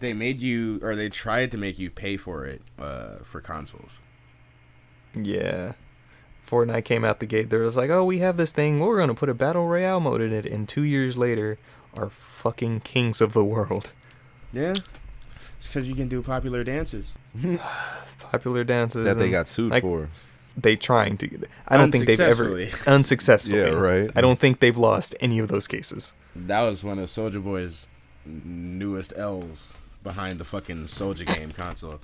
they 0.00 0.12
made 0.12 0.40
you, 0.40 0.80
or 0.82 0.96
they 0.96 1.08
tried 1.08 1.50
to 1.52 1.58
make 1.58 1.78
you 1.78 1.90
pay 1.90 2.16
for 2.16 2.44
it 2.44 2.62
uh, 2.78 3.16
for 3.22 3.40
consoles. 3.40 4.00
Yeah. 5.14 5.72
Fortnite 6.48 6.84
came 6.84 7.04
out 7.04 7.20
the 7.20 7.26
gate. 7.26 7.50
There 7.50 7.60
was 7.60 7.76
like, 7.76 7.90
oh, 7.90 8.04
we 8.04 8.20
have 8.20 8.36
this 8.36 8.52
thing. 8.52 8.80
We're 8.80 8.98
gonna 8.98 9.14
put 9.14 9.28
a 9.28 9.34
battle 9.34 9.66
royale 9.66 10.00
mode 10.00 10.20
in 10.22 10.32
it. 10.32 10.46
And 10.46 10.68
two 10.68 10.82
years 10.82 11.16
later, 11.16 11.58
are 11.96 12.08
fucking 12.08 12.80
kings 12.80 13.20
of 13.20 13.32
the 13.32 13.44
world. 13.44 13.90
Yeah, 14.52 14.74
it's 15.58 15.66
because 15.66 15.88
you 15.88 15.94
can 15.94 16.08
do 16.08 16.22
popular 16.22 16.64
dances. 16.64 17.14
Popular 18.18 18.64
dances 18.64 19.04
That 19.06 19.18
they 19.18 19.30
got 19.30 19.48
sued 19.48 19.70
like- 19.72 19.82
for. 19.82 20.08
They 20.56 20.74
trying 20.74 21.16
to. 21.18 21.46
I 21.68 21.76
don't 21.76 21.92
think 21.92 22.06
they've 22.06 22.18
ever 22.18 22.46
Unsuccessfully. 22.52 22.92
unsuccessfully. 22.92 23.58
Yeah, 23.60 23.68
right. 23.68 24.10
I 24.16 24.20
don't 24.20 24.40
think 24.40 24.58
they've 24.58 24.76
lost 24.76 25.14
any 25.20 25.38
of 25.38 25.46
those 25.46 25.68
cases. 25.68 26.12
That 26.34 26.62
was 26.62 26.82
one 26.82 26.98
of 26.98 27.08
Soulja 27.08 27.42
Boy's 27.42 27.86
newest 28.26 29.12
L's 29.16 29.80
behind 30.02 30.40
the 30.40 30.44
fucking 30.44 30.84
Soulja 30.86 31.32
Game 31.36 31.52
console. 31.52 32.00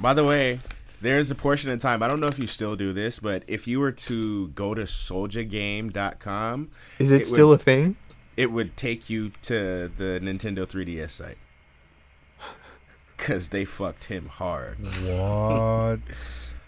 By 0.00 0.14
the 0.14 0.24
way, 0.24 0.60
there's 1.00 1.30
a 1.30 1.34
portion 1.34 1.70
in 1.70 1.78
time. 1.78 2.02
I 2.02 2.08
don't 2.08 2.20
know 2.20 2.26
if 2.26 2.38
you 2.40 2.46
still 2.46 2.76
do 2.76 2.92
this, 2.92 3.18
but 3.18 3.42
if 3.46 3.66
you 3.66 3.80
were 3.80 3.92
to 3.92 4.48
go 4.48 4.74
to 4.74 4.82
souljagame.com, 4.82 6.70
Is 6.98 7.10
it, 7.12 7.22
It 7.22 7.26
still 7.26 7.48
would- 7.48 7.60
a 7.60 7.62
thing? 7.62 7.96
it 8.36 8.50
would 8.52 8.76
take 8.76 9.08
you 9.10 9.30
to 9.42 9.90
the 9.96 10.20
Nintendo 10.22 10.66
3DS 10.66 11.10
site. 11.10 11.38
Cause 13.16 13.48
they 13.50 13.64
fucked 13.64 14.04
him 14.04 14.26
hard. 14.28 14.78
What? 15.04 16.00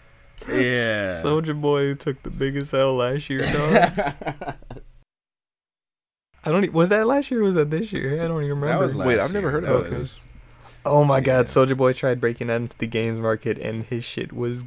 Yeah. 0.47 1.21
Soulja 1.21 1.59
Boy 1.59 1.95
took 1.95 2.23
the 2.23 2.29
biggest 2.29 2.73
L 2.73 2.95
last 2.95 3.29
year, 3.29 3.41
dog. 3.41 4.13
I 6.45 6.51
don't. 6.51 6.63
e- 6.63 6.69
Was 6.69 6.87
that 6.89 7.05
last 7.07 7.29
year? 7.29 7.41
or 7.41 7.43
Was 7.43 7.55
that 7.55 7.69
this 7.69 7.91
year? 7.91 8.23
I 8.23 8.27
don't 8.29 8.41
even 8.43 8.57
remember. 8.59 8.67
that 8.67 8.79
was 8.79 8.95
Wait, 8.95 9.17
last 9.17 9.25
I've 9.27 9.33
never 9.33 9.51
heard 9.51 9.65
That 9.65 9.75
about 9.75 9.89
was- 9.91 10.17
oh 10.85 11.03
my 11.03 11.17
Yeah. 11.17 11.21
God! 11.23 11.45
Soulja 11.47 11.75
Boy 11.77 11.93
tried 11.93 12.19
breaking 12.21 12.49
into 12.49 12.77
the 12.77 12.87
games 12.87 13.19
market, 13.19 13.57
and 13.57 13.83
his 13.85 14.03
shit 14.03 14.33
was 14.33 14.63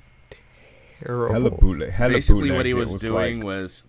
terrible. 1.01 1.33
Hella 1.35 1.51
bootleg. 1.51 1.91
Hella 1.91 2.13
Basically, 2.15 2.43
bootleg. 2.51 2.57
what 2.57 2.67
he 2.67 2.73
It 2.73 2.75
was, 2.77 2.95
doing 2.97 3.39
like 3.41 3.45
was 3.45 3.85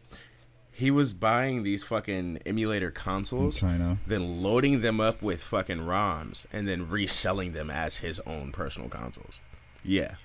he 0.71 0.89
was 0.89 1.13
buying 1.13 1.61
these 1.63 1.83
fucking 1.83 2.39
emulator 2.47 2.87
in 2.87 2.93
consoles, 2.93 3.59
China. 3.59 3.99
then 4.07 4.41
loading 4.41 4.81
them 4.81 4.99
up 4.99 5.21
with 5.21 5.41
fucking 5.43 5.79
ROMs, 5.85 6.45
and 6.51 6.67
then 6.67 6.89
reselling 6.89 7.53
them 7.53 7.69
as 7.69 7.97
his 7.97 8.19
own 8.21 8.51
personal 8.51 8.89
consoles. 8.89 9.39
Yeah, 9.83 10.15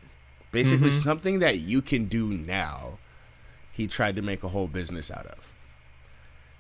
basically 0.51 0.89
Mhm. 0.91 1.03
something 1.03 1.39
that 1.41 1.59
you 1.59 1.83
can 1.83 2.07
do 2.07 2.29
now. 2.29 2.99
He 3.71 3.87
tried 3.87 4.17
to 4.17 4.23
make 4.23 4.43
a 4.43 4.49
whole 4.49 4.67
business 4.69 5.11
out 5.11 5.27
of, 5.27 5.53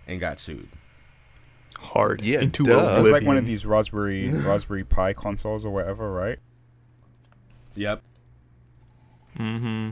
and 0.07 0.21
got 0.21 0.39
sued. 0.39 0.69
Hard 1.79 2.21
Yeah, 2.23 2.41
into 2.41 2.65
duh. 2.65 2.73
It 2.73 2.75
It 2.75 2.79
oblivion. 2.81 3.03
was 3.03 3.13
like 3.13 3.23
one 3.27 3.37
of 3.37 3.47
these 3.47 3.65
Raspberry 3.67 4.29
Raspberry 4.33 4.85
Pi 4.85 5.13
consoles 5.13 5.65
or 5.65 5.73
whatever, 5.73 6.13
right? 6.13 6.39
Yep. 7.75 8.03
Mm-hmm. 9.39 9.91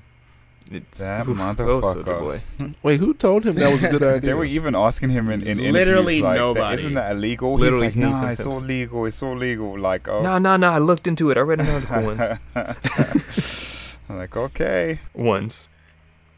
It's 0.72 0.98
That 0.98 1.28
oof, 1.28 1.38
motherfucker. 1.38 2.06
oh, 2.08 2.20
Boy. 2.20 2.74
Wait, 2.82 2.98
who 2.98 3.14
told 3.14 3.44
him 3.46 3.54
that 3.54 3.70
was 3.72 3.84
a 3.84 3.88
good 3.90 4.02
idea? 4.02 4.20
They 4.30 4.34
were 4.34 4.44
even 4.44 4.74
asking 4.76 5.10
him 5.10 5.30
in, 5.30 5.46
in 5.46 5.58
Literally 5.72 6.16
interviews 6.16 6.20
like, 6.24 6.38
nobody. 6.38 6.74
"Isn't 6.82 6.94
that 6.94 7.12
illegal?" 7.12 7.54
Literally 7.54 7.90
He's 7.90 8.02
like, 8.02 8.10
"Nah, 8.12 8.30
it's 8.30 8.44
all 8.48 8.60
legal. 8.60 9.04
It's 9.06 9.22
all 9.22 9.36
legal." 9.36 9.78
Like, 9.78 10.08
oh, 10.08 10.22
No, 10.22 10.38
no, 10.38 10.56
no. 10.56 10.68
I 10.72 10.78
looked 10.78 11.06
into 11.06 11.30
it. 11.30 11.36
I 11.38 11.40
read 11.42 11.60
an 11.60 11.68
article 11.68 12.02
once. 12.56 13.96
I'm 14.08 14.16
like, 14.18 14.36
okay. 14.36 14.98
Once. 15.14 15.68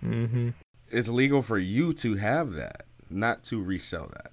Mm-hmm. 0.04 0.50
It's 0.90 1.08
legal 1.08 1.40
for 1.40 1.56
you 1.58 1.94
to 1.94 2.16
have 2.16 2.52
that, 2.52 2.84
not 3.08 3.44
to 3.44 3.62
resell 3.62 4.10
that. 4.12 4.30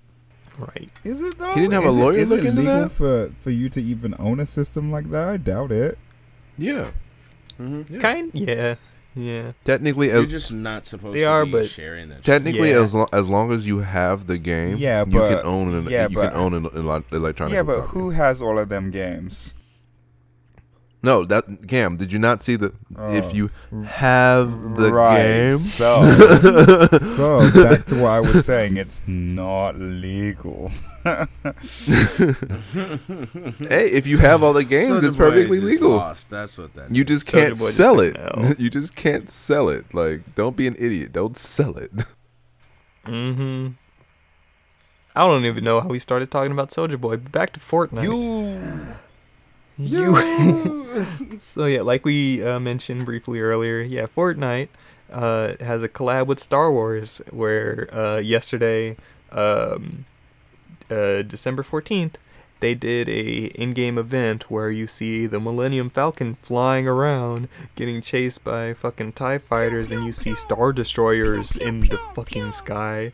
Right. 0.58 0.89
Is 1.03 1.22
it 1.22 1.38
though? 1.38 1.53
He 1.53 1.62
didn't 1.62 1.74
have 1.74 1.86
a 1.86 1.89
Is 1.89 1.95
it- 1.95 1.99
lawyer 1.99 2.18
is 2.18 2.30
look 2.30 2.39
it 2.39 2.45
into 2.45 2.62
legal 2.62 2.80
that? 2.84 2.91
for 2.91 3.32
for 3.41 3.49
you 3.51 3.70
to 3.70 3.82
even 3.82 4.16
own 4.20 4.39
a 4.39 4.45
system 4.45 4.91
like 4.91 5.10
that? 5.12 5.28
I 5.28 5.38
doubt 5.38 5.72
it. 5.72 5.97
yeah, 6.58 6.91
Mm-hmm. 7.60 7.93
Yeah. 7.95 7.99
Kind. 8.01 8.32
Yeah. 8.34 8.76
Yeah. 9.18 9.51
technically, 9.64 10.08
You're 10.08 10.24
as 10.24 10.28
just 10.28 10.51
not 10.51 10.86
supposed 10.86 11.16
They 11.16 11.22
to 11.22 11.26
are, 11.28 11.45
be 11.45 11.51
but- 11.53 11.70
sharing 11.70 12.10
that. 12.10 12.24
technically 12.26 12.72
Yeah. 12.72 12.82
as 12.82 12.93
lo- 12.93 13.08
as 13.14 13.28
long 13.30 13.49
as 13.53 13.66
you 13.66 13.80
have 13.80 14.28
the 14.28 14.38
game, 14.38 14.76
Yeah, 14.78 15.06
you 15.08 15.12
but- 15.20 15.30
can 15.38 15.45
own 15.45 15.74
an 15.74 15.88
yeah, 15.89 16.10
you 16.10 16.16
but- 16.16 16.32
can 16.34 16.39
own 16.41 16.53
an 16.53 16.66
ele- 16.76 17.03
electronic. 17.14 17.53
Yeah, 17.53 17.64
but 17.64 17.80
copy. 17.86 17.89
who 17.91 18.10
has 18.10 18.41
all 18.41 18.60
of 18.60 18.68
them 18.68 18.91
games? 18.91 19.53
No, 21.06 21.24
that 21.26 21.68
Cam. 21.68 21.97
Did 21.97 22.12
you 22.12 22.18
not 22.20 22.41
see 22.41 22.56
the? 22.56 22.74
if 23.22 23.26
Oh. 23.26 23.32
you 23.34 23.49
have 23.86 24.76
the 24.76 24.91
right. 24.91 25.22
game, 25.24 25.58
So, 25.60 26.01
So 27.16 27.38
back 27.64 27.86
to 27.86 28.01
what 28.01 28.10
I 28.10 28.20
was 28.20 28.43
saying. 28.43 28.74
saying 28.74 28.78
it's 28.78 29.03
not 29.08 29.78
legal. 29.78 30.72
hey, 31.06 31.28
if 33.91 34.08
you 34.08 34.18
have 34.18 34.43
all 34.43 34.53
the 34.53 34.64
games, 34.64 34.89
Soulja 35.03 35.08
it's 35.08 35.16
Boy 35.16 35.30
perfectly 35.30 35.60
legal. 35.60 35.91
Lost. 35.91 36.30
That's 36.30 36.58
what 36.58 36.74
that. 36.74 36.95
You 36.95 37.03
is. 37.03 37.08
just 37.08 37.26
can't 37.28 37.58
Boy 37.58 37.66
just 37.66 37.78
sell 37.78 37.97
took 37.97 38.16
it. 38.16 38.18
an 38.18 38.56
you 38.60 38.70
just 38.70 38.95
can't 38.95 39.30
sell 39.30 39.70
it. 39.70 39.93
Like, 39.93 40.36
don't 40.36 40.56
be 40.58 40.68
an 40.68 40.76
idiot. 40.80 41.14
Don't 41.14 41.38
sell 41.38 41.78
it. 41.78 41.91
Mm-hmm. 43.06 43.74
I 45.16 45.22
don't 45.22 45.45
even 45.45 45.64
know 45.64 45.80
how 45.80 45.88
we 45.88 45.99
started 45.99 46.30
talking 46.32 46.51
about 46.51 46.70
Soulja 46.72 46.99
Boy. 46.99 47.18
But 47.18 47.32
back 47.32 47.53
to 47.53 47.60
Fortnite. 47.60 48.03
You. 48.03 48.95
You. 49.78 51.40
so 51.42 51.66
yeah, 51.66 51.82
like 51.82 52.06
we 52.06 52.44
uh, 52.44 52.60
mentioned 52.60 53.06
briefly 53.06 53.42
earlier, 53.42 53.82
yeah, 53.82 54.06
Fortnite 54.06 54.70
uh, 55.12 55.54
has 55.60 55.84
a 55.84 55.90
collab 55.90 56.28
with 56.28 56.40
Star 56.40 56.72
Wars. 56.72 57.22
Where 57.30 57.90
uh, 57.94 58.18
yesterday, 58.18 58.98
um, 59.32 60.06
uh, 60.90 61.24
December 61.24 61.64
fourteenth, 61.64 62.18
they 62.60 62.74
did 62.74 63.10
a 63.10 63.48
in-game 63.60 63.98
event 63.98 64.50
where 64.50 64.72
you 64.72 64.88
see 64.88 65.28
the 65.28 65.40
Millennium 65.40 65.90
Falcon 65.90 66.36
flying 66.36 66.88
around, 66.88 67.50
getting 67.76 68.02
chased 68.02 68.44
by 68.44 68.74
fucking 68.74 69.14
Tie 69.14 69.40
fighters, 69.40 69.92
and 69.92 70.06
you 70.06 70.12
see 70.12 70.36
Star 70.36 70.72
Destroyers 70.72 71.56
in 71.56 71.82
the 71.82 72.00
fucking 72.16 72.54
sky. 72.54 73.14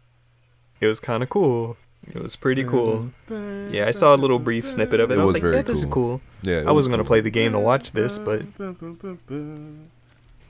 It 0.79 0.87
was 0.87 0.99
kind 0.99 1.23
of 1.23 1.29
cool. 1.29 1.77
It 2.07 2.21
was 2.21 2.35
pretty 2.35 2.63
cool. 2.63 3.11
Yeah, 3.29 3.85
I 3.87 3.91
saw 3.91 4.15
a 4.15 4.17
little 4.17 4.39
brief 4.39 4.69
snippet 4.69 4.99
of 4.99 5.11
it. 5.11 5.15
It 5.15 5.19
I 5.19 5.23
was, 5.23 5.27
was 5.27 5.33
like, 5.35 5.41
very 5.43 5.55
yeah, 5.57 5.61
this 5.61 5.77
is 5.77 5.85
cool. 5.85 6.19
cool. 6.19 6.21
Yeah, 6.43 6.59
I 6.59 6.63
was 6.65 6.73
wasn't 6.73 6.93
gonna 6.93 7.03
play 7.05 7.21
the 7.21 7.29
game 7.29 7.51
to 7.53 7.59
watch 7.59 7.91
this, 7.91 8.17
but 8.19 8.41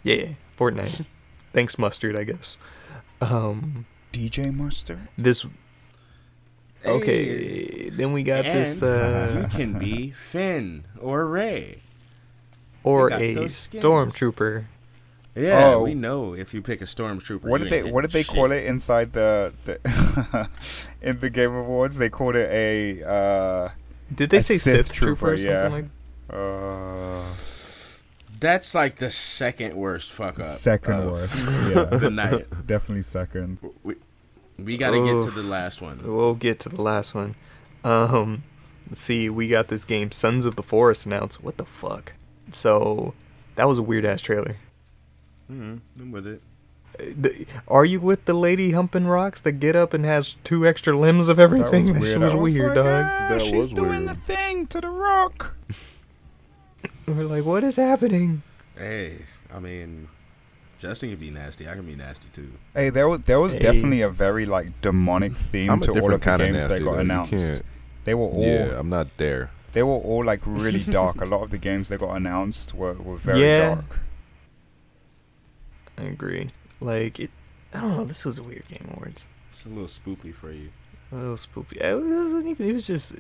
yeah, 0.04 0.30
Fortnite. 0.58 1.06
Thanks, 1.54 1.78
mustard. 1.78 2.18
I 2.18 2.24
guess. 2.24 2.58
Um, 3.20 3.86
DJ 4.14 4.54
Mustard. 4.54 5.08
this. 5.18 5.46
Okay, 6.84 7.90
then 7.92 8.12
we 8.12 8.24
got 8.24 8.44
this, 8.44 8.82
uh, 8.84 9.42
you 9.52 9.56
can 9.56 9.78
be 9.78 10.10
Finn 10.10 10.86
or 11.00 11.28
Rey. 11.28 11.82
or 12.84 13.10
a 13.10 13.36
stormtrooper. 13.46 14.66
Yeah, 15.36 15.76
Oh. 15.76 15.84
we 15.84 15.94
know 15.94 16.34
if 16.34 16.54
you 16.54 16.62
pick 16.62 16.82
a 16.82 16.86
stormtrooper. 16.86 17.44
What 17.44 17.62
did 17.62 17.70
they 17.72 17.84
What 17.90 18.02
did 18.02 18.12
they 18.12 18.20
hitting 18.24 18.36
call 18.36 18.52
it 18.52 18.66
inside 18.66 19.14
the, 19.14 19.54
the 19.66 20.50
in 21.02 21.20
the 21.20 21.30
Game 21.30 21.54
Awards? 21.54 21.98
They 21.98 22.10
called 22.10 22.36
it 22.36 22.50
a 22.52 23.04
uh, 23.08 23.70
Did 24.14 24.30
they 24.30 24.38
A 24.38 24.42
say 24.42 24.56
Sith 24.58 24.88
Sith, 24.88 24.94
trooper, 24.94 25.34
or 25.34 25.38
something 25.38 25.52
yeah. 25.54 25.68
like? 25.70 25.86
uh 26.30 27.22
That's 28.40 28.74
like 28.76 28.96
the 28.98 29.10
second 29.10 29.76
worst 29.76 30.12
fuck 30.12 30.40
up. 30.40 30.56
Second 30.58 30.94
of 30.96 31.12
worst. 31.12 31.46
The 31.46 32.00
Yeah, 32.02 32.10
night. 32.10 32.68
definitely 32.68 33.04
second. 33.04 33.58
We, 33.84 33.96
we 34.60 34.78
got 34.78 34.92
to 34.92 35.06
get 35.06 35.24
to 35.24 35.32
the 35.32 35.44
last 35.48 35.82
one. 35.82 36.02
We'll 36.04 36.36
get 36.36 36.60
to 36.62 36.70
the 36.70 36.82
last 36.82 37.16
one. 37.16 37.36
Um, 37.84 38.44
let's 38.90 39.02
see. 39.02 39.30
We 39.30 39.48
got 39.48 39.70
this 39.70 39.86
game, 39.86 40.12
Sons 40.12 40.46
of 40.46 40.56
the 40.56 40.64
Forest, 40.64 41.06
announced. 41.06 41.42
What 41.44 41.58
the 41.58 41.66
fuck? 41.66 42.14
So, 42.52 43.14
that 43.56 43.68
was 43.68 43.78
a 43.80 43.82
weird 43.82 44.06
ass 44.06 44.22
trailer. 44.22 44.58
Hmm 45.52 45.76
I'm 46.00 46.12
with 46.12 46.28
it. 46.28 46.42
Uh, 47.00 47.30
Are 47.68 47.86
you 47.86 48.00
with 48.02 48.26
the 48.26 48.34
lady 48.34 48.72
humping 48.72 49.06
rocks 49.08 49.42
that 49.42 49.54
get 49.54 49.76
up 49.76 49.94
and 49.94 50.04
has 50.06 50.36
two 50.44 50.68
extra 50.68 50.96
limbs 50.98 51.28
of 51.28 51.40
everything? 51.40 51.88
That, 51.94 52.02
shit 52.06 52.20
was 52.20 52.32
I 52.32 52.36
was 52.36 52.54
weird, 52.58 52.68
like, 52.68 52.76
dog. 52.76 52.86
"Ah, 52.88 53.28
That 53.30 53.42
she's 53.42 53.54
was 53.54 53.70
doing 53.70 53.90
weird. 54.06 54.10
the 54.10 54.14
thing 54.16 54.68
to 54.68 54.82
the 54.82 54.90
rock. 54.90 55.56
We're 57.08 57.24
like, 57.24 57.46
what 57.46 57.64
is 57.64 57.76
happening? 57.76 58.44
Hey, 58.78 59.20
I 59.54 59.60
mean, 59.60 60.08
Justin 60.78 61.10
can 61.12 61.20
be 61.20 61.30
nasty. 61.32 61.68
I 61.68 61.74
can 61.76 61.86
be 61.86 61.96
nasty 61.96 62.28
too. 62.34 62.52
Hey, 62.74 62.90
there 62.90 63.08
was 63.10 63.22
there 63.22 63.40
was 63.40 63.54
Hey. 63.54 63.60
definitely 63.60 64.02
a 64.02 64.10
very 64.10 64.46
like 64.46 64.82
demonic 64.82 65.36
theme 65.36 65.70
I'm 65.72 65.80
to 65.82 65.92
all 65.92 66.14
of 66.14 66.20
the 66.20 66.26
kind 66.26 66.42
of 66.42 66.48
games 66.48 66.64
nasty. 66.64 66.80
that 66.80 66.84
got 66.86 66.94
though. 66.94 67.00
Announced. 67.00 67.32
can't- 67.54 67.64
They 68.04 68.14
were 68.16 68.26
all 68.28 68.44
Yeah, 68.46 68.80
I'm 68.80 68.90
not 68.90 69.08
there. 69.18 69.52
they 69.74 69.84
were 69.84 70.00
all 70.10 70.24
like 70.26 70.42
really 70.46 70.84
dark. 70.84 71.22
A 71.22 71.26
lot 71.34 71.42
of 71.44 71.50
the 71.52 71.58
games 71.58 71.90
that 71.90 72.00
got 72.00 72.16
announced 72.16 72.74
were, 72.74 72.94
were 72.94 73.18
very 73.18 73.42
Yeah. 73.42 73.76
dark. 73.76 74.00
I 76.02 76.06
agree. 76.06 76.50
Like, 76.80 77.20
it, 77.20 77.30
I 77.74 77.82
don't 77.82 77.96
know. 77.96 78.06
This 78.06 78.26
was 78.26 78.40
a 78.40 78.44
weird 78.44 78.68
game 78.68 78.90
awards. 78.94 79.28
It's 79.50 79.66
a 79.66 79.70
little 79.70 79.86
spoopy 79.86 80.34
for 80.34 80.52
you. 80.52 80.70
A 81.12 81.16
little 81.16 81.36
spoopy. 81.36 81.78
It 81.78 81.96
wasn't 81.96 82.48
even. 82.48 82.70
It 82.70 82.74
was 82.74 82.88
just 82.88 83.14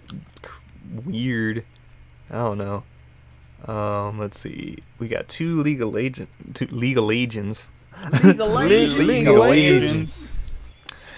weird. 1.05 1.63
I 2.29 2.35
don't 2.35 2.57
know. 2.57 2.83
Um, 3.71 4.17
let's 4.17 4.39
see. 4.39 4.79
We 4.97 5.07
got 5.07 5.27
two 5.27 5.61
legal 5.61 5.97
agent, 5.97 6.29
two 6.55 6.67
legal 6.67 7.11
agents. 7.11 7.69
Legal 8.23 8.47
Legal 8.47 9.05
Legal 9.05 9.43
Agents. 9.43 10.33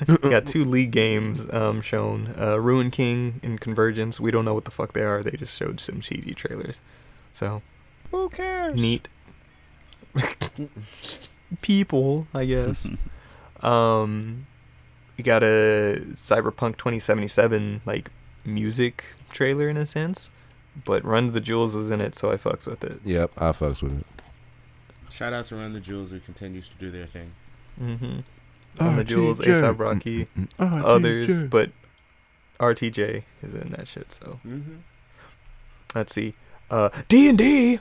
Agents. 0.07 0.23
we 0.23 0.29
got 0.29 0.45
two 0.45 0.65
league 0.65 0.91
games 0.91 1.45
um, 1.53 1.81
shown. 1.81 2.33
Uh, 2.37 2.59
Ruined 2.59 2.91
King 2.91 3.39
and 3.43 3.61
Convergence. 3.61 4.19
We 4.19 4.31
don't 4.31 4.43
know 4.43 4.53
what 4.55 4.65
the 4.65 4.71
fuck 4.71 4.91
they 4.93 5.03
are. 5.03 5.23
They 5.23 5.31
just 5.31 5.55
showed 5.57 5.79
some 5.79 6.01
CG 6.01 6.35
trailers. 6.35 6.81
So 7.31 7.61
Who 8.11 8.27
cares? 8.29 8.81
neat. 8.81 9.07
People, 11.61 12.27
I 12.33 12.45
guess. 12.45 12.87
um, 13.61 14.47
we 15.17 15.23
got 15.23 15.43
a 15.43 16.01
Cyberpunk 16.13 16.77
2077 16.77 17.81
like 17.85 18.09
music 18.45 19.03
trailer 19.31 19.69
in 19.69 19.77
a 19.77 19.85
sense, 19.85 20.31
but 20.85 21.03
Run 21.05 21.25
to 21.27 21.31
the 21.31 21.41
Jewels 21.41 21.75
is 21.75 21.91
in 21.91 22.01
it, 22.01 22.15
so 22.15 22.31
I 22.31 22.35
fucks 22.37 22.67
with 22.67 22.83
it. 22.83 22.99
Yep, 23.03 23.31
I 23.37 23.45
fucks 23.51 23.81
with 23.83 23.99
it. 23.99 24.05
Shout 25.09 25.31
out 25.33 25.45
to 25.45 25.55
Run 25.55 25.73
the 25.73 25.79
Jewels 25.79 26.09
who 26.11 26.19
continues 26.19 26.69
to 26.69 26.75
do 26.75 26.89
their 26.91 27.05
thing. 27.05 27.31
Mm-hmm. 27.79 28.19
Run 28.79 28.95
the 28.95 29.03
Jewels, 29.03 29.39
RTJ. 29.39 29.61
ASAP 29.61 29.79
Rocky, 29.79 30.27
RTJ. 30.59 30.83
others, 30.83 31.43
but 31.43 31.71
RTJ 32.59 33.23
is 33.43 33.53
in 33.53 33.69
that 33.77 33.87
shit. 33.87 34.11
So 34.13 34.39
Mm-hmm. 34.45 34.77
let's 35.93 36.13
see. 36.13 36.33
Uh, 36.71 36.89
D 37.07 37.29
and 37.29 37.37
D 37.37 37.79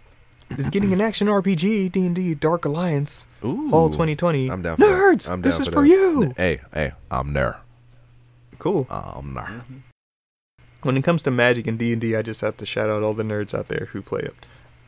is 0.59 0.71
getting 0.71 0.93
an 0.93 1.01
action 1.01 1.27
RPG. 1.27 1.93
D 1.93 2.07
and 2.07 2.15
D 2.15 2.35
Dark 2.35 2.65
Alliance 2.65 3.27
Ooh, 3.45 3.71
Fall 3.71 3.89
2020. 3.89 4.51
I'm 4.51 4.63
down 4.63 4.77
for 4.77 4.87
that. 4.87 4.93
Nerds, 4.93 5.31
I'm 5.31 5.43
this 5.43 5.57
down 5.57 5.63
is 5.63 5.69
for 5.69 5.73
for 5.73 5.85
you. 5.85 6.33
Hey, 6.37 6.61
hey, 6.73 6.93
I'm 7.11 7.33
there. 7.33 7.61
Cool. 8.59 8.87
I'm 8.91 9.35
there. 9.35 9.45
Mm-hmm. 9.45 9.79
When 10.83 10.97
it 10.97 11.03
comes 11.03 11.23
to 11.25 11.31
Magic 11.31 11.67
and 11.67 11.79
D 11.79 11.93
and 11.93 12.01
D, 12.01 12.17
I 12.17 12.23
just 12.23 12.41
have 12.41 12.57
to 12.59 12.67
shout 12.67 12.91
out 12.91 13.03
all 13.03 13.15
the 13.15 13.23
nerds 13.23 13.57
out 13.57 13.69
there 13.69 13.89
who 13.93 14.03
play 14.03 14.23
it. 14.23 14.35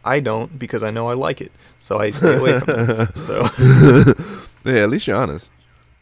I 0.05 0.21
don't 0.21 0.59
because 0.59 0.83
I 0.83 0.91
know 0.91 1.09
I 1.09 1.15
like 1.15 1.41
it, 1.41 1.53
so 1.79 1.99
I 1.99 2.11
stay 2.11 2.37
away 2.37 2.61
from 2.61 2.75
it. 2.79 3.17
So, 3.17 3.49
Yeah, 4.65 4.83
at 4.83 4.91
least 4.91 5.07
you're 5.07 5.17
honest. 5.17 5.51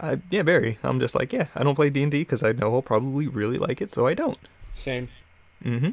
I, 0.00 0.20
yeah, 0.30 0.42
very. 0.42 0.78
I'm 0.82 0.98
just 0.98 1.14
like, 1.14 1.32
yeah, 1.32 1.46
I 1.54 1.62
don't 1.62 1.74
play 1.74 1.90
D 1.90 2.02
and 2.02 2.10
D 2.10 2.20
because 2.20 2.42
I 2.42 2.52
know 2.52 2.74
I'll 2.74 2.82
probably 2.82 3.28
really 3.28 3.58
like 3.58 3.80
it, 3.80 3.90
so 3.90 4.06
I 4.06 4.14
don't. 4.14 4.38
Same. 4.74 5.08
Mm-hmm. 5.64 5.90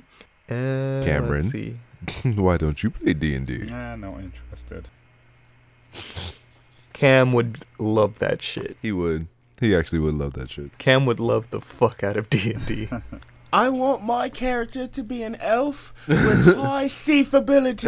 Uh, 0.50 1.04
Cameron. 1.04 1.78
Let's 2.02 2.16
see. 2.24 2.32
Why 2.32 2.58
don't 2.58 2.82
you 2.84 2.90
play 2.92 3.14
D 3.14 3.36
and 3.36 3.46
D? 3.48 3.66
Nah, 3.70 3.96
not 3.96 4.20
interested. 4.20 4.90
Cam 6.94 7.32
would 7.34 7.66
love 7.78 8.20
that 8.20 8.42
shit. 8.42 8.78
He 8.82 8.92
would. 8.92 9.28
He 9.60 9.76
actually 9.76 10.00
would 10.00 10.16
love 10.16 10.34
that 10.34 10.50
shit. 10.52 10.78
Cam 10.78 11.06
would 11.06 11.20
love 11.20 11.50
the 11.50 11.60
fuck 11.62 12.04
out 12.04 12.18
of 12.18 12.30
D 12.30 12.54
and 12.54 12.66
D. 12.66 12.90
I 13.54 13.70
want 13.70 14.04
my 14.04 14.30
character 14.30 14.86
to 14.88 15.04
be 15.04 15.24
an 15.24 15.36
elf 15.38 15.94
with 16.08 16.56
high 16.56 16.88
thief 16.88 17.34
ability 17.34 17.88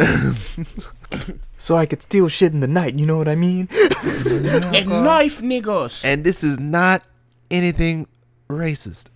So 1.56 1.76
I 1.76 1.86
could 1.86 2.02
steal 2.02 2.26
shit 2.26 2.52
in 2.52 2.58
the 2.58 2.66
night. 2.66 2.98
You 2.98 3.06
know 3.06 3.16
what 3.16 3.28
I 3.28 3.36
mean? 3.36 3.68
and 3.70 4.88
knife 4.88 5.40
niggas. 5.40 6.04
And 6.04 6.24
this 6.24 6.42
is 6.42 6.58
not 6.58 7.04
anything 7.50 8.08
racist. 8.50 9.08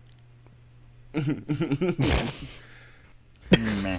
Meh. 3.82 3.98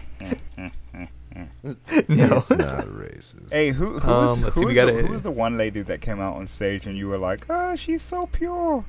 no. 2.08 2.38
It's 2.38 2.50
not 2.52 2.86
racist. 2.88 3.52
hey, 3.52 3.70
who 3.72 4.00
who 4.00 4.08
was, 4.10 4.38
Um, 4.38 4.44
let's 4.44 4.56
who 4.56 4.62
see, 4.62 4.66
was 4.68 4.76
the, 4.78 4.86
gotta- 4.86 5.02
who 5.04 5.12
was 5.12 5.22
the 5.22 5.32
one 5.32 5.58
lady 5.58 5.82
that 5.84 6.02
came 6.02 6.20
out 6.20 6.36
on 6.36 6.48
stage 6.48 6.86
and 6.88 6.98
you 6.98 7.08
were 7.08 7.18
like, 7.18 7.46
oh, 7.50 7.76
she's 7.76 8.02
so 8.02 8.26
pure, 8.28 8.86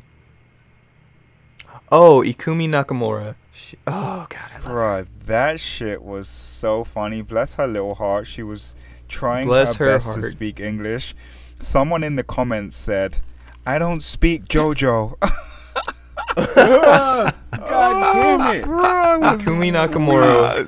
Oh, 1.90 2.22
Ikumi 2.22 2.68
Nakamura. 2.68 3.34
She, 3.52 3.76
oh 3.86 4.26
god, 4.28 4.50
I 4.54 4.58
love 4.58 4.64
her. 4.66 5.06
That 5.26 5.58
shit 5.60 6.02
was 6.02 6.28
so 6.28 6.84
funny. 6.84 7.22
Bless 7.22 7.54
her 7.54 7.66
little 7.66 7.94
heart. 7.94 8.26
She 8.26 8.42
was 8.42 8.74
trying 9.08 9.46
Bless 9.46 9.76
her, 9.76 9.84
her 9.86 9.92
best 9.94 10.14
to 10.14 10.22
speak 10.22 10.60
English. 10.60 11.14
Someone 11.60 12.02
in 12.04 12.16
the 12.16 12.22
comments 12.22 12.76
said, 12.76 13.18
"I 13.66 13.78
don't 13.78 14.02
speak 14.02 14.44
JoJo." 14.46 15.14
God 16.36 17.32
damn 17.52 18.56
it. 18.56 18.64
Bruh, 18.64 19.34
it 19.34 19.70
Nakamura. 19.70 20.64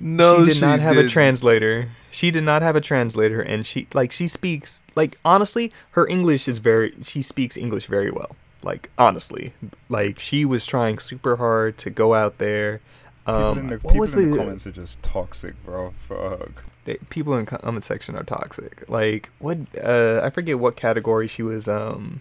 no, 0.00 0.44
she 0.46 0.52
did 0.54 0.60
not 0.60 0.80
have 0.80 0.92
a 0.96 1.00
didn't. 1.02 1.10
translator. 1.10 1.88
She 2.10 2.30
did 2.30 2.44
not 2.44 2.62
have 2.62 2.76
a 2.76 2.80
translator, 2.80 3.40
and 3.40 3.64
she 3.64 3.88
like 3.94 4.12
she 4.12 4.26
speaks 4.28 4.82
like 4.94 5.18
honestly, 5.24 5.72
her 5.92 6.06
English 6.06 6.46
is 6.48 6.58
very. 6.58 6.94
She 7.04 7.22
speaks 7.22 7.56
English 7.56 7.86
very 7.86 8.10
well. 8.10 8.36
Like 8.62 8.90
honestly, 8.98 9.54
like 9.88 10.18
she 10.18 10.44
was 10.44 10.66
trying 10.66 10.98
super 10.98 11.36
hard 11.36 11.78
to 11.78 11.90
go 11.90 12.14
out 12.14 12.38
there. 12.38 12.80
People 13.24 13.42
Um, 13.44 13.58
in 13.58 13.66
the, 13.68 13.76
what 13.76 13.92
people 13.92 14.00
was 14.00 14.14
in 14.14 14.24
the 14.30 14.30
the- 14.30 14.36
comments 14.36 14.66
are 14.66 14.72
just 14.72 15.02
toxic, 15.02 15.54
bro. 15.64 15.90
Fuck. 15.92 16.64
they, 16.84 16.96
people 17.08 17.34
in 17.36 17.46
comment 17.46 17.84
section 17.84 18.14
are 18.16 18.24
toxic. 18.24 18.84
Like 18.88 19.30
what? 19.38 19.58
Uh, 19.82 20.20
I 20.22 20.30
forget 20.30 20.58
what 20.58 20.76
category 20.76 21.28
she 21.28 21.42
was. 21.42 21.66
Um, 21.68 22.20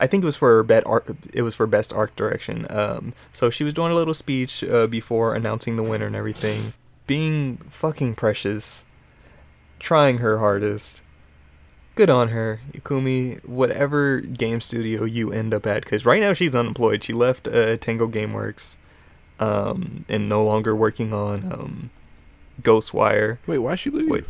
I 0.00 0.06
think 0.06 0.22
it 0.22 0.26
was 0.26 0.36
for 0.36 0.62
best 0.62 0.86
art. 0.86 1.08
It 1.32 1.42
was 1.42 1.54
for 1.54 1.66
best 1.66 1.92
art 1.92 2.14
direction. 2.14 2.66
Um, 2.70 3.14
so 3.32 3.50
she 3.50 3.64
was 3.64 3.74
doing 3.74 3.92
a 3.92 3.94
little 3.94 4.14
speech 4.14 4.62
uh, 4.62 4.86
before 4.86 5.34
announcing 5.34 5.76
the 5.76 5.82
winner 5.82 6.06
and 6.06 6.16
everything, 6.16 6.72
being 7.06 7.56
fucking 7.68 8.14
precious, 8.14 8.84
trying 9.78 10.18
her 10.18 10.38
hardest. 10.38 11.02
Good 11.96 12.10
on 12.10 12.28
her, 12.28 12.60
Yukumi. 12.72 13.44
Whatever 13.44 14.20
game 14.20 14.60
studio 14.60 15.02
you 15.02 15.32
end 15.32 15.52
up 15.52 15.66
at, 15.66 15.82
because 15.82 16.06
right 16.06 16.20
now 16.20 16.32
she's 16.32 16.54
unemployed. 16.54 17.02
She 17.02 17.12
left 17.12 17.48
uh, 17.48 17.76
Tango 17.76 18.06
GameWorks, 18.06 18.76
um, 19.40 20.04
and 20.08 20.28
no 20.28 20.44
longer 20.44 20.76
working 20.76 21.12
on 21.12 21.52
um, 21.52 21.90
Ghostwire. 22.62 23.38
Wait, 23.48 23.58
why 23.58 23.74
she 23.74 23.90
leave? 23.90 24.08
Which 24.08 24.28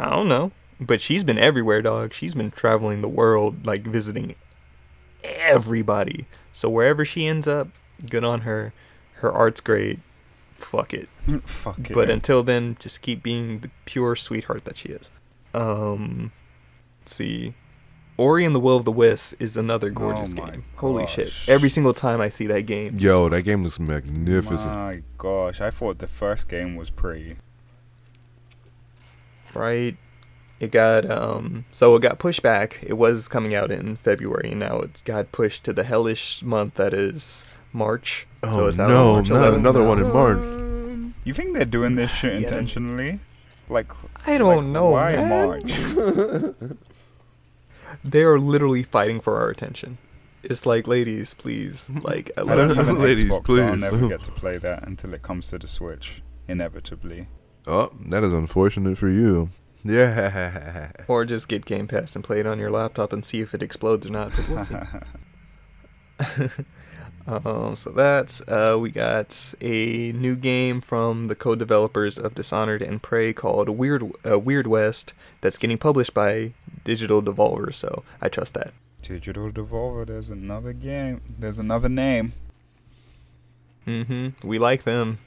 I 0.00 0.10
don't 0.10 0.26
know, 0.26 0.50
but 0.80 1.00
she's 1.00 1.22
been 1.22 1.38
everywhere, 1.38 1.80
dog. 1.80 2.12
She's 2.12 2.34
been 2.34 2.50
traveling 2.50 3.02
the 3.02 3.08
world, 3.08 3.64
like 3.64 3.82
visiting 3.82 4.34
everybody. 5.44 6.26
So 6.52 6.68
wherever 6.68 7.04
she 7.04 7.26
ends 7.26 7.46
up, 7.46 7.68
good 8.08 8.24
on 8.24 8.42
her. 8.42 8.72
Her 9.14 9.32
art's 9.32 9.60
great. 9.60 10.00
Fuck 10.52 10.94
it. 10.94 11.08
Fuck 11.44 11.90
it. 11.90 11.94
But 11.94 12.10
until 12.10 12.42
then, 12.42 12.76
just 12.78 13.02
keep 13.02 13.22
being 13.22 13.60
the 13.60 13.70
pure 13.84 14.16
sweetheart 14.16 14.64
that 14.64 14.76
she 14.76 14.88
is. 14.90 15.10
Um, 15.52 16.32
let's 17.02 17.14
see. 17.14 17.54
Ori 18.16 18.44
and 18.44 18.54
the 18.54 18.60
Will 18.60 18.76
of 18.76 18.84
the 18.84 18.92
Wisps 18.92 19.32
is 19.40 19.56
another 19.56 19.90
gorgeous 19.90 20.32
Oh 20.38 20.42
my 20.44 20.50
game. 20.50 20.64
Holy 20.76 21.06
shit! 21.08 21.32
Every 21.48 21.68
single 21.68 21.92
time 21.92 22.20
I 22.20 22.28
see 22.28 22.46
that 22.46 22.62
game, 22.62 22.96
Yo, 23.00 23.28
that 23.28 23.42
game 23.42 23.64
looks 23.64 23.80
magnificent. 23.80 24.70
My 24.72 25.02
gosh, 25.18 25.60
I 25.60 25.70
thought 25.70 25.98
the 25.98 26.06
first 26.06 26.48
game 26.48 26.76
was 26.76 26.90
pretty. 26.90 27.36
right? 29.52 29.96
It 30.64 30.70
got 30.72 31.08
um 31.10 31.64
so 31.72 31.94
it 31.96 32.02
got 32.02 32.18
pushed 32.18 32.42
back. 32.42 32.78
It 32.82 32.94
was 32.94 33.28
coming 33.28 33.54
out 33.54 33.70
in 33.70 33.96
February 33.96 34.50
and 34.50 34.60
now 34.60 34.80
it 34.80 35.02
got 35.04 35.30
pushed 35.32 35.64
to 35.64 35.72
the 35.72 35.84
hellish 35.84 36.42
month 36.42 36.74
that 36.74 36.92
is 36.94 37.44
March. 37.72 38.26
Oh 38.42 38.56
so 38.56 38.66
it's 38.66 38.78
out 38.78 38.90
on 38.90 38.96
no, 38.96 39.12
March 39.14 39.28
not 39.30 39.52
11th 39.52 39.56
another 39.56 39.82
now. 39.82 39.88
one 39.88 39.98
in 40.04 40.12
March. 40.12 41.14
You 41.24 41.32
think 41.34 41.56
they're 41.56 41.64
doing 41.64 41.94
this 41.94 42.10
shit 42.12 42.32
Yeah. 42.34 42.46
intentionally? 42.48 43.20
Like, 43.68 43.90
I 44.26 44.36
don't 44.36 44.56
like, 44.64 44.66
know. 44.66 44.90
Why 44.90 45.16
man. 45.16 45.28
March? 45.30 45.72
They 48.04 48.22
are 48.22 48.38
literally 48.38 48.82
fighting 48.82 49.20
for 49.20 49.36
our 49.38 49.48
attention. 49.48 49.98
It's 50.42 50.66
like, 50.66 50.86
ladies, 50.86 51.32
please, 51.32 51.90
like 52.02 52.30
I 52.36 52.42
I 52.42 52.44
don't 52.56 52.68
you. 52.70 52.74
have 52.74 52.88
an 52.88 52.98
Ladies, 52.98 53.24
Xbox, 53.24 53.46
so 53.48 53.64
I'll 53.66 53.76
never 53.76 54.08
get 54.08 54.22
to 54.24 54.32
play 54.42 54.58
that 54.58 54.86
until 54.86 55.14
it 55.14 55.22
comes 55.22 55.48
to 55.50 55.58
the 55.58 55.66
Switch. 55.66 56.22
Inevitably. 56.46 57.28
Oh, 57.66 57.90
that 58.06 58.22
is 58.22 58.32
unfortunate 58.34 58.98
for 58.98 59.08
you. 59.08 59.48
Yeah. 59.84 60.90
Or 61.08 61.24
just 61.24 61.48
get 61.48 61.66
Game 61.66 61.86
Pass 61.86 62.16
and 62.16 62.24
play 62.24 62.40
it 62.40 62.46
on 62.46 62.58
your 62.58 62.70
laptop 62.70 63.12
and 63.12 63.24
see 63.24 63.40
if 63.40 63.54
it 63.54 63.62
explodes 63.62 64.06
or 64.06 64.10
not. 64.10 64.32
But 64.34 64.48
we'll 64.48 64.64
see. 64.64 64.76
Um, 67.26 67.74
so 67.74 67.90
that's 67.90 68.42
uh, 68.42 68.76
we 68.78 68.90
got 68.90 69.54
a 69.60 70.12
new 70.12 70.36
game 70.36 70.80
from 70.82 71.24
the 71.26 71.34
co-developers 71.34 72.18
of 72.18 72.34
Dishonored 72.34 72.82
and 72.82 73.02
Prey 73.02 73.32
called 73.32 73.70
Weird 73.70 74.02
uh, 74.26 74.38
Weird 74.38 74.66
West 74.66 75.14
that's 75.40 75.56
getting 75.56 75.78
published 75.78 76.12
by 76.12 76.52
Digital 76.84 77.22
Devolver. 77.22 77.72
So 77.72 78.04
I 78.20 78.28
trust 78.28 78.54
that. 78.54 78.74
Digital 79.00 79.50
Devolver, 79.50 80.06
there's 80.06 80.30
another 80.30 80.72
game. 80.72 81.22
There's 81.38 81.58
another 81.58 81.88
name. 81.88 82.34
Mm-hmm. 83.86 84.46
We 84.46 84.58
like 84.58 84.84
them. 84.84 85.18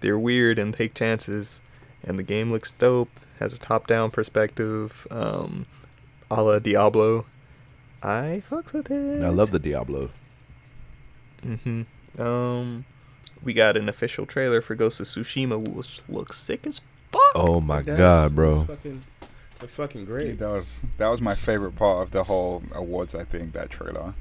They're 0.00 0.18
weird 0.18 0.60
and 0.60 0.72
take 0.72 0.94
chances, 0.94 1.60
and 2.04 2.18
the 2.18 2.22
game 2.22 2.52
looks 2.52 2.70
dope. 2.72 3.10
Has 3.38 3.54
a 3.54 3.58
top-down 3.58 4.10
perspective, 4.10 5.06
um, 5.10 5.66
a 6.30 6.42
la 6.42 6.58
Diablo. 6.58 7.26
I 8.02 8.42
fucks 8.48 8.72
with 8.72 8.90
it. 8.90 9.22
I 9.22 9.28
love 9.28 9.50
the 9.52 9.58
Diablo. 9.58 10.10
Mm-hmm. 11.44 12.20
Um, 12.20 12.84
we 13.42 13.52
got 13.54 13.76
an 13.76 13.88
official 13.88 14.26
trailer 14.26 14.60
for 14.60 14.74
Ghost 14.74 15.00
of 15.00 15.06
Tsushima, 15.06 15.68
which 15.68 16.00
looks 16.08 16.36
sick 16.36 16.66
as 16.66 16.80
fuck. 17.12 17.20
Oh 17.34 17.60
my 17.60 17.78
It 17.80 17.86
does. 17.86 17.98
god, 17.98 18.34
bro. 18.34 18.52
Looks 18.54 18.68
fucking, 18.68 19.02
looks 19.60 19.74
fucking 19.74 20.04
great. 20.04 20.38
That 20.38 20.50
was 20.50 20.84
that 20.96 21.08
was 21.08 21.22
my 21.22 21.34
favorite 21.34 21.76
part 21.76 22.02
of 22.02 22.10
the 22.10 22.24
whole 22.24 22.62
awards. 22.72 23.14
I 23.14 23.24
think 23.24 23.52
that 23.52 23.70
trailer. 23.70 24.14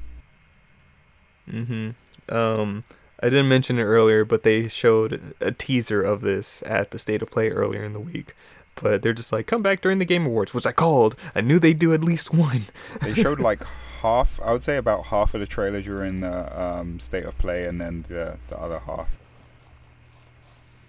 Mm-hmm. 1.52 2.36
Um, 2.36 2.84
I 3.22 3.30
didn't 3.30 3.48
mention 3.50 3.80
it 3.80 3.84
earlier, 3.84 4.26
but 4.26 4.44
they 4.44 4.68
showed 4.68 5.34
a 5.42 5.52
teaser 5.52 6.02
of 6.04 6.22
this 6.22 6.62
at 6.66 6.92
the 6.92 7.00
State 7.00 7.22
of 7.22 7.32
Play 7.32 7.50
earlier 7.50 7.84
in 7.84 7.94
the 7.94 8.00
week. 8.00 8.36
But 8.82 9.02
they're 9.02 9.14
just 9.14 9.32
like, 9.32 9.48
come 9.48 9.62
back 9.62 9.82
during 9.82 10.00
the 10.00 10.06
Game 10.06 10.26
Awards, 10.26 10.54
which 10.54 10.66
I 10.68 10.72
called. 10.72 11.16
I 11.34 11.42
knew 11.42 11.60
they'd 11.60 11.80
do 11.80 11.94
at 11.94 12.04
least 12.04 12.34
one. 12.34 12.64
They 13.02 13.14
showed 13.14 13.40
like 13.40 13.64
half. 14.02 14.40
I 14.44 14.52
would 14.52 14.64
say 14.64 14.78
about 14.78 15.08
half 15.08 15.34
of 15.34 15.40
the 15.40 15.48
trailer 15.48 15.82
during 15.82 16.20
the 16.20 16.62
um, 16.62 17.00
state 17.00 17.26
of 17.26 17.38
play, 17.38 17.66
and 17.66 17.80
then 17.82 18.06
the 18.08 18.38
the 18.48 18.60
other 18.60 18.80
half. 18.80 19.18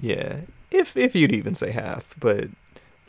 Yeah, 0.00 0.40
if 0.70 0.96
if 0.96 1.14
you'd 1.14 1.32
even 1.32 1.54
say 1.54 1.70
half, 1.70 2.14
but 2.18 2.48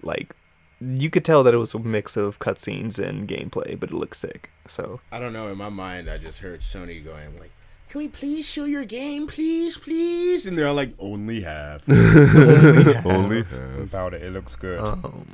like 0.01 0.35
you 0.81 1.09
could 1.09 1.25
tell 1.25 1.43
that 1.43 1.53
it 1.53 1.57
was 1.57 1.73
a 1.73 1.79
mix 1.79 2.15
of 2.15 2.39
cutscenes 2.39 2.99
and 2.99 3.27
gameplay, 3.27 3.77
but 3.79 3.89
it 3.89 3.95
looks 3.95 4.19
sick. 4.19 4.49
So 4.65 5.01
I 5.11 5.19
don't 5.19 5.33
know. 5.33 5.49
In 5.49 5.57
my 5.57 5.69
mind, 5.69 6.09
I 6.09 6.17
just 6.17 6.39
heard 6.39 6.61
Sony 6.61 7.03
going 7.03 7.37
like, 7.37 7.51
"Can 7.89 7.99
we 7.99 8.07
please 8.07 8.45
show 8.45 8.65
your 8.65 8.85
game, 8.85 9.27
please, 9.27 9.77
please?" 9.77 10.45
And 10.45 10.57
they're 10.57 10.67
all 10.67 10.75
like, 10.75 10.93
"Only 10.99 11.41
half." 11.41 11.83
Only 13.05 13.43
half. 13.43 13.79
About 13.79 14.13
it, 14.13 14.23
it 14.23 14.31
looks 14.31 14.55
good. 14.55 14.79
um, 14.79 15.25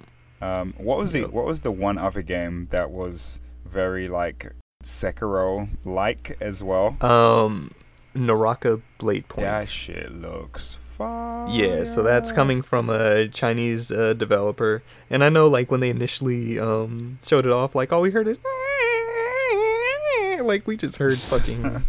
Um, 0.42 0.74
what 0.78 0.98
was 0.98 1.12
the 1.14 1.24
what 1.24 1.46
was 1.46 1.62
the 1.62 1.72
one 1.72 1.98
other 1.98 2.22
game 2.22 2.68
that 2.72 2.92
was 2.92 3.40
very 3.66 4.08
like 4.08 4.52
Sekiro 4.84 5.70
like 5.86 6.38
as 6.42 6.62
well? 6.64 6.98
um, 7.02 7.72
Naraka 8.14 8.82
Blade 8.98 9.28
Point. 9.28 9.46
That 9.48 9.68
shit 9.68 10.12
looks 10.12 10.76
fire. 10.76 11.50
Yeah, 11.50 11.84
so 11.84 12.04
that's 12.04 12.32
coming 12.32 12.62
from 12.62 12.90
a 12.90 13.28
Chinese 13.28 13.92
uh, 13.92 14.14
developer, 14.14 14.84
and 15.10 15.24
I 15.24 15.30
know 15.30 15.48
like 15.48 15.72
when 15.72 15.80
they 15.80 15.90
initially 15.90 16.60
um 16.60 17.20
showed 17.26 17.46
it 17.46 17.52
off, 17.52 17.76
like 17.76 17.92
all 17.92 18.02
we 18.02 18.12
heard 18.12 18.28
is 18.28 18.40
like 20.44 20.68
we 20.68 20.78
just 20.78 20.98
heard 20.98 21.20
fucking 21.24 21.84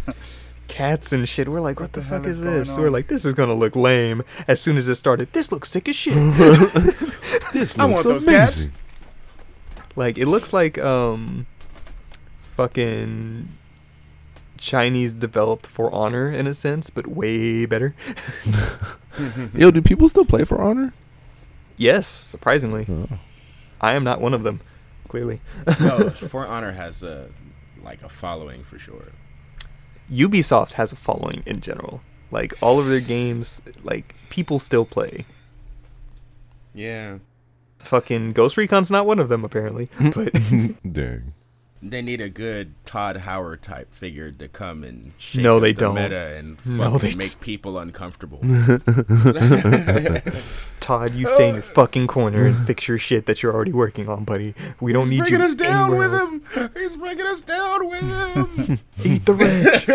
cats 0.77 1.13
and 1.13 1.29
shit. 1.29 1.49
We're 1.49 1.61
like, 1.61 1.81
what, 1.81 1.85
What 1.87 1.93
the, 1.95 2.01
the 2.01 2.07
fuck 2.07 2.27
is 2.27 2.39
is 2.39 2.45
going 2.45 2.55
this? 2.59 2.77
We're 2.79 2.91
like, 2.91 3.09
this 3.09 3.25
is 3.25 3.33
gonna 3.35 3.55
look 3.55 3.75
lame. 3.77 4.23
As 4.47 4.61
soon 4.61 4.77
as 4.77 4.89
it 4.89 4.95
started, 4.97 5.33
this 5.33 5.51
looks 5.53 5.71
sick 5.71 5.89
as 5.89 5.97
shit. 5.97 6.15
This 7.53 7.79
I 7.79 7.85
want 7.87 8.05
looks 8.05 8.05
those 8.05 8.25
cats. 8.25 8.55
amazing. 8.67 8.75
like 9.95 10.19
it 10.19 10.27
looks 10.27 10.53
like 10.53 10.77
um 10.79 11.47
fucking 12.51 13.49
Chinese 14.59 15.15
developed 15.15 15.67
For 15.67 15.93
Honor 15.95 16.31
in 16.31 16.47
a 16.47 16.55
sense, 16.55 16.91
but 16.91 17.07
way 17.07 17.67
better. 17.67 17.95
Yo, 19.55 19.71
do 19.71 19.81
people 19.83 20.09
still 20.09 20.25
play 20.25 20.45
for 20.45 20.61
Honor? 20.63 20.93
Yes, 21.77 22.07
surprisingly, 22.09 22.87
Oh. 22.89 23.19
I 23.81 23.95
am 23.95 24.05
not 24.05 24.21
one 24.21 24.35
of 24.35 24.43
them. 24.43 24.61
Clearly. 25.09 25.41
no, 25.81 26.11
For 26.33 26.47
Honor 26.47 26.73
has 26.73 27.03
a 27.03 27.29
like 27.83 28.03
a 28.03 28.09
following 28.09 28.65
for 28.65 28.79
sure. 28.79 29.13
Ubisoft 30.11 30.73
has 30.73 30.93
a 30.93 30.97
following 30.97 31.43
in 31.47 31.61
general. 31.61 32.01
Like 32.31 32.55
all 32.63 32.79
of 32.81 32.87
their 32.87 33.01
games, 33.01 33.61
like 33.83 34.15
people 34.31 34.59
still 34.59 34.85
play. 34.85 35.27
Yeah. 36.75 37.19
Fucking 37.79 38.33
Ghost 38.33 38.57
Recon's 38.57 38.91
not 38.91 39.07
one 39.07 39.19
of 39.19 39.29
them 39.29 39.45
apparently, 39.45 39.89
but 40.15 40.33
Dang. 40.87 41.33
They 41.83 42.01
need 42.03 42.21
a 42.23 42.29
good 42.31 42.75
Todd 42.85 43.19
Howard 43.19 43.63
type 43.63 43.93
figure 43.93 44.33
to 44.33 44.49
come 44.49 44.83
and 44.83 45.13
shake 45.19 45.43
No, 45.43 45.61
they 45.61 45.73
the 45.73 45.81
don't. 45.81 45.95
meta 45.95 46.35
and 46.37 46.57
No, 46.67 46.99
they 46.99 47.15
make 47.15 47.31
d- 47.33 47.37
people 47.41 47.79
uncomfortable. 47.79 48.39
Todd, 50.81 51.15
you 51.15 51.27
stay 51.27 51.49
in 51.49 51.55
your 51.57 51.63
fucking 51.63 52.07
corner 52.07 52.47
and 52.47 52.57
fix 52.67 52.89
your 52.89 52.99
shit 52.99 53.27
that 53.27 53.43
you're 53.43 53.53
already 53.53 53.73
working 53.73 54.09
on, 54.09 54.25
buddy. 54.25 54.55
We 54.81 54.93
don't 54.93 55.03
He's 55.05 55.11
need 55.11 55.19
bringing 55.21 55.41
you 55.41 55.47
us 55.47 55.55
down 55.55 55.97
with 55.97 56.15
else. 56.15 56.31
him. 56.31 56.43
He's 56.75 56.97
bringing 56.97 57.27
us 57.27 57.43
down 57.43 57.89
with 57.91 58.03
him. 58.03 58.79
Eat 59.05 59.25
the 59.27 59.35
rich. 59.35 59.89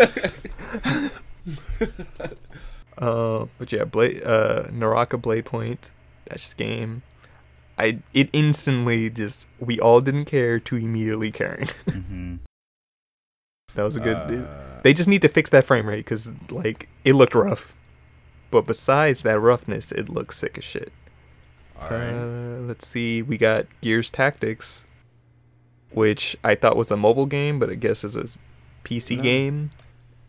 uh, 2.98 3.46
but 3.58 3.72
yeah, 3.72 3.84
Blade, 3.84 4.22
uh, 4.22 4.68
Naraka 4.70 5.18
Blade 5.18 5.44
Point. 5.44 5.90
That's 6.26 6.42
just 6.42 6.56
game. 6.56 7.02
I 7.82 7.98
it 8.14 8.28
instantly 8.32 9.10
just 9.10 9.48
we 9.58 9.80
all 9.80 10.00
didn't 10.00 10.26
care 10.26 10.60
to 10.60 10.76
immediately 10.76 11.30
caring. 11.32 11.66
hmm 11.90 12.36
that 13.74 13.82
was 13.84 13.96
a 13.96 14.00
good. 14.00 14.16
Uh, 14.16 14.80
they 14.82 14.92
just 14.92 15.08
need 15.08 15.22
to 15.22 15.28
fix 15.28 15.48
that 15.50 15.64
frame 15.64 15.86
rate 15.88 16.04
because 16.04 16.30
like 16.50 16.88
it 17.04 17.14
looked 17.14 17.34
rough. 17.34 17.74
But 18.50 18.66
besides 18.66 19.22
that 19.22 19.40
roughness, 19.40 19.92
it 19.92 20.08
looks 20.10 20.36
sick 20.38 20.58
as 20.58 20.64
shit. 20.64 20.92
all 21.80 21.88
right. 21.88 22.10
Uh, 22.12 22.60
let's 22.66 22.86
see. 22.86 23.22
We 23.22 23.38
got 23.38 23.64
Gears 23.80 24.10
Tactics, 24.10 24.84
which 25.90 26.36
I 26.44 26.54
thought 26.54 26.76
was 26.76 26.90
a 26.90 26.96
mobile 26.98 27.24
game, 27.24 27.58
but 27.58 27.70
I 27.70 27.74
guess 27.76 28.04
is 28.04 28.14
a 28.14 28.26
PC 28.86 29.16
No. 29.16 29.22
game. 29.22 29.70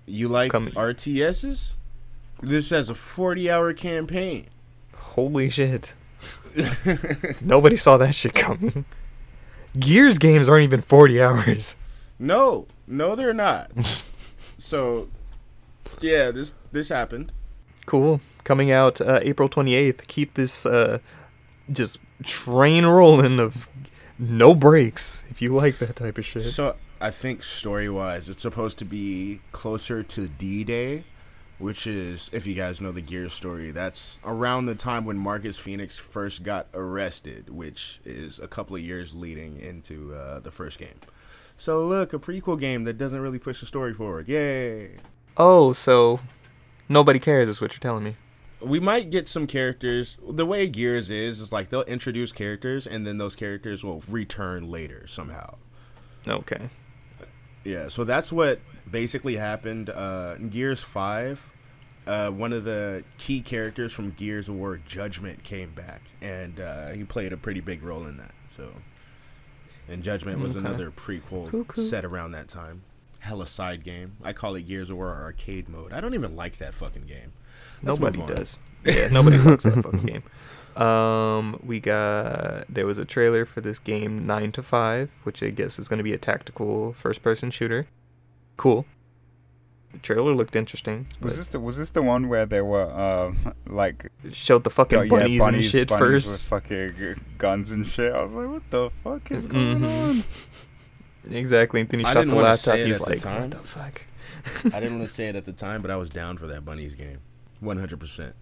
you 0.05 0.30
like 0.30 0.51
come- 0.53 0.69
RTSs? 0.69 1.75
This 2.41 2.69
has 2.69 2.89
a 2.89 2.95
40 2.95 3.51
hour 3.51 3.73
campaign. 3.73 4.47
Holy 4.95 5.49
shit! 5.49 5.93
Nobody 7.41 7.77
saw 7.77 7.97
that 7.97 8.15
shit 8.15 8.34
coming. 8.34 8.85
Gears 9.80 10.17
games 10.17 10.47
aren't 10.47 10.63
even 10.63 10.81
forty 10.81 11.21
hours. 11.21 11.75
No, 12.19 12.67
no, 12.88 13.15
they're 13.15 13.34
not. 13.34 13.71
so, 14.57 15.09
yeah, 15.99 16.31
this 16.31 16.53
this 16.71 16.89
happened. 16.89 17.31
Cool. 17.85 18.21
Coming 18.43 18.71
out 18.71 19.01
uh, 19.01 19.19
April 19.23 19.49
twenty 19.49 19.75
eighth. 19.75 20.07
Keep 20.07 20.35
this 20.35 20.65
uh, 20.65 20.99
just 21.71 21.99
train 22.23 22.85
rolling 22.85 23.39
of 23.39 23.69
no 24.19 24.53
breaks. 24.53 25.23
If 25.30 25.41
you 25.41 25.53
like 25.53 25.80
that 25.80 25.95
type 25.95 26.17
of 26.17 26.25
shit. 26.25 26.43
So 26.43 26.75
I 27.01 27.11
think 27.11 27.43
story 27.43 27.89
wise, 27.89 28.30
it's 28.30 28.41
supposed 28.41 28.77
to 28.80 28.85
be 28.85 29.41
closer 29.51 30.03
to 30.03 30.27
D 30.27 30.63
Day, 30.63 31.03
which 31.64 31.88
is 31.88 32.30
if 32.34 32.45
you 32.45 32.53
guys 32.53 32.81
know 32.81 32.91
the 32.91 33.02
Gear 33.02 33.30
story, 33.30 33.72
that's 33.72 34.19
around 34.26 34.65
the 34.65 34.76
time 34.76 35.06
when 35.06 35.18
Marcus 35.18 35.57
Phoenix 35.57 35.98
first 35.98 36.44
got 36.44 36.68
arrested, 36.73 37.49
which 37.49 38.02
is 38.03 38.38
a 38.40 38.49
couple 38.49 38.76
of 38.76 38.81
years 38.81 39.14
leading 39.14 39.60
into 39.61 40.14
uh, 40.14 40.41
the 40.41 40.52
first 40.52 40.77
game. 40.77 40.99
So 41.56 41.85
look, 41.88 42.11
a 42.11 42.19
prequel 42.19 42.60
game 42.60 42.84
that 42.84 42.98
doesn't 42.98 43.22
really 43.22 43.40
push 43.40 43.61
the 43.61 43.65
story 43.65 43.94
forward. 43.94 44.27
Yay! 44.27 44.98
oh, 45.38 45.72
so 45.72 46.19
nobody 46.90 47.18
cares 47.18 47.48
is 47.48 47.61
what 47.61 47.72
you're 47.72 47.80
telling 47.80 48.03
me. 48.03 48.18
we 48.60 48.81
might 48.81 49.10
get 49.10 49.27
some 49.30 49.48
characters. 49.48 50.18
The 50.27 50.45
way 50.45 50.68
Gears 50.68 51.10
is 51.10 51.40
is 51.40 51.52
like 51.53 51.69
they'll 51.69 51.84
introduce 51.84 52.34
characters 52.34 52.85
and 52.85 53.07
then 53.07 53.18
those 53.18 53.35
characters 53.35 53.85
will 53.85 54.03
return 54.10 54.69
later 54.69 55.07
somehow. 55.07 55.56
Okay. 56.27 56.69
Yeah, 57.64 57.88
so 57.88 58.03
that's 58.03 58.31
what 58.34 58.60
basically 58.91 59.38
happened 59.38 59.90
uh, 59.90 60.35
in 60.38 60.49
Gears 60.49 60.84
Five. 60.84 61.52
Uh, 62.05 62.30
one 62.30 62.51
of 62.51 62.65
the 62.65 63.03
key 63.17 63.39
characters 63.41 63.93
from 63.93 64.11
Gears 64.11 64.49
of 64.49 64.55
War, 64.55 64.77
Judgment, 64.85 65.43
came 65.43 65.71
back, 65.71 66.01
and 66.21 66.59
uh, 66.59 66.89
he 66.89 67.03
played 67.03 67.31
a 67.34 67.38
pretty 67.38 67.61
big 67.61 67.81
role 67.84 68.05
in 68.05 68.17
that. 68.17 68.34
So, 68.49 68.73
and 69.88 70.03
Judgment 70.03 70.39
was 70.39 70.55
Okay. 70.57 70.65
another 70.67 70.91
prequel 70.91 71.49
Cool, 71.49 71.63
cool. 71.65 71.84
set 71.84 72.03
around 72.05 72.31
that 72.34 72.47
time. 72.47 72.81
Hella 73.19 73.47
side 73.47 73.84
game. 73.85 74.17
I 74.21 74.34
call 74.34 74.55
it 74.55 74.63
Gears 74.67 74.89
of 74.89 74.97
War 74.97 75.13
arcade 75.15 75.69
mode. 75.69 75.93
I 75.93 76.01
don't 76.01 76.13
even 76.13 76.35
like 76.35 76.57
that 76.57 76.73
fucking 76.73 77.05
game. 77.05 77.31
Let's 77.81 77.99
nobody 77.99 78.21
does. 78.34 78.59
Yeah, 78.85 79.07
nobody 79.07 79.38
likes 79.38 79.63
that 79.63 79.81
fucking 79.81 80.01
game. 80.01 80.23
Um, 80.84 81.57
we 81.63 81.80
got 81.80 82.65
there 82.67 82.85
was 82.85 82.97
a 82.97 83.05
trailer 83.05 83.45
for 83.45 83.61
this 83.61 83.80
game 83.80 84.27
Nine 84.27 84.51
to 84.53 84.61
Five, 84.63 85.09
which 85.23 85.41
I 85.41 85.51
guess 85.51 85.80
is 85.80 85.88
going 85.88 85.99
to 85.99 86.03
be 86.03 86.11
a 86.11 86.17
tactical 86.17 86.91
first-person 86.91 87.51
shooter. 87.51 87.88
Cool. 88.57 88.85
The 89.93 89.99
trailer 89.99 90.33
looked 90.35 90.55
interesting. 90.55 91.05
Was 91.21 91.37
this 91.37 91.47
the 91.47 91.59
was 91.59 91.77
this 91.77 91.91
the 91.91 92.01
one 92.01 92.27
where 92.27 92.45
there 92.45 92.65
were 92.65 92.91
um 92.93 93.53
like 93.67 94.11
showed 94.31 94.63
the 94.65 94.69
fucking 94.69 95.03
yeah, 95.03 95.07
bunnies, 95.07 95.39
bunnies, 95.39 95.65
and 95.65 95.71
shit 95.81 95.87
bunnies 95.89 96.01
with 96.13 96.23
first. 96.23 96.47
fucking 96.49 97.21
guns 97.37 97.71
and 97.71 97.85
shit? 97.87 98.11
I 98.13 98.21
was 98.23 98.33
like, 98.33 98.49
what 98.49 98.69
the 98.71 98.89
fuck 99.03 99.31
is 99.31 99.47
going 99.47 99.79
Mhm. 99.81 100.09
on? 100.09 100.23
Exactly. 101.33 101.81
And 101.81 101.89
then 101.89 101.99
he 102.01 102.05
I 102.05 102.09
shot 102.13 102.19
didn't 102.21 102.35
the 102.35 102.41
laptop. 102.41 102.75
it 102.75 102.87
He's 102.87 102.95
at 102.99 103.05
the 103.05 103.09
like, 103.11 103.19
time. 103.21 103.41
what 103.41 103.51
the 103.51 103.57
fuck? 103.59 104.01
I 104.73 104.79
didn't 104.81 104.97
want 104.97 105.07
to 105.07 105.13
say 105.13 105.27
it 105.29 105.35
at 105.37 105.45
the 105.45 105.53
time, 105.53 105.81
but 105.81 105.89
I 105.89 105.95
was 105.95 106.09
down 106.09 106.37
for 106.37 106.47
that 106.47 106.65
bunnies 106.65 106.95
game, 106.95 107.19
one 107.61 107.77
hundred 107.77 107.99
percent. 107.99 108.35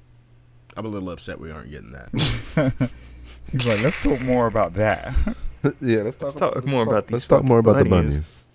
I'm 0.76 0.86
a 0.86 0.90
little 0.90 1.10
upset 1.12 1.40
we 1.40 1.52
aren't 1.52 1.70
getting 1.70 1.92
that. 1.92 2.90
He's 3.52 3.68
like, 3.68 3.82
let's 3.82 4.02
talk 4.02 4.22
more 4.22 4.48
about 4.48 4.74
that. 4.76 5.14
yeah, 5.82 5.98
let's 6.02 6.16
talk, 6.16 6.22
Let's 6.24 6.36
talk 6.36 6.66
more 6.66 6.84
about 6.84 7.08
these 7.08 7.14
Let's 7.14 7.26
talk 7.28 7.44
more 7.44 7.60
about 7.60 7.78
the 7.78 7.86
bunnies. 7.86 8.46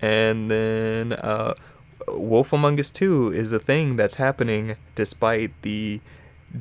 Bunnies. 0.00 0.12
And 0.30 0.50
then 0.50 1.12
uh, 1.14 1.54
Wolf 2.08 2.52
Among 2.52 2.78
Us 2.80 2.90
2 2.90 3.32
is 3.32 3.52
a 3.52 3.58
thing 3.58 3.96
that's 3.96 4.16
happening 4.16 4.76
despite 4.94 5.52
the 5.62 6.00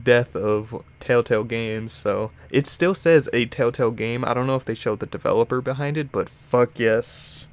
death 0.03 0.35
of 0.35 0.83
Telltale 0.99 1.43
Games. 1.45 1.93
So 1.93 2.31
it 2.49 2.67
still 2.67 2.93
says 2.93 3.29
a 3.33 3.45
Telltale 3.45 3.91
game. 3.91 4.25
I 4.25 4.33
don't 4.33 4.47
know 4.47 4.55
if 4.55 4.65
they 4.65 4.75
showed 4.75 4.99
the 4.99 5.05
developer 5.05 5.61
behind 5.61 5.97
it, 5.97 6.11
but 6.11 6.29
fuck 6.29 6.77
yes. 6.79 7.47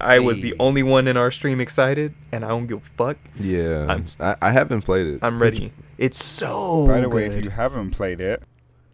I 0.00 0.18
was 0.18 0.40
the 0.40 0.54
only 0.60 0.82
one 0.82 1.08
in 1.08 1.16
our 1.16 1.30
stream 1.30 1.60
excited, 1.60 2.14
and 2.30 2.44
I 2.44 2.48
don't 2.48 2.66
give 2.66 2.78
a 2.78 2.90
fuck. 2.96 3.16
Yeah, 3.40 3.86
I'm- 3.88 4.06
I, 4.20 4.36
I 4.42 4.50
haven't 4.52 4.82
played 4.82 5.06
it. 5.06 5.20
I'm 5.22 5.40
ready. 5.40 5.72
It's 5.96 6.22
so 6.22 6.86
By 6.86 7.00
the 7.00 7.08
way, 7.08 7.24
if 7.24 7.42
you 7.42 7.50
haven't 7.50 7.90
played 7.92 8.20
it, 8.20 8.42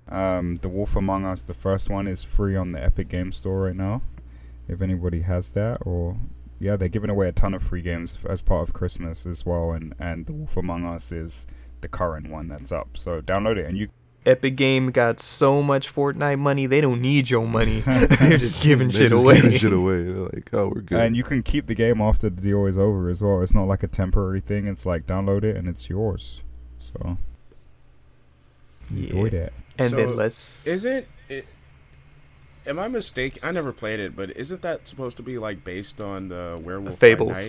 um, 0.09 0.55
The 0.57 0.69
Wolf 0.69 0.95
Among 0.97 1.25
Us, 1.27 1.43
the 1.43 1.53
first 1.53 1.91
one, 1.91 2.07
is 2.07 2.23
free 2.25 2.55
on 2.57 2.73
the 2.73 2.83
Epic 2.83 3.09
Game 3.09 3.33
Store 3.33 3.63
right 3.63 3.75
now. 3.77 4.03
If 4.69 4.81
anybody 4.83 5.21
has 5.23 5.51
that, 5.51 5.79
or 5.87 6.17
yeah, 6.61 6.77
they're 6.77 6.89
giving 6.89 7.11
away 7.11 7.29
a 7.29 7.33
ton 7.33 7.53
of 7.55 7.63
free 7.63 7.83
games 7.83 8.25
as 8.25 8.41
part 8.43 8.67
of 8.69 8.75
Christmas 8.75 9.27
as 9.27 9.45
well, 9.45 9.73
and 9.73 9.95
and 9.99 10.27
The 10.27 10.33
Wolf 10.33 10.57
Among 10.57 10.85
Us 10.85 11.13
is 11.13 11.47
the 11.81 11.89
current 11.89 12.31
one 12.31 12.49
that's 12.49 12.73
up. 12.73 12.97
So 12.97 13.21
download 13.21 13.57
it, 13.59 13.67
and 13.67 13.77
you 13.77 13.89
Epic 14.27 14.57
Game 14.57 14.91
got 14.91 15.21
so 15.21 15.63
much 15.63 15.93
Fortnite 15.95 16.39
money, 16.39 16.65
they 16.65 16.81
don't 16.81 17.03
need 17.03 17.29
your 17.29 17.47
money. 17.47 17.81
They're 18.21 18.39
just 18.39 18.59
giving 18.59 18.89
They're 18.91 19.03
shit 19.03 19.11
just 19.11 19.23
away. 19.23 19.35
giving 19.43 19.59
shit 19.59 19.73
away. 19.75 20.03
They're 20.03 20.15
like, 20.15 20.55
oh, 20.55 20.73
we're 20.75 20.81
good. 20.81 20.99
and 20.99 21.15
you 21.15 21.23
can 21.23 21.43
keep 21.43 21.67
the 21.67 21.75
game 21.75 22.01
after 22.01 22.31
the 22.31 22.41
deal 22.41 22.65
is 22.65 22.79
over 22.79 23.11
as 23.11 23.23
well. 23.23 23.43
It's 23.43 23.53
not 23.53 23.65
like 23.65 23.83
a 23.83 23.87
temporary 23.87 24.41
thing. 24.41 24.67
It's 24.67 24.87
like 24.87 25.07
download 25.07 25.45
it 25.45 25.57
and 25.59 25.69
it's 25.69 25.91
yours. 25.91 26.43
So 26.79 27.19
enjoy 28.91 29.25
Yeah. 29.25 29.31
that. 29.31 29.53
And 29.79 29.91
So, 29.91 29.97
then 29.97 30.17
let's. 30.17 30.67
Isn't 30.67 31.07
it? 31.29 31.47
Am 32.67 32.79
I 32.79 32.89
mistaken? 32.89 33.41
I 33.43 33.53
never 33.53 33.73
played 33.73 34.01
it, 34.01 34.17
but 34.17 34.37
isn't 34.37 34.63
that 34.63 34.89
supposed 34.89 35.17
to 35.19 35.23
be 35.23 35.39
like 35.39 35.65
based 35.65 36.01
on 36.01 36.29
the 36.29 36.59
Werewolf 36.63 36.99
Fables. 36.99 37.49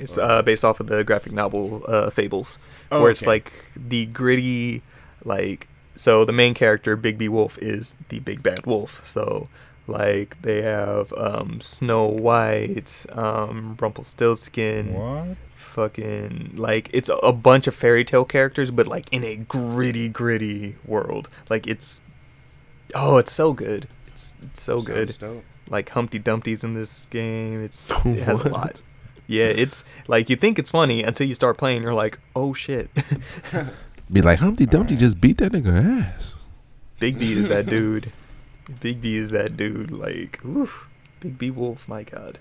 It's 0.00 0.18
uh, 0.18 0.42
based 0.42 0.64
off 0.64 0.80
of 0.80 0.88
the 0.88 1.04
graphic 1.04 1.32
novel 1.32 1.84
uh, 1.86 2.10
Fables, 2.10 2.58
Oh, 2.90 3.02
where 3.02 3.10
it's 3.10 3.26
like 3.26 3.52
the 3.76 4.06
gritty, 4.06 4.82
like 5.24 5.68
so 5.94 6.24
the 6.24 6.32
main 6.32 6.54
character 6.54 6.96
Bigby 6.96 7.28
Wolf 7.28 7.58
is 7.58 7.94
the 8.08 8.18
big 8.18 8.42
bad 8.42 8.66
wolf. 8.66 9.06
So 9.06 9.48
like 9.86 10.40
they 10.42 10.62
have 10.62 11.12
um, 11.12 11.60
Snow 11.60 12.06
White, 12.08 13.06
um, 13.12 13.76
Rumpelstiltskin, 13.80 14.94
What? 14.94 15.36
fucking 15.56 16.52
like 16.54 16.88
it's 16.92 17.10
a 17.22 17.32
bunch 17.32 17.66
of 17.66 17.74
fairy 17.74 18.04
tale 18.04 18.24
characters, 18.24 18.70
but 18.70 18.88
like 18.88 19.06
in 19.12 19.22
a 19.22 19.36
gritty, 19.36 20.08
gritty 20.08 20.76
world. 20.84 21.28
Like 21.48 21.66
it's 21.66 22.00
oh, 22.94 23.18
it's 23.18 23.32
so 23.32 23.52
good. 23.52 23.86
It's, 24.14 24.34
it's 24.42 24.62
so 24.62 24.80
good 24.80 25.16
dope. 25.18 25.44
like 25.68 25.88
Humpty 25.90 26.18
Dumpty's 26.18 26.64
in 26.64 26.74
this 26.74 27.06
game. 27.10 27.62
It's 27.62 27.90
it 28.04 28.22
has 28.22 28.40
a 28.40 28.48
lot. 28.48 28.82
Yeah, 29.26 29.44
it's 29.46 29.84
like 30.06 30.28
you 30.30 30.36
think 30.36 30.58
it's 30.58 30.70
funny 30.70 31.02
until 31.02 31.26
you 31.26 31.34
start 31.34 31.56
playing. 31.58 31.82
You're 31.82 31.94
like, 31.94 32.18
oh 32.36 32.52
shit, 32.54 32.90
Be 34.12 34.20
like, 34.20 34.38
Humpty 34.38 34.66
Dumpty 34.66 34.96
just 34.96 35.20
beat 35.20 35.38
that 35.38 35.52
nigga 35.52 36.02
ass. 36.14 36.34
Bigby 37.00 37.30
is 37.32 37.48
that 37.48 37.66
dude. 37.74 38.12
Bigby 38.68 39.14
is 39.14 39.30
that 39.30 39.56
dude. 39.56 39.90
Like, 39.90 40.44
oof, 40.44 40.88
Bigby 41.20 41.52
Wolf. 41.54 41.88
My 41.88 42.02
God. 42.02 42.38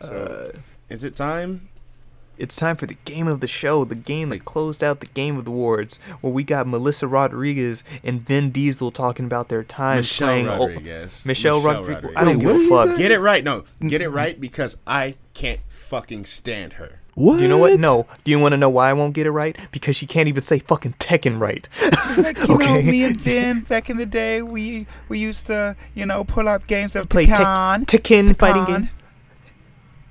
So- 0.00 0.52
uh, 0.54 0.58
Is 0.88 1.02
it 1.04 1.16
time? 1.16 1.68
It's 2.38 2.56
time 2.56 2.76
for 2.76 2.86
the 2.86 2.96
game 3.04 3.26
of 3.26 3.40
the 3.40 3.46
show, 3.46 3.84
the 3.84 3.94
game 3.94 4.28
that 4.30 4.44
closed 4.44 4.82
out 4.84 5.00
the 5.00 5.06
game 5.06 5.36
of 5.38 5.44
the 5.44 5.50
awards, 5.50 5.98
where 6.20 6.32
we 6.32 6.44
got 6.44 6.66
Melissa 6.66 7.06
Rodriguez 7.06 7.82
and 8.04 8.20
Vin 8.20 8.50
Diesel 8.50 8.90
talking 8.90 9.24
about 9.26 9.48
their 9.48 9.62
time 9.64 9.98
Michelle 9.98 10.28
playing. 10.28 10.48
ol- 10.48 10.68
Rodriguez. 10.68 11.24
Michelle, 11.26 11.58
Michelle 11.58 11.62
Rodriguez. 11.62 11.94
Rodriguez. 12.02 12.16
I 12.16 12.24
don't 12.24 12.38
Wait, 12.38 12.60
give 12.60 12.72
a 12.72 12.86
fuck. 12.86 12.98
Get 12.98 13.10
it 13.12 13.20
right. 13.20 13.44
No, 13.44 13.64
get 13.80 14.00
it 14.00 14.06
mm-hmm. 14.06 14.16
right 14.16 14.40
because 14.40 14.76
I 14.86 15.14
can't 15.34 15.60
fucking 15.68 16.24
stand 16.26 16.74
her. 16.74 17.00
What? 17.14 17.40
You 17.40 17.48
know 17.48 17.56
what? 17.56 17.80
No. 17.80 18.06
Do 18.24 18.30
you 18.30 18.38
want 18.38 18.52
to 18.52 18.58
know 18.58 18.68
why 18.68 18.90
I 18.90 18.92
won't 18.92 19.14
get 19.14 19.26
it 19.26 19.30
right? 19.30 19.56
Because 19.72 19.96
she 19.96 20.06
can't 20.06 20.28
even 20.28 20.42
say 20.42 20.58
fucking 20.58 20.94
Tekken 20.94 21.40
right. 21.40 21.66
It's 21.80 22.18
like, 22.18 22.36
you 22.36 22.44
Okay. 22.56 22.74
know, 22.74 22.82
me 22.82 23.04
and 23.04 23.18
Vin 23.18 23.60
back 23.60 23.88
in 23.88 23.96
the 23.96 24.04
day, 24.04 24.42
we 24.42 24.86
we 25.08 25.18
used 25.18 25.46
to, 25.46 25.76
you 25.94 26.04
know, 26.04 26.24
pull 26.24 26.46
up 26.46 26.66
games 26.66 26.94
of 26.94 27.08
Play 27.08 27.24
Tek- 27.24 27.38
Tekken. 27.38 27.86
Tekken 27.86 28.36
fighting 28.36 28.64
game. 28.66 28.90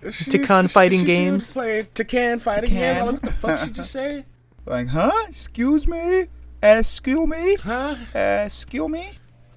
Takan 0.06 0.70
fighting 0.70 1.00
she, 1.00 1.06
she 1.06 1.12
games. 1.12 1.54
Playing 1.54 1.86
Takan 1.96 2.42
fighting 2.42 2.70
games. 2.70 2.98
Like, 2.98 3.14
what 3.14 3.22
the 3.22 3.32
fuck 3.32 3.68
did 3.68 3.78
you 3.78 3.84
say? 3.84 4.26
Like, 4.66 4.88
huh? 4.88 5.12
Excuse 5.28 5.88
me? 5.88 6.26
Excuse 6.62 7.28
me? 7.28 7.56
Huh? 7.56 7.96
Excuse 8.14 8.90
me? 8.90 9.12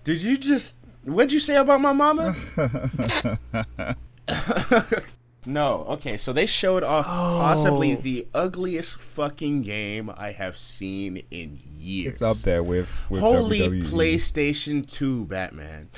Did 0.04 0.22
you 0.22 0.36
just? 0.36 0.76
What'd 1.04 1.32
you 1.32 1.40
say 1.40 1.56
about 1.56 1.80
my 1.80 1.92
mama? 1.92 2.34
no. 5.46 5.84
Okay. 5.88 6.16
So 6.16 6.32
they 6.32 6.44
showed 6.46 6.82
off 6.82 7.06
oh. 7.08 7.38
possibly 7.40 7.94
the 7.94 8.26
ugliest 8.34 8.98
fucking 8.98 9.62
game 9.62 10.10
I 10.16 10.32
have 10.32 10.56
seen 10.56 11.22
in 11.30 11.60
years. 11.74 12.14
It's 12.14 12.22
up 12.22 12.38
there 12.38 12.62
with, 12.62 13.02
with 13.10 13.20
holy 13.20 13.60
WWE. 13.60 13.84
PlayStation 13.84 14.90
Two 14.90 15.24
Batman. 15.24 15.88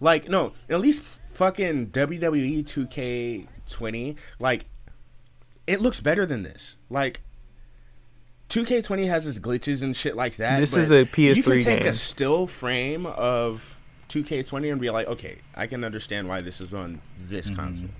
Like 0.00 0.28
no, 0.28 0.52
at 0.68 0.80
least 0.80 1.02
fucking 1.32 1.88
WWE 1.88 2.64
2K 2.64 3.46
20 3.68 4.16
like 4.38 4.66
it 5.66 5.80
looks 5.80 6.00
better 6.00 6.24
than 6.24 6.42
this 6.42 6.76
like 6.90 7.20
2K20 8.48 9.08
has 9.08 9.26
its 9.26 9.38
glitches 9.38 9.82
and 9.82 9.94
shit 9.94 10.16
like 10.16 10.36
that. 10.36 10.58
This 10.58 10.74
is 10.76 10.90
a 10.90 11.04
PS3 11.04 11.36
You 11.36 11.42
can 11.42 11.58
take 11.58 11.78
game. 11.80 11.88
a 11.88 11.94
still 11.94 12.46
frame 12.46 13.04
of 13.04 13.78
2K20 14.08 14.72
and 14.72 14.80
be 14.80 14.90
like, 14.90 15.06
okay, 15.06 15.38
I 15.54 15.66
can 15.66 15.84
understand 15.84 16.28
why 16.28 16.40
this 16.40 16.60
is 16.60 16.72
on 16.72 17.00
this 17.18 17.46
mm-hmm. 17.46 17.56
console. 17.56 17.90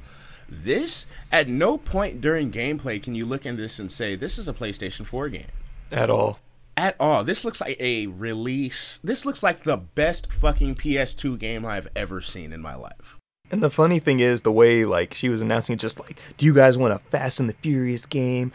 This, 0.49 1.07
at 1.31 1.49
no 1.49 1.77
point 1.77 2.23
during 2.23 2.51
gameplay 2.51 3.03
can 3.03 3.15
you 3.15 3.27
look 3.27 3.45
at 3.45 3.59
this 3.59 3.79
and 3.79 3.93
say, 3.93 4.17
this 4.17 4.39
is 4.39 4.49
a 4.49 4.55
PlayStation 4.55 5.07
4 5.07 5.29
game. 5.29 5.47
At 5.93 6.09
all. 6.09 6.39
At 6.77 6.97
all. 6.99 7.25
This 7.25 7.45
looks 7.45 7.61
like 7.61 7.77
a 7.79 8.07
release. 8.07 9.01
This 9.05 9.27
looks 9.27 9.43
like 9.43 9.65
the 9.65 9.77
best 9.77 10.33
fucking 10.33 10.77
PS2 10.77 11.39
game 11.39 11.67
I've 11.67 11.89
ever 11.95 12.23
seen 12.23 12.55
in 12.55 12.63
my 12.63 12.75
life. 12.75 13.18
And 13.51 13.63
the 13.63 13.71
funny 13.71 13.99
thing 13.99 14.21
is, 14.21 14.43
the 14.43 14.53
way 14.53 14.85
like 14.85 15.15
she 15.15 15.29
was 15.31 15.41
announcing, 15.41 15.75
it, 15.75 15.79
just 15.79 15.99
like, 15.99 16.19
do 16.37 16.45
you 16.45 16.53
guys 16.55 16.77
want 16.77 16.93
a 16.93 16.99
Fast 16.99 17.41
and 17.41 17.49
the 17.49 17.55
Furious 17.55 18.05
game? 18.07 18.53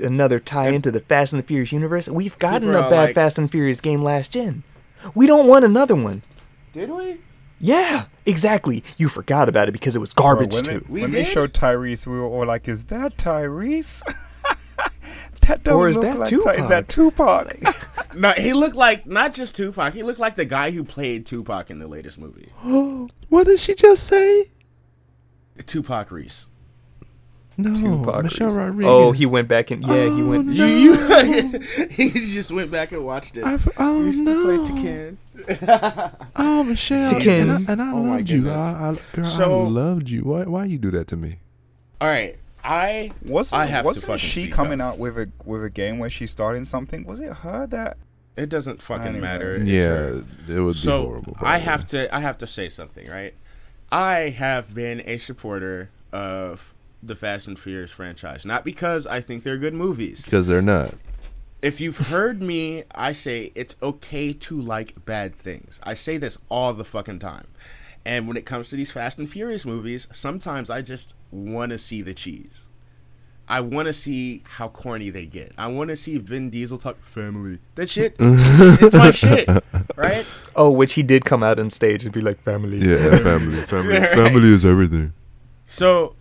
Another 0.00 0.38
tie 0.40 0.68
into 0.68 0.90
the 0.90 1.00
Fast 1.00 1.32
and 1.32 1.42
the 1.42 1.46
Furious 1.46 1.72
universe? 1.72 2.08
We've 2.08 2.36
gotten 2.38 2.68
a 2.70 2.82
bad 2.82 2.90
like- 2.90 3.14
Fast 3.14 3.38
and 3.38 3.50
Furious 3.50 3.80
game 3.80 4.02
last 4.02 4.32
gen. 4.32 4.62
We 5.14 5.26
don't 5.26 5.46
want 5.46 5.64
another 5.64 5.94
one. 5.94 6.22
Did 6.72 6.90
we? 6.90 7.18
Yeah, 7.58 8.04
exactly. 8.26 8.84
You 8.98 9.08
forgot 9.08 9.48
about 9.48 9.68
it 9.68 9.72
because 9.72 9.96
it 9.96 10.00
was 10.00 10.12
Bro, 10.12 10.24
garbage 10.24 10.52
when 10.52 10.64
too. 10.64 10.80
they, 10.80 10.86
We 10.92 11.00
when 11.02 11.12
they 11.12 11.24
showed 11.24 11.54
Tyrese, 11.54 12.06
we 12.06 12.18
were 12.18 12.26
all 12.26 12.44
like, 12.46 12.68
"Is 12.68 12.84
that 12.86 13.16
Tyrese? 13.16 14.02
that 15.46 15.64
don't 15.64 15.74
Or 15.76 15.88
is 15.88 15.96
look 15.96 16.04
that 16.04 16.18
like 16.18 16.28
Ty- 16.30 16.54
Is 16.60 16.68
that 16.68 16.88
Tupac?" 16.88 17.50
Tupac?" 17.60 18.14
No, 18.16 18.30
he 18.32 18.52
looked 18.54 18.76
like 18.76 19.06
not 19.06 19.34
just 19.34 19.54
Tupac. 19.56 19.92
He 19.92 20.02
looked 20.02 20.18
like 20.18 20.36
the 20.36 20.44
guy 20.46 20.70
who 20.70 20.84
played 20.84 21.26
Tupac 21.26 21.70
in 21.70 21.78
the 21.78 21.86
latest 21.88 22.18
movie, 22.18 22.50
What 23.28 23.44
did 23.46 23.58
she 23.60 23.74
just 23.74 24.04
say? 24.04 24.46
Tupac 25.66 26.10
Reese. 26.10 26.46
No, 27.58 27.74
Tupac 27.74 28.22
Michelle 28.24 28.48
Reese. 28.48 28.56
Rodriguez. 28.58 28.86
Oh, 28.86 29.12
he 29.12 29.24
went 29.26 29.48
back 29.48 29.70
and 29.70 29.82
yeah, 29.82 30.04
he 30.04 30.22
oh, 30.22 30.28
went. 30.28 30.46
no. 30.46 30.66
You, 30.66 30.92
you 30.94 31.58
he 31.90 32.10
just 32.10 32.50
went 32.52 32.70
back 32.70 32.92
and 32.92 33.04
watched 33.04 33.36
it. 33.38 33.44
I've- 33.44 33.70
oh, 33.78 34.00
he 34.00 34.06
used 34.06 34.22
no. 34.24 34.64
to 34.66 34.72
play 34.74 34.82
Tekken. 34.82 35.16
Oh, 36.36 36.64
Michelle, 36.64 37.10
Tekken. 37.10 37.42
and 37.42 37.52
I, 37.52 37.72
and 37.72 37.82
I 37.82 37.92
Oh 37.92 38.02
my 38.02 38.16
loved 38.16 38.30
you. 38.30 38.50
I, 38.50 38.54
I, 38.90 38.96
girl, 39.12 39.24
So- 39.24 39.62
I 39.62 39.68
loved 39.68 40.10
you. 40.10 40.22
Why? 40.22 40.42
Why 40.44 40.64
you 40.66 40.76
do 40.78 40.90
that 40.92 41.06
to 41.08 41.16
me? 41.16 41.38
All 42.00 42.08
right, 42.08 42.36
I 42.66 43.12
Wasn't, 43.24 43.60
I 43.60 43.66
have 43.66 43.84
wasn't 43.84 44.06
fucking 44.06 44.18
she 44.18 44.48
coming 44.48 44.80
up. 44.80 44.94
out 44.94 44.98
with 44.98 45.16
a 45.16 45.30
with 45.44 45.64
a 45.64 45.70
game 45.70 45.98
where 45.98 46.10
she's 46.10 46.30
starting 46.30 46.64
something? 46.64 47.04
Was 47.04 47.20
it 47.20 47.32
her 47.32 47.66
that? 47.68 47.96
It 48.36 48.48
doesn't 48.50 48.82
fucking 48.82 49.18
matter. 49.20 49.56
It's 49.56 49.68
yeah, 49.68 50.20
it 50.54 50.60
would 50.60 50.72
be 50.74 50.78
so 50.78 51.02
horrible. 51.06 51.36
by 51.40 51.54
I 51.54 51.58
have 51.58 51.86
to 51.88 52.14
I 52.14 52.20
have 52.20 52.36
to 52.38 52.46
say 52.46 52.68
something, 52.68 53.08
right? 53.08 53.34
I 53.90 54.30
have 54.36 54.74
been 54.74 55.02
a 55.06 55.16
supporter 55.18 55.90
of 56.12 56.74
the 57.02 57.14
Fast 57.16 57.46
and 57.46 57.58
Furious 57.58 57.92
franchise, 57.92 58.44
not 58.44 58.64
because 58.64 59.06
I 59.06 59.20
think 59.20 59.42
they're 59.42 59.56
good 59.56 59.74
movies. 59.74 60.24
because 60.24 60.48
they're 60.48 60.60
not. 60.60 60.94
If 61.62 61.80
you've 61.80 61.96
heard 62.08 62.42
me, 62.42 62.84
I 62.94 63.12
say 63.12 63.52
it's 63.54 63.76
okay 63.82 64.32
to 64.34 64.60
like 64.60 65.04
bad 65.06 65.34
things. 65.34 65.80
I 65.82 65.94
say 65.94 66.18
this 66.18 66.36
all 66.50 66.74
the 66.74 66.84
fucking 66.84 67.20
time. 67.20 67.46
And 68.06 68.28
when 68.28 68.36
it 68.36 68.46
comes 68.46 68.68
to 68.68 68.76
these 68.76 68.92
Fast 68.92 69.18
and 69.18 69.28
Furious 69.28 69.66
movies, 69.66 70.06
sometimes 70.12 70.70
I 70.70 70.80
just 70.80 71.14
want 71.32 71.72
to 71.72 71.78
see 71.78 72.02
the 72.02 72.14
cheese. 72.14 72.68
I 73.48 73.60
want 73.60 73.86
to 73.86 73.92
see 73.92 74.42
how 74.44 74.68
corny 74.68 75.10
they 75.10 75.26
get. 75.26 75.52
I 75.58 75.66
want 75.66 75.90
to 75.90 75.96
see 75.96 76.16
Vin 76.18 76.48
Diesel 76.50 76.78
talk 76.78 77.02
family. 77.02 77.58
That 77.74 77.90
shit, 77.90 78.14
it's 78.20 78.94
my 78.94 79.10
shit, 79.10 79.48
right? 79.96 80.24
Oh, 80.54 80.70
which 80.70 80.92
he 80.94 81.02
did 81.02 81.24
come 81.24 81.42
out 81.42 81.58
on 81.58 81.68
stage 81.70 82.04
and 82.04 82.12
be 82.14 82.20
like, 82.20 82.40
"Family." 82.42 82.78
Yeah, 82.78 83.10
family, 83.22 83.56
family, 83.62 83.98
Right. 83.98 84.10
family 84.10 84.48
is 84.54 84.64
everything. 84.64 85.12
So 85.66 86.14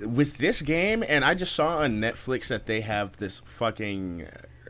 with 0.00 0.38
this 0.38 0.60
game, 0.62 1.02
and 1.08 1.24
I 1.24 1.32
just 1.34 1.54
saw 1.54 1.78
on 1.78 2.00
Netflix 2.00 2.48
that 2.48 2.66
they 2.66 2.80
have 2.82 3.16
this 3.16 3.40
fucking 3.44 4.26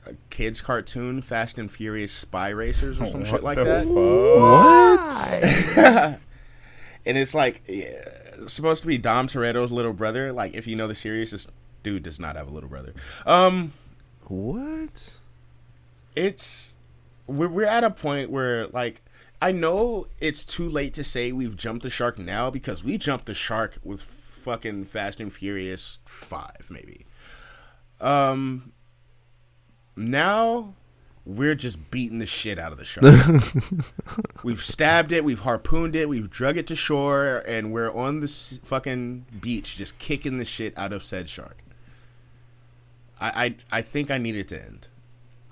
uh, 0.07 0.13
kids 0.31 0.61
cartoon, 0.61 1.23
Fast 1.23 1.59
and 1.59 1.71
Furious 1.71 2.13
Spy 2.13 2.49
Racers 2.51 3.01
or 3.01 3.07
some 3.07 3.25
shit 3.31 3.43
like 3.43 3.57
the 3.57 3.65
that. 3.65 3.85
fuck? 6.15 6.21
and 7.07 7.19
it's 7.19 7.35
like 7.35 7.63
yeah, 7.69 8.03
it's 8.39 8.53
supposed 8.53 8.83
to 8.83 8.87
be 8.89 8.99
Dom 8.99 9.27
Toretto's 9.29 9.71
little 9.73 9.93
brother. 9.93 10.33
Like 10.33 10.55
if 10.55 10.67
you 10.67 10.77
know 10.77 10.89
the 10.89 10.95
series, 10.95 11.31
this 11.31 11.47
dude 11.83 12.03
does 12.03 12.19
not 12.21 12.37
have 12.37 12.49
a 12.49 12.51
little 12.51 12.69
brother. 12.69 12.95
Um, 13.27 13.73
What? 14.27 15.17
it's 16.15 16.75
we're 17.27 17.49
we're 17.49 17.65
at 17.67 17.85
a 17.85 17.91
point 17.91 18.31
where 18.31 18.67
like 18.69 19.03
I 19.41 19.51
know 19.53 20.07
it's 20.21 20.45
too 20.45 20.69
late 20.69 20.93
to 20.95 21.05
say 21.05 21.33
we've 21.33 21.57
jumped 21.57 21.83
the 21.83 21.91
shark 21.91 22.19
now 22.19 22.51
because 22.51 22.85
we 22.85 22.99
jumped 22.99 23.27
the 23.27 23.35
shark 23.35 23.79
with 23.83 24.03
fucking 24.03 24.85
Fast 24.85 25.21
and 25.21 25.33
Furious 25.33 25.99
5 26.05 26.69
maybe. 26.71 27.07
Um 28.01 28.73
now 29.97 30.75
we're 31.25 31.55
just 31.55 31.91
beating 31.91 32.19
the 32.19 32.27
shit 32.27 32.59
out 32.59 32.73
of 32.73 32.79
the 32.79 32.85
shark. 32.85 33.05
we've 34.43 34.63
stabbed 34.63 35.13
it, 35.13 35.25
we've 35.25 35.41
harpooned 35.41 35.95
it, 35.95 36.09
we've 36.09 36.31
drug 36.31 36.57
it 36.57 36.67
to 36.67 36.77
shore 36.77 37.45
and 37.47 37.73
we're 37.73 37.93
on 37.93 38.21
the 38.21 38.29
fucking 38.65 39.27
beach 39.41 39.77
just 39.77 39.99
kicking 39.99 40.39
the 40.39 40.45
shit 40.45 40.77
out 40.77 40.93
of 40.93 41.05
said 41.05 41.29
shark. 41.29 41.59
I 43.21 43.57
I, 43.71 43.79
I 43.79 43.83
think 43.83 44.11
I 44.11 44.19
need 44.19 44.37
it 44.37 44.49
to 44.49 44.61
end. 44.63 44.89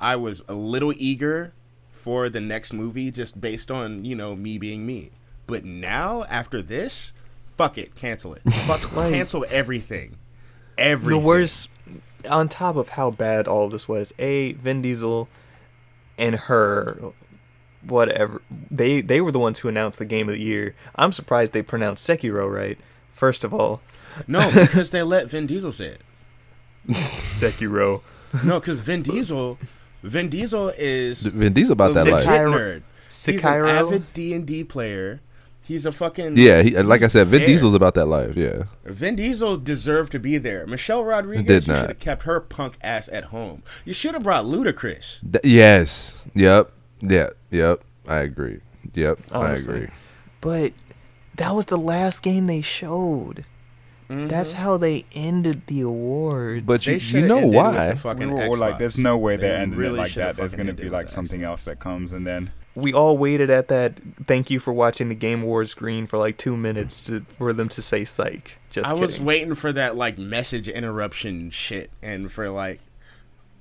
I 0.00 0.16
was 0.16 0.42
a 0.48 0.54
little 0.54 0.94
eager 0.96 1.52
for 1.92 2.28
the 2.28 2.40
next 2.40 2.72
movie 2.72 3.10
just 3.10 3.40
based 3.40 3.70
on, 3.70 4.04
you 4.04 4.16
know, 4.16 4.34
me 4.34 4.58
being 4.58 4.86
me. 4.86 5.10
But 5.46 5.64
now, 5.64 6.24
after 6.24 6.62
this, 6.62 7.12
fuck 7.56 7.76
it, 7.76 7.94
cancel 7.94 8.34
it. 8.34 8.42
Fuck, 8.66 8.82
cancel 8.92 9.44
everything. 9.50 10.16
Everything. 10.78 11.20
The 11.20 11.26
worst, 11.26 11.68
on 12.28 12.48
top 12.48 12.76
of 12.76 12.90
how 12.90 13.10
bad 13.10 13.47
all 13.48 13.68
this 13.68 13.88
was, 13.88 14.12
a 14.18 14.52
Vin 14.55 14.82
Diesel 14.82 15.28
and 16.18 16.34
her, 16.36 16.98
whatever 17.86 18.42
they 18.70 19.01
they 19.01 19.20
were 19.20 19.32
the 19.32 19.38
ones 19.38 19.60
who 19.60 19.68
announced 19.68 19.98
the 19.98 20.05
game 20.05 20.28
of 20.28 20.34
the 20.34 20.40
year. 20.40 20.74
I'm 20.97 21.12
surprised 21.12 21.52
they 21.52 21.62
pronounced 21.62 22.06
Sekiro 22.09 22.52
right. 22.52 22.78
First 23.14 23.44
of 23.44 23.52
all, 23.55 23.80
No, 24.26 24.51
because 24.55 24.90
they 24.90 25.02
let 25.02 25.28
Vin 25.30 25.47
Diesel 25.47 25.72
say 25.72 25.86
it. 25.97 26.01
Sekiro. 26.88 28.02
No, 28.44 28.60
because 28.60 28.78
Vin 28.80 29.02
Diesel, 29.02 29.59
Vin 30.02 30.28
Diesel 30.28 30.72
is 30.78 31.22
Vin 31.26 31.52
Diesel 31.52 31.72
about 31.72 31.94
that 31.94 32.05
legit 32.06 32.14
life. 32.14 32.26
Sekiro- 32.26 32.55
nerd. 32.55 32.82
He's 33.09 33.28
an 33.28 33.34
Sekiro. 33.38 33.68
avid 33.68 34.12
D 34.14 34.32
and 34.34 34.47
D 34.47 34.64
player. 34.64 35.20
He's 35.70 35.86
a 35.86 35.92
fucking 35.92 36.34
Yeah, 36.36 36.62
he, 36.62 36.70
like 36.82 37.02
I 37.02 37.06
said, 37.06 37.28
Vin 37.28 37.38
there. 37.42 37.47
Diesel's 37.47 37.74
about 37.74 37.94
that 37.94 38.06
life. 38.06 38.34
Yeah, 38.36 38.64
Vin 38.86 39.14
Diesel 39.14 39.56
deserved 39.56 40.10
to 40.10 40.18
be 40.18 40.36
there. 40.36 40.66
Michelle 40.66 41.05
Rodriguez, 41.05 41.47
Did 41.47 41.66
you 41.68 41.72
not. 41.72 41.80
should 41.82 41.88
have 41.90 41.98
kept 42.01 42.22
her 42.24 42.40
punk 42.40 42.76
ass 42.82 43.09
at 43.12 43.26
home. 43.26 43.62
You 43.84 43.92
should 43.92 44.14
have 44.14 44.24
brought 44.24 44.47
Ludacris. 44.47 45.20
Th- 45.20 45.44
yes, 45.44 46.26
yep, 46.34 46.72
yeah, 47.01 47.28
yep. 47.52 47.84
I 48.09 48.16
agree. 48.16 48.59
Yep, 48.94 49.20
Honestly. 49.30 49.72
I 49.72 49.76
agree. 49.76 49.88
But 50.40 50.72
that 51.36 51.55
was 51.55 51.66
the 51.66 51.78
last 51.78 52.24
game 52.24 52.47
they 52.47 52.62
showed. 52.62 53.44
Mm-hmm. 54.09 54.26
That's 54.26 54.51
how 54.51 54.76
they 54.76 55.05
ended 55.12 55.68
the 55.68 55.82
awards. 55.82 56.66
But 56.66 56.84
you, 56.84 56.94
you 56.94 57.24
know 57.24 57.36
ended 57.36 57.51
with 57.51 57.56
why? 57.56 57.92
the 57.92 58.14
We 58.16 58.26
were 58.26 58.42
all 58.42 58.56
like, 58.56 58.78
"There's 58.78 58.98
no 58.98 59.16
way 59.16 59.36
They 59.36 59.42
they're 59.42 59.59
ending 59.59 59.78
really 59.78 59.94
it 60.01 60.02
like 60.02 60.14
that. 60.14 60.34
There's 60.34 60.56
gonna 60.56 60.74
be 60.74 60.90
like 60.90 61.09
something 61.09 61.42
Xbox. 61.42 61.44
else 61.44 61.64
that 61.66 61.78
comes, 61.78 62.12
and 62.12 62.26
then 62.26 62.51
we 62.74 62.92
all 62.92 63.18
waited 63.18 63.51
at 63.51 63.68
that 63.68 63.94
thank 64.26 64.51
you 64.51 64.60
for 64.60 64.72
watching 64.72 65.09
the 65.09 65.14
game 65.14 65.42
awards 65.42 65.70
screen 65.70 66.06
for 66.06 66.18
like 66.18 66.36
two 66.36 66.56
minutes 66.56 67.02
to 67.02 67.20
for 67.22 67.52
them 67.52 67.68
to 67.68 67.82
say 67.82 68.05
psych. 68.05 68.59
Just 68.70 68.88
I 68.90 68.94
was 68.94 69.20
waiting 69.20 69.55
for 69.55 69.72
that 69.72 69.97
like 69.97 70.18
message 70.18 70.68
interruption 70.68 71.51
shit, 71.51 71.90
and 72.02 72.30
for 72.30 72.48
like 72.48 72.80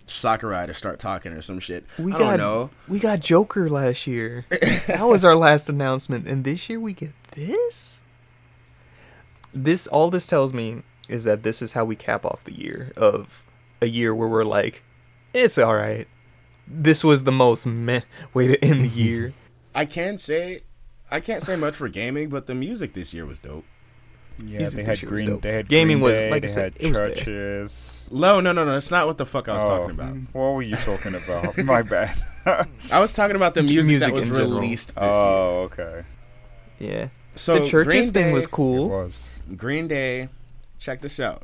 Sakurai 0.06 0.68
to 0.68 0.74
start 0.74 1.00
talking 1.00 1.32
or 1.32 1.42
some 1.42 1.60
shit. 1.60 1.86
we 1.98 2.14
I 2.14 2.18
got 2.18 2.30
don't 2.32 2.40
know. 2.40 2.70
we 2.88 3.00
got 3.00 3.20
Joker 3.20 3.70
last 3.70 4.08
year. 4.08 4.46
that 4.88 5.08
was 5.08 5.26
our 5.26 5.36
last 5.36 5.70
announcement, 5.70 6.28
and 6.28 6.44
this 6.44 6.70
year 6.70 6.80
we 6.80 6.94
get 6.94 7.14
this. 7.32 8.02
This 9.54 9.88
all 9.88 10.10
this 10.10 10.28
tells 10.28 10.54
me 10.54 10.84
is 11.08 11.24
that 11.24 11.42
this 11.42 11.62
is 11.62 11.74
how 11.74 11.84
we 11.86 11.96
cap 11.96 12.24
off 12.26 12.44
the 12.44 12.54
year 12.54 12.92
of 12.96 13.44
a 13.82 13.88
year 13.88 14.14
where 14.14 14.28
we're 14.28 14.44
like, 14.44 14.84
it's 15.34 15.58
all 15.58 15.76
right. 15.76 16.08
This 16.70 17.04
was 17.04 17.24
the 17.24 17.32
most 17.32 17.66
meh 17.66 18.02
way 18.34 18.48
to 18.48 18.64
end 18.64 18.86
the 18.86 18.90
year. 18.90 19.34
I 19.76 19.86
can't 19.86 20.20
say, 20.20 20.62
I 21.12 21.20
can't 21.20 21.42
say 21.44 21.56
much 21.56 21.76
for 21.76 21.88
gaming, 21.90 22.30
but 22.30 22.46
the 22.48 22.56
music 22.56 22.94
this 22.94 23.14
year 23.14 23.26
was 23.26 23.40
dope. 23.40 23.66
Yeah, 24.38 24.60
Music 24.60 24.76
they 24.78 24.82
this 24.84 24.88
had 24.88 25.02
year 25.02 25.12
was 25.12 25.22
green. 25.22 25.34
dope. 25.34 25.42
They 25.42 25.52
had 25.52 25.68
Gaming 25.68 25.98
Green 25.98 26.04
was, 26.04 26.14
Day, 26.14 26.32
like 26.32 26.44
I 26.44 26.48
they 26.48 26.54
said, 26.54 26.74
had 26.76 26.82
it 26.82 26.86
was 26.90 26.94
there. 26.98 27.10
CHVRCHES. 27.66 28.12
No, 28.14 28.40
no, 28.40 28.54
no, 28.54 28.64
no. 28.64 28.72
That's 28.72 28.90
not 28.90 29.06
what 29.06 29.18
the 29.18 29.26
fuck 29.26 29.50
I 29.50 29.56
was 29.56 29.64
Oh, 29.66 29.68
talking 29.68 29.92
about. 29.92 30.16
What 30.34 30.54
were 30.54 30.62
you 30.62 30.78
talking 30.78 31.16
about? 31.16 31.58
My 31.64 31.82
bad. 31.82 32.16
I 32.46 33.00
was 33.02 33.12
talking 33.12 33.36
about 33.36 33.54
the 33.54 33.64
music, 33.64 33.88
Music 33.88 34.08
that 34.08 34.14
was 34.16 34.30
released 34.30 34.90
this 34.90 34.98
oh, 34.98 35.64
okay. 35.72 36.04
Yeah. 36.80 37.10
So 37.36 37.56
the 37.56 37.66
CHVRCHES 37.66 37.84
Green 37.86 38.04
thing 38.04 38.12
Day- 38.28 38.34
was 38.34 38.46
It 38.46 38.52
cool. 38.52 38.90
was. 38.90 39.42
Green 39.58 39.88
Day, 39.90 40.30
check 40.80 41.02
this 41.02 41.20
out. 41.20 41.44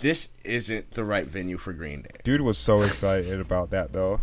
This 0.00 0.30
isn't 0.44 0.92
the 0.92 1.04
right 1.04 1.26
venue 1.26 1.58
for 1.58 1.72
Green 1.72 2.02
Day. 2.02 2.20
Dude 2.24 2.40
was 2.40 2.58
so 2.58 2.82
excited 2.82 3.40
about 3.40 3.70
that 3.70 3.92
though. 3.92 4.20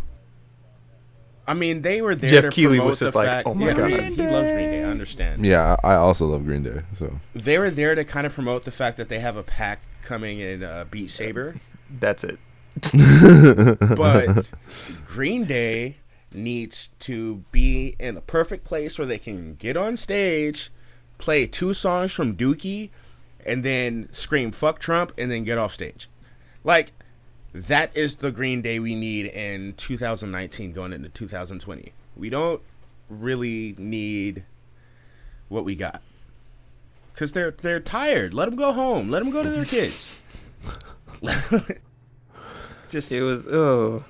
I 1.48 1.54
mean, 1.54 1.82
they 1.82 2.02
were 2.02 2.14
there 2.14 2.30
Jeff 2.30 2.44
to 2.44 2.50
Keighley 2.50 2.78
promote 2.78 2.90
was 2.90 2.98
just 2.98 3.14
like, 3.14 3.28
fact, 3.28 3.46
"Oh 3.46 3.54
my 3.54 3.66
yeah, 3.66 3.72
God." 3.74 3.84
I 3.84 3.88
mean, 3.88 4.12
he 4.14 4.22
loves 4.26 4.48
Green 4.50 4.70
Day. 4.70 4.82
I 4.82 4.86
understand. 4.88 5.46
Yeah, 5.46 5.76
I, 5.84 5.92
I 5.92 5.94
also 5.96 6.26
love 6.26 6.44
Green 6.44 6.62
Day. 6.62 6.82
So 6.92 7.20
They 7.34 7.58
were 7.58 7.70
there 7.70 7.94
to 7.94 8.04
kind 8.04 8.26
of 8.26 8.34
promote 8.34 8.64
the 8.64 8.72
fact 8.72 8.96
that 8.96 9.08
they 9.08 9.20
have 9.20 9.36
a 9.36 9.42
pack 9.42 9.80
coming 10.02 10.40
in 10.40 10.64
uh, 10.64 10.86
Beat 10.90 11.10
Saber, 11.10 11.56
That's 12.00 12.24
it. 12.24 12.38
but 13.96 14.46
Green 15.06 15.44
Day 15.44 15.96
needs 16.32 16.90
to 17.00 17.44
be 17.52 17.96
in 17.98 18.14
the 18.14 18.20
perfect 18.20 18.64
place 18.64 18.98
where 18.98 19.06
they 19.06 19.18
can 19.18 19.54
get 19.54 19.76
on 19.76 19.96
stage, 19.96 20.70
play 21.18 21.46
two 21.46 21.72
songs 21.72 22.12
from 22.12 22.36
Dookie, 22.36 22.90
and 23.46 23.64
then 23.64 24.08
scream 24.12 24.50
"fuck 24.50 24.78
Trump" 24.78 25.12
and 25.16 25.30
then 25.30 25.44
get 25.44 25.58
off 25.58 25.72
stage. 25.72 26.08
Like 26.64 26.92
that 27.52 27.96
is 27.96 28.16
the 28.16 28.30
Green 28.30 28.60
Day 28.60 28.78
we 28.78 28.94
need 28.94 29.26
in 29.26 29.72
2019 29.74 30.72
going 30.72 30.92
into 30.92 31.08
2020. 31.08 31.92
We 32.16 32.28
don't 32.28 32.60
really 33.08 33.74
need 33.78 34.44
what 35.48 35.64
we 35.64 35.74
got 35.76 36.02
because 37.14 37.32
they're 37.32 37.52
they're 37.52 37.80
tired. 37.80 38.34
Let 38.34 38.46
them 38.46 38.56
go 38.56 38.72
home. 38.72 39.10
Let 39.10 39.20
them 39.20 39.30
go 39.30 39.42
to 39.42 39.50
their 39.50 39.64
kids. 39.64 40.12
Just 42.88 43.10
It 43.10 43.22
was 43.22 43.46
oh 43.46 44.04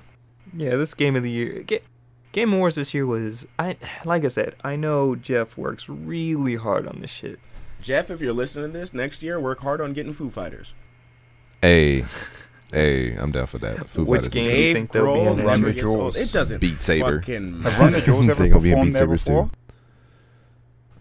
yeah. 0.55 0.75
This 0.75 0.93
game 0.93 1.15
of 1.15 1.23
the 1.23 1.31
year, 1.31 1.63
Ga- 1.63 1.83
Game 2.31 2.53
Awards 2.53 2.75
this 2.75 2.93
year 2.93 3.05
was 3.05 3.47
I 3.57 3.77
like 4.03 4.25
I 4.25 4.29
said. 4.29 4.55
I 4.63 4.75
know 4.75 5.15
Jeff 5.15 5.57
works 5.57 5.87
really 5.87 6.55
hard 6.55 6.87
on 6.87 6.99
this 6.99 7.11
shit. 7.11 7.39
Jeff, 7.81 8.09
if 8.09 8.21
you're 8.21 8.33
listening 8.33 8.71
to 8.71 8.77
this 8.77 8.93
next 8.93 9.21
year, 9.23 9.39
work 9.39 9.59
hard 9.61 9.81
on 9.81 9.93
getting 9.93 10.13
Foo 10.13 10.29
Fighters. 10.29 10.75
hey, 11.61 12.05
hey, 12.71 13.15
I'm 13.15 13.31
down 13.31 13.47
for 13.47 13.57
that. 13.59 13.89
Foo 13.89 14.03
Which 14.05 14.21
Fighters 14.21 14.27
is 14.27 14.33
game? 14.33 14.45
good. 14.45 14.51
do 14.55 14.61
you 14.67 14.73
think 14.73 14.91
they'll 14.91 15.05
be 15.05 15.19
Grohl 15.21 15.39
in 15.39 15.45
Run 15.45 15.61
the. 15.61 15.73
Jewels. 15.73 16.17
It 16.17 16.33
doesn't 16.33 16.59
Beat 16.59 16.81
Saber. 16.81 17.19
fucking 17.19 17.61
Have 17.63 17.79
Run 17.79 17.91
the 17.93 18.01
Jewels 18.01 18.29
ever 18.29 18.43
They 18.43 18.49
be 18.49 18.55
in 18.55 18.61
performed 18.61 18.93
there 18.95 19.07
before? 19.07 19.49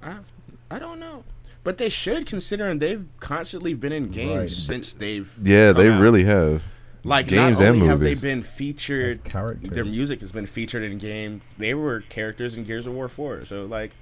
I've, 0.02 0.32
I 0.70 0.78
don't 0.78 1.00
know, 1.00 1.24
but 1.64 1.78
they 1.78 1.88
should 1.88 2.26
considering 2.26 2.78
they've 2.78 3.06
constantly 3.20 3.74
been 3.74 3.92
in 3.92 4.10
games 4.10 4.36
Right. 4.38 4.50
since 4.50 4.92
they've 4.92 5.32
Yeah, 5.42 5.72
come 5.72 5.82
they 5.82 5.90
out. 5.90 6.00
really 6.00 6.24
have. 6.24 6.64
like 7.04 7.26
games 7.28 7.58
not 7.60 7.66
and 7.68 7.76
only 7.76 7.88
have 7.88 8.00
they 8.00 8.14
been 8.14 8.42
featured, 8.42 9.24
their 9.24 9.84
music 9.84 10.20
has 10.20 10.30
been 10.32 10.46
featured 10.46 10.82
in 10.84 10.98
game. 10.98 11.40
They 11.58 11.74
were 11.74 12.02
characters 12.02 12.56
in 12.56 12.64
Gears 12.64 12.86
of 12.86 12.94
War 12.94 13.08
Four, 13.08 13.44
so 13.44 13.64
like, 13.64 13.92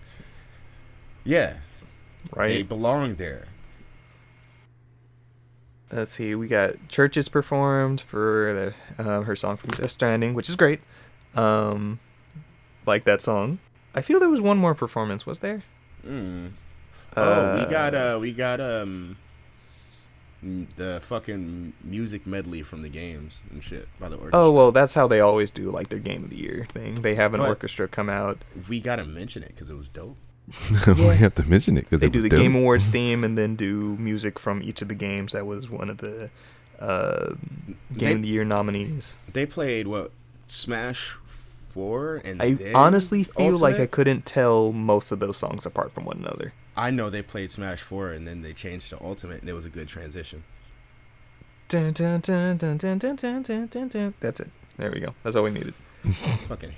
yeah, 1.25 1.59
they 2.37 2.63
belong 2.63 3.17
there. 3.17 3.47
Let's 5.93 6.13
see. 6.13 6.35
We 6.35 6.49
got 6.49 6.75
CHVRCHES 6.89 7.31
performed 7.31 8.01
for 8.01 8.73
the, 8.99 9.03
uh, 9.03 9.23
her 9.23 9.37
song 9.37 9.57
from 9.57 9.71
Death 9.71 9.91
Stranding, 9.91 10.35
which 10.35 10.49
is 10.49 10.57
great. 10.57 10.81
Um, 11.35 12.01
like 12.87 13.05
that 13.05 13.23
song. 13.23 13.59
I 13.95 14.03
feel 14.03 14.19
there 14.19 14.29
was 14.29 14.41
one 14.41 14.59
more 14.59 14.75
performance. 14.75 15.25
Was 15.27 15.39
there? 15.39 15.63
Mm. 16.05 16.51
Oh, 17.17 17.55
we 17.55 17.61
Uh, 17.63 17.65
got 17.71 17.95
uh, 17.95 18.19
we 18.21 18.33
got 18.33 18.61
um, 18.61 19.17
the 20.43 21.01
fucking 21.03 21.75
music 21.85 22.27
medley 22.27 22.63
from 22.63 22.83
the 22.83 22.89
games 22.89 23.41
and 23.53 23.63
shit 23.63 23.89
by 24.01 24.09
the 24.09 24.17
orchestra. 24.17 24.41
Oh 24.41 24.51
well, 24.51 24.73
that's 24.73 24.95
how 24.95 25.07
they 25.07 25.21
always 25.21 25.49
do 25.51 25.71
like 25.71 25.89
their 25.91 26.01
game 26.01 26.25
of 26.25 26.31
the 26.31 26.37
year 26.41 26.67
thing. 26.71 26.97
They 27.03 27.15
have 27.15 27.35
an 27.35 27.41
But- 27.41 27.49
orchestra 27.51 27.87
come 27.87 28.09
out. 28.11 28.39
we 28.69 28.81
gotta 28.81 29.05
mention 29.05 29.43
it 29.45 29.49
because 29.51 29.71
it 29.71 29.77
was 29.77 29.89
dope. 29.89 30.17
we 30.87 31.17
have 31.17 31.35
to 31.35 31.49
mention 31.49 31.79
it 31.79 31.83
because 31.83 32.01
they 32.01 32.09
do 32.09 32.21
the 32.21 32.29
dope. 32.29 32.39
Game 32.39 32.55
Awards 32.55 32.87
theme 32.87 33.25
and 33.25 33.37
then 33.37 33.57
do 33.57 33.97
music 33.97 34.39
from 34.39 34.63
each 34.63 34.83
of 34.83 34.89
the 34.89 34.95
games. 34.95 35.33
That 35.33 35.47
was 35.47 35.71
one 35.71 35.89
of 35.89 35.99
the 35.99 36.29
uh, 36.79 37.35
Game 37.97 38.09
they, 38.09 38.13
of 38.13 38.23
the 38.23 38.29
Year 38.29 38.45
nominees. 38.45 39.17
They 39.33 39.47
played 39.47 39.87
what 39.87 40.11
Smash 40.49 41.17
Four 41.27 42.23
and 42.25 42.41
I 42.41 42.57
honestly 42.75 43.25
feel 43.25 43.47
Ultimate? 43.47 43.61
like 43.61 43.81
I 43.81 43.87
couldn't 43.87 44.27
tell 44.27 44.73
most 44.73 45.11
of 45.11 45.19
those 45.19 45.37
songs 45.37 45.67
apart 45.67 45.93
from 45.93 46.05
one 46.05 46.19
another. 46.19 46.53
I 46.77 46.91
know 46.91 47.11
they 47.11 47.23
played 47.23 47.51
Smash 47.51 47.81
Four 47.81 48.11
and 48.11 48.29
then 48.29 48.43
they 48.43 48.53
changed 48.53 48.91
to 48.91 49.03
Ultimate 49.03 49.41
and 49.41 49.49
it 49.49 49.55
was 49.55 49.65
a 49.65 49.71
good 49.71 49.89
transition. 49.89 50.45
Dun, 51.69 51.93
dun, 51.93 52.21
dun, 52.21 52.59
That's 52.59 54.41
it. 54.41 54.51
There 54.77 54.91
we 54.93 55.01
go. 55.01 55.15
That's 55.23 55.35
all 55.35 55.43
we 55.45 55.51
needed. 55.51 55.75
Fucking 56.49 56.75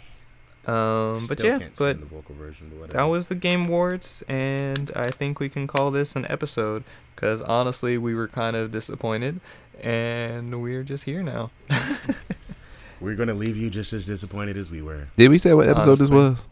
um, 0.66 1.26
but 1.28 1.38
still 1.38 1.46
yeah, 1.46 1.58
can't 1.58 1.78
but 1.78 2.00
the 2.00 2.06
vocal 2.06 2.34
version. 2.34 2.72
But 2.80 2.90
that 2.90 3.04
was 3.04 3.28
the 3.28 3.34
Game 3.36 3.66
Awards, 3.66 4.22
and 4.28 4.90
I 4.96 5.10
think 5.10 5.38
we 5.38 5.48
can 5.48 5.66
call 5.66 5.90
this 5.92 6.16
an 6.16 6.26
episode 6.28 6.82
because 7.14 7.40
honestly, 7.40 7.98
we 7.98 8.14
were 8.14 8.26
kind 8.28 8.56
of 8.56 8.72
disappointed, 8.72 9.40
and 9.80 10.60
we're 10.60 10.82
just 10.82 11.04
here 11.04 11.22
now. 11.22 11.50
We're 13.00 13.14
gonna 13.14 13.34
leave 13.34 13.56
you 13.58 13.68
just 13.68 13.92
as 13.92 14.06
disappointed 14.06 14.56
as 14.56 14.70
we 14.70 14.80
were. 14.80 15.08
Did 15.16 15.28
we 15.28 15.36
say 15.36 15.52
what 15.52 15.68
episode 15.68 15.98
this 15.98 16.08
was? 16.10 16.44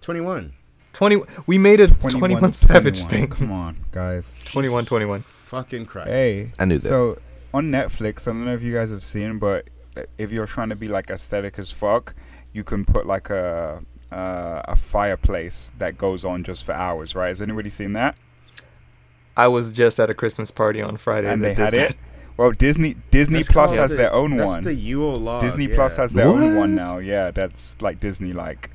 Twenty-one. 0.00 0.54
Twenty. 0.94 1.20
We 1.46 1.58
made 1.58 1.80
a 1.80 1.88
21, 1.88 2.52
Savage 2.52 3.02
21. 3.02 3.28
thing. 3.28 3.28
Come 3.28 3.52
on, 3.52 3.84
guys. 3.90 4.42
21, 4.46 4.80
Jesus 4.80 4.88
21. 4.88 5.20
Fucking 5.20 5.86
Christ. 5.86 6.08
Hey, 6.08 6.52
I 6.58 6.64
knew 6.64 6.78
that. 6.78 6.88
so 6.88 7.18
on 7.52 7.70
Netflix, 7.70 8.26
I 8.26 8.30
don't 8.30 8.44
know 8.44 8.54
if 8.54 8.62
you 8.62 8.72
guys 8.72 8.90
have 8.90 9.04
seen, 9.04 9.38
but 9.38 9.68
if 10.18 10.32
you're 10.32 10.46
trying 10.46 10.70
to 10.70 10.76
be 10.76 10.88
like 10.88 11.10
aesthetic 11.10 11.58
as 11.58 11.72
fuck, 11.72 12.14
you 12.54 12.64
can 12.64 12.86
put 12.86 13.06
like 13.06 13.28
a 13.28 13.80
uh, 14.10 14.62
a 14.66 14.76
fireplace 14.76 15.72
that 15.76 15.98
goes 15.98 16.24
on 16.24 16.42
just 16.44 16.64
for 16.64 16.72
hours, 16.72 17.14
right? 17.14 17.28
Has 17.28 17.42
anybody 17.42 17.68
seen 17.68 17.92
that? 17.92 18.16
I 19.36 19.48
was 19.48 19.72
just 19.72 19.98
at 20.00 20.08
a 20.08 20.14
Christmas 20.14 20.50
party 20.50 20.80
on 20.80 20.96
Friday, 20.96 21.28
and 21.28 21.42
they 21.44 21.52
had 21.54 21.72
did 21.72 21.90
it. 21.90 21.96
Well, 22.36 22.50
Disney 22.50 22.96
Disney 23.12 23.38
That's 23.38 23.48
Plus 23.52 23.74
has 23.76 23.92
the- 23.92 23.96
their 23.98 24.12
own 24.12 24.36
that's 24.36 24.50
one. 24.50 24.64
the 24.64 24.74
Yule 24.74 25.14
log. 25.14 25.40
Disney 25.40 25.66
yeah. 25.68 25.74
Plus 25.76 25.96
has 25.98 26.12
their 26.14 26.26
own 26.26 26.56
one 26.56 26.74
now. 26.74 26.98
Yeah, 26.98 27.30
that's 27.30 27.80
like 27.80 28.00
Disney 28.00 28.32
like. 28.32 28.70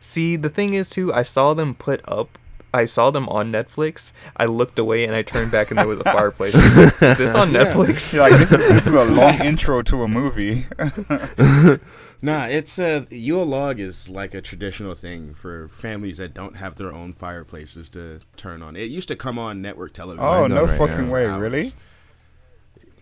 See, 0.00 0.34
the 0.34 0.48
thing 0.48 0.74
is, 0.74 0.90
too, 0.90 1.12
I 1.14 1.22
saw 1.22 1.54
them 1.54 1.74
put 1.76 2.00
up. 2.08 2.38
I 2.74 2.84
saw 2.84 3.10
them 3.10 3.28
on 3.30 3.50
Netflix. 3.52 4.12
I 4.36 4.44
looked 4.46 4.78
away 4.78 5.04
and 5.04 5.14
I 5.14 5.22
turned 5.22 5.50
back 5.50 5.70
and 5.70 5.78
there 5.78 5.88
was 5.88 6.00
a 6.00 6.04
fireplace. 6.04 6.54
is 7.02 7.16
this 7.18 7.34
on 7.34 7.50
Netflix? 7.50 8.12
You're 8.12 8.22
like 8.28 8.38
this 8.38 8.52
is 8.52 8.58
this 8.68 8.86
is 8.86 8.94
a 8.94 9.04
long 9.20 9.40
intro 9.40 9.80
to 9.82 10.02
a 10.02 10.08
movie. 10.08 10.66
Nah, 12.22 12.46
it's 12.46 12.78
a 12.78 13.06
Yule 13.10 13.44
log 13.44 13.78
is 13.78 14.08
like 14.08 14.32
a 14.32 14.40
traditional 14.40 14.94
thing 14.94 15.34
for 15.34 15.68
families 15.68 16.16
that 16.16 16.32
don't 16.32 16.56
have 16.56 16.76
their 16.76 16.90
own 16.92 17.12
fireplaces 17.12 17.90
to 17.90 18.20
turn 18.38 18.62
on. 18.62 18.74
It 18.74 18.84
used 18.90 19.08
to 19.08 19.16
come 19.16 19.38
on 19.38 19.60
network 19.60 19.92
television. 19.92 20.24
oh 20.24 20.46
no 20.46 20.64
right 20.64 20.78
fucking 20.78 21.06
now. 21.06 21.12
way, 21.12 21.24
For 21.26 21.38
really? 21.38 21.72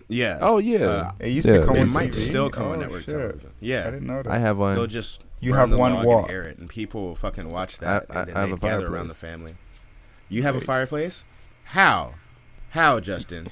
Yeah. 0.09 0.39
oh 0.41 0.59
yeah, 0.59 0.79
Uh, 0.87 1.13
It 1.21 1.29
used 1.29 1.47
Yeah, 1.49 1.59
to 1.59 1.65
come 1.67 1.75
they 1.77 1.81
on 1.83 1.89
it 1.89 1.93
might 1.93 2.11
TV? 2.11 2.15
still 2.15 2.51
come 2.51 2.65
oh, 2.67 2.73
on 2.73 2.81
network 2.81 3.03
shit. 3.03 3.11
television. 3.15 3.51
I 3.51 3.53
Yeah. 3.61 3.85
didn't 3.85 4.07
know 4.07 4.23
that. 4.23 4.33
I 4.33 4.39
have 4.39 4.59
one. 4.59 4.75
They'll 4.75 4.89
just 4.89 5.23
You 5.45 5.53
burn 5.53 5.61
have 5.61 5.71
the 5.71 5.79
one 5.79 5.95
log 5.95 6.05
what? 6.05 6.23
and 6.25 6.31
air 6.31 6.43
it, 6.43 6.59
and 6.59 6.69
people 6.69 7.03
will 7.03 7.15
fucking 7.17 7.49
watch 7.49 7.79
that, 7.79 8.07
I- 8.11 8.21
and 8.21 8.29
then 8.29 8.37
I 8.37 8.41
have 8.41 8.49
they 8.51 8.55
a 8.55 8.59
gather 8.59 8.71
fireplace. 8.81 8.91
around 8.91 9.09
the 9.09 9.15
family. 9.15 9.55
You 10.29 10.43
have 10.43 10.57
a 10.57 10.61
fireplace? 10.61 11.25
How? 11.65 12.15
How, 12.71 13.01
Justin? 13.01 13.49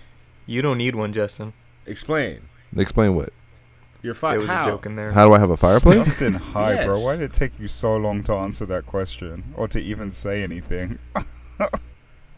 You 0.46 0.62
don't 0.62 0.78
need 0.78 0.94
one, 0.94 1.12
Justin. 1.12 1.52
Explain. 1.86 2.48
Explain 2.76 3.14
what? 3.14 3.32
Your 4.02 4.14
There 4.14 4.18
fire. 4.20 4.38
was 4.40 4.48
How? 4.48 4.64
a 4.64 4.70
joke 4.72 4.86
in 4.86 4.96
there. 4.96 5.12
How 5.12 5.26
do 5.28 5.32
I 5.34 5.38
have 5.38 5.50
a 5.50 5.56
fireplace? 5.56 6.04
Justin, 6.04 6.32
hi, 6.32 6.84
bro. 6.84 6.98
Why 6.98 7.12
did 7.16 7.24
it 7.30 7.32
take 7.32 7.52
you 7.60 7.68
so 7.68 7.96
long 7.96 8.22
to 8.24 8.32
answer 8.34 8.66
that 8.66 8.84
question 8.86 9.44
or 9.56 9.68
to 9.68 9.78
even 9.80 10.10
say 10.10 10.42
anything? 10.42 10.98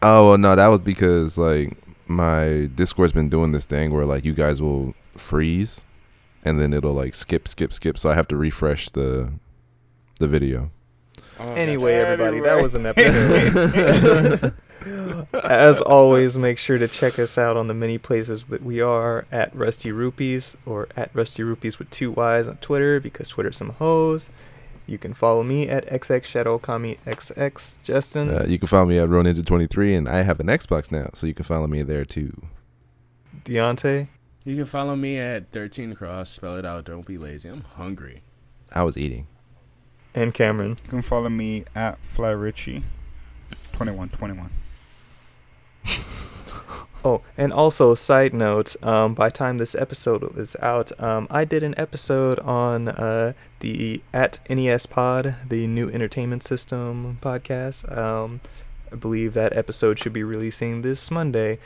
Oh 0.01 0.29
well, 0.29 0.37
no, 0.37 0.55
that 0.55 0.67
was 0.67 0.81
because 0.81 1.37
like 1.37 1.75
my 2.07 2.69
Discord's 2.75 3.13
been 3.13 3.29
doing 3.29 3.53
this 3.53 3.65
thing 3.65 3.91
where 3.91 4.05
like 4.05 4.23
you 4.23 4.33
guys 4.33 4.61
will 4.61 4.93
freeze, 5.17 5.83
and 6.43 6.59
then 6.59 6.73
it'll 6.73 6.93
like 6.93 7.15
skip, 7.15 7.47
skip, 7.47 7.73
skip. 7.73 7.97
So 7.97 8.09
I 8.09 8.13
have 8.13 8.27
to 8.27 8.35
refresh 8.37 8.89
the 8.89 9.31
the 10.19 10.27
video. 10.27 10.71
Oh, 11.39 11.51
Anyway, 11.53 11.93
everybody, 11.95 12.39
that 12.39 12.61
was 12.61 12.75
an 12.75 12.85
episode. 12.85 14.53
As 15.43 15.81
always, 15.81 16.37
make 16.37 16.57
sure 16.59 16.77
to 16.77 16.87
check 16.87 17.17
us 17.19 17.37
out 17.37 17.57
on 17.57 17.67
the 17.67 17.73
many 17.73 17.97
places 17.97 18.45
that 18.45 18.63
we 18.63 18.79
are 18.81 19.25
at 19.31 19.53
Rusty 19.55 19.91
Rupees 19.91 20.55
or 20.65 20.87
at 20.95 21.09
Rusty 21.13 21.43
Rupees 21.43 21.79
with 21.79 21.89
two 21.89 22.11
Y's 22.11 22.47
on 22.47 22.57
Twitter 22.57 22.99
because 22.99 23.29
Twitter's 23.29 23.57
some 23.57 23.71
hoes. 23.71 24.29
You 24.87 24.97
can 24.99 25.13
follow 25.15 25.41
me 25.43 25.67
at 25.67 25.87
xxshadowkamiXX. 25.87 27.81
Justin, 27.81 28.29
Uh, 28.29 28.45
you 28.47 28.59
can 28.59 28.67
follow 28.67 28.85
me 28.85 28.99
at 28.99 29.09
RoNinja23, 29.09 29.97
and 29.97 30.07
I 30.07 30.21
have 30.21 30.39
an 30.39 30.45
Xbox 30.47 30.91
now, 30.91 31.09
so 31.15 31.25
you 31.25 31.33
can 31.33 31.43
follow 31.45 31.65
me 31.67 31.81
there 31.81 32.05
too. 32.05 32.39
Deontay, 33.43 34.07
You 34.43 34.55
can 34.55 34.65
follow 34.65 34.95
me 34.95 35.17
at 35.17 35.51
13 35.51 35.95
Cross. 35.95 36.29
Spell 36.29 36.55
it 36.57 36.65
out. 36.65 36.85
Don't 36.85 37.05
be 37.05 37.17
lazy. 37.17 37.49
I'm 37.49 37.61
hungry. 37.61 38.21
I 38.73 38.83
was 38.83 38.95
eating. 38.97 39.25
And 40.15 40.33
Cameron. 40.33 40.77
You 40.83 40.89
can 40.89 41.01
follow 41.03 41.29
me 41.29 41.65
at 41.75 41.99
Fly 41.99 42.31
Richie. 42.31 42.83
2121. 43.73 44.49
Oh, 47.07 47.21
and 47.37 47.53
also, 47.53 47.93
side 47.93 48.33
note, 48.33 48.75
um, 48.83 49.13
by 49.13 49.29
the 49.29 49.35
time 49.37 49.59
this 49.59 49.75
episode 49.75 50.35
is 50.39 50.55
out, 50.59 50.91
um, 50.99 51.27
I 51.29 51.45
did 51.45 51.61
an 51.61 51.75
episode 51.77 52.39
on 52.39 52.87
uh, 52.87 53.33
the 53.59 54.01
at 54.11 54.39
NES 54.49 54.87
Pod, 54.87 55.35
the 55.47 55.67
new 55.67 55.87
entertainment 55.87 56.43
system 56.43 57.19
podcast. 57.21 57.95
Um, 57.95 58.41
I 58.91 58.95
believe 58.95 59.35
that 59.35 59.55
episode 59.55 59.99
should 59.99 60.13
be 60.13 60.23
releasing 60.23 60.81
this 60.81 61.11
Monday. 61.11 61.59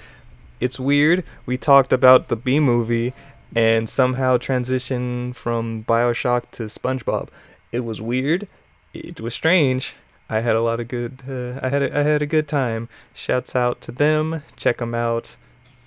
It's 0.59 0.77
weird. 0.77 1.23
We 1.45 1.55
talked 1.55 1.93
about 1.93 2.27
the 2.27 2.35
B 2.35 2.59
movie 2.59 3.13
and 3.55 3.89
somehow 3.89 4.35
transitioned 4.35 5.35
from 5.35 5.85
Bioshock 5.85 6.51
to 6.51 6.63
SpongeBob. 6.63 7.30
It 7.71 7.81
was 7.81 8.01
weird. 8.01 8.47
It 8.93 9.21
was 9.21 9.33
strange. 9.33 9.93
I 10.29 10.41
had 10.41 10.55
a 10.55 10.61
lot 10.61 10.79
of 10.79 10.87
good. 10.87 11.23
Uh, 11.27 11.59
I 11.61 11.69
had 11.69 11.81
a, 11.81 11.99
I 11.99 12.03
had 12.03 12.21
a 12.21 12.27
good 12.27 12.47
time. 12.47 12.87
Shouts 13.13 13.55
out 13.55 13.81
to 13.81 13.91
them. 13.91 14.43
Check 14.55 14.77
them 14.77 14.93
out. 14.93 15.37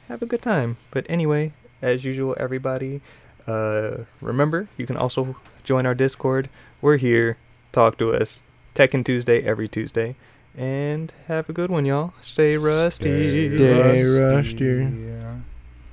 Have 0.09 0.22
a 0.22 0.26
good 0.26 0.42
time. 0.42 0.76
But 0.90 1.06
anyway, 1.09 1.52
as 1.80 2.04
usual, 2.04 2.36
everybody, 2.38 3.00
uh, 3.46 3.98
remember 4.20 4.68
you 4.76 4.86
can 4.86 4.96
also 4.96 5.36
join 5.62 5.86
our 5.86 5.94
Discord. 5.94 6.48
We're 6.80 6.96
here. 6.96 7.36
Talk 7.72 7.98
to 7.98 8.12
us. 8.12 8.42
Tekken 8.74 9.04
Tuesday 9.04 9.42
every 9.42 9.68
Tuesday. 9.68 10.16
And 10.56 11.12
have 11.28 11.48
a 11.48 11.52
good 11.52 11.70
one, 11.70 11.86
y'all. 11.86 12.12
Stay 12.20 12.56
rusty. 12.56 13.56
Stay 13.56 14.04
rusty. 14.20 14.64
Yeah. 14.64 15.36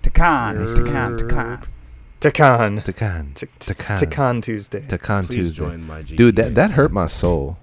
Takan, 0.02 0.68
Takan, 0.76 1.18
Takan. 1.18 1.68
Takan. 2.20 3.34
T- 3.34 3.48
Tekken. 3.60 3.98
Tekken 3.98 4.42
Tuesday. 4.42 4.82
Takan 4.82 5.30
Tuesday. 5.30 5.64
join 5.66 5.88
my 5.88 6.02
G. 6.02 6.16
Dude, 6.18 6.36
that, 6.36 6.56
that 6.56 6.72
hurt 6.72 6.92
my 6.92 7.08
soul. 7.08 7.58